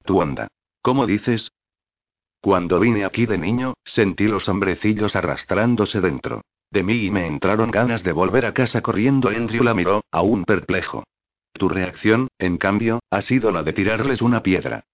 Tu 0.04 0.18
onda. 0.18 0.48
¿Cómo 0.82 1.06
dices? 1.06 1.50
Cuando 2.40 2.80
vine 2.80 3.04
aquí 3.04 3.26
de 3.26 3.38
niño, 3.38 3.74
sentí 3.84 4.26
los 4.26 4.48
hombrecillos 4.48 5.14
arrastrándose 5.16 6.00
dentro 6.00 6.42
de 6.70 6.82
mí 6.84 7.04
y 7.06 7.10
me 7.10 7.26
entraron 7.26 7.70
ganas 7.70 8.04
de 8.04 8.12
volver 8.12 8.46
a 8.46 8.54
casa 8.54 8.80
corriendo. 8.80 9.28
Andrew 9.28 9.64
la 9.64 9.74
miró, 9.74 10.04
aún 10.12 10.44
perplejo. 10.44 11.04
Tu 11.52 11.68
reacción, 11.68 12.28
en 12.38 12.58
cambio, 12.58 13.00
ha 13.10 13.20
sido 13.22 13.50
la 13.50 13.62
de 13.62 13.72
tirarles 13.72 14.22
una 14.22 14.42
piedra. 14.42 14.84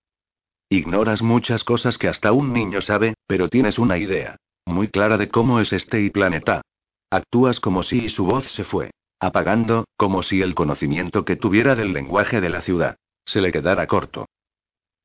Ignoras 0.70 1.22
muchas 1.22 1.64
cosas 1.64 1.98
que 1.98 2.08
hasta 2.08 2.32
un 2.32 2.52
niño 2.52 2.80
sabe, 2.80 3.14
pero 3.26 3.48
tienes 3.48 3.78
una 3.78 3.98
idea 3.98 4.36
muy 4.66 4.88
clara 4.88 5.16
de 5.16 5.28
cómo 5.28 5.60
es 5.60 5.72
este 5.72 6.00
y 6.00 6.10
planeta. 6.10 6.62
Actúas 7.10 7.60
como 7.60 7.84
si 7.84 8.08
su 8.08 8.24
voz 8.24 8.50
se 8.50 8.64
fue 8.64 8.90
apagando, 9.20 9.86
como 9.96 10.22
si 10.22 10.42
el 10.42 10.54
conocimiento 10.54 11.24
que 11.24 11.36
tuviera 11.36 11.74
del 11.74 11.92
lenguaje 11.92 12.40
de 12.40 12.50
la 12.50 12.62
ciudad 12.62 12.96
se 13.24 13.40
le 13.40 13.52
quedara 13.52 13.86
corto. 13.86 14.26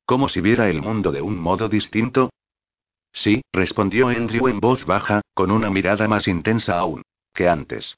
Como 0.06 0.28
si 0.28 0.40
viera 0.40 0.68
el 0.68 0.82
mundo 0.82 1.12
de 1.12 1.22
un 1.22 1.38
modo 1.38 1.68
distinto. 1.68 2.30
Sí, 3.12 3.42
respondió 3.52 4.08
Andrew 4.08 4.48
en 4.48 4.60
voz 4.60 4.84
baja, 4.86 5.20
con 5.34 5.50
una 5.50 5.70
mirada 5.70 6.08
más 6.08 6.28
intensa 6.28 6.78
aún 6.78 7.02
que 7.34 7.48
antes. 7.48 7.96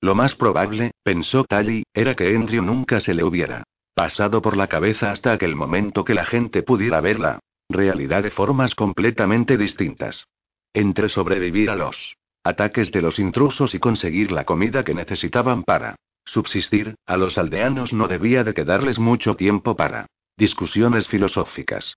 Lo 0.00 0.14
más 0.14 0.34
probable, 0.34 0.92
pensó 1.02 1.44
Tally, 1.44 1.84
era 1.92 2.14
que 2.14 2.34
Andrew 2.34 2.62
nunca 2.62 3.00
se 3.00 3.14
le 3.14 3.22
hubiera 3.24 3.64
pasado 3.94 4.40
por 4.40 4.56
la 4.56 4.68
cabeza 4.68 5.10
hasta 5.10 5.32
aquel 5.32 5.56
momento 5.56 6.04
que 6.04 6.14
la 6.14 6.24
gente 6.24 6.62
pudiera 6.62 7.02
ver 7.02 7.20
la 7.20 7.40
realidad 7.68 8.22
de 8.22 8.30
formas 8.30 8.74
completamente 8.74 9.58
distintas. 9.58 10.26
Entre 10.72 11.08
sobrevivir 11.08 11.68
a 11.68 11.76
los 11.76 12.16
ataques 12.50 12.92
de 12.92 13.00
los 13.00 13.18
intrusos 13.18 13.74
y 13.74 13.78
conseguir 13.78 14.30
la 14.30 14.44
comida 14.44 14.84
que 14.84 14.94
necesitaban 14.94 15.64
para 15.64 15.96
subsistir, 16.24 16.94
a 17.06 17.16
los 17.16 17.38
aldeanos 17.38 17.92
no 17.92 18.06
debía 18.06 18.44
de 18.44 18.54
quedarles 18.54 18.98
mucho 18.98 19.36
tiempo 19.36 19.74
para 19.74 20.06
discusiones 20.36 21.08
filosóficas. 21.08 21.94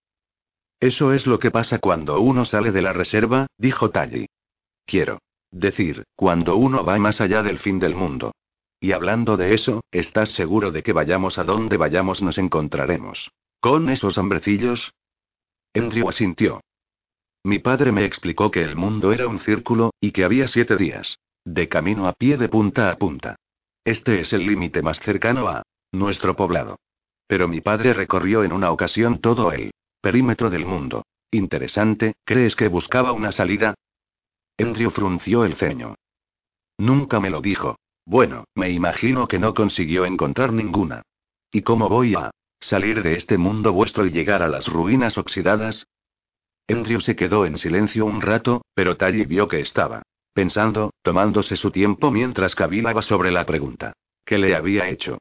Eso 0.79 1.13
es 1.13 1.27
lo 1.27 1.39
que 1.39 1.51
pasa 1.51 1.79
cuando 1.79 2.19
uno 2.19 2.45
sale 2.45 2.71
de 2.71 2.81
la 2.81 2.93
reserva, 2.93 3.47
dijo 3.57 3.89
Talli. 3.89 4.25
Quiero 4.85 5.19
decir, 5.51 6.03
cuando 6.15 6.57
uno 6.57 6.83
va 6.83 6.97
más 6.97 7.21
allá 7.21 7.43
del 7.43 7.59
fin 7.59 7.79
del 7.79 7.95
mundo. 7.95 8.33
Y 8.79 8.91
hablando 8.91 9.37
de 9.37 9.53
eso, 9.53 9.81
¿estás 9.91 10.31
seguro 10.31 10.71
de 10.71 10.83
que 10.83 10.91
vayamos 10.91 11.37
a 11.37 11.43
donde 11.43 11.77
vayamos 11.77 12.21
nos 12.21 12.37
encontraremos? 12.37 13.31
¿Con 13.61 13.89
esos 13.89 14.17
hombrecillos? 14.17 14.91
Andrew 15.73 16.09
asintió. 16.09 16.59
Mi 17.43 17.59
padre 17.59 17.91
me 17.91 18.05
explicó 18.05 18.51
que 18.51 18.61
el 18.63 18.75
mundo 18.75 19.11
era 19.11 19.27
un 19.27 19.39
círculo, 19.39 19.93
y 19.99 20.11
que 20.11 20.23
había 20.23 20.47
siete 20.47 20.77
días. 20.77 21.19
De 21.43 21.67
camino 21.67 22.07
a 22.07 22.13
pie 22.13 22.37
de 22.37 22.47
punta 22.47 22.89
a 22.89 22.97
punta. 22.97 23.35
Este 23.83 24.21
es 24.21 24.31
el 24.31 24.45
límite 24.45 24.81
más 24.81 24.99
cercano 24.99 25.49
a 25.49 25.63
nuestro 25.91 26.37
poblado. 26.37 26.79
Pero 27.27 27.49
mi 27.49 27.59
padre 27.59 27.93
recorrió 27.93 28.43
en 28.43 28.53
una 28.53 28.71
ocasión 28.71 29.19
todo 29.19 29.51
el 29.51 29.71
perímetro 30.01 30.49
del 30.49 30.65
mundo. 30.65 31.03
Interesante, 31.31 32.13
¿crees 32.23 32.55
que 32.55 32.69
buscaba 32.69 33.11
una 33.11 33.31
salida? 33.31 33.73
Andrew 34.57 34.89
frunció 34.91 35.43
el 35.43 35.55
ceño. 35.55 35.95
Nunca 36.77 37.19
me 37.19 37.29
lo 37.29 37.41
dijo. 37.41 37.77
Bueno, 38.05 38.45
me 38.55 38.69
imagino 38.69 39.27
que 39.27 39.39
no 39.39 39.53
consiguió 39.53 40.05
encontrar 40.05 40.53
ninguna. 40.53 41.01
¿Y 41.51 41.61
cómo 41.61 41.89
voy 41.89 42.15
a 42.15 42.31
salir 42.59 43.03
de 43.03 43.15
este 43.15 43.37
mundo 43.37 43.73
vuestro 43.73 44.05
y 44.05 44.11
llegar 44.11 44.41
a 44.43 44.47
las 44.47 44.67
ruinas 44.67 45.17
oxidadas? 45.17 45.87
Andrew 46.67 47.01
se 47.01 47.15
quedó 47.15 47.45
en 47.45 47.57
silencio 47.57 48.05
un 48.05 48.21
rato, 48.21 48.65
pero 48.73 48.97
Tally 48.97 49.25
vio 49.25 49.47
que 49.47 49.59
estaba 49.59 50.03
pensando, 50.33 50.93
tomándose 51.03 51.55
su 51.55 51.69
tiempo 51.71 52.09
mientras 52.09 52.55
cavilaba 52.55 53.01
sobre 53.01 53.31
la 53.31 53.45
pregunta. 53.45 53.93
¿Qué 54.25 54.37
le 54.37 54.55
había 54.55 54.89
hecho? 54.89 55.19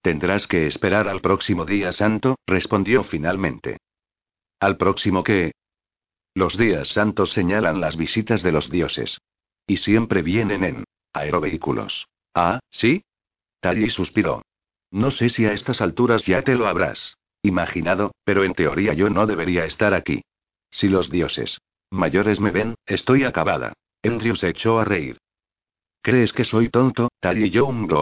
Tendrás 0.00 0.46
que 0.46 0.66
esperar 0.66 1.06
al 1.08 1.20
próximo 1.20 1.64
día 1.64 1.92
santo, 1.92 2.36
respondió 2.46 3.04
finalmente. 3.04 3.78
¿Al 4.58 4.76
próximo 4.76 5.22
qué? 5.22 5.52
Los 6.34 6.56
días 6.56 6.88
santos 6.88 7.32
señalan 7.32 7.80
las 7.80 7.96
visitas 7.96 8.42
de 8.42 8.52
los 8.52 8.70
dioses. 8.70 9.18
Y 9.66 9.76
siempre 9.76 10.22
vienen 10.22 10.64
en 10.64 10.84
aerovehículos. 11.12 12.08
Ah, 12.34 12.60
¿sí? 12.70 13.04
Tally 13.60 13.90
suspiró. 13.90 14.42
No 14.90 15.10
sé 15.10 15.28
si 15.28 15.44
a 15.46 15.52
estas 15.52 15.80
alturas 15.80 16.24
ya 16.26 16.42
te 16.42 16.54
lo 16.54 16.66
habrás 16.66 17.16
imaginado, 17.44 18.12
pero 18.24 18.44
en 18.44 18.54
teoría 18.54 18.94
yo 18.94 19.10
no 19.10 19.26
debería 19.26 19.64
estar 19.64 19.94
aquí. 19.94 20.22
Si 20.72 20.88
los 20.88 21.10
dioses 21.10 21.60
mayores 21.90 22.40
me 22.40 22.50
ven, 22.50 22.74
estoy 22.86 23.24
acabada. 23.24 23.74
Andrew 24.02 24.34
se 24.34 24.48
echó 24.48 24.80
a 24.80 24.84
reír. 24.84 25.18
¿Crees 26.02 26.32
que 26.32 26.44
soy 26.44 26.70
tonto, 26.70 27.10
Tally 27.20 27.50
Young? 27.50 27.92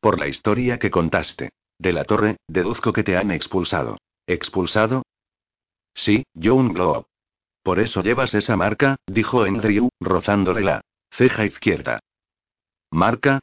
Por 0.00 0.18
la 0.18 0.26
historia 0.26 0.78
que 0.78 0.90
contaste. 0.90 1.50
De 1.78 1.92
la 1.92 2.04
torre, 2.04 2.36
deduzco 2.48 2.92
que 2.92 3.04
te 3.04 3.16
han 3.16 3.30
expulsado. 3.30 3.98
¿Expulsado? 4.26 5.02
Sí, 5.94 6.24
Young 6.34 6.76
Lord. 6.76 7.06
Por 7.62 7.78
eso 7.78 8.02
llevas 8.02 8.34
esa 8.34 8.56
marca, 8.56 8.96
dijo 9.06 9.44
Andrew, 9.44 9.88
rozándole 10.00 10.62
la 10.62 10.80
ceja 11.12 11.46
izquierda. 11.46 12.00
¿Marca? 12.90 13.40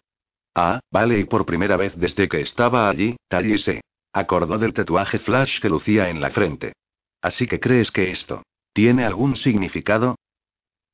Ah, 0.53 0.81
vale, 0.91 1.19
y 1.19 1.23
por 1.23 1.45
primera 1.45 1.77
vez 1.77 1.98
desde 1.98 2.27
que 2.27 2.41
estaba 2.41 2.90
allí, 2.90 3.15
Tally 3.30 3.57
se 3.57 3.81
acordó 4.14 4.57
del 4.57 4.73
tatuaje 4.73 5.19
flash 5.19 5.61
que 5.61 5.69
lucía 5.69 6.10
en 6.10 6.19
la 6.19 6.31
frente. 6.31 6.73
Así 7.22 7.48
que 7.48 7.60
crees 7.60 7.91
que 7.91 8.11
esto 8.11 8.44
tiene 8.74 9.06
algún 9.06 9.36
significado? 9.36 10.16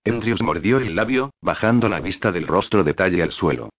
Andrews 0.05 0.41
mordió 0.41 0.77
el 0.77 0.95
labio, 0.95 1.31
bajando 1.41 1.89
la 1.89 1.99
vista 1.99 2.31
del 2.31 2.47
rostro 2.47 2.83
de 2.83 2.93
talle 2.93 3.23
al 3.23 3.31
suelo. 3.31 3.69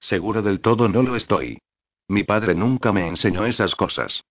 Seguro 0.00 0.42
del 0.42 0.60
todo 0.60 0.88
no 0.88 1.02
lo 1.02 1.14
estoy. 1.14 1.58
Mi 2.08 2.24
padre 2.24 2.54
nunca 2.54 2.92
me 2.92 3.06
enseñó 3.06 3.46
esas 3.46 3.74
cosas. 3.74 4.24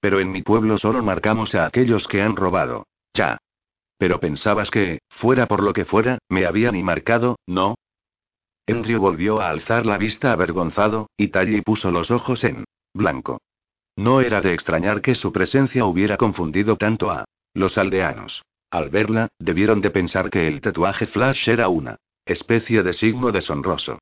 Pero 0.00 0.20
en 0.20 0.30
mi 0.30 0.42
pueblo 0.42 0.78
solo 0.78 1.02
marcamos 1.02 1.54
a 1.54 1.66
aquellos 1.66 2.06
que 2.06 2.22
han 2.22 2.36
robado. 2.36 2.86
Ya. 3.12 3.38
Pero 3.98 4.20
pensabas 4.20 4.70
que, 4.70 5.00
fuera 5.08 5.46
por 5.46 5.62
lo 5.62 5.72
que 5.72 5.84
fuera, 5.84 6.18
me 6.28 6.46
habían 6.46 6.76
y 6.76 6.82
marcado, 6.82 7.36
¿no? 7.46 7.76
Andrew 8.66 9.00
volvió 9.00 9.40
a 9.40 9.50
alzar 9.50 9.86
la 9.86 9.98
vista 9.98 10.32
avergonzado, 10.32 11.08
y 11.16 11.28
Tally 11.28 11.60
puso 11.62 11.90
los 11.90 12.10
ojos 12.10 12.44
en 12.44 12.64
blanco. 12.92 13.38
No 13.94 14.20
era 14.20 14.40
de 14.40 14.52
extrañar 14.52 15.00
que 15.00 15.14
su 15.14 15.32
presencia 15.32 15.84
hubiera 15.84 16.16
confundido 16.16 16.76
tanto 16.76 17.10
a 17.10 17.24
los 17.56 17.78
aldeanos. 17.78 18.44
Al 18.70 18.90
verla, 18.90 19.28
debieron 19.38 19.80
de 19.80 19.90
pensar 19.90 20.30
que 20.30 20.46
el 20.46 20.60
tatuaje 20.60 21.06
flash 21.06 21.48
era 21.48 21.68
una 21.68 21.96
especie 22.24 22.82
de 22.82 22.92
signo 22.92 23.32
deshonroso. 23.32 23.98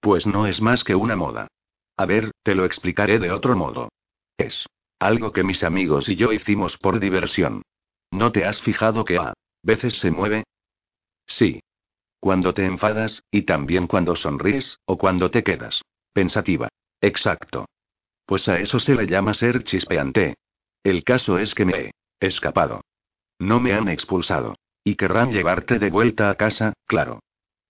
Pues 0.00 0.26
no 0.26 0.46
es 0.46 0.60
más 0.60 0.82
que 0.84 0.94
una 0.94 1.16
moda. 1.16 1.48
A 1.96 2.06
ver, 2.06 2.32
te 2.42 2.54
lo 2.54 2.64
explicaré 2.64 3.18
de 3.18 3.30
otro 3.30 3.54
modo. 3.54 3.90
Es 4.36 4.66
algo 4.98 5.32
que 5.32 5.44
mis 5.44 5.62
amigos 5.62 6.08
y 6.08 6.16
yo 6.16 6.32
hicimos 6.32 6.76
por 6.76 6.98
diversión. 6.98 7.62
¿No 8.10 8.32
te 8.32 8.44
has 8.44 8.60
fijado 8.60 9.04
que 9.04 9.18
a 9.18 9.34
veces 9.62 9.98
se 10.00 10.10
mueve? 10.10 10.44
Sí. 11.26 11.60
Cuando 12.20 12.54
te 12.54 12.64
enfadas, 12.64 13.22
y 13.30 13.42
también 13.42 13.86
cuando 13.86 14.16
sonríes, 14.16 14.78
o 14.86 14.96
cuando 14.98 15.30
te 15.30 15.44
quedas 15.44 15.82
pensativa. 16.12 16.68
Exacto. 17.00 17.66
Pues 18.24 18.48
a 18.48 18.58
eso 18.58 18.80
se 18.80 18.94
le 18.94 19.06
llama 19.06 19.34
ser 19.34 19.62
chispeante. 19.64 20.34
El 20.82 21.04
caso 21.04 21.38
es 21.38 21.54
que 21.54 21.64
me 21.66 21.78
he 21.80 21.90
escapado. 22.26 22.82
No 23.38 23.60
me 23.60 23.72
han 23.72 23.88
expulsado. 23.88 24.56
Y 24.82 24.96
querrán 24.96 25.32
llevarte 25.32 25.78
de 25.78 25.90
vuelta 25.90 26.28
a 26.28 26.34
casa, 26.34 26.74
claro. 26.86 27.20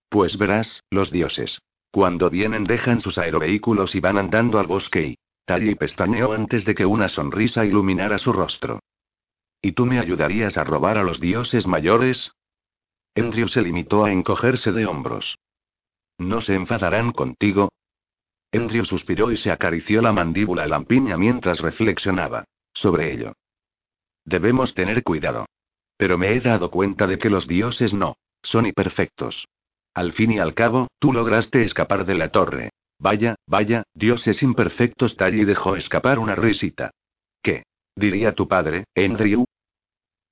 Pues 0.09 0.37
verás, 0.37 0.83
los 0.91 1.11
dioses. 1.11 1.61
Cuando 1.91 2.29
vienen 2.29 2.65
dejan 2.65 3.01
sus 3.01 3.19
aerovehículos 3.19 3.95
y 3.95 4.01
van 4.01 4.19
andando 4.19 4.59
al 4.59 4.67
bosque 4.67 5.03
y... 5.09 5.19
Tally 5.45 5.75
pestañeó 5.75 6.33
antes 6.33 6.65
de 6.65 6.75
que 6.75 6.87
una 6.87 7.09
sonrisa 7.09 7.67
iluminara 7.67 8.17
su 8.19 8.33
rostro. 8.33 8.81
¿Y 9.61 9.73
tú 9.73 9.85
me 9.85 9.99
ayudarías 9.99 10.57
a 10.57 10.65
robar 10.65 10.97
a 10.97 11.03
los 11.03 11.21
dioses 11.21 11.67
mayores? 11.67 12.33
Andrew 13.15 13.49
se 13.49 13.61
limitó 13.61 14.05
a 14.05 14.13
encogerse 14.13 14.73
de 14.73 14.87
hombros. 14.87 15.39
¿No 16.19 16.41
se 16.41 16.55
enfadarán 16.55 17.13
contigo? 17.13 17.71
Andrew 18.53 18.85
suspiró 18.85 19.31
y 19.33 19.37
se 19.37 19.51
acarició 19.51 20.01
la 20.01 20.13
mandíbula 20.13 20.67
lampiña 20.67 21.17
mientras 21.17 21.61
reflexionaba 21.61 22.45
sobre 22.73 23.13
ello. 23.13 23.35
Debemos 24.25 24.75
tener 24.75 25.03
cuidado. 25.03 25.47
Pero 25.97 26.19
me 26.19 26.33
he 26.33 26.41
dado 26.41 26.71
cuenta 26.71 27.07
de 27.07 27.19
que 27.19 27.31
los 27.31 27.47
dioses 27.47 27.95
no 27.95 28.17
son 28.43 28.67
imperfectos. 28.67 29.47
Al 29.95 30.13
fin 30.13 30.33
y 30.33 30.39
al 30.39 30.55
cabo, 30.55 30.89
tú 30.99 31.13
lograste 31.13 31.63
escapar 31.63 32.05
de 32.05 32.15
la 32.15 32.31
torre. 32.31 32.71
Vaya, 32.99 33.37
vaya, 33.47 33.85
dioses 33.95 34.43
imperfectos. 34.43 35.17
Tally 35.17 35.45
dejó 35.45 35.77
escapar 35.77 36.19
una 36.19 36.35
risita. 36.35 36.91
¿Qué? 37.43 37.65
diría 37.97 38.35
tu 38.35 38.49
padre, 38.49 38.85
Andrew. 38.95 39.45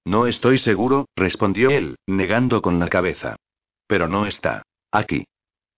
No 0.04 0.26
estoy 0.26 0.58
seguro, 0.58 1.06
respondió 1.16 1.70
él, 1.70 1.96
negando 2.06 2.60
con 2.60 2.78
la 2.80 2.88
cabeza. 2.88 3.36
Pero 3.86 4.08
no 4.08 4.26
está. 4.26 4.62
Aquí. 4.90 5.24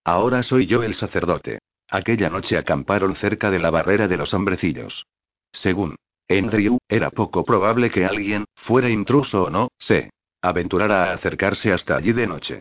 Ahora 0.05 0.43
soy 0.43 0.67
yo 0.67 0.83
el 0.83 0.95
sacerdote. 0.95 1.59
Aquella 1.89 2.31
noche 2.31 2.57
acamparon 2.57 3.15
cerca 3.17 3.51
de 3.51 3.59
la 3.59 3.71
barrera 3.71 4.09
de 4.09 4.17
los 4.17 4.33
hombrecillos. 4.33 5.07
Según 5.53 5.97
Andrew, 6.29 6.79
era 6.89 7.11
poco 7.11 7.45
probable 7.45 7.91
que 7.91 8.05
alguien, 8.05 8.45
fuera 8.55 8.89
intruso 8.89 9.45
o 9.45 9.51
no, 9.51 9.69
se 9.79 10.11
aventurara 10.43 11.05
a 11.05 11.13
acercarse 11.15 11.73
hasta 11.73 11.97
allí 11.97 12.13
de 12.13 12.27
noche. 12.27 12.61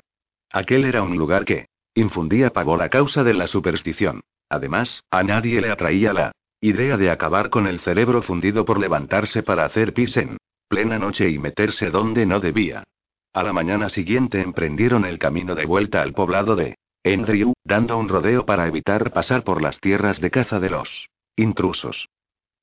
Aquel 0.52 0.86
era 0.86 1.02
un 1.02 1.18
lugar 1.18 1.46
que 1.46 1.68
infundía 1.96 2.52
pavor 2.52 2.82
a 2.82 2.90
causa 2.90 3.24
de 3.24 3.34
la 3.34 3.48
superstición. 3.48 4.22
Además, 4.50 5.02
a 5.10 5.24
nadie 5.24 5.62
le 5.62 5.72
atraía 5.72 6.14
la 6.14 6.32
idea 6.62 6.98
de 6.98 7.10
acabar 7.10 7.50
con 7.50 7.68
el 7.68 7.80
cerebro 7.80 8.22
fundido 8.22 8.66
por 8.66 8.80
levantarse 8.80 9.44
para 9.44 9.66
hacer 9.66 9.94
pis 9.94 10.16
en 10.18 10.38
plena 10.68 10.98
noche 10.98 11.30
y 11.30 11.40
meterse 11.40 11.90
donde 11.90 12.26
no 12.26 12.40
debía. 12.40 12.84
A 13.34 13.44
la 13.44 13.52
mañana 13.52 13.90
siguiente 13.90 14.42
emprendieron 14.42 15.06
el 15.06 15.20
camino 15.20 15.56
de 15.56 15.66
vuelta 15.66 16.02
al 16.02 16.14
poblado 16.14 16.56
de 16.56 16.76
Andrew, 17.04 17.54
dando 17.64 17.98
un 17.98 18.08
rodeo 18.08 18.46
para 18.46 18.68
evitar 18.68 19.12
pasar 19.12 19.44
por 19.44 19.62
las 19.62 19.80
tierras 19.80 20.22
de 20.22 20.32
caza 20.32 20.60
de 20.60 20.70
los 20.70 21.10
intrusos. 21.36 22.08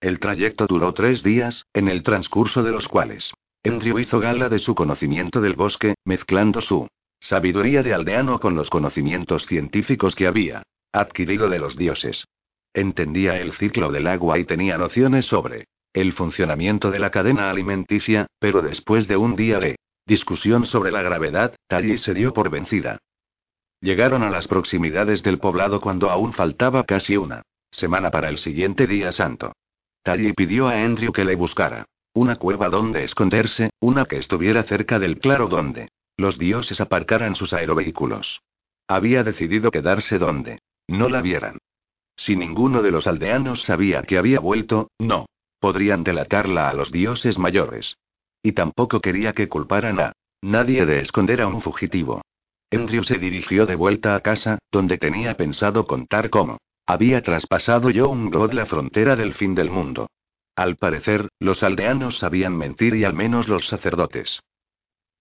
El 0.00 0.18
trayecto 0.18 0.66
duró 0.66 0.94
tres 0.94 1.22
días, 1.22 1.66
en 1.74 1.88
el 1.88 2.02
transcurso 2.02 2.62
de 2.62 2.72
los 2.72 2.88
cuales 2.88 3.34
Andrew 3.62 3.98
hizo 3.98 4.18
gala 4.18 4.48
de 4.48 4.58
su 4.58 4.74
conocimiento 4.74 5.42
del 5.42 5.54
bosque, 5.54 5.94
mezclando 6.04 6.62
su 6.62 6.88
sabiduría 7.20 7.82
de 7.82 7.92
aldeano 7.92 8.40
con 8.40 8.54
los 8.54 8.70
conocimientos 8.70 9.44
científicos 9.44 10.14
que 10.14 10.26
había 10.26 10.62
adquirido 10.92 11.50
de 11.50 11.58
los 11.58 11.76
dioses. 11.76 12.24
Entendía 12.72 13.38
el 13.38 13.52
ciclo 13.52 13.92
del 13.92 14.06
agua 14.06 14.38
y 14.38 14.44
tenía 14.44 14.78
nociones 14.78 15.26
sobre 15.26 15.66
el 15.92 16.12
funcionamiento 16.12 16.90
de 16.90 16.98
la 16.98 17.10
cadena 17.10 17.50
alimenticia, 17.50 18.26
pero 18.38 18.62
después 18.62 19.06
de 19.06 19.18
un 19.18 19.36
día 19.36 19.58
de 19.58 19.76
discusión 20.06 20.64
sobre 20.64 20.92
la 20.92 21.02
gravedad, 21.02 21.54
Tally 21.66 21.98
se 21.98 22.14
dio 22.14 22.32
por 22.32 22.48
vencida. 22.48 22.98
Llegaron 23.82 24.22
a 24.22 24.30
las 24.30 24.48
proximidades 24.48 25.22
del 25.22 25.38
poblado 25.38 25.80
cuando 25.80 26.10
aún 26.10 26.32
faltaba 26.32 26.84
casi 26.84 27.18
una 27.18 27.42
semana 27.70 28.10
para 28.10 28.30
el 28.30 28.38
siguiente 28.38 28.86
día 28.86 29.12
santo. 29.12 29.52
Tally 30.02 30.32
pidió 30.32 30.68
a 30.68 30.74
Andrew 30.74 31.12
que 31.12 31.24
le 31.24 31.34
buscara 31.34 31.86
una 32.12 32.36
cueva 32.36 32.68
donde 32.68 33.04
esconderse, 33.04 33.70
una 33.80 34.04
que 34.04 34.16
estuviera 34.16 34.64
cerca 34.64 34.98
del 34.98 35.18
claro 35.18 35.46
donde 35.46 35.90
los 36.16 36.38
dioses 36.38 36.80
aparcaran 36.80 37.34
sus 37.34 37.52
aerovehículos. 37.52 38.40
Había 38.88 39.22
decidido 39.22 39.70
quedarse 39.70 40.18
donde 40.18 40.58
no 40.88 41.08
la 41.08 41.22
vieran. 41.22 41.58
Si 42.16 42.36
ninguno 42.36 42.82
de 42.82 42.90
los 42.90 43.06
aldeanos 43.06 43.62
sabía 43.62 44.02
que 44.02 44.18
había 44.18 44.40
vuelto, 44.40 44.90
no. 44.98 45.26
Podrían 45.60 46.02
delatarla 46.02 46.68
a 46.68 46.74
los 46.74 46.90
dioses 46.90 47.38
mayores. 47.38 47.96
Y 48.42 48.52
tampoco 48.52 49.00
quería 49.00 49.32
que 49.32 49.48
culparan 49.48 50.00
a 50.00 50.12
nadie 50.42 50.86
de 50.86 51.00
esconder 51.00 51.40
a 51.42 51.46
un 51.46 51.60
fugitivo. 51.60 52.22
Andrew 52.72 53.04
se 53.04 53.18
dirigió 53.18 53.66
de 53.66 53.76
vuelta 53.76 54.14
a 54.14 54.20
casa, 54.20 54.58
donde 54.72 54.98
tenía 54.98 55.36
pensado 55.36 55.86
contar 55.86 56.30
cómo 56.30 56.58
había 56.90 57.22
traspasado 57.22 57.90
yo 57.90 58.08
un 58.08 58.30
god 58.30 58.52
la 58.52 58.66
frontera 58.66 59.14
del 59.14 59.34
fin 59.34 59.54
del 59.54 59.70
mundo. 59.70 60.08
Al 60.56 60.74
parecer, 60.74 61.28
los 61.38 61.62
aldeanos 61.62 62.18
sabían 62.18 62.56
mentir 62.56 62.96
y 62.96 63.04
al 63.04 63.14
menos 63.14 63.46
los 63.46 63.68
sacerdotes. 63.68 64.40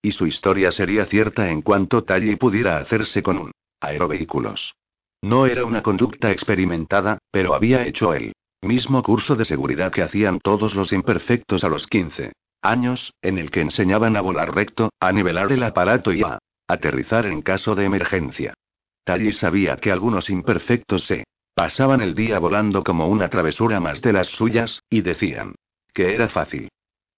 Y 0.02 0.14
su 0.14 0.26
historia 0.26 0.72
sería 0.72 1.06
cierta 1.06 1.52
en 1.52 1.62
cuanto 1.62 2.04
Tally 2.04 2.38
pudiera 2.38 2.80
hacerse 2.80 3.22
con 3.22 3.38
un 3.38 3.52
aerovehículos. 3.82 4.74
No 5.22 5.46
era 5.46 5.64
una 5.64 5.84
conducta 5.84 6.32
experimentada, 6.32 7.20
pero 7.32 7.54
había 7.54 7.86
hecho 7.86 8.16
el 8.16 8.34
mismo 8.64 9.04
curso 9.04 9.36
de 9.36 9.46
seguridad 9.46 9.92
que 9.92 10.02
hacían 10.02 10.40
todos 10.40 10.74
los 10.74 10.92
imperfectos 10.92 11.64
a 11.64 11.70
los 11.70 11.86
15 11.86 12.34
años, 12.64 13.14
en 13.22 13.38
el 13.38 13.52
que 13.52 13.62
enseñaban 13.62 14.18
a 14.18 14.22
volar 14.22 14.56
recto, 14.56 14.90
a 15.00 15.12
nivelar 15.12 15.52
el 15.52 15.62
aparato 15.62 16.14
y 16.14 16.24
a 16.24 16.40
aterrizar 16.68 17.28
en 17.28 17.44
caso 17.44 17.76
de 17.76 17.86
emergencia. 17.86 18.56
Tally 19.04 19.34
sabía 19.34 19.78
que 19.78 19.92
algunos 19.92 20.32
imperfectos 20.32 21.06
se 21.06 21.26
pasaban 21.60 22.00
el 22.00 22.16
día 22.16 22.40
volando 22.40 22.86
como 22.86 23.10
una 23.10 23.28
travesura 23.28 23.82
más 23.82 24.02
de 24.02 24.14
las 24.14 24.30
suyas, 24.30 24.82
y 24.90 25.02
decían 25.02 25.56
que 25.94 26.16
era 26.16 26.30
fácil. 26.30 26.70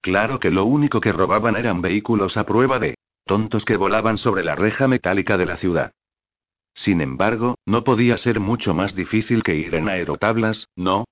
Claro 0.02 0.40
que 0.40 0.50
lo 0.50 0.66
único 0.66 1.00
que 1.00 1.12
robaban 1.12 1.56
eran 1.58 1.80
vehículos 1.84 2.38
a 2.38 2.44
prueba 2.44 2.80
de 2.80 2.96
tontos 3.24 3.66
que 3.66 3.78
volaban 3.78 4.18
sobre 4.18 4.44
la 4.44 4.56
reja 4.56 4.88
metálica 4.88 5.38
de 5.38 5.46
la 5.46 5.58
ciudad. 5.58 5.92
Sin 6.74 7.02
embargo, 7.02 7.54
no 7.68 7.84
podía 7.84 8.18
ser 8.18 8.40
mucho 8.40 8.74
más 8.74 8.96
difícil 8.96 9.44
que 9.44 9.54
ir 9.54 9.76
en 9.76 9.88
aerotablas, 9.88 10.70
¿no? 10.76 11.06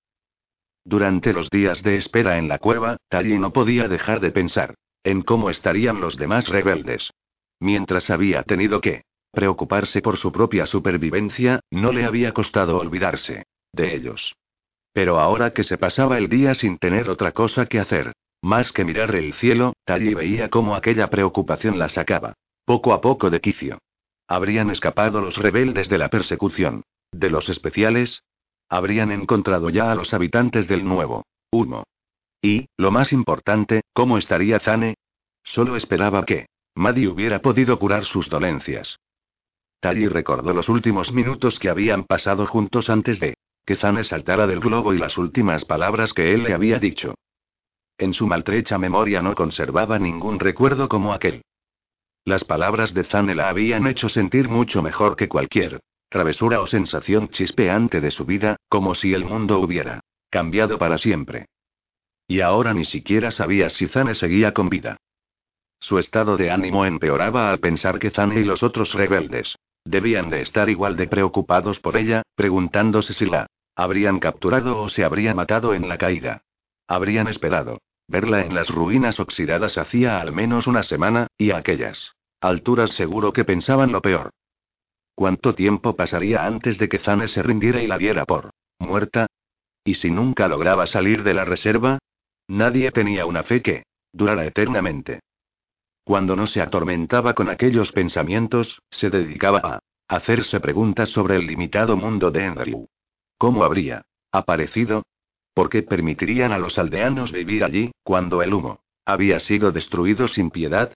Durante 0.84 1.31
los 1.31 1.51
días 1.51 1.84
de 1.84 1.97
espera 1.97 2.39
en 2.39 2.47
la 2.47 2.57
cueva, 2.57 2.97
Tally 3.10 3.38
no 3.38 3.53
podía 3.53 3.88
dejar 3.88 4.22
de 4.22 4.31
pensar 4.31 4.73
en 5.03 5.22
cómo 5.22 5.51
estarían 5.51 6.01
los 6.01 6.18
demás 6.18 6.47
rebeldes. 6.47 7.11
Mientras 7.60 8.10
había 8.10 8.41
tenido 8.41 8.81
que 8.81 9.03
preocuparse 9.31 10.01
por 10.01 10.18
su 10.18 10.31
propia 10.31 10.65
supervivencia, 10.65 11.60
no 11.72 11.91
le 11.91 12.06
había 12.06 12.34
costado 12.34 12.77
olvidarse 12.77 13.45
de 13.73 13.95
ellos. 13.95 14.35
Pero 14.93 15.19
ahora 15.19 15.53
que 15.53 15.64
se 15.64 15.77
pasaba 15.77 16.18
el 16.18 16.30
día 16.30 16.53
sin 16.53 16.77
tener 16.77 17.10
otra 17.10 17.31
cosa 17.31 17.65
que 17.65 17.80
hacer, 17.80 18.14
más 18.41 18.72
que 18.72 18.85
mirar 18.85 19.15
el 19.15 19.34
cielo, 19.34 19.73
Tally 19.85 20.14
veía 20.14 20.49
cómo 20.49 20.76
aquella 20.76 21.10
preocupación 21.10 21.77
la 21.77 21.89
sacaba, 21.89 22.34
poco 22.65 22.93
a 22.93 23.01
poco 23.01 23.30
de 23.30 23.41
quicio. 23.41 23.80
Habrían 24.27 24.69
escapado 24.69 25.22
los 25.22 25.38
rebeldes 25.38 25.89
de 25.89 25.97
la 25.97 26.10
persecución. 26.10 26.84
¿De 27.11 27.30
los 27.30 27.49
especiales? 27.49 28.23
Habrían 28.69 29.11
encontrado 29.11 29.69
ya 29.69 29.91
a 29.91 29.95
los 29.95 30.14
habitantes 30.14 30.68
del 30.68 30.85
nuevo. 30.85 31.26
Humo. 31.51 31.84
Y, 32.41 32.68
lo 32.77 32.91
más 32.91 33.11
importante, 33.11 33.81
¿cómo 33.93 34.18
estaría 34.18 34.60
Zane? 34.60 34.95
Solo 35.43 35.76
esperaba 35.76 36.26
que 36.26 36.45
Maddie 36.76 37.07
hubiera 37.07 37.41
podido 37.41 37.77
curar 37.80 38.06
sus 38.06 38.30
dolencias. 38.30 38.99
Tally 39.80 40.10
recordó 40.10 40.53
los 40.53 40.68
últimos 40.68 41.14
minutos 41.14 41.57
que 41.57 41.69
habían 41.69 42.03
pasado 42.03 42.45
juntos 42.45 42.89
antes 42.89 43.19
de 43.19 43.35
que 43.65 43.77
Zane 43.77 44.03
saltara 44.03 44.45
del 44.45 44.60
globo 44.60 44.93
y 44.93 44.97
las 44.97 45.18
últimas 45.18 45.64
palabras 45.64 46.11
que 46.11 46.34
él 46.34 46.43
le 46.43 46.53
había 46.53 46.80
dicho. 46.80 47.15
En 47.97 48.14
su 48.14 48.27
maltrecha 48.27 48.77
memoria 48.77 49.22
no 49.22 49.35
conservaba 49.35 49.99
ningún 49.99 50.39
recuerdo 50.39 50.89
como 50.89 51.14
aquel. 51.14 51.43
Las 52.26 52.43
palabras 52.43 52.93
de 52.93 53.03
Zane 53.06 53.35
la 53.35 53.47
habían 53.47 53.88
hecho 53.88 54.10
sentir 54.10 54.49
mucho 54.49 54.81
mejor 54.81 55.15
que 55.15 55.30
cualquier 55.30 55.80
travesura 56.10 56.60
o 56.60 56.68
sensación 56.68 57.30
chispeante 57.30 58.01
de 58.01 58.10
su 58.11 58.26
vida, 58.26 58.57
como 58.68 58.95
si 58.95 59.14
el 59.14 59.23
mundo 59.23 59.60
hubiera 59.60 60.01
cambiado 60.30 60.77
para 60.77 60.97
siempre. 60.97 61.45
Y 62.27 62.41
ahora 62.41 62.73
ni 62.73 62.85
siquiera 62.85 63.31
sabía 63.31 63.69
si 63.69 63.88
Zane 63.88 64.15
seguía 64.15 64.53
con 64.53 64.69
vida. 64.69 64.97
Su 65.80 65.99
estado 65.99 66.35
de 66.35 66.51
ánimo 66.51 66.85
empeoraba 66.85 67.51
al 67.51 67.60
pensar 67.60 67.99
que 67.99 68.10
Zane 68.10 68.39
y 68.39 68.43
los 68.43 68.64
otros 68.64 68.93
rebeldes 68.93 69.56
debían 69.85 70.30
de 70.30 70.41
estar 70.41 70.69
igual 70.69 70.95
de 70.95 71.07
preocupados 71.07 71.80
por 71.80 71.97
ella, 71.97 72.23
preguntándose 72.35 73.14
si 73.14 73.26
la 73.26 73.47
habrían 73.76 74.19
capturado 74.19 74.81
o 74.81 74.89
se 74.89 75.03
habría 75.03 75.34
matado 75.34 75.73
en 75.73 75.88
la 75.88 75.97
caída. 75.97 76.43
Habrían 76.88 77.27
esperado 77.27 77.80
verla 78.10 78.43
en 78.43 78.56
las 78.56 78.69
ruinas 78.69 79.19
oxidadas 79.19 79.77
hacía 79.77 80.19
al 80.19 80.34
menos 80.34 80.68
una 80.68 80.84
semana, 80.84 81.27
y 81.38 81.51
aquellas 81.51 82.14
alturas 82.41 82.91
seguro 82.91 83.31
que 83.31 83.45
pensaban 83.45 83.91
lo 83.91 84.01
peor. 84.01 84.31
¿Cuánto 85.15 85.53
tiempo 85.53 85.95
pasaría 85.95 86.45
antes 86.45 86.77
de 86.77 86.89
que 86.89 86.97
Zane 86.97 87.27
se 87.27 87.43
rindiera 87.43 87.81
y 87.81 87.88
la 87.88 87.97
diera 87.97 88.26
por 88.26 88.51
muerta? 88.80 89.27
¿Y 89.84 89.95
si 89.95 90.10
nunca 90.10 90.47
lograba 90.47 90.88
salir 90.88 91.23
de 91.23 91.34
la 91.34 91.45
reserva? 91.45 91.99
Nadie 92.47 92.91
tenía 92.91 93.26
una 93.26 93.43
fe 93.43 93.61
que 93.61 93.84
durara 94.11 94.45
eternamente. 94.45 95.19
Cuando 96.10 96.36
no 96.36 96.48
se 96.48 96.60
atormentaba 96.60 97.36
con 97.36 97.49
aquellos 97.49 97.91
pensamientos, 97.91 98.81
se 98.90 99.11
dedicaba 99.11 99.60
a 99.64 99.80
hacerse 100.07 100.60
preguntas 100.60 101.10
sobre 101.10 101.36
el 101.36 101.45
limitado 101.45 101.95
mundo 101.95 102.31
de 102.31 102.45
Andrew. 102.45 102.88
¿Cómo 103.38 103.64
habría 103.64 104.07
aparecido? 104.31 105.03
¿Por 105.53 105.69
qué 105.69 105.84
permitirían 105.84 106.52
a 106.52 106.57
los 106.57 106.80
aldeanos 106.80 107.31
vivir 107.31 107.64
allí, 107.64 107.91
cuando 108.02 108.41
el 108.41 108.56
humo 108.56 108.80
había 109.06 109.40
sido 109.40 109.72
destruido 109.72 110.27
sin 110.27 110.49
piedad? 110.49 110.94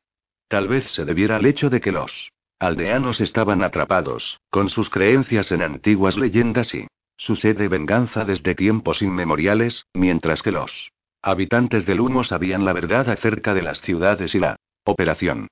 Tal 0.48 0.68
vez 0.68 0.85
se 0.90 1.06
debiera 1.06 1.35
al 1.35 1.45
hecho 1.45 1.69
de 1.69 1.80
que 1.80 1.91
los 1.91 2.31
aldeanos 2.57 3.22
estaban 3.22 3.61
atrapados, 3.61 4.40
con 4.49 4.68
sus 4.69 4.90
creencias 4.90 5.52
en 5.52 5.61
antiguas 5.61 6.18
leyendas 6.18 6.73
y 6.73 6.88
su 7.18 7.35
sed 7.35 7.56
de 7.56 7.68
venganza 7.68 8.26
desde 8.26 8.56
tiempos 8.56 9.03
inmemoriales, 9.03 9.85
mientras 9.94 10.41
que 10.41 10.49
los 10.49 10.90
habitantes 11.22 11.85
del 11.85 11.99
humo 11.99 12.23
sabían 12.23 12.65
la 12.65 12.73
verdad 12.73 13.07
acerca 13.11 13.53
de 13.53 13.61
las 13.61 13.80
ciudades 13.80 14.34
y 14.34 14.40
la 14.40 14.57
operación. 14.84 15.47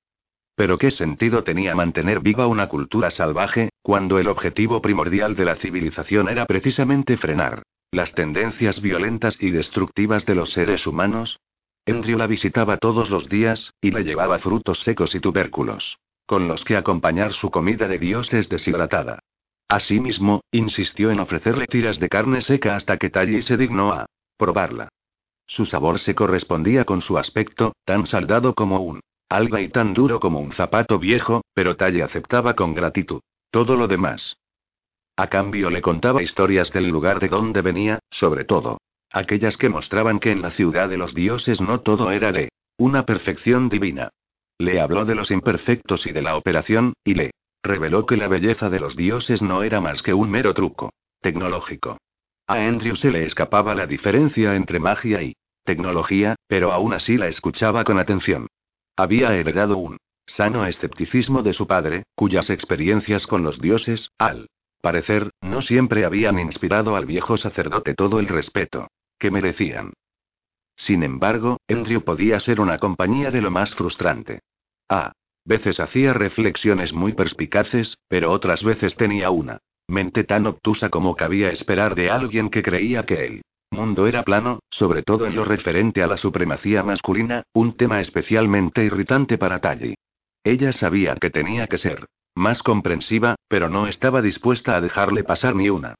Pero 0.56 0.78
¿qué 0.78 0.92
sentido 0.92 1.44
tenía 1.44 1.76
mantener 1.76 2.20
viva 2.20 2.48
una 2.48 2.68
cultura 2.68 3.10
salvaje, 3.10 3.70
cuando 3.82 4.20
el 4.20 4.28
objetivo 4.28 4.82
primordial 4.82 5.36
de 5.36 5.46
la 5.46 5.56
civilización 5.56 6.30
era 6.30 6.46
precisamente 6.46 7.18
frenar 7.18 7.64
las 7.92 8.14
tendencias 8.14 8.82
violentas 8.82 9.36
y 9.42 9.52
destructivas 9.52 10.26
de 10.26 10.36
los 10.36 10.54
seres 10.54 10.88
humanos? 10.88 11.40
Andrew 11.86 12.18
la 12.18 12.28
visitaba 12.28 12.78
todos 12.78 13.10
los 13.10 13.28
días, 13.28 13.74
y 13.82 13.92
le 13.92 14.04
llevaba 14.04 14.40
frutos 14.40 14.82
secos 14.82 15.16
y 15.16 15.20
tubérculos, 15.20 15.98
con 16.26 16.48
los 16.48 16.64
que 16.64 16.78
acompañar 16.78 17.34
su 17.34 17.50
comida 17.50 17.88
de 17.88 17.98
dioses 17.98 18.50
deshidratada. 18.50 19.20
Asimismo, 19.68 20.42
insistió 20.52 21.12
en 21.12 21.20
ofrecerle 21.20 21.66
tiras 21.66 22.00
de 22.00 22.10
carne 22.10 22.42
seca 22.42 22.76
hasta 22.76 22.98
que 22.98 23.10
Tally 23.10 23.42
se 23.42 23.58
dignó 23.58 23.94
a 23.94 24.06
probarla. 24.38 24.90
Su 25.48 25.66
sabor 25.66 26.00
se 26.00 26.14
correspondía 26.14 26.86
con 26.86 27.02
su 27.02 27.18
aspecto, 27.18 27.74
tan 27.84 28.06
saldado 28.06 28.54
como 28.54 28.80
un 28.82 29.02
alga 29.32 29.62
y 29.62 29.70
tan 29.70 29.94
duro 29.94 30.20
como 30.20 30.40
un 30.40 30.52
zapato 30.52 31.00
viejo, 31.00 31.42
pero 31.54 31.76
Tally 31.76 32.02
aceptaba 32.02 32.56
con 32.56 32.74
gratitud 32.74 33.22
todo 33.50 33.76
lo 33.76 33.88
demás. 33.88 34.38
A 35.18 35.28
cambio 35.28 35.70
le 35.70 35.82
contaba 35.82 36.24
historias 36.24 36.72
del 36.72 36.88
lugar 36.88 37.20
de 37.20 37.28
donde 37.28 37.62
venía, 37.62 38.00
sobre 38.10 38.46
todo 38.46 38.78
Aquellas 39.14 39.58
que 39.58 39.70
mostraban 39.70 40.20
que 40.20 40.32
en 40.32 40.42
la 40.42 40.52
ciudad 40.52 40.88
de 40.88 40.98
los 40.98 41.14
dioses 41.14 41.60
no 41.60 41.82
todo 41.82 42.12
era 42.12 42.32
de 42.32 42.50
una 42.78 43.06
perfección 43.06 43.68
divina. 43.68 44.10
Le 44.58 44.80
habló 44.80 45.04
de 45.04 45.16
los 45.16 45.32
imperfectos 45.32 46.08
y 46.08 46.14
de 46.14 46.22
la 46.22 46.38
operación, 46.38 46.94
y 47.04 47.16
le 47.16 47.32
reveló 47.62 48.06
que 48.06 48.16
la 48.16 48.30
belleza 48.30 48.70
de 48.70 48.80
los 48.80 48.96
dioses 48.96 49.42
no 49.42 49.64
era 49.64 49.82
más 49.82 50.02
que 50.02 50.14
un 50.14 50.32
mero 50.32 50.54
truco 50.54 50.92
tecnológico. 51.20 51.98
A 52.48 52.56
Andrew 52.56 52.96
se 52.96 53.12
le 53.12 53.26
escapaba 53.26 53.76
la 53.76 53.86
diferencia 53.86 54.56
entre 54.56 54.80
magia 54.80 55.22
y 55.22 55.36
tecnología, 55.64 56.36
pero 56.48 56.72
aún 56.72 56.94
así 56.94 57.18
la 57.18 57.28
escuchaba 57.28 57.84
con 57.84 58.00
atención. 58.00 58.48
Había 59.02 59.34
heredado 59.34 59.80
un 59.80 59.98
sano 60.28 60.64
escepticismo 60.68 61.42
de 61.42 61.54
su 61.54 61.66
padre, 61.66 62.04
cuyas 62.14 62.52
experiencias 62.52 63.26
con 63.26 63.42
los 63.42 63.60
dioses, 63.60 64.12
al 64.20 64.48
parecer, 64.80 65.32
no 65.42 65.64
siempre 65.64 66.06
habían 66.06 66.38
inspirado 66.38 66.96
al 66.96 67.08
viejo 67.08 67.36
sacerdote 67.36 67.96
todo 67.96 68.20
el 68.20 68.28
respeto 68.28 68.90
que 69.18 69.32
merecían. 69.32 69.94
Sin 70.76 71.02
embargo, 71.02 71.58
Andrew 71.68 72.04
podía 72.04 72.40
ser 72.40 72.62
una 72.62 72.78
compañía 72.78 73.32
de 73.32 73.42
lo 73.42 73.50
más 73.50 73.74
frustrante. 73.74 74.42
A 74.88 75.14
veces 75.46 75.80
hacía 75.80 76.14
reflexiones 76.14 76.94
muy 76.94 77.14
perspicaces, 77.14 77.98
pero 78.08 78.32
otras 78.32 78.64
veces 78.64 78.96
tenía 78.98 79.32
una 79.32 79.62
mente 79.88 80.26
tan 80.26 80.46
obtusa 80.46 80.90
como 80.90 81.16
cabía 81.16 81.50
esperar 81.50 81.96
de 81.96 82.12
alguien 82.12 82.52
que 82.52 82.62
creía 82.62 83.04
que 83.08 83.26
el 83.26 83.42
mundo 83.72 84.06
era 84.06 84.24
plano, 84.24 84.60
sobre 84.70 85.02
todo 85.02 85.26
en 85.26 85.36
lo 85.36 85.46
referente 85.46 86.04
a 86.04 86.08
la 86.08 86.18
supremacía 86.18 86.84
masculina, 86.84 87.44
un 87.54 87.76
tema 87.76 88.00
especialmente 88.00 88.84
irritante 88.84 89.38
para 89.38 89.60
Tally. 89.60 89.96
Ella 90.44 90.72
sabía 90.72 91.16
que 91.16 91.30
tenía 91.30 91.68
que 91.68 91.78
ser 91.78 92.06
más 92.36 92.64
comprensiva, 92.64 93.36
pero 93.48 93.70
no 93.70 93.88
estaba 93.88 94.22
dispuesta 94.22 94.76
a 94.76 94.82
dejarle 94.82 95.24
pasar 95.24 95.56
ni 95.56 95.70
una. 95.70 95.96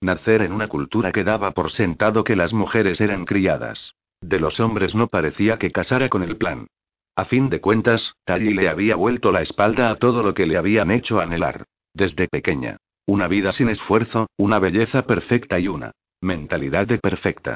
Nacer 0.00 0.42
en 0.42 0.52
una 0.52 0.68
cultura 0.68 1.12
que 1.12 1.24
daba 1.24 1.52
por 1.52 1.70
sentado 1.72 2.24
que 2.24 2.36
las 2.36 2.52
mujeres 2.52 3.00
eran 3.00 3.24
criadas. 3.24 3.94
De 4.20 4.38
los 4.38 4.60
hombres 4.60 4.94
no 4.94 5.08
parecía 5.08 5.58
que 5.58 5.72
casara 5.72 6.08
con 6.08 6.22
el 6.22 6.36
plan. 6.36 6.68
A 7.16 7.24
fin 7.24 7.48
de 7.48 7.60
cuentas, 7.60 8.14
Tally 8.24 8.54
le 8.54 8.68
había 8.68 8.96
vuelto 8.96 9.32
la 9.32 9.42
espalda 9.42 9.90
a 9.90 9.96
todo 9.96 10.22
lo 10.22 10.34
que 10.34 10.46
le 10.46 10.56
habían 10.56 10.90
hecho 10.90 11.20
anhelar. 11.20 11.64
Desde 11.92 12.28
pequeña. 12.28 12.76
Una 13.06 13.28
vida 13.28 13.52
sin 13.52 13.68
esfuerzo, 13.68 14.28
una 14.36 14.58
belleza 14.58 15.06
perfecta 15.06 15.58
y 15.58 15.68
una 15.68 15.92
mentalidad 16.24 16.86
de 16.86 16.98
perfecta. 16.98 17.54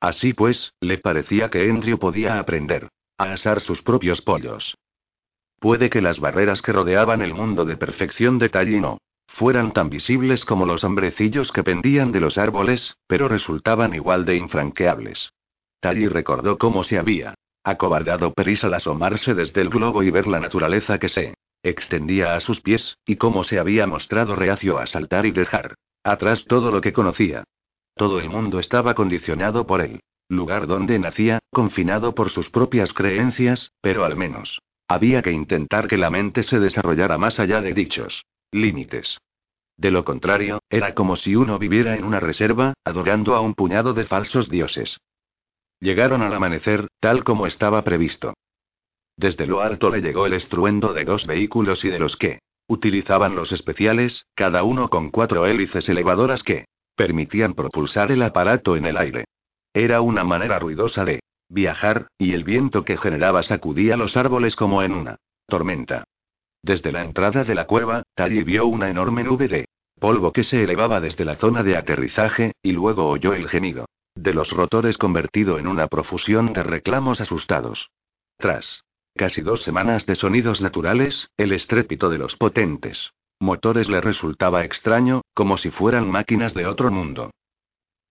Así 0.00 0.32
pues, 0.32 0.72
le 0.80 0.98
parecía 0.98 1.50
que 1.50 1.68
Andrew 1.68 1.98
podía 1.98 2.38
aprender 2.38 2.88
a 3.18 3.32
asar 3.32 3.60
sus 3.60 3.82
propios 3.82 4.22
pollos. 4.22 4.76
Puede 5.58 5.90
que 5.90 6.00
las 6.00 6.20
barreras 6.20 6.62
que 6.62 6.72
rodeaban 6.72 7.20
el 7.20 7.34
mundo 7.34 7.64
de 7.64 7.76
perfección 7.76 8.38
de 8.38 8.48
Tally 8.48 8.80
no 8.80 8.98
fueran 9.26 9.72
tan 9.72 9.90
visibles 9.90 10.44
como 10.44 10.64
los 10.64 10.84
hombrecillos 10.84 11.52
que 11.52 11.62
pendían 11.62 12.12
de 12.12 12.20
los 12.20 12.38
árboles, 12.38 12.96
pero 13.06 13.28
resultaban 13.28 13.94
igual 13.94 14.24
de 14.24 14.36
infranqueables. 14.36 15.32
Tally 15.80 16.08
recordó 16.08 16.58
cómo 16.58 16.82
se 16.82 16.98
había 16.98 17.34
acobardado 17.62 18.32
Peris 18.32 18.64
al 18.64 18.74
asomarse 18.74 19.34
desde 19.34 19.60
el 19.60 19.68
globo 19.68 20.02
y 20.02 20.10
ver 20.10 20.26
la 20.26 20.40
naturaleza 20.40 20.98
que 20.98 21.10
se 21.10 21.34
extendía 21.62 22.34
a 22.34 22.40
sus 22.40 22.60
pies, 22.60 22.96
y 23.04 23.16
cómo 23.16 23.44
se 23.44 23.58
había 23.58 23.86
mostrado 23.86 24.34
reacio 24.34 24.78
a 24.78 24.86
saltar 24.86 25.26
y 25.26 25.30
dejar 25.30 25.74
atrás 26.02 26.46
todo 26.46 26.70
lo 26.70 26.80
que 26.80 26.94
conocía. 26.94 27.44
Todo 28.00 28.18
el 28.18 28.30
mundo 28.30 28.60
estaba 28.60 28.94
condicionado 28.94 29.66
por 29.66 29.82
él. 29.82 30.00
Lugar 30.30 30.66
donde 30.66 30.98
nacía, 30.98 31.38
confinado 31.50 32.14
por 32.14 32.30
sus 32.30 32.48
propias 32.48 32.94
creencias, 32.94 33.72
pero 33.82 34.06
al 34.06 34.16
menos 34.16 34.62
había 34.88 35.20
que 35.20 35.32
intentar 35.32 35.86
que 35.86 35.98
la 35.98 36.08
mente 36.08 36.42
se 36.42 36.58
desarrollara 36.58 37.18
más 37.18 37.38
allá 37.38 37.60
de 37.60 37.74
dichos 37.74 38.24
límites. 38.52 39.18
De 39.76 39.90
lo 39.90 40.06
contrario, 40.06 40.60
era 40.70 40.94
como 40.94 41.14
si 41.14 41.36
uno 41.36 41.58
viviera 41.58 41.94
en 41.94 42.04
una 42.04 42.20
reserva, 42.20 42.72
adorando 42.86 43.34
a 43.34 43.42
un 43.42 43.52
puñado 43.52 43.92
de 43.92 44.04
falsos 44.04 44.48
dioses. 44.48 44.98
Llegaron 45.78 46.22
al 46.22 46.32
amanecer, 46.32 46.88
tal 47.00 47.22
como 47.22 47.46
estaba 47.46 47.84
previsto. 47.84 48.32
Desde 49.18 49.46
lo 49.46 49.60
alto 49.60 49.90
le 49.90 50.00
llegó 50.00 50.24
el 50.24 50.32
estruendo 50.32 50.94
de 50.94 51.04
dos 51.04 51.26
vehículos 51.26 51.84
y 51.84 51.90
de 51.90 51.98
los 51.98 52.16
que 52.16 52.38
utilizaban 52.66 53.36
los 53.36 53.52
especiales, 53.52 54.24
cada 54.34 54.62
uno 54.62 54.88
con 54.88 55.10
cuatro 55.10 55.44
hélices 55.44 55.86
elevadoras 55.90 56.42
que 56.42 56.64
permitían 57.00 57.54
propulsar 57.54 58.12
el 58.12 58.20
aparato 58.20 58.76
en 58.76 58.84
el 58.84 58.98
aire. 58.98 59.24
Era 59.72 60.02
una 60.02 60.22
manera 60.22 60.58
ruidosa 60.58 61.02
de 61.06 61.20
viajar, 61.48 62.08
y 62.18 62.34
el 62.34 62.44
viento 62.44 62.84
que 62.84 62.98
generaba 62.98 63.42
sacudía 63.42 63.96
los 63.96 64.18
árboles 64.18 64.54
como 64.54 64.82
en 64.82 64.92
una 64.92 65.16
tormenta. 65.46 66.04
Desde 66.62 66.92
la 66.92 67.02
entrada 67.02 67.42
de 67.42 67.54
la 67.54 67.66
cueva, 67.66 68.02
Tally 68.14 68.42
vio 68.42 68.66
una 68.66 68.90
enorme 68.90 69.24
nube 69.24 69.48
de 69.48 69.64
polvo 69.98 70.30
que 70.30 70.44
se 70.44 70.62
elevaba 70.62 71.00
desde 71.00 71.24
la 71.24 71.36
zona 71.36 71.62
de 71.62 71.78
aterrizaje, 71.78 72.52
y 72.62 72.72
luego 72.72 73.08
oyó 73.08 73.32
el 73.32 73.48
gemido 73.48 73.86
de 74.14 74.34
los 74.34 74.50
rotores 74.50 74.98
convertido 74.98 75.58
en 75.58 75.68
una 75.68 75.86
profusión 75.86 76.52
de 76.52 76.64
reclamos 76.64 77.22
asustados. 77.22 77.88
Tras 78.36 78.84
casi 79.16 79.40
dos 79.40 79.62
semanas 79.62 80.04
de 80.04 80.16
sonidos 80.16 80.60
naturales, 80.60 81.30
el 81.38 81.52
estrépito 81.52 82.10
de 82.10 82.18
los 82.18 82.36
potentes 82.36 83.14
motores 83.40 83.88
le 83.88 84.02
resultaba 84.02 84.64
extraño, 84.64 85.22
como 85.40 85.56
si 85.56 85.70
fueran 85.70 86.10
máquinas 86.10 86.52
de 86.52 86.66
otro 86.66 86.90
mundo. 86.90 87.30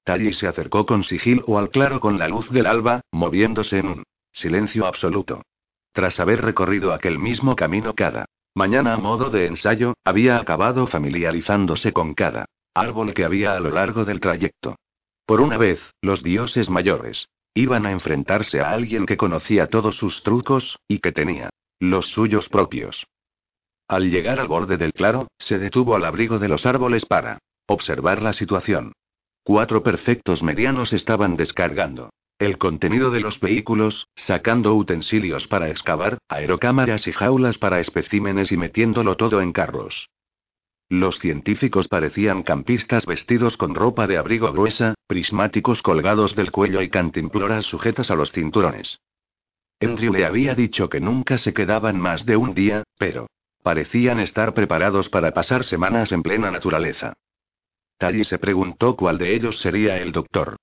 Tally 0.03 0.34
se 0.34 0.47
acercó 0.47 0.88
con 0.88 1.03
sigilo 1.03 1.60
al 1.60 1.69
claro 1.69 1.99
con 1.99 2.18
la 2.18 2.27
luz 2.27 2.49
del 2.49 2.65
alba, 2.65 3.01
moviéndose 3.11 3.77
en 3.77 3.88
un 3.88 4.03
silencio 4.31 4.88
absoluto. 4.88 5.43
Tras 5.93 6.19
haber 6.19 6.41
recorrido 6.41 6.91
aquel 6.91 7.19
mismo 7.19 7.56
camino 7.56 7.93
cada 7.93 8.26
mañana 8.56 8.95
a 8.95 8.97
modo 8.97 9.30
de 9.30 9.45
ensayo, 9.45 9.93
había 10.03 10.39
acabado 10.39 10.88
familiarizándose 10.88 11.93
con 11.93 12.15
cada 12.15 12.45
árbol 12.73 13.14
que 13.14 13.26
había 13.26 13.53
a 13.53 13.60
lo 13.60 13.69
largo 13.69 14.06
del 14.06 14.22
trayecto. 14.22 14.77
Por 15.27 15.39
una 15.39 15.60
vez, 15.60 15.80
los 16.01 16.23
dioses 16.23 16.68
mayores 16.68 17.27
iban 17.53 17.85
a 17.85 17.91
enfrentarse 17.91 18.60
a 18.60 18.72
alguien 18.72 19.06
que 19.06 19.18
conocía 19.18 19.68
todos 19.68 19.97
sus 19.97 20.23
trucos, 20.23 20.80
y 20.88 20.97
que 20.97 21.11
tenía 21.11 21.51
los 21.80 22.07
suyos 22.07 22.49
propios. 22.49 23.06
Al 23.90 24.11
llegar 24.11 24.40
al 24.40 24.48
borde 24.48 24.78
del 24.78 24.94
claro, 24.94 25.28
se 25.40 25.57
detuvo 25.57 25.95
al 25.95 26.06
abrigo 26.06 26.38
de 26.38 26.48
los 26.48 26.68
árboles 26.68 27.07
para 27.07 27.40
observar 27.68 28.22
la 28.22 28.34
situación. 28.34 28.94
Cuatro 29.44 29.82
perfectos 29.82 30.44
medianos 30.44 30.94
estaban 30.94 31.36
descargando 31.36 32.11
el 32.38 32.57
contenido 32.57 33.11
de 33.11 33.20
los 33.20 33.40
vehículos, 33.41 34.07
sacando 34.16 34.74
utensilios 34.76 35.48
para 35.48 35.70
excavar, 35.70 36.20
aerocámaras 36.30 37.06
y 37.07 37.11
jaulas 37.11 37.57
para 37.57 37.82
especímenes 37.82 38.53
y 38.53 38.57
metiéndolo 38.57 39.18
todo 39.18 39.41
en 39.41 39.52
carros. 39.52 40.10
Los 40.88 41.20
científicos 41.20 41.88
parecían 41.88 42.44
campistas 42.44 43.06
vestidos 43.06 43.57
con 43.57 43.76
ropa 43.76 44.07
de 44.07 44.18
abrigo 44.18 44.53
gruesa, 44.53 44.94
prismáticos 45.07 45.82
colgados 45.82 46.36
del 46.36 46.52
cuello 46.52 46.82
y 46.82 46.90
cantimploras 46.90 47.66
sujetas 47.66 48.10
a 48.10 48.16
los 48.16 48.32
cinturones. 48.32 48.99
Andrew 49.82 50.14
le 50.14 50.26
había 50.26 50.56
dicho 50.56 50.90
que 50.90 51.02
nunca 51.02 51.38
se 51.40 51.53
quedaban 51.53 51.99
más 51.99 52.26
de 52.26 52.38
un 52.38 52.53
día, 52.53 52.84
pero 52.98 53.28
parecían 53.64 54.19
estar 54.19 54.53
preparados 54.53 55.10
para 55.10 55.31
pasar 55.34 55.64
semanas 55.64 56.11
en 56.11 56.23
plena 56.23 56.52
naturaleza. 56.52 57.14
Tally 57.98 58.23
se 58.23 58.40
preguntó 58.40 58.95
cuál 58.95 59.18
de 59.18 59.36
ellos 59.36 59.60
sería 59.60 59.98
el 59.98 60.11
doctor. 60.11 60.57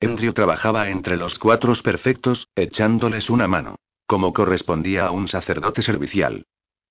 Andrew 0.00 0.32
trabajaba 0.32 0.88
entre 0.90 1.16
los 1.16 1.38
cuatro 1.38 1.72
perfectos, 1.82 2.48
echándoles 2.54 3.30
una 3.30 3.48
mano, 3.48 3.76
como 4.06 4.32
correspondía 4.32 5.06
a 5.06 5.10
un 5.10 5.28
sacerdote 5.28 5.82
servicial. 5.82 6.44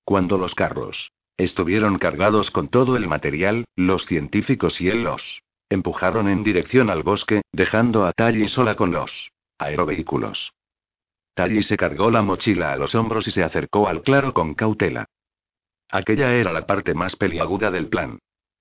Cuando 0.04 0.38
los 0.38 0.54
carros 0.54 1.12
Estuvieron 1.40 1.96
cargados 1.96 2.50
con 2.50 2.68
todo 2.68 2.98
el 2.98 3.08
material, 3.08 3.64
los 3.74 4.04
científicos 4.04 4.78
y 4.82 4.90
él 4.90 5.04
los 5.04 5.40
empujaron 5.70 6.28
en 6.28 6.44
dirección 6.44 6.90
al 6.90 7.02
bosque, 7.02 7.40
dejando 7.50 8.04
a 8.04 8.12
Tally 8.12 8.46
sola 8.48 8.76
con 8.76 8.92
los 8.92 9.30
aerovehículos. 9.58 10.52
Tally 11.32 11.62
se 11.62 11.78
cargó 11.78 12.10
la 12.10 12.20
mochila 12.20 12.74
a 12.74 12.76
los 12.76 12.94
hombros 12.94 13.26
y 13.26 13.30
se 13.30 13.42
acercó 13.42 13.88
al 13.88 14.02
claro 14.02 14.34
con 14.34 14.52
cautela. 14.52 15.06
Aquella 15.90 16.34
era 16.34 16.52
la 16.52 16.66
parte 16.66 16.94
más 16.94 17.16
peliaguda 17.16 17.70
del 17.70 17.88
plan. 17.88 18.18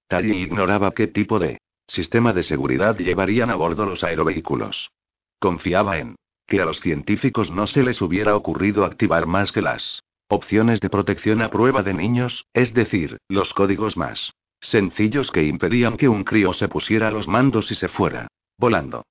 Tally 0.07 0.41
ignoraba 0.41 0.91
qué 0.91 1.07
tipo 1.07 1.39
de 1.39 1.59
sistema 1.87 2.33
de 2.33 2.43
seguridad 2.43 2.97
llevarían 2.97 3.49
a 3.49 3.55
bordo 3.55 3.85
los 3.85 4.03
aerovehículos. 4.03 4.91
Confiaba 5.39 5.97
en 5.99 6.15
que 6.47 6.61
a 6.61 6.65
los 6.65 6.79
científicos 6.79 7.51
no 7.51 7.67
se 7.67 7.83
les 7.83 8.01
hubiera 8.01 8.35
ocurrido 8.35 8.83
activar 8.83 9.27
más 9.27 9.51
que 9.51 9.61
las 9.61 10.01
Opciones 10.31 10.79
de 10.79 10.91
protección 10.91 11.41
a 11.41 11.49
prueba 11.49 11.81
de 11.81 11.95
niños, 11.95 12.45
es 12.53 12.75
decir, 12.75 13.17
los 13.29 13.55
códigos 13.55 13.97
más 13.97 14.31
sencillos 14.61 15.31
que 15.31 15.43
impedían 15.43 15.97
que 15.97 16.07
un 16.07 16.23
crío 16.23 16.53
se 16.53 16.67
pusiera 16.67 17.07
a 17.07 17.11
los 17.11 17.27
mandos 17.27 17.71
y 17.71 17.75
se 17.75 17.87
fuera 17.87 18.27
volando. 18.57 19.05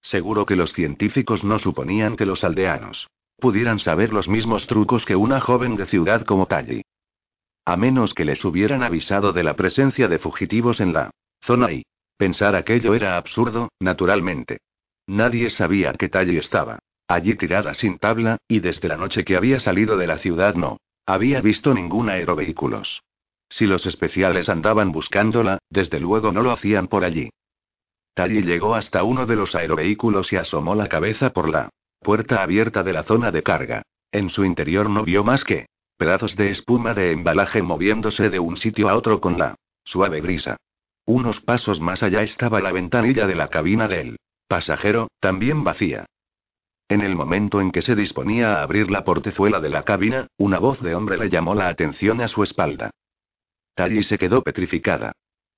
Seguro 0.00 0.46
que 0.46 0.54
los 0.54 0.72
científicos 0.72 1.42
no 1.42 1.58
suponían 1.58 2.16
que 2.16 2.26
los 2.26 2.44
aldeanos 2.44 3.08
pudieran 3.38 3.80
saber 3.80 4.12
los 4.12 4.28
mismos 4.28 4.68
trucos 4.68 5.04
que 5.04 5.16
una 5.16 5.40
joven 5.40 5.74
de 5.74 5.86
ciudad 5.86 6.24
como 6.24 6.46
Tally. 6.46 6.82
A 7.70 7.76
menos 7.76 8.14
que 8.14 8.24
les 8.24 8.44
hubieran 8.44 8.82
avisado 8.82 9.32
de 9.32 9.44
la 9.44 9.54
presencia 9.54 10.08
de 10.08 10.18
fugitivos 10.18 10.80
en 10.80 10.92
la 10.92 11.12
zona 11.40 11.70
y 11.70 11.84
pensar 12.16 12.56
aquello 12.56 12.96
era 12.96 13.16
absurdo, 13.16 13.68
naturalmente. 13.78 14.58
Nadie 15.06 15.50
sabía 15.50 15.92
que 15.92 16.08
Tally 16.08 16.36
estaba 16.36 16.80
allí 17.06 17.36
tirada 17.36 17.72
sin 17.74 17.96
tabla, 17.98 18.38
y 18.48 18.58
desde 18.58 18.88
la 18.88 18.96
noche 18.96 19.24
que 19.24 19.36
había 19.36 19.60
salido 19.60 19.96
de 19.96 20.08
la 20.08 20.18
ciudad 20.18 20.56
no 20.56 20.78
había 21.06 21.40
visto 21.40 21.72
ningún 21.72 22.10
aerovehículos. 22.10 23.04
Si 23.48 23.66
los 23.66 23.86
especiales 23.86 24.48
andaban 24.48 24.90
buscándola, 24.90 25.60
desde 25.70 26.00
luego 26.00 26.32
no 26.32 26.42
lo 26.42 26.50
hacían 26.50 26.88
por 26.88 27.04
allí. 27.04 27.30
Tally 28.14 28.42
llegó 28.42 28.74
hasta 28.74 29.04
uno 29.04 29.26
de 29.26 29.36
los 29.36 29.54
aerovehículos 29.54 30.32
y 30.32 30.36
asomó 30.38 30.74
la 30.74 30.88
cabeza 30.88 31.30
por 31.30 31.48
la 31.48 31.68
puerta 32.00 32.42
abierta 32.42 32.82
de 32.82 32.94
la 32.94 33.04
zona 33.04 33.30
de 33.30 33.44
carga. 33.44 33.82
En 34.10 34.28
su 34.28 34.44
interior 34.44 34.90
no 34.90 35.04
vio 35.04 35.22
más 35.22 35.44
que 35.44 35.66
pedazos 36.00 36.34
de 36.34 36.48
espuma 36.48 36.94
de 36.94 37.12
embalaje 37.12 37.60
moviéndose 37.60 38.30
de 38.30 38.38
un 38.38 38.56
sitio 38.56 38.88
a 38.88 38.96
otro 38.96 39.20
con 39.20 39.38
la 39.38 39.56
suave 39.84 40.22
brisa. 40.22 40.56
Unos 41.04 41.42
pasos 41.42 41.78
más 41.78 42.02
allá 42.02 42.22
estaba 42.22 42.62
la 42.62 42.72
ventanilla 42.72 43.26
de 43.26 43.34
la 43.34 43.48
cabina 43.48 43.86
del 43.86 44.16
pasajero, 44.48 45.08
también 45.20 45.62
vacía. 45.62 46.06
En 46.88 47.02
el 47.02 47.14
momento 47.14 47.60
en 47.60 47.70
que 47.70 47.82
se 47.82 47.94
disponía 47.94 48.54
a 48.54 48.62
abrir 48.62 48.90
la 48.90 49.04
portezuela 49.04 49.60
de 49.60 49.68
la 49.68 49.82
cabina, 49.82 50.26
una 50.38 50.58
voz 50.58 50.80
de 50.80 50.94
hombre 50.94 51.18
le 51.18 51.28
llamó 51.28 51.54
la 51.54 51.68
atención 51.68 52.22
a 52.22 52.28
su 52.28 52.42
espalda. 52.44 52.92
Tally 53.74 54.02
se 54.02 54.16
quedó 54.16 54.40
petrificada. 54.40 55.12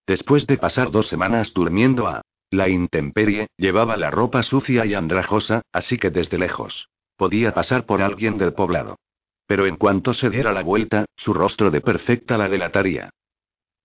Después 0.09 0.49
de 0.49 0.59
pasar 0.59 0.91
dos 0.91 1.07
semanas 1.07 1.55
durmiendo 1.55 2.09
a 2.09 2.23
la 2.51 2.69
intemperie, 2.69 3.47
llevaba 3.57 3.97
la 3.97 4.11
ropa 4.11 4.43
sucia 4.43 4.87
y 4.87 4.95
andrajosa, 4.95 5.63
así 5.73 5.99
que 5.99 6.11
desde 6.11 6.37
lejos 6.37 6.89
podía 7.17 7.55
pasar 7.55 7.87
por 7.87 8.03
alguien 8.03 8.39
del 8.39 8.55
poblado. 8.55 8.97
Pero 9.53 9.67
en 9.67 9.77
cuanto 9.77 10.15
se 10.15 10.31
diera 10.31 10.51
la 10.51 10.63
vuelta, 10.63 11.05
su 11.15 11.35
rostro 11.35 11.71
de 11.71 11.83
perfecta 11.83 12.39
la 12.39 12.49
delataría. 12.49 13.11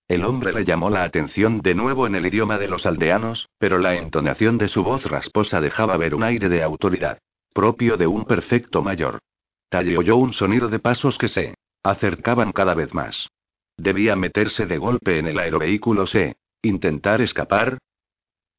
El 0.07 0.23
hombre 0.23 0.53
le 0.53 0.64
llamó 0.64 0.89
la 0.89 1.03
atención 1.03 1.60
de 1.60 1.76
nuevo 1.76 2.07
en 2.07 2.15
el 2.15 2.26
idioma 2.26 2.57
de 2.57 2.69
los 2.69 2.85
aldeanos, 2.85 3.49
pero 3.57 3.77
la 3.77 3.98
entonación 3.98 4.57
de 4.57 4.69
su 4.69 4.81
voz 4.81 5.03
rasposa 5.03 5.60
dejaba 5.60 5.98
ver 5.98 6.15
un 6.15 6.23
aire 6.23 6.48
de 6.48 6.64
autoridad 6.64 7.18
propio 7.53 7.98
de 7.98 8.07
un 8.07 8.23
perfecto 8.23 8.81
mayor. 8.81 9.19
Tally 9.68 9.98
oyó 9.98 10.15
un 10.15 10.31
sonido 10.31 10.69
de 10.69 10.80
pasos 10.80 11.18
que 11.18 11.27
se 11.27 11.56
acercaban 11.84 12.53
cada 12.53 12.73
vez 12.73 12.94
más. 12.94 13.27
Debía 13.76 14.15
meterse 14.15 14.68
de 14.68 14.77
golpe 14.77 15.19
en 15.19 15.27
el 15.27 15.38
aerovehículo 15.38 16.07
se 16.07 16.38
intentar 16.61 17.19
escapar. 17.19 17.77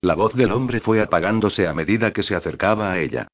La 0.03 0.15
voz 0.15 0.35
del 0.35 0.53
hombre 0.53 0.81
fue 0.81 1.01
apagándose 1.01 1.67
a 1.67 1.73
medida 1.73 2.13
que 2.13 2.23
se 2.23 2.35
acercaba 2.35 2.93
a 2.93 2.99
ella. 2.99 3.29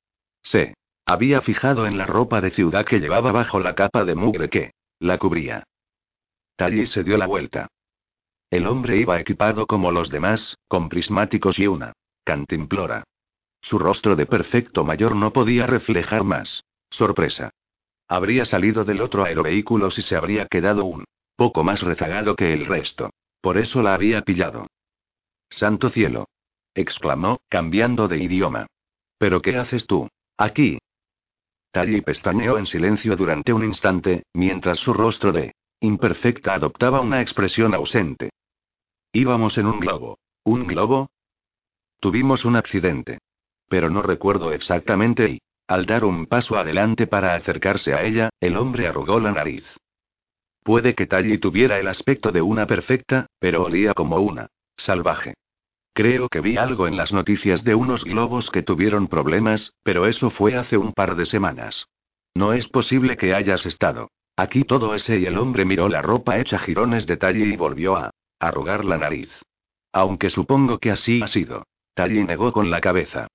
Se 0.45 0.75
había 1.07 1.41
fijado 1.43 1.87
en 1.87 1.99
la 1.99 2.07
ropa 2.07 2.41
de 2.41 2.51
ciudad 2.51 2.85
que 2.85 3.01
llevaba 3.01 3.33
bajo 3.33 3.61
la 3.61 3.75
capa 3.75 4.05
de 4.05 4.15
mugre 4.15 4.49
que 4.49 4.73
la 4.99 5.19
cubría. 5.19 5.65
Tally 6.57 6.87
se 6.87 7.05
dio 7.05 7.17
la 7.17 7.27
vuelta. 7.27 7.69
El 8.51 8.67
hombre 8.67 8.97
iba 8.97 9.21
equipado 9.21 9.67
como 9.67 9.91
los 9.91 10.11
demás, 10.11 10.57
con 10.69 10.89
prismáticos 10.89 11.59
y 11.59 11.67
una 11.67 11.93
cantimplora. 12.25 13.05
Su 13.61 13.79
rostro 13.79 14.17
de 14.17 14.27
perfecto 14.27 14.85
mayor 14.85 15.17
no 15.17 15.33
podía 15.33 15.67
reflejar 15.67 16.25
más 16.25 16.65
sorpresa. 16.91 17.51
Habría 18.09 18.45
salido 18.45 18.85
del 18.85 19.01
otro 19.01 19.25
aerovehículo 19.25 19.91
si 19.91 20.03
se 20.03 20.17
habría 20.17 20.47
quedado 20.47 20.85
un 20.85 21.05
poco 21.37 21.65
más 21.65 21.83
rezagado 21.83 22.37
que 22.37 22.53
el 22.53 22.67
resto. 22.67 23.11
Por 23.41 23.59
eso 23.59 23.83
la 23.83 23.95
había 23.95 24.23
pillado. 24.23 24.67
Santo 25.51 25.91
cielo. 25.91 26.29
exclamó, 26.75 27.39
cambiando 27.49 28.09
de 28.09 28.19
idioma. 28.19 28.67
¿Pero 29.19 29.43
qué 29.43 29.57
haces 29.57 29.87
tú? 29.87 30.09
Aquí. 30.37 30.79
Tally 31.75 32.03
pestañeó 32.03 32.57
en 32.57 32.67
silencio 32.67 33.17
durante 33.17 33.53
un 33.53 33.65
instante, 33.65 34.23
mientras 34.33 34.79
su 34.79 34.95
rostro 34.95 35.33
de 35.33 35.57
imperfecta 35.81 36.55
adoptaba 36.55 37.01
una 37.01 37.21
expresión 37.21 37.75
ausente. 37.75 38.31
Íbamos 39.13 39.59
en 39.59 39.67
un 39.67 39.81
globo. 39.81 40.21
¿Un 40.45 40.69
globo? 40.69 41.11
Tuvimos 41.99 42.45
un 42.45 42.55
accidente. 42.55 43.19
Pero 43.69 43.91
no 43.91 44.03
recuerdo 44.03 44.53
exactamente 44.53 45.29
y, 45.29 45.41
al 45.67 45.85
dar 45.85 46.05
un 46.05 46.27
paso 46.27 46.57
adelante 46.57 47.09
para 47.09 47.35
acercarse 47.35 47.93
a 47.93 48.05
ella, 48.05 48.31
el 48.39 48.57
hombre 48.57 48.87
arrugó 48.87 49.19
la 49.19 49.33
nariz. 49.33 49.65
Puede 50.63 50.95
que 50.95 51.09
Tally 51.09 51.39
tuviera 51.39 51.81
el 51.81 51.89
aspecto 51.89 52.31
de 52.31 52.41
una 52.41 52.69
perfecta, 52.69 53.27
pero 53.41 53.65
olía 53.65 53.95
como 53.95 54.19
una 54.19 54.47
salvaje. 54.77 55.35
Creo 55.95 56.29
que 56.29 56.41
vi 56.41 56.57
algo 56.57 56.89
en 56.89 56.97
las 56.97 57.12
noticias 57.12 57.62
de 57.62 57.77
unos 57.77 58.03
globos 58.03 58.51
que 58.51 58.65
tuvieron 58.65 59.07
problemas, 59.07 59.75
pero 59.85 60.07
eso 60.07 60.29
fue 60.29 60.57
hace 60.57 60.77
un 60.77 60.93
par 60.93 61.15
de 61.15 61.25
semanas. 61.25 61.87
No 62.35 62.53
es 62.53 62.66
posible 62.66 63.16
que 63.16 63.33
hayas 63.33 63.65
estado. 63.65 64.11
Aquí 64.37 64.65
todo 64.65 64.97
ese 64.97 65.21
y 65.21 65.27
el 65.27 65.39
hombre 65.39 65.65
miró 65.65 65.89
la 65.89 66.03
ropa 66.03 66.41
hecha 66.41 66.59
jirones 66.59 67.07
de 67.07 67.16
Tally 67.16 67.55
y 67.55 67.57
volvió 67.57 67.97
a 67.97 68.11
arrugar 68.41 68.85
la 68.85 68.99
nariz. 68.99 69.31
Aunque 69.93 70.31
supongo 70.31 70.79
que 70.79 70.91
así 70.91 71.23
ha 71.23 71.29
sido. 71.29 71.65
Tally 71.95 72.25
negó 72.25 72.53
con 72.53 72.73
la 72.73 72.81
cabeza. 72.81 73.29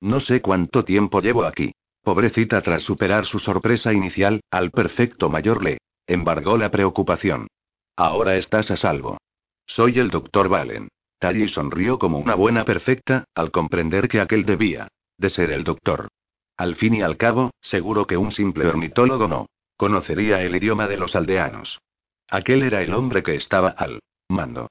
No 0.00 0.20
sé 0.20 0.40
cuánto 0.40 0.86
tiempo 0.86 1.20
llevo 1.20 1.44
aquí. 1.44 1.74
Pobrecita 2.02 2.62
tras 2.62 2.80
superar 2.80 3.26
su 3.26 3.38
sorpresa 3.38 3.92
inicial, 3.92 4.40
al 4.50 4.70
perfecto 4.70 5.28
mayor 5.28 5.62
le 5.62 5.78
embargó 6.06 6.56
la 6.56 6.70
preocupación. 6.70 7.48
Ahora 7.94 8.36
estás 8.36 8.70
a 8.70 8.78
salvo. 8.78 9.18
Soy 9.66 9.98
el 9.98 10.08
doctor 10.08 10.48
Valen. 10.48 10.88
Tally 11.18 11.48
sonrió 11.48 11.98
como 11.98 12.18
una 12.18 12.34
buena 12.34 12.64
perfecta, 12.64 13.24
al 13.34 13.50
comprender 13.50 14.08
que 14.08 14.20
aquel 14.20 14.44
debía 14.44 14.88
de 15.16 15.30
ser 15.30 15.50
el 15.50 15.64
doctor. 15.64 16.08
Al 16.56 16.76
fin 16.76 16.94
y 16.94 17.02
al 17.02 17.16
cabo, 17.16 17.50
seguro 17.60 18.06
que 18.06 18.16
un 18.16 18.32
simple 18.32 18.66
ornitólogo 18.66 19.28
no 19.28 19.46
conocería 19.76 20.40
el 20.42 20.54
idioma 20.54 20.86
de 20.86 20.96
los 20.96 21.16
aldeanos. 21.16 21.80
Aquel 22.28 22.62
era 22.62 22.82
el 22.82 22.94
hombre 22.94 23.22
que 23.22 23.34
estaba 23.34 23.70
al 23.70 24.00
mando. 24.28 24.68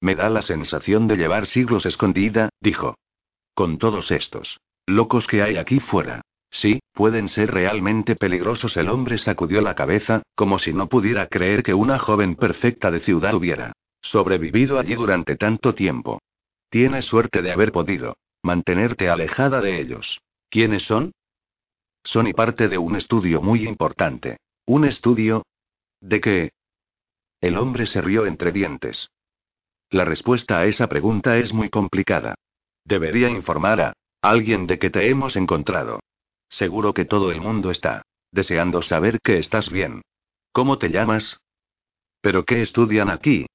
Me 0.00 0.14
da 0.14 0.30
la 0.30 0.42
sensación 0.42 1.06
de 1.06 1.16
llevar 1.16 1.46
siglos 1.46 1.86
escondida, 1.86 2.48
dijo. 2.60 2.96
Con 3.54 3.78
todos 3.78 4.10
estos 4.10 4.58
locos 4.86 5.26
que 5.26 5.42
hay 5.42 5.56
aquí 5.56 5.80
fuera. 5.80 6.22
Sí, 6.50 6.80
pueden 6.92 7.28
ser 7.28 7.52
realmente 7.52 8.14
peligrosos. 8.14 8.76
El 8.76 8.88
hombre 8.88 9.18
sacudió 9.18 9.60
la 9.60 9.74
cabeza, 9.74 10.22
como 10.34 10.58
si 10.58 10.72
no 10.72 10.88
pudiera 10.88 11.26
creer 11.26 11.62
que 11.62 11.74
una 11.74 11.98
joven 11.98 12.36
perfecta 12.36 12.90
de 12.90 13.00
ciudad 13.00 13.34
hubiera 13.34 13.72
sobrevivido 14.10 14.78
allí 14.78 14.94
durante 14.94 15.36
tanto 15.36 15.74
tiempo. 15.74 16.20
Tienes 16.70 17.04
suerte 17.04 17.42
de 17.42 17.52
haber 17.52 17.72
podido 17.72 18.16
mantenerte 18.42 19.08
alejada 19.08 19.60
de 19.60 19.80
ellos. 19.80 20.20
¿Quiénes 20.48 20.84
son? 20.84 21.12
Son 22.04 22.26
y 22.26 22.32
parte 22.32 22.68
de 22.68 22.78
un 22.78 22.96
estudio 22.96 23.42
muy 23.42 23.66
importante. 23.66 24.38
¿Un 24.66 24.84
estudio? 24.84 25.44
¿De 26.00 26.20
qué? 26.20 26.52
El 27.40 27.58
hombre 27.58 27.86
se 27.86 28.00
rió 28.00 28.26
entre 28.26 28.52
dientes. 28.52 29.10
La 29.90 30.04
respuesta 30.04 30.58
a 30.58 30.66
esa 30.66 30.88
pregunta 30.88 31.36
es 31.38 31.52
muy 31.52 31.68
complicada. 31.68 32.34
Debería 32.84 33.28
informar 33.28 33.80
a 33.80 33.94
alguien 34.22 34.66
de 34.66 34.78
que 34.78 34.90
te 34.90 35.08
hemos 35.08 35.36
encontrado. 35.36 36.00
Seguro 36.48 36.94
que 36.94 37.04
todo 37.04 37.30
el 37.30 37.40
mundo 37.40 37.70
está 37.70 38.02
deseando 38.30 38.82
saber 38.82 39.18
que 39.20 39.38
estás 39.38 39.70
bien. 39.70 40.02
¿Cómo 40.52 40.78
te 40.78 40.90
llamas? 40.90 41.38
¿Pero 42.20 42.44
qué 42.44 42.62
estudian 42.62 43.10
aquí? 43.10 43.46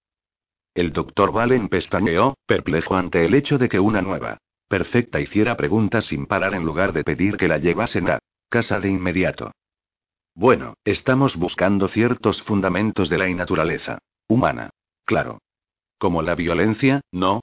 El 0.73 0.93
doctor 0.93 1.33
Valen 1.33 1.67
pestañeó, 1.67 2.35
perplejo 2.45 2.95
ante 2.95 3.25
el 3.25 3.33
hecho 3.33 3.57
de 3.57 3.67
que 3.67 3.79
una 3.79 4.01
nueva 4.01 4.37
perfecta 4.69 5.19
hiciera 5.19 5.57
preguntas 5.57 6.05
sin 6.05 6.25
parar 6.25 6.53
en 6.53 6.63
lugar 6.63 6.93
de 6.93 7.03
pedir 7.03 7.35
que 7.35 7.49
la 7.49 7.57
llevasen 7.57 8.09
a 8.09 8.19
casa 8.47 8.79
de 8.79 8.89
inmediato. 8.89 9.51
Bueno, 10.33 10.75
estamos 10.85 11.35
buscando 11.35 11.89
ciertos 11.89 12.41
fundamentos 12.41 13.09
de 13.09 13.17
la 13.17 13.27
naturaleza 13.27 13.99
humana. 14.29 14.69
Claro. 15.03 15.39
Como 15.97 16.21
la 16.21 16.35
violencia, 16.35 17.01
¿no? 17.11 17.41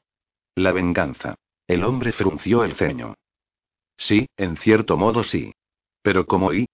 La 0.54 0.72
venganza. 0.72 1.34
El 1.66 1.84
hombre 1.84 2.12
frunció 2.12 2.64
el 2.64 2.76
ceño. 2.76 3.14
Sí, 3.98 4.26
en 4.38 4.56
cierto 4.56 4.96
modo 4.96 5.22
sí. 5.22 5.52
Pero 6.00 6.26
¿cómo 6.26 6.54
y? 6.54 6.66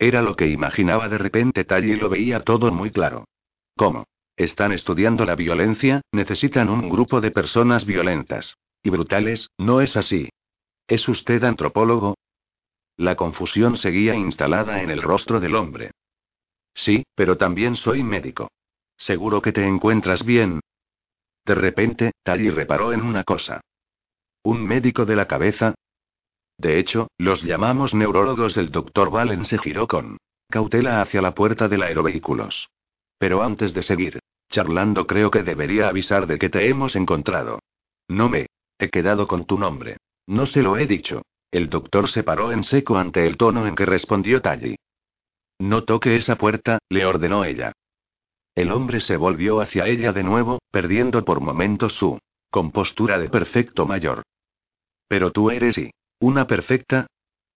Era 0.00 0.22
lo 0.22 0.34
que 0.34 0.48
imaginaba 0.48 1.08
de 1.08 1.18
repente 1.18 1.64
Tally 1.64 1.94
lo 1.94 2.08
veía 2.08 2.40
todo 2.42 2.72
muy 2.72 2.90
claro. 2.90 3.26
¿Cómo? 3.76 4.06
Están 4.38 4.70
estudiando 4.70 5.24
la 5.24 5.34
violencia, 5.34 6.00
necesitan 6.12 6.70
un 6.70 6.88
grupo 6.88 7.20
de 7.20 7.32
personas 7.32 7.84
violentas. 7.84 8.56
Y 8.84 8.90
brutales, 8.90 9.50
¿no 9.58 9.80
es 9.80 9.96
así? 9.96 10.28
¿Es 10.86 11.08
usted 11.08 11.42
antropólogo? 11.42 12.14
La 12.96 13.16
confusión 13.16 13.76
seguía 13.76 14.14
instalada 14.14 14.80
en 14.80 14.90
el 14.90 15.02
rostro 15.02 15.40
del 15.40 15.56
hombre. 15.56 15.90
Sí, 16.72 17.04
pero 17.16 17.36
también 17.36 17.74
soy 17.74 18.04
médico. 18.04 18.48
Seguro 18.96 19.42
que 19.42 19.50
te 19.50 19.66
encuentras 19.66 20.24
bien. 20.24 20.60
De 21.44 21.56
repente, 21.56 22.12
Tally 22.22 22.50
reparó 22.50 22.92
en 22.92 23.02
una 23.02 23.24
cosa. 23.24 23.60
¿Un 24.44 24.64
médico 24.64 25.04
de 25.04 25.16
la 25.16 25.26
cabeza? 25.26 25.74
De 26.58 26.78
hecho, 26.78 27.08
los 27.18 27.42
llamamos 27.42 27.92
neurólogos. 27.92 28.56
El 28.56 28.70
doctor 28.70 29.10
Valen 29.10 29.44
se 29.44 29.58
giró 29.58 29.88
con 29.88 30.16
cautela 30.48 31.02
hacia 31.02 31.22
la 31.22 31.34
puerta 31.34 31.66
del 31.66 31.82
aerovehículos. 31.82 32.68
Pero 33.18 33.42
antes 33.42 33.74
de 33.74 33.82
seguir 33.82 34.20
charlando, 34.48 35.06
creo 35.06 35.30
que 35.30 35.42
debería 35.42 35.88
avisar 35.88 36.26
de 36.26 36.38
que 36.38 36.48
te 36.48 36.68
hemos 36.68 36.96
encontrado. 36.96 37.60
No 38.08 38.28
me 38.28 38.46
he 38.78 38.88
quedado 38.88 39.28
con 39.28 39.44
tu 39.44 39.58
nombre. 39.58 39.98
No 40.26 40.46
se 40.46 40.62
lo 40.62 40.76
he 40.78 40.86
dicho. 40.86 41.22
El 41.50 41.68
doctor 41.68 42.08
se 42.08 42.22
paró 42.22 42.52
en 42.52 42.64
seco 42.64 42.98
ante 42.98 43.26
el 43.26 43.36
tono 43.36 43.66
en 43.66 43.74
que 43.74 43.86
respondió 43.86 44.40
Tally. 44.42 44.76
No 45.58 45.84
toque 45.84 46.16
esa 46.16 46.36
puerta, 46.36 46.78
le 46.88 47.04
ordenó 47.04 47.44
ella. 47.44 47.72
El 48.54 48.70
hombre 48.72 49.00
se 49.00 49.16
volvió 49.16 49.60
hacia 49.60 49.86
ella 49.86 50.12
de 50.12 50.22
nuevo, 50.22 50.60
perdiendo 50.70 51.24
por 51.24 51.40
momentos 51.40 51.94
su 51.94 52.18
compostura 52.50 53.18
de 53.18 53.28
perfecto 53.28 53.86
mayor. 53.86 54.22
Pero 55.08 55.30
tú 55.30 55.50
eres 55.50 55.78
y. 55.78 55.90
¿Una 56.20 56.46
perfecta? 56.46 57.06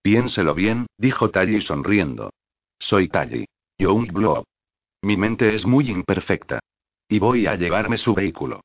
Piénselo 0.02 0.55
bien, 0.55 0.86
dijo 0.97 1.30
Tally 1.30 1.60
sonriendo. 1.60 2.30
Soy 2.78 3.09
Tally. 3.09 3.47
Young 3.78 4.12
Blow. 4.12 4.44
Mi 5.03 5.16
mente 5.16 5.55
es 5.55 5.66
muy 5.66 5.91
imperfecta. 5.91 6.61
Y 7.09 7.19
voy 7.19 7.47
a 7.47 7.57
llevarme 7.57 7.99
su 7.99 8.15
vehículo. 8.15 8.62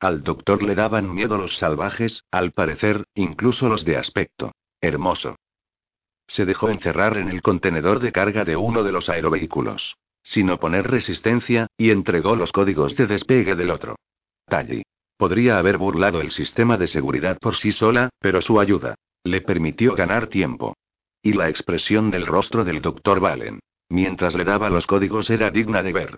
Al 0.00 0.22
doctor 0.22 0.62
le 0.62 0.76
daban 0.76 1.12
miedo 1.12 1.36
los 1.36 1.58
salvajes, 1.58 2.22
al 2.30 2.52
parecer, 2.52 3.04
incluso 3.14 3.68
los 3.68 3.84
de 3.84 3.96
aspecto. 3.96 4.52
Hermoso. 4.80 5.36
Se 6.28 6.44
dejó 6.44 6.70
encerrar 6.70 7.16
en 7.16 7.28
el 7.28 7.42
contenedor 7.42 7.98
de 7.98 8.12
carga 8.12 8.44
de 8.44 8.56
uno 8.56 8.84
de 8.84 8.92
los 8.92 9.08
aerovehículos. 9.08 9.96
Sin 10.22 10.50
oponer 10.50 10.88
resistencia, 10.88 11.66
y 11.76 11.90
entregó 11.90 12.36
los 12.36 12.52
códigos 12.52 12.94
de 12.96 13.06
despegue 13.06 13.56
del 13.56 13.70
otro. 13.70 13.96
Tally. 14.46 14.84
Podría 15.16 15.58
haber 15.58 15.78
burlado 15.78 16.20
el 16.20 16.30
sistema 16.30 16.76
de 16.76 16.86
seguridad 16.86 17.38
por 17.38 17.56
sí 17.56 17.72
sola, 17.72 18.10
pero 18.20 18.40
su 18.40 18.60
ayuda 18.60 18.94
le 19.24 19.40
permitió 19.40 19.94
ganar 19.94 20.28
tiempo. 20.28 20.76
Y 21.22 21.32
la 21.32 21.48
expresión 21.48 22.10
del 22.12 22.26
rostro 22.26 22.64
del 22.64 22.80
doctor 22.80 23.18
Valen, 23.18 23.58
mientras 23.88 24.34
le 24.34 24.44
daba 24.44 24.70
los 24.70 24.86
códigos, 24.86 25.30
era 25.30 25.50
digna 25.50 25.82
de 25.82 25.92
ver. 25.92 26.16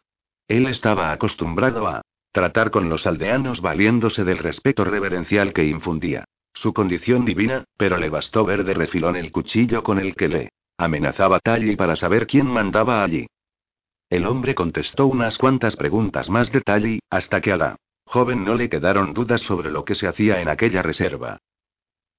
Él 0.49 0.67
estaba 0.67 1.13
acostumbrado 1.13 1.87
a 1.87 2.03
tratar 2.33 2.71
con 2.71 2.89
los 2.89 3.07
aldeanos 3.07 3.61
valiéndose 3.61 4.25
del 4.25 4.39
respeto 4.39 4.85
reverencial 4.85 5.53
que 5.53 5.65
infundía 5.65 6.25
su 6.53 6.73
condición 6.73 7.25
divina, 7.25 7.65
pero 7.77 7.97
le 7.97 8.11
bastó 8.11 8.45
ver 8.45 8.65
de 8.65 8.75
refilón 8.75 9.17
el 9.17 9.33
cuchillo 9.33 9.83
con 9.83 9.99
el 9.99 10.15
que 10.15 10.29
le 10.29 10.49
amenazaba 10.77 11.39
Tally 11.39 11.77
para 11.77 11.97
saber 11.97 12.27
quién 12.27 12.47
mandaba 12.47 13.05
allí. 13.05 13.27
El 14.09 14.27
hombre 14.27 14.55
contestó 14.55 15.07
unas 15.07 15.39
cuantas 15.39 15.77
preguntas 15.77 16.29
más 16.29 16.51
de 16.51 16.61
Tally, 16.61 17.01
hasta 17.11 17.41
que 17.41 17.53
a 17.53 17.57
la 17.57 17.77
joven 18.05 18.45
no 18.45 18.57
le 18.57 18.69
quedaron 18.69 19.15
dudas 19.15 19.43
sobre 19.43 19.71
lo 19.71 19.85
que 19.85 19.95
se 19.95 20.09
hacía 20.09 20.41
en 20.41 20.49
aquella 20.49 20.83
reserva. 20.83 21.39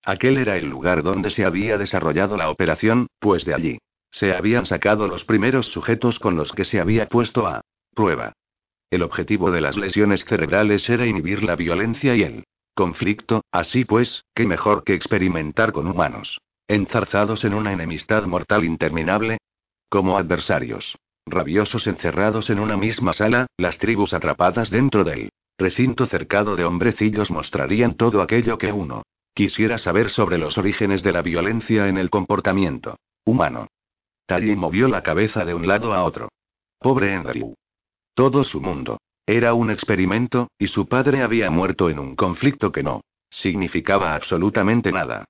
Aquel 0.04 0.38
era 0.38 0.58
el 0.58 0.70
lugar 0.70 1.04
donde 1.04 1.30
se 1.30 1.44
había 1.44 1.78
desarrollado 1.78 2.38
la 2.38 2.50
operación, 2.50 3.08
pues 3.20 3.46
de 3.46 3.54
allí 3.54 3.80
se 4.12 4.34
habían 4.36 4.66
sacado 4.66 5.08
los 5.08 5.26
primeros 5.26 5.68
sujetos 5.68 6.20
con 6.20 6.36
los 6.36 6.52
que 6.52 6.66
se 6.66 6.80
había 6.80 7.08
puesto 7.08 7.48
a 7.48 7.62
prueba. 7.96 8.34
El 8.90 9.04
objetivo 9.04 9.52
de 9.52 9.62
las 9.62 9.78
lesiones 9.78 10.26
cerebrales 10.26 10.90
era 10.90 11.06
inhibir 11.06 11.44
la 11.44 11.56
violencia 11.56 12.16
y 12.16 12.24
el 12.24 12.44
conflicto, 12.76 13.42
así 13.52 13.86
pues, 13.86 14.26
qué 14.36 14.46
mejor 14.46 14.84
que 14.84 14.94
experimentar 14.94 15.72
con 15.72 15.88
humanos, 15.88 16.40
enzarzados 16.68 17.44
en 17.46 17.54
una 17.54 17.74
enemistad 17.74 18.26
mortal 18.26 18.64
interminable, 18.66 19.38
como 19.90 20.18
adversarios 20.18 20.98
rabiosos 21.26 21.88
encerrados 21.88 22.50
en 22.50 22.60
una 22.60 22.78
misma 22.78 23.14
sala, 23.14 23.48
las 23.58 23.78
tribus 23.78 24.14
atrapadas 24.14 24.70
dentro 24.70 25.04
del 25.04 25.30
recinto 25.58 26.06
cercado 26.08 26.56
de 26.56 26.66
hombrecillos 26.66 27.32
mostrarían 27.32 27.96
todo 27.96 28.22
aquello 28.22 28.58
que 28.58 28.72
uno 28.72 29.04
quisiera 29.34 29.78
saber 29.78 30.10
sobre 30.10 30.38
los 30.38 30.58
orígenes 30.58 31.04
de 31.04 31.12
la 31.12 31.22
violencia 31.22 31.88
en 31.88 31.98
el 31.98 32.10
comportamiento 32.10 32.98
humano. 33.24 33.68
Tally 34.32 34.56
movió 34.56 34.88
la 34.88 35.04
cabeza 35.04 35.44
de 35.44 35.54
un 35.54 35.68
lado 35.68 35.94
a 35.94 36.06
otro. 36.06 36.30
Pobre 36.80 37.14
Andrew. 37.14 37.54
Todo 38.14 38.46
su 38.46 38.62
mundo. 38.62 38.98
Era 39.26 39.54
un 39.54 39.70
experimento, 39.70 40.48
y 40.58 40.68
su 40.68 40.88
padre 40.88 41.22
había 41.22 41.52
muerto 41.52 41.90
en 41.90 42.00
un 42.00 42.16
conflicto 42.16 42.72
que 42.72 42.82
no 42.82 43.02
significaba 43.30 44.16
absolutamente 44.16 44.94
nada. 44.94 45.26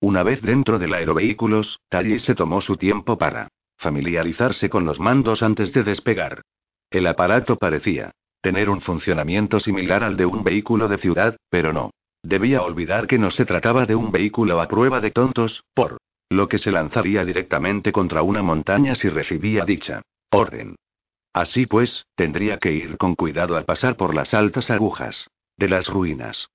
Una 0.00 0.22
vez 0.22 0.40
dentro 0.40 0.78
del 0.78 0.94
aerovehículos, 0.94 1.80
Tally 1.90 2.18
se 2.18 2.34
tomó 2.34 2.62
su 2.62 2.78
tiempo 2.78 3.18
para 3.18 3.48
familiarizarse 3.76 4.70
con 4.70 4.86
los 4.86 4.98
mandos 4.98 5.42
antes 5.42 5.74
de 5.74 5.82
despegar. 5.82 6.40
El 6.88 7.06
aparato 7.06 7.56
parecía 7.56 8.12
tener 8.40 8.70
un 8.70 8.80
funcionamiento 8.80 9.60
similar 9.60 10.02
al 10.02 10.16
de 10.16 10.24
un 10.24 10.42
vehículo 10.42 10.88
de 10.88 10.96
ciudad, 10.96 11.36
pero 11.50 11.74
no. 11.74 11.90
Debía 12.22 12.62
olvidar 12.62 13.06
que 13.06 13.18
no 13.18 13.30
se 13.30 13.44
trataba 13.44 13.84
de 13.84 13.96
un 13.96 14.10
vehículo 14.10 14.62
a 14.62 14.66
prueba 14.66 15.02
de 15.02 15.10
tontos, 15.10 15.62
por 15.74 15.98
lo 16.28 16.48
que 16.48 16.58
se 16.58 16.70
lanzaría 16.70 17.24
directamente 17.24 17.92
contra 17.92 18.22
una 18.22 18.42
montaña 18.42 18.94
si 18.94 19.08
recibía 19.08 19.64
dicha 19.64 20.02
orden. 20.30 20.76
Así 21.32 21.66
pues, 21.66 22.06
tendría 22.14 22.58
que 22.58 22.72
ir 22.72 22.96
con 22.96 23.14
cuidado 23.14 23.56
al 23.56 23.64
pasar 23.64 23.96
por 23.96 24.14
las 24.14 24.34
altas 24.34 24.70
agujas 24.70 25.28
de 25.56 25.68
las 25.68 25.88
ruinas. 25.88 26.48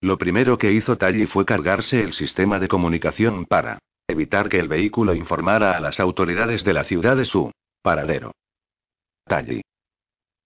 Lo 0.00 0.18
primero 0.18 0.58
que 0.58 0.72
hizo 0.72 0.96
Tally 0.96 1.26
fue 1.26 1.44
cargarse 1.44 2.02
el 2.02 2.12
sistema 2.12 2.58
de 2.58 2.68
comunicación 2.68 3.46
para 3.46 3.78
evitar 4.06 4.48
que 4.48 4.58
el 4.58 4.68
vehículo 4.68 5.14
informara 5.14 5.76
a 5.76 5.80
las 5.80 6.00
autoridades 6.00 6.64
de 6.64 6.72
la 6.74 6.84
ciudad 6.84 7.16
de 7.16 7.24
su 7.24 7.50
paradero. 7.82 8.32
Tally. 9.24 9.62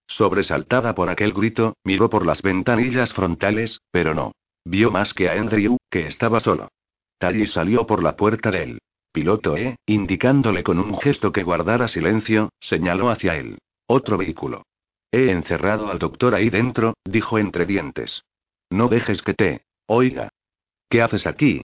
Sobresaltada 0.06 0.94
por 0.94 1.10
aquel 1.10 1.32
grito, 1.32 1.74
miró 1.84 2.10
por 2.10 2.26
las 2.26 2.42
ventanillas 2.42 3.12
frontales, 3.12 3.80
pero 3.90 4.14
no 4.14 4.32
vio 4.64 4.90
más 4.90 5.14
que 5.14 5.28
a 5.28 5.32
Andrew, 5.32 5.76
que 5.90 6.06
estaba 6.06 6.40
solo. 6.40 6.68
Tally 7.20 7.46
salió 7.46 7.86
por 7.86 8.02
la 8.02 8.16
puerta 8.16 8.50
del 8.50 8.80
piloto 9.12 9.54
E, 9.58 9.76
indicándole 9.84 10.62
con 10.62 10.78
un 10.78 10.96
gesto 10.98 11.32
que 11.32 11.42
guardara 11.42 11.86
silencio, 11.86 12.48
señaló 12.58 13.10
hacia 13.10 13.36
él. 13.36 13.58
Otro 13.86 14.16
vehículo. 14.16 14.62
He 15.12 15.30
encerrado 15.30 15.90
al 15.90 15.98
doctor 15.98 16.34
ahí 16.34 16.48
dentro, 16.48 16.94
dijo 17.04 17.38
entre 17.38 17.66
dientes. 17.66 18.22
No 18.70 18.88
dejes 18.88 19.20
que 19.20 19.34
te. 19.34 19.64
Oiga. 19.86 20.30
¿Qué 20.88 21.02
haces 21.02 21.26
aquí? 21.26 21.60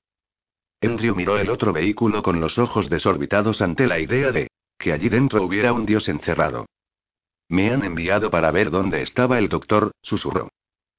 Andrew 0.82 1.16
miró 1.16 1.38
el 1.38 1.48
otro 1.48 1.72
vehículo 1.72 2.22
con 2.22 2.38
los 2.38 2.58
ojos 2.58 2.90
desorbitados 2.90 3.62
ante 3.62 3.86
la 3.86 3.98
idea 3.98 4.32
de 4.32 4.48
que 4.78 4.92
allí 4.92 5.08
dentro 5.08 5.42
hubiera 5.42 5.72
un 5.72 5.86
dios 5.86 6.10
encerrado. 6.10 6.66
Me 7.48 7.70
han 7.70 7.82
enviado 7.82 8.28
para 8.28 8.50
ver 8.50 8.70
dónde 8.70 9.00
estaba 9.00 9.38
el 9.38 9.48
doctor, 9.48 9.92
susurró. 10.02 10.50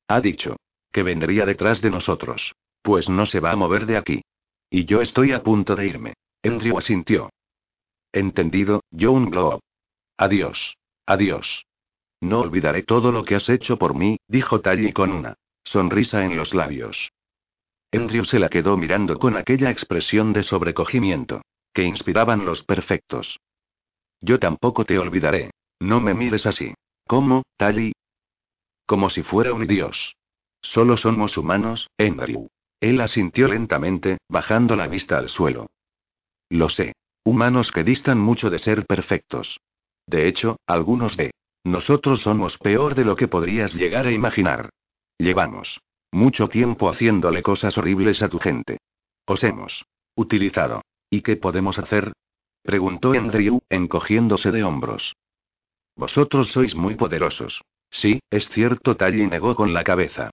Ha 0.07 0.19
dicho 0.19 0.55
que 0.91 1.03
vendría 1.03 1.45
detrás 1.45 1.79
de 1.79 1.91
nosotros. 1.91 2.55
Pues 2.81 3.07
no 3.07 3.27
se 3.27 3.39
va 3.39 3.51
a 3.51 3.55
mover 3.55 3.85
de 3.85 3.97
aquí. 3.97 4.23
Y 4.69 4.85
yo 4.85 5.02
estoy 5.02 5.31
a 5.34 5.44
punto 5.44 5.76
de 5.76 5.88
irme. 5.88 6.14
Andrew 6.44 6.77
asintió. 6.77 7.30
Entendido, 8.11 8.84
John 8.98 9.30
Globe. 9.30 9.60
Adiós. 10.18 10.76
Adiós. 11.06 11.65
No 12.19 12.39
olvidaré 12.39 12.84
todo 12.84 13.11
lo 13.11 13.23
que 13.23 13.35
has 13.35 13.48
hecho 13.49 13.77
por 13.77 13.94
mí, 13.94 14.18
dijo 14.27 14.61
Tally 14.61 14.91
con 14.91 15.11
una 15.11 15.35
sonrisa 15.64 16.26
en 16.26 16.38
los 16.38 16.53
labios. 16.53 17.11
Andrew 17.91 18.26
se 18.26 18.39
la 18.39 18.49
quedó 18.49 18.77
mirando 18.77 19.19
con 19.19 19.38
aquella 19.38 19.69
expresión 19.69 20.34
de 20.34 20.44
sobrecogimiento 20.44 21.41
que 21.73 21.84
inspiraban 21.84 22.45
los 22.45 22.64
perfectos. 22.64 23.39
Yo 24.19 24.39
tampoco 24.39 24.84
te 24.84 24.98
olvidaré. 24.98 25.52
No 25.80 26.02
me 26.02 26.14
mires 26.14 26.45
así. 26.45 26.73
¿Cómo, 27.06 27.44
Tally? 27.56 27.94
Como 28.85 29.10
si 29.10 29.22
fuera 29.22 29.53
un 29.53 29.68
dios. 29.68 30.15
Solo 30.61 30.98
somos 30.98 31.38
humanos, 31.38 31.88
Andrew. 31.98 32.49
Él 32.79 33.01
asintió 33.01 33.47
lentamente, 33.47 34.17
bajando 34.29 34.75
la 34.75 34.87
vista 34.87 35.17
al 35.17 35.29
suelo. 35.29 35.67
Lo 36.49 36.69
sé. 36.69 36.93
Humanos 37.23 37.71
que 37.71 37.83
distan 37.83 38.19
mucho 38.19 38.49
de 38.49 38.59
ser 38.59 38.85
perfectos. 38.85 39.59
De 40.05 40.27
hecho, 40.27 40.57
algunos 40.65 41.17
de 41.17 41.31
nosotros 41.65 42.21
somos 42.21 42.57
peor 42.57 42.95
de 42.95 43.03
lo 43.03 43.15
que 43.15 43.27
podrías 43.27 43.73
llegar 43.73 44.07
a 44.07 44.11
imaginar. 44.11 44.69
Llevamos 45.17 45.81
mucho 46.11 46.47
tiempo 46.47 46.89
haciéndole 46.89 47.41
cosas 47.41 47.77
horribles 47.77 48.21
a 48.21 48.29
tu 48.29 48.39
gente. 48.39 48.77
Os 49.25 49.43
hemos 49.43 49.85
utilizado. 50.15 50.83
¿Y 51.09 51.21
qué 51.21 51.35
podemos 51.35 51.79
hacer? 51.79 52.13
preguntó 52.63 53.11
Andrew, 53.11 53.59
encogiéndose 53.69 54.51
de 54.51 54.63
hombros. 54.63 55.15
Vosotros 55.95 56.47
sois 56.49 56.75
muy 56.75 56.95
poderosos. 56.95 57.61
Sí, 57.89 58.19
es 58.29 58.49
cierto, 58.49 58.95
Tally 58.95 59.27
negó 59.27 59.55
con 59.55 59.73
la 59.73 59.83
cabeza. 59.83 60.29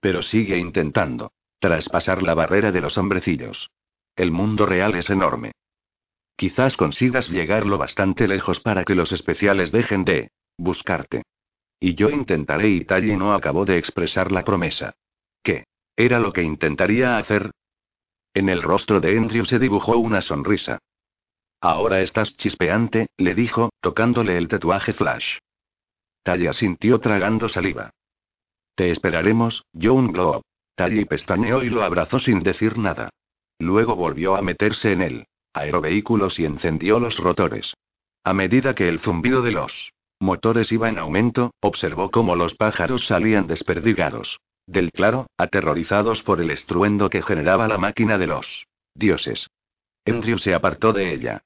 Pero 0.00 0.22
sigue 0.22 0.58
intentando 0.58 1.32
traspasar 1.58 2.22
la 2.22 2.34
barrera 2.34 2.72
de 2.72 2.80
los 2.80 2.98
hombrecillos. 2.98 3.70
El 4.14 4.30
mundo 4.30 4.66
real 4.66 4.94
es 4.94 5.10
enorme. 5.10 5.52
Quizás 6.36 6.76
consigas 6.76 7.30
llegar 7.30 7.66
lo 7.66 7.78
bastante 7.78 8.28
lejos 8.28 8.60
para 8.60 8.84
que 8.84 8.94
los 8.94 9.12
especiales 9.12 9.72
dejen 9.72 10.04
de 10.04 10.30
buscarte. 10.58 11.22
Y 11.80 11.94
yo 11.94 12.10
intentaré 12.10 12.68
y 12.68 12.84
Tally 12.84 13.16
no 13.16 13.34
acabó 13.34 13.64
de 13.64 13.78
expresar 13.78 14.32
la 14.32 14.44
promesa. 14.44 14.94
¿Qué? 15.42 15.64
¿Era 15.96 16.18
lo 16.18 16.32
que 16.32 16.42
intentaría 16.42 17.18
hacer? 17.18 17.50
En 18.34 18.48
el 18.48 18.62
rostro 18.62 19.00
de 19.00 19.16
Andrew 19.16 19.44
se 19.46 19.58
dibujó 19.58 19.96
una 19.96 20.20
sonrisa. 20.20 20.78
Ahora 21.60 22.00
estás 22.00 22.36
chispeante, 22.36 23.08
le 23.16 23.34
dijo, 23.34 23.70
tocándole 23.80 24.36
el 24.36 24.48
tatuaje 24.48 24.92
flash. 24.92 25.38
Tally 26.22 26.52
sintió 26.52 27.00
tragando 27.00 27.48
saliva. 27.48 27.90
Te 28.74 28.90
esperaremos, 28.90 29.64
John 29.72 30.12
Globe. 30.12 30.42
Tally 30.76 31.04
pestañeó 31.04 31.64
y 31.64 31.70
lo 31.70 31.82
abrazó 31.82 32.20
sin 32.20 32.40
decir 32.40 32.78
nada. 32.78 33.10
Luego 33.58 33.96
volvió 33.96 34.36
a 34.36 34.42
meterse 34.42 34.92
en 34.92 35.02
él 35.02 35.26
aerovehículos 35.56 36.38
y 36.38 36.44
encendió 36.44 37.00
los 37.00 37.18
rotores. 37.18 37.74
A 38.24 38.34
medida 38.34 38.74
que 38.74 38.88
el 38.88 39.00
zumbido 39.00 39.42
de 39.42 39.52
los 39.52 39.92
motores 40.20 40.70
iba 40.70 40.88
en 40.88 40.98
aumento, 40.98 41.52
observó 41.60 42.10
cómo 42.10 42.36
los 42.36 42.54
pájaros 42.54 43.06
salían 43.06 43.46
desperdigados. 43.46 44.38
Del 44.66 44.90
claro, 44.90 45.26
aterrorizados 45.38 46.22
por 46.22 46.40
el 46.40 46.50
estruendo 46.50 47.08
que 47.08 47.22
generaba 47.22 47.68
la 47.68 47.78
máquina 47.78 48.18
de 48.18 48.26
los 48.26 48.66
dioses. 48.94 49.48
Andrew 50.04 50.38
se 50.38 50.54
apartó 50.54 50.92
de 50.92 51.14
ella. 51.14 51.42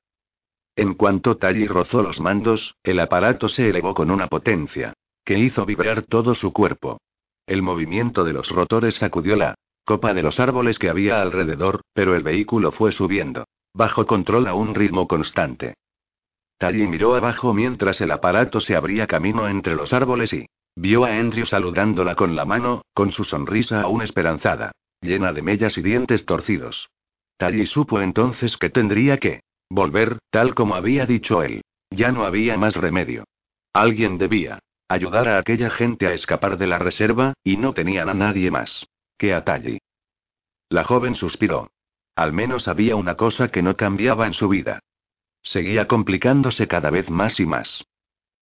En 0.77 0.95
cuanto 0.95 1.37
Tally 1.37 1.67
rozó 1.67 2.03
los 2.03 2.21
mandos, 2.21 2.75
el 2.83 3.01
aparato 3.01 3.49
se 3.49 3.69
elevó 3.69 3.95
con 3.95 4.11
una 4.11 4.27
potencia 4.27 4.95
que 5.25 5.39
hizo 5.39 5.67
vibrar 5.67 6.03
todo 6.03 6.35
su 6.35 6.53
cuerpo. 6.53 6.99
El 7.51 7.63
movimiento 7.63 8.23
de 8.23 8.33
los 8.33 8.49
rotores 8.51 8.95
sacudió 8.95 9.35
la 9.35 9.57
copa 9.85 10.15
de 10.15 10.23
los 10.23 10.39
árboles 10.39 10.79
que 10.79 10.89
había 10.89 11.21
alrededor, 11.21 11.81
pero 11.93 12.15
el 12.15 12.23
vehículo 12.23 12.71
fue 12.71 12.93
subiendo. 12.93 13.45
Bajo 13.75 14.07
control 14.07 14.47
a 14.47 14.55
un 14.55 14.73
ritmo 14.73 15.09
constante. 15.09 15.75
Tally 16.59 16.87
miró 16.87 17.17
abajo 17.17 17.53
mientras 17.53 18.01
el 18.03 18.13
aparato 18.13 18.61
se 18.61 18.77
abría 18.77 19.09
camino 19.09 19.49
entre 19.49 19.75
los 19.75 19.93
árboles 19.93 20.33
y 20.33 20.47
vio 20.77 21.05
a 21.05 21.09
Andrew 21.09 21.45
saludándola 21.45 22.15
con 22.15 22.37
la 22.37 22.45
mano, 22.45 22.83
con 22.95 23.11
su 23.11 23.25
sonrisa 23.25 23.81
aún 23.81 24.03
esperanzada, 24.03 24.71
llena 25.01 25.33
de 25.33 25.43
mellas 25.43 25.77
y 25.77 25.83
dientes 25.83 26.27
torcidos. 26.27 26.89
Tally 27.37 27.67
supo 27.67 28.01
entonces 28.01 28.57
que 28.57 28.71
tendría 28.71 29.19
que 29.19 29.41
volver, 29.69 30.19
tal 30.31 30.55
como 30.55 30.77
había 30.77 31.05
dicho 31.05 31.43
él. 31.43 31.63
Ya 31.91 32.13
no 32.13 32.25
había 32.25 32.57
más 32.57 32.77
remedio. 32.77 33.25
Alguien 33.73 34.19
debía 34.19 34.61
ayudar 34.91 35.29
a 35.29 35.39
aquella 35.39 35.71
gente 35.71 36.09
a 36.09 36.13
escapar 36.13 36.59
de 36.59 36.67
la 36.67 36.79
reserva, 36.79 37.35
y 37.45 37.57
no 37.57 37.73
tenían 37.73 38.09
a 38.09 38.15
nadie 38.15 38.51
más 38.51 38.89
que 39.17 39.33
a 39.35 39.45
Tally. 39.45 39.79
La 40.69 40.83
joven 40.83 41.15
suspiró. 41.15 41.71
Al 42.17 42.33
menos 42.33 42.69
había 42.69 42.97
una 42.97 43.17
cosa 43.17 43.49
que 43.49 43.63
no 43.63 43.77
cambiaba 43.77 44.27
en 44.27 44.33
su 44.33 44.49
vida. 44.49 44.81
Seguía 45.43 45.87
complicándose 45.87 46.67
cada 46.67 46.91
vez 46.91 47.09
más 47.09 47.39
y 47.39 47.47
más. 47.47 47.85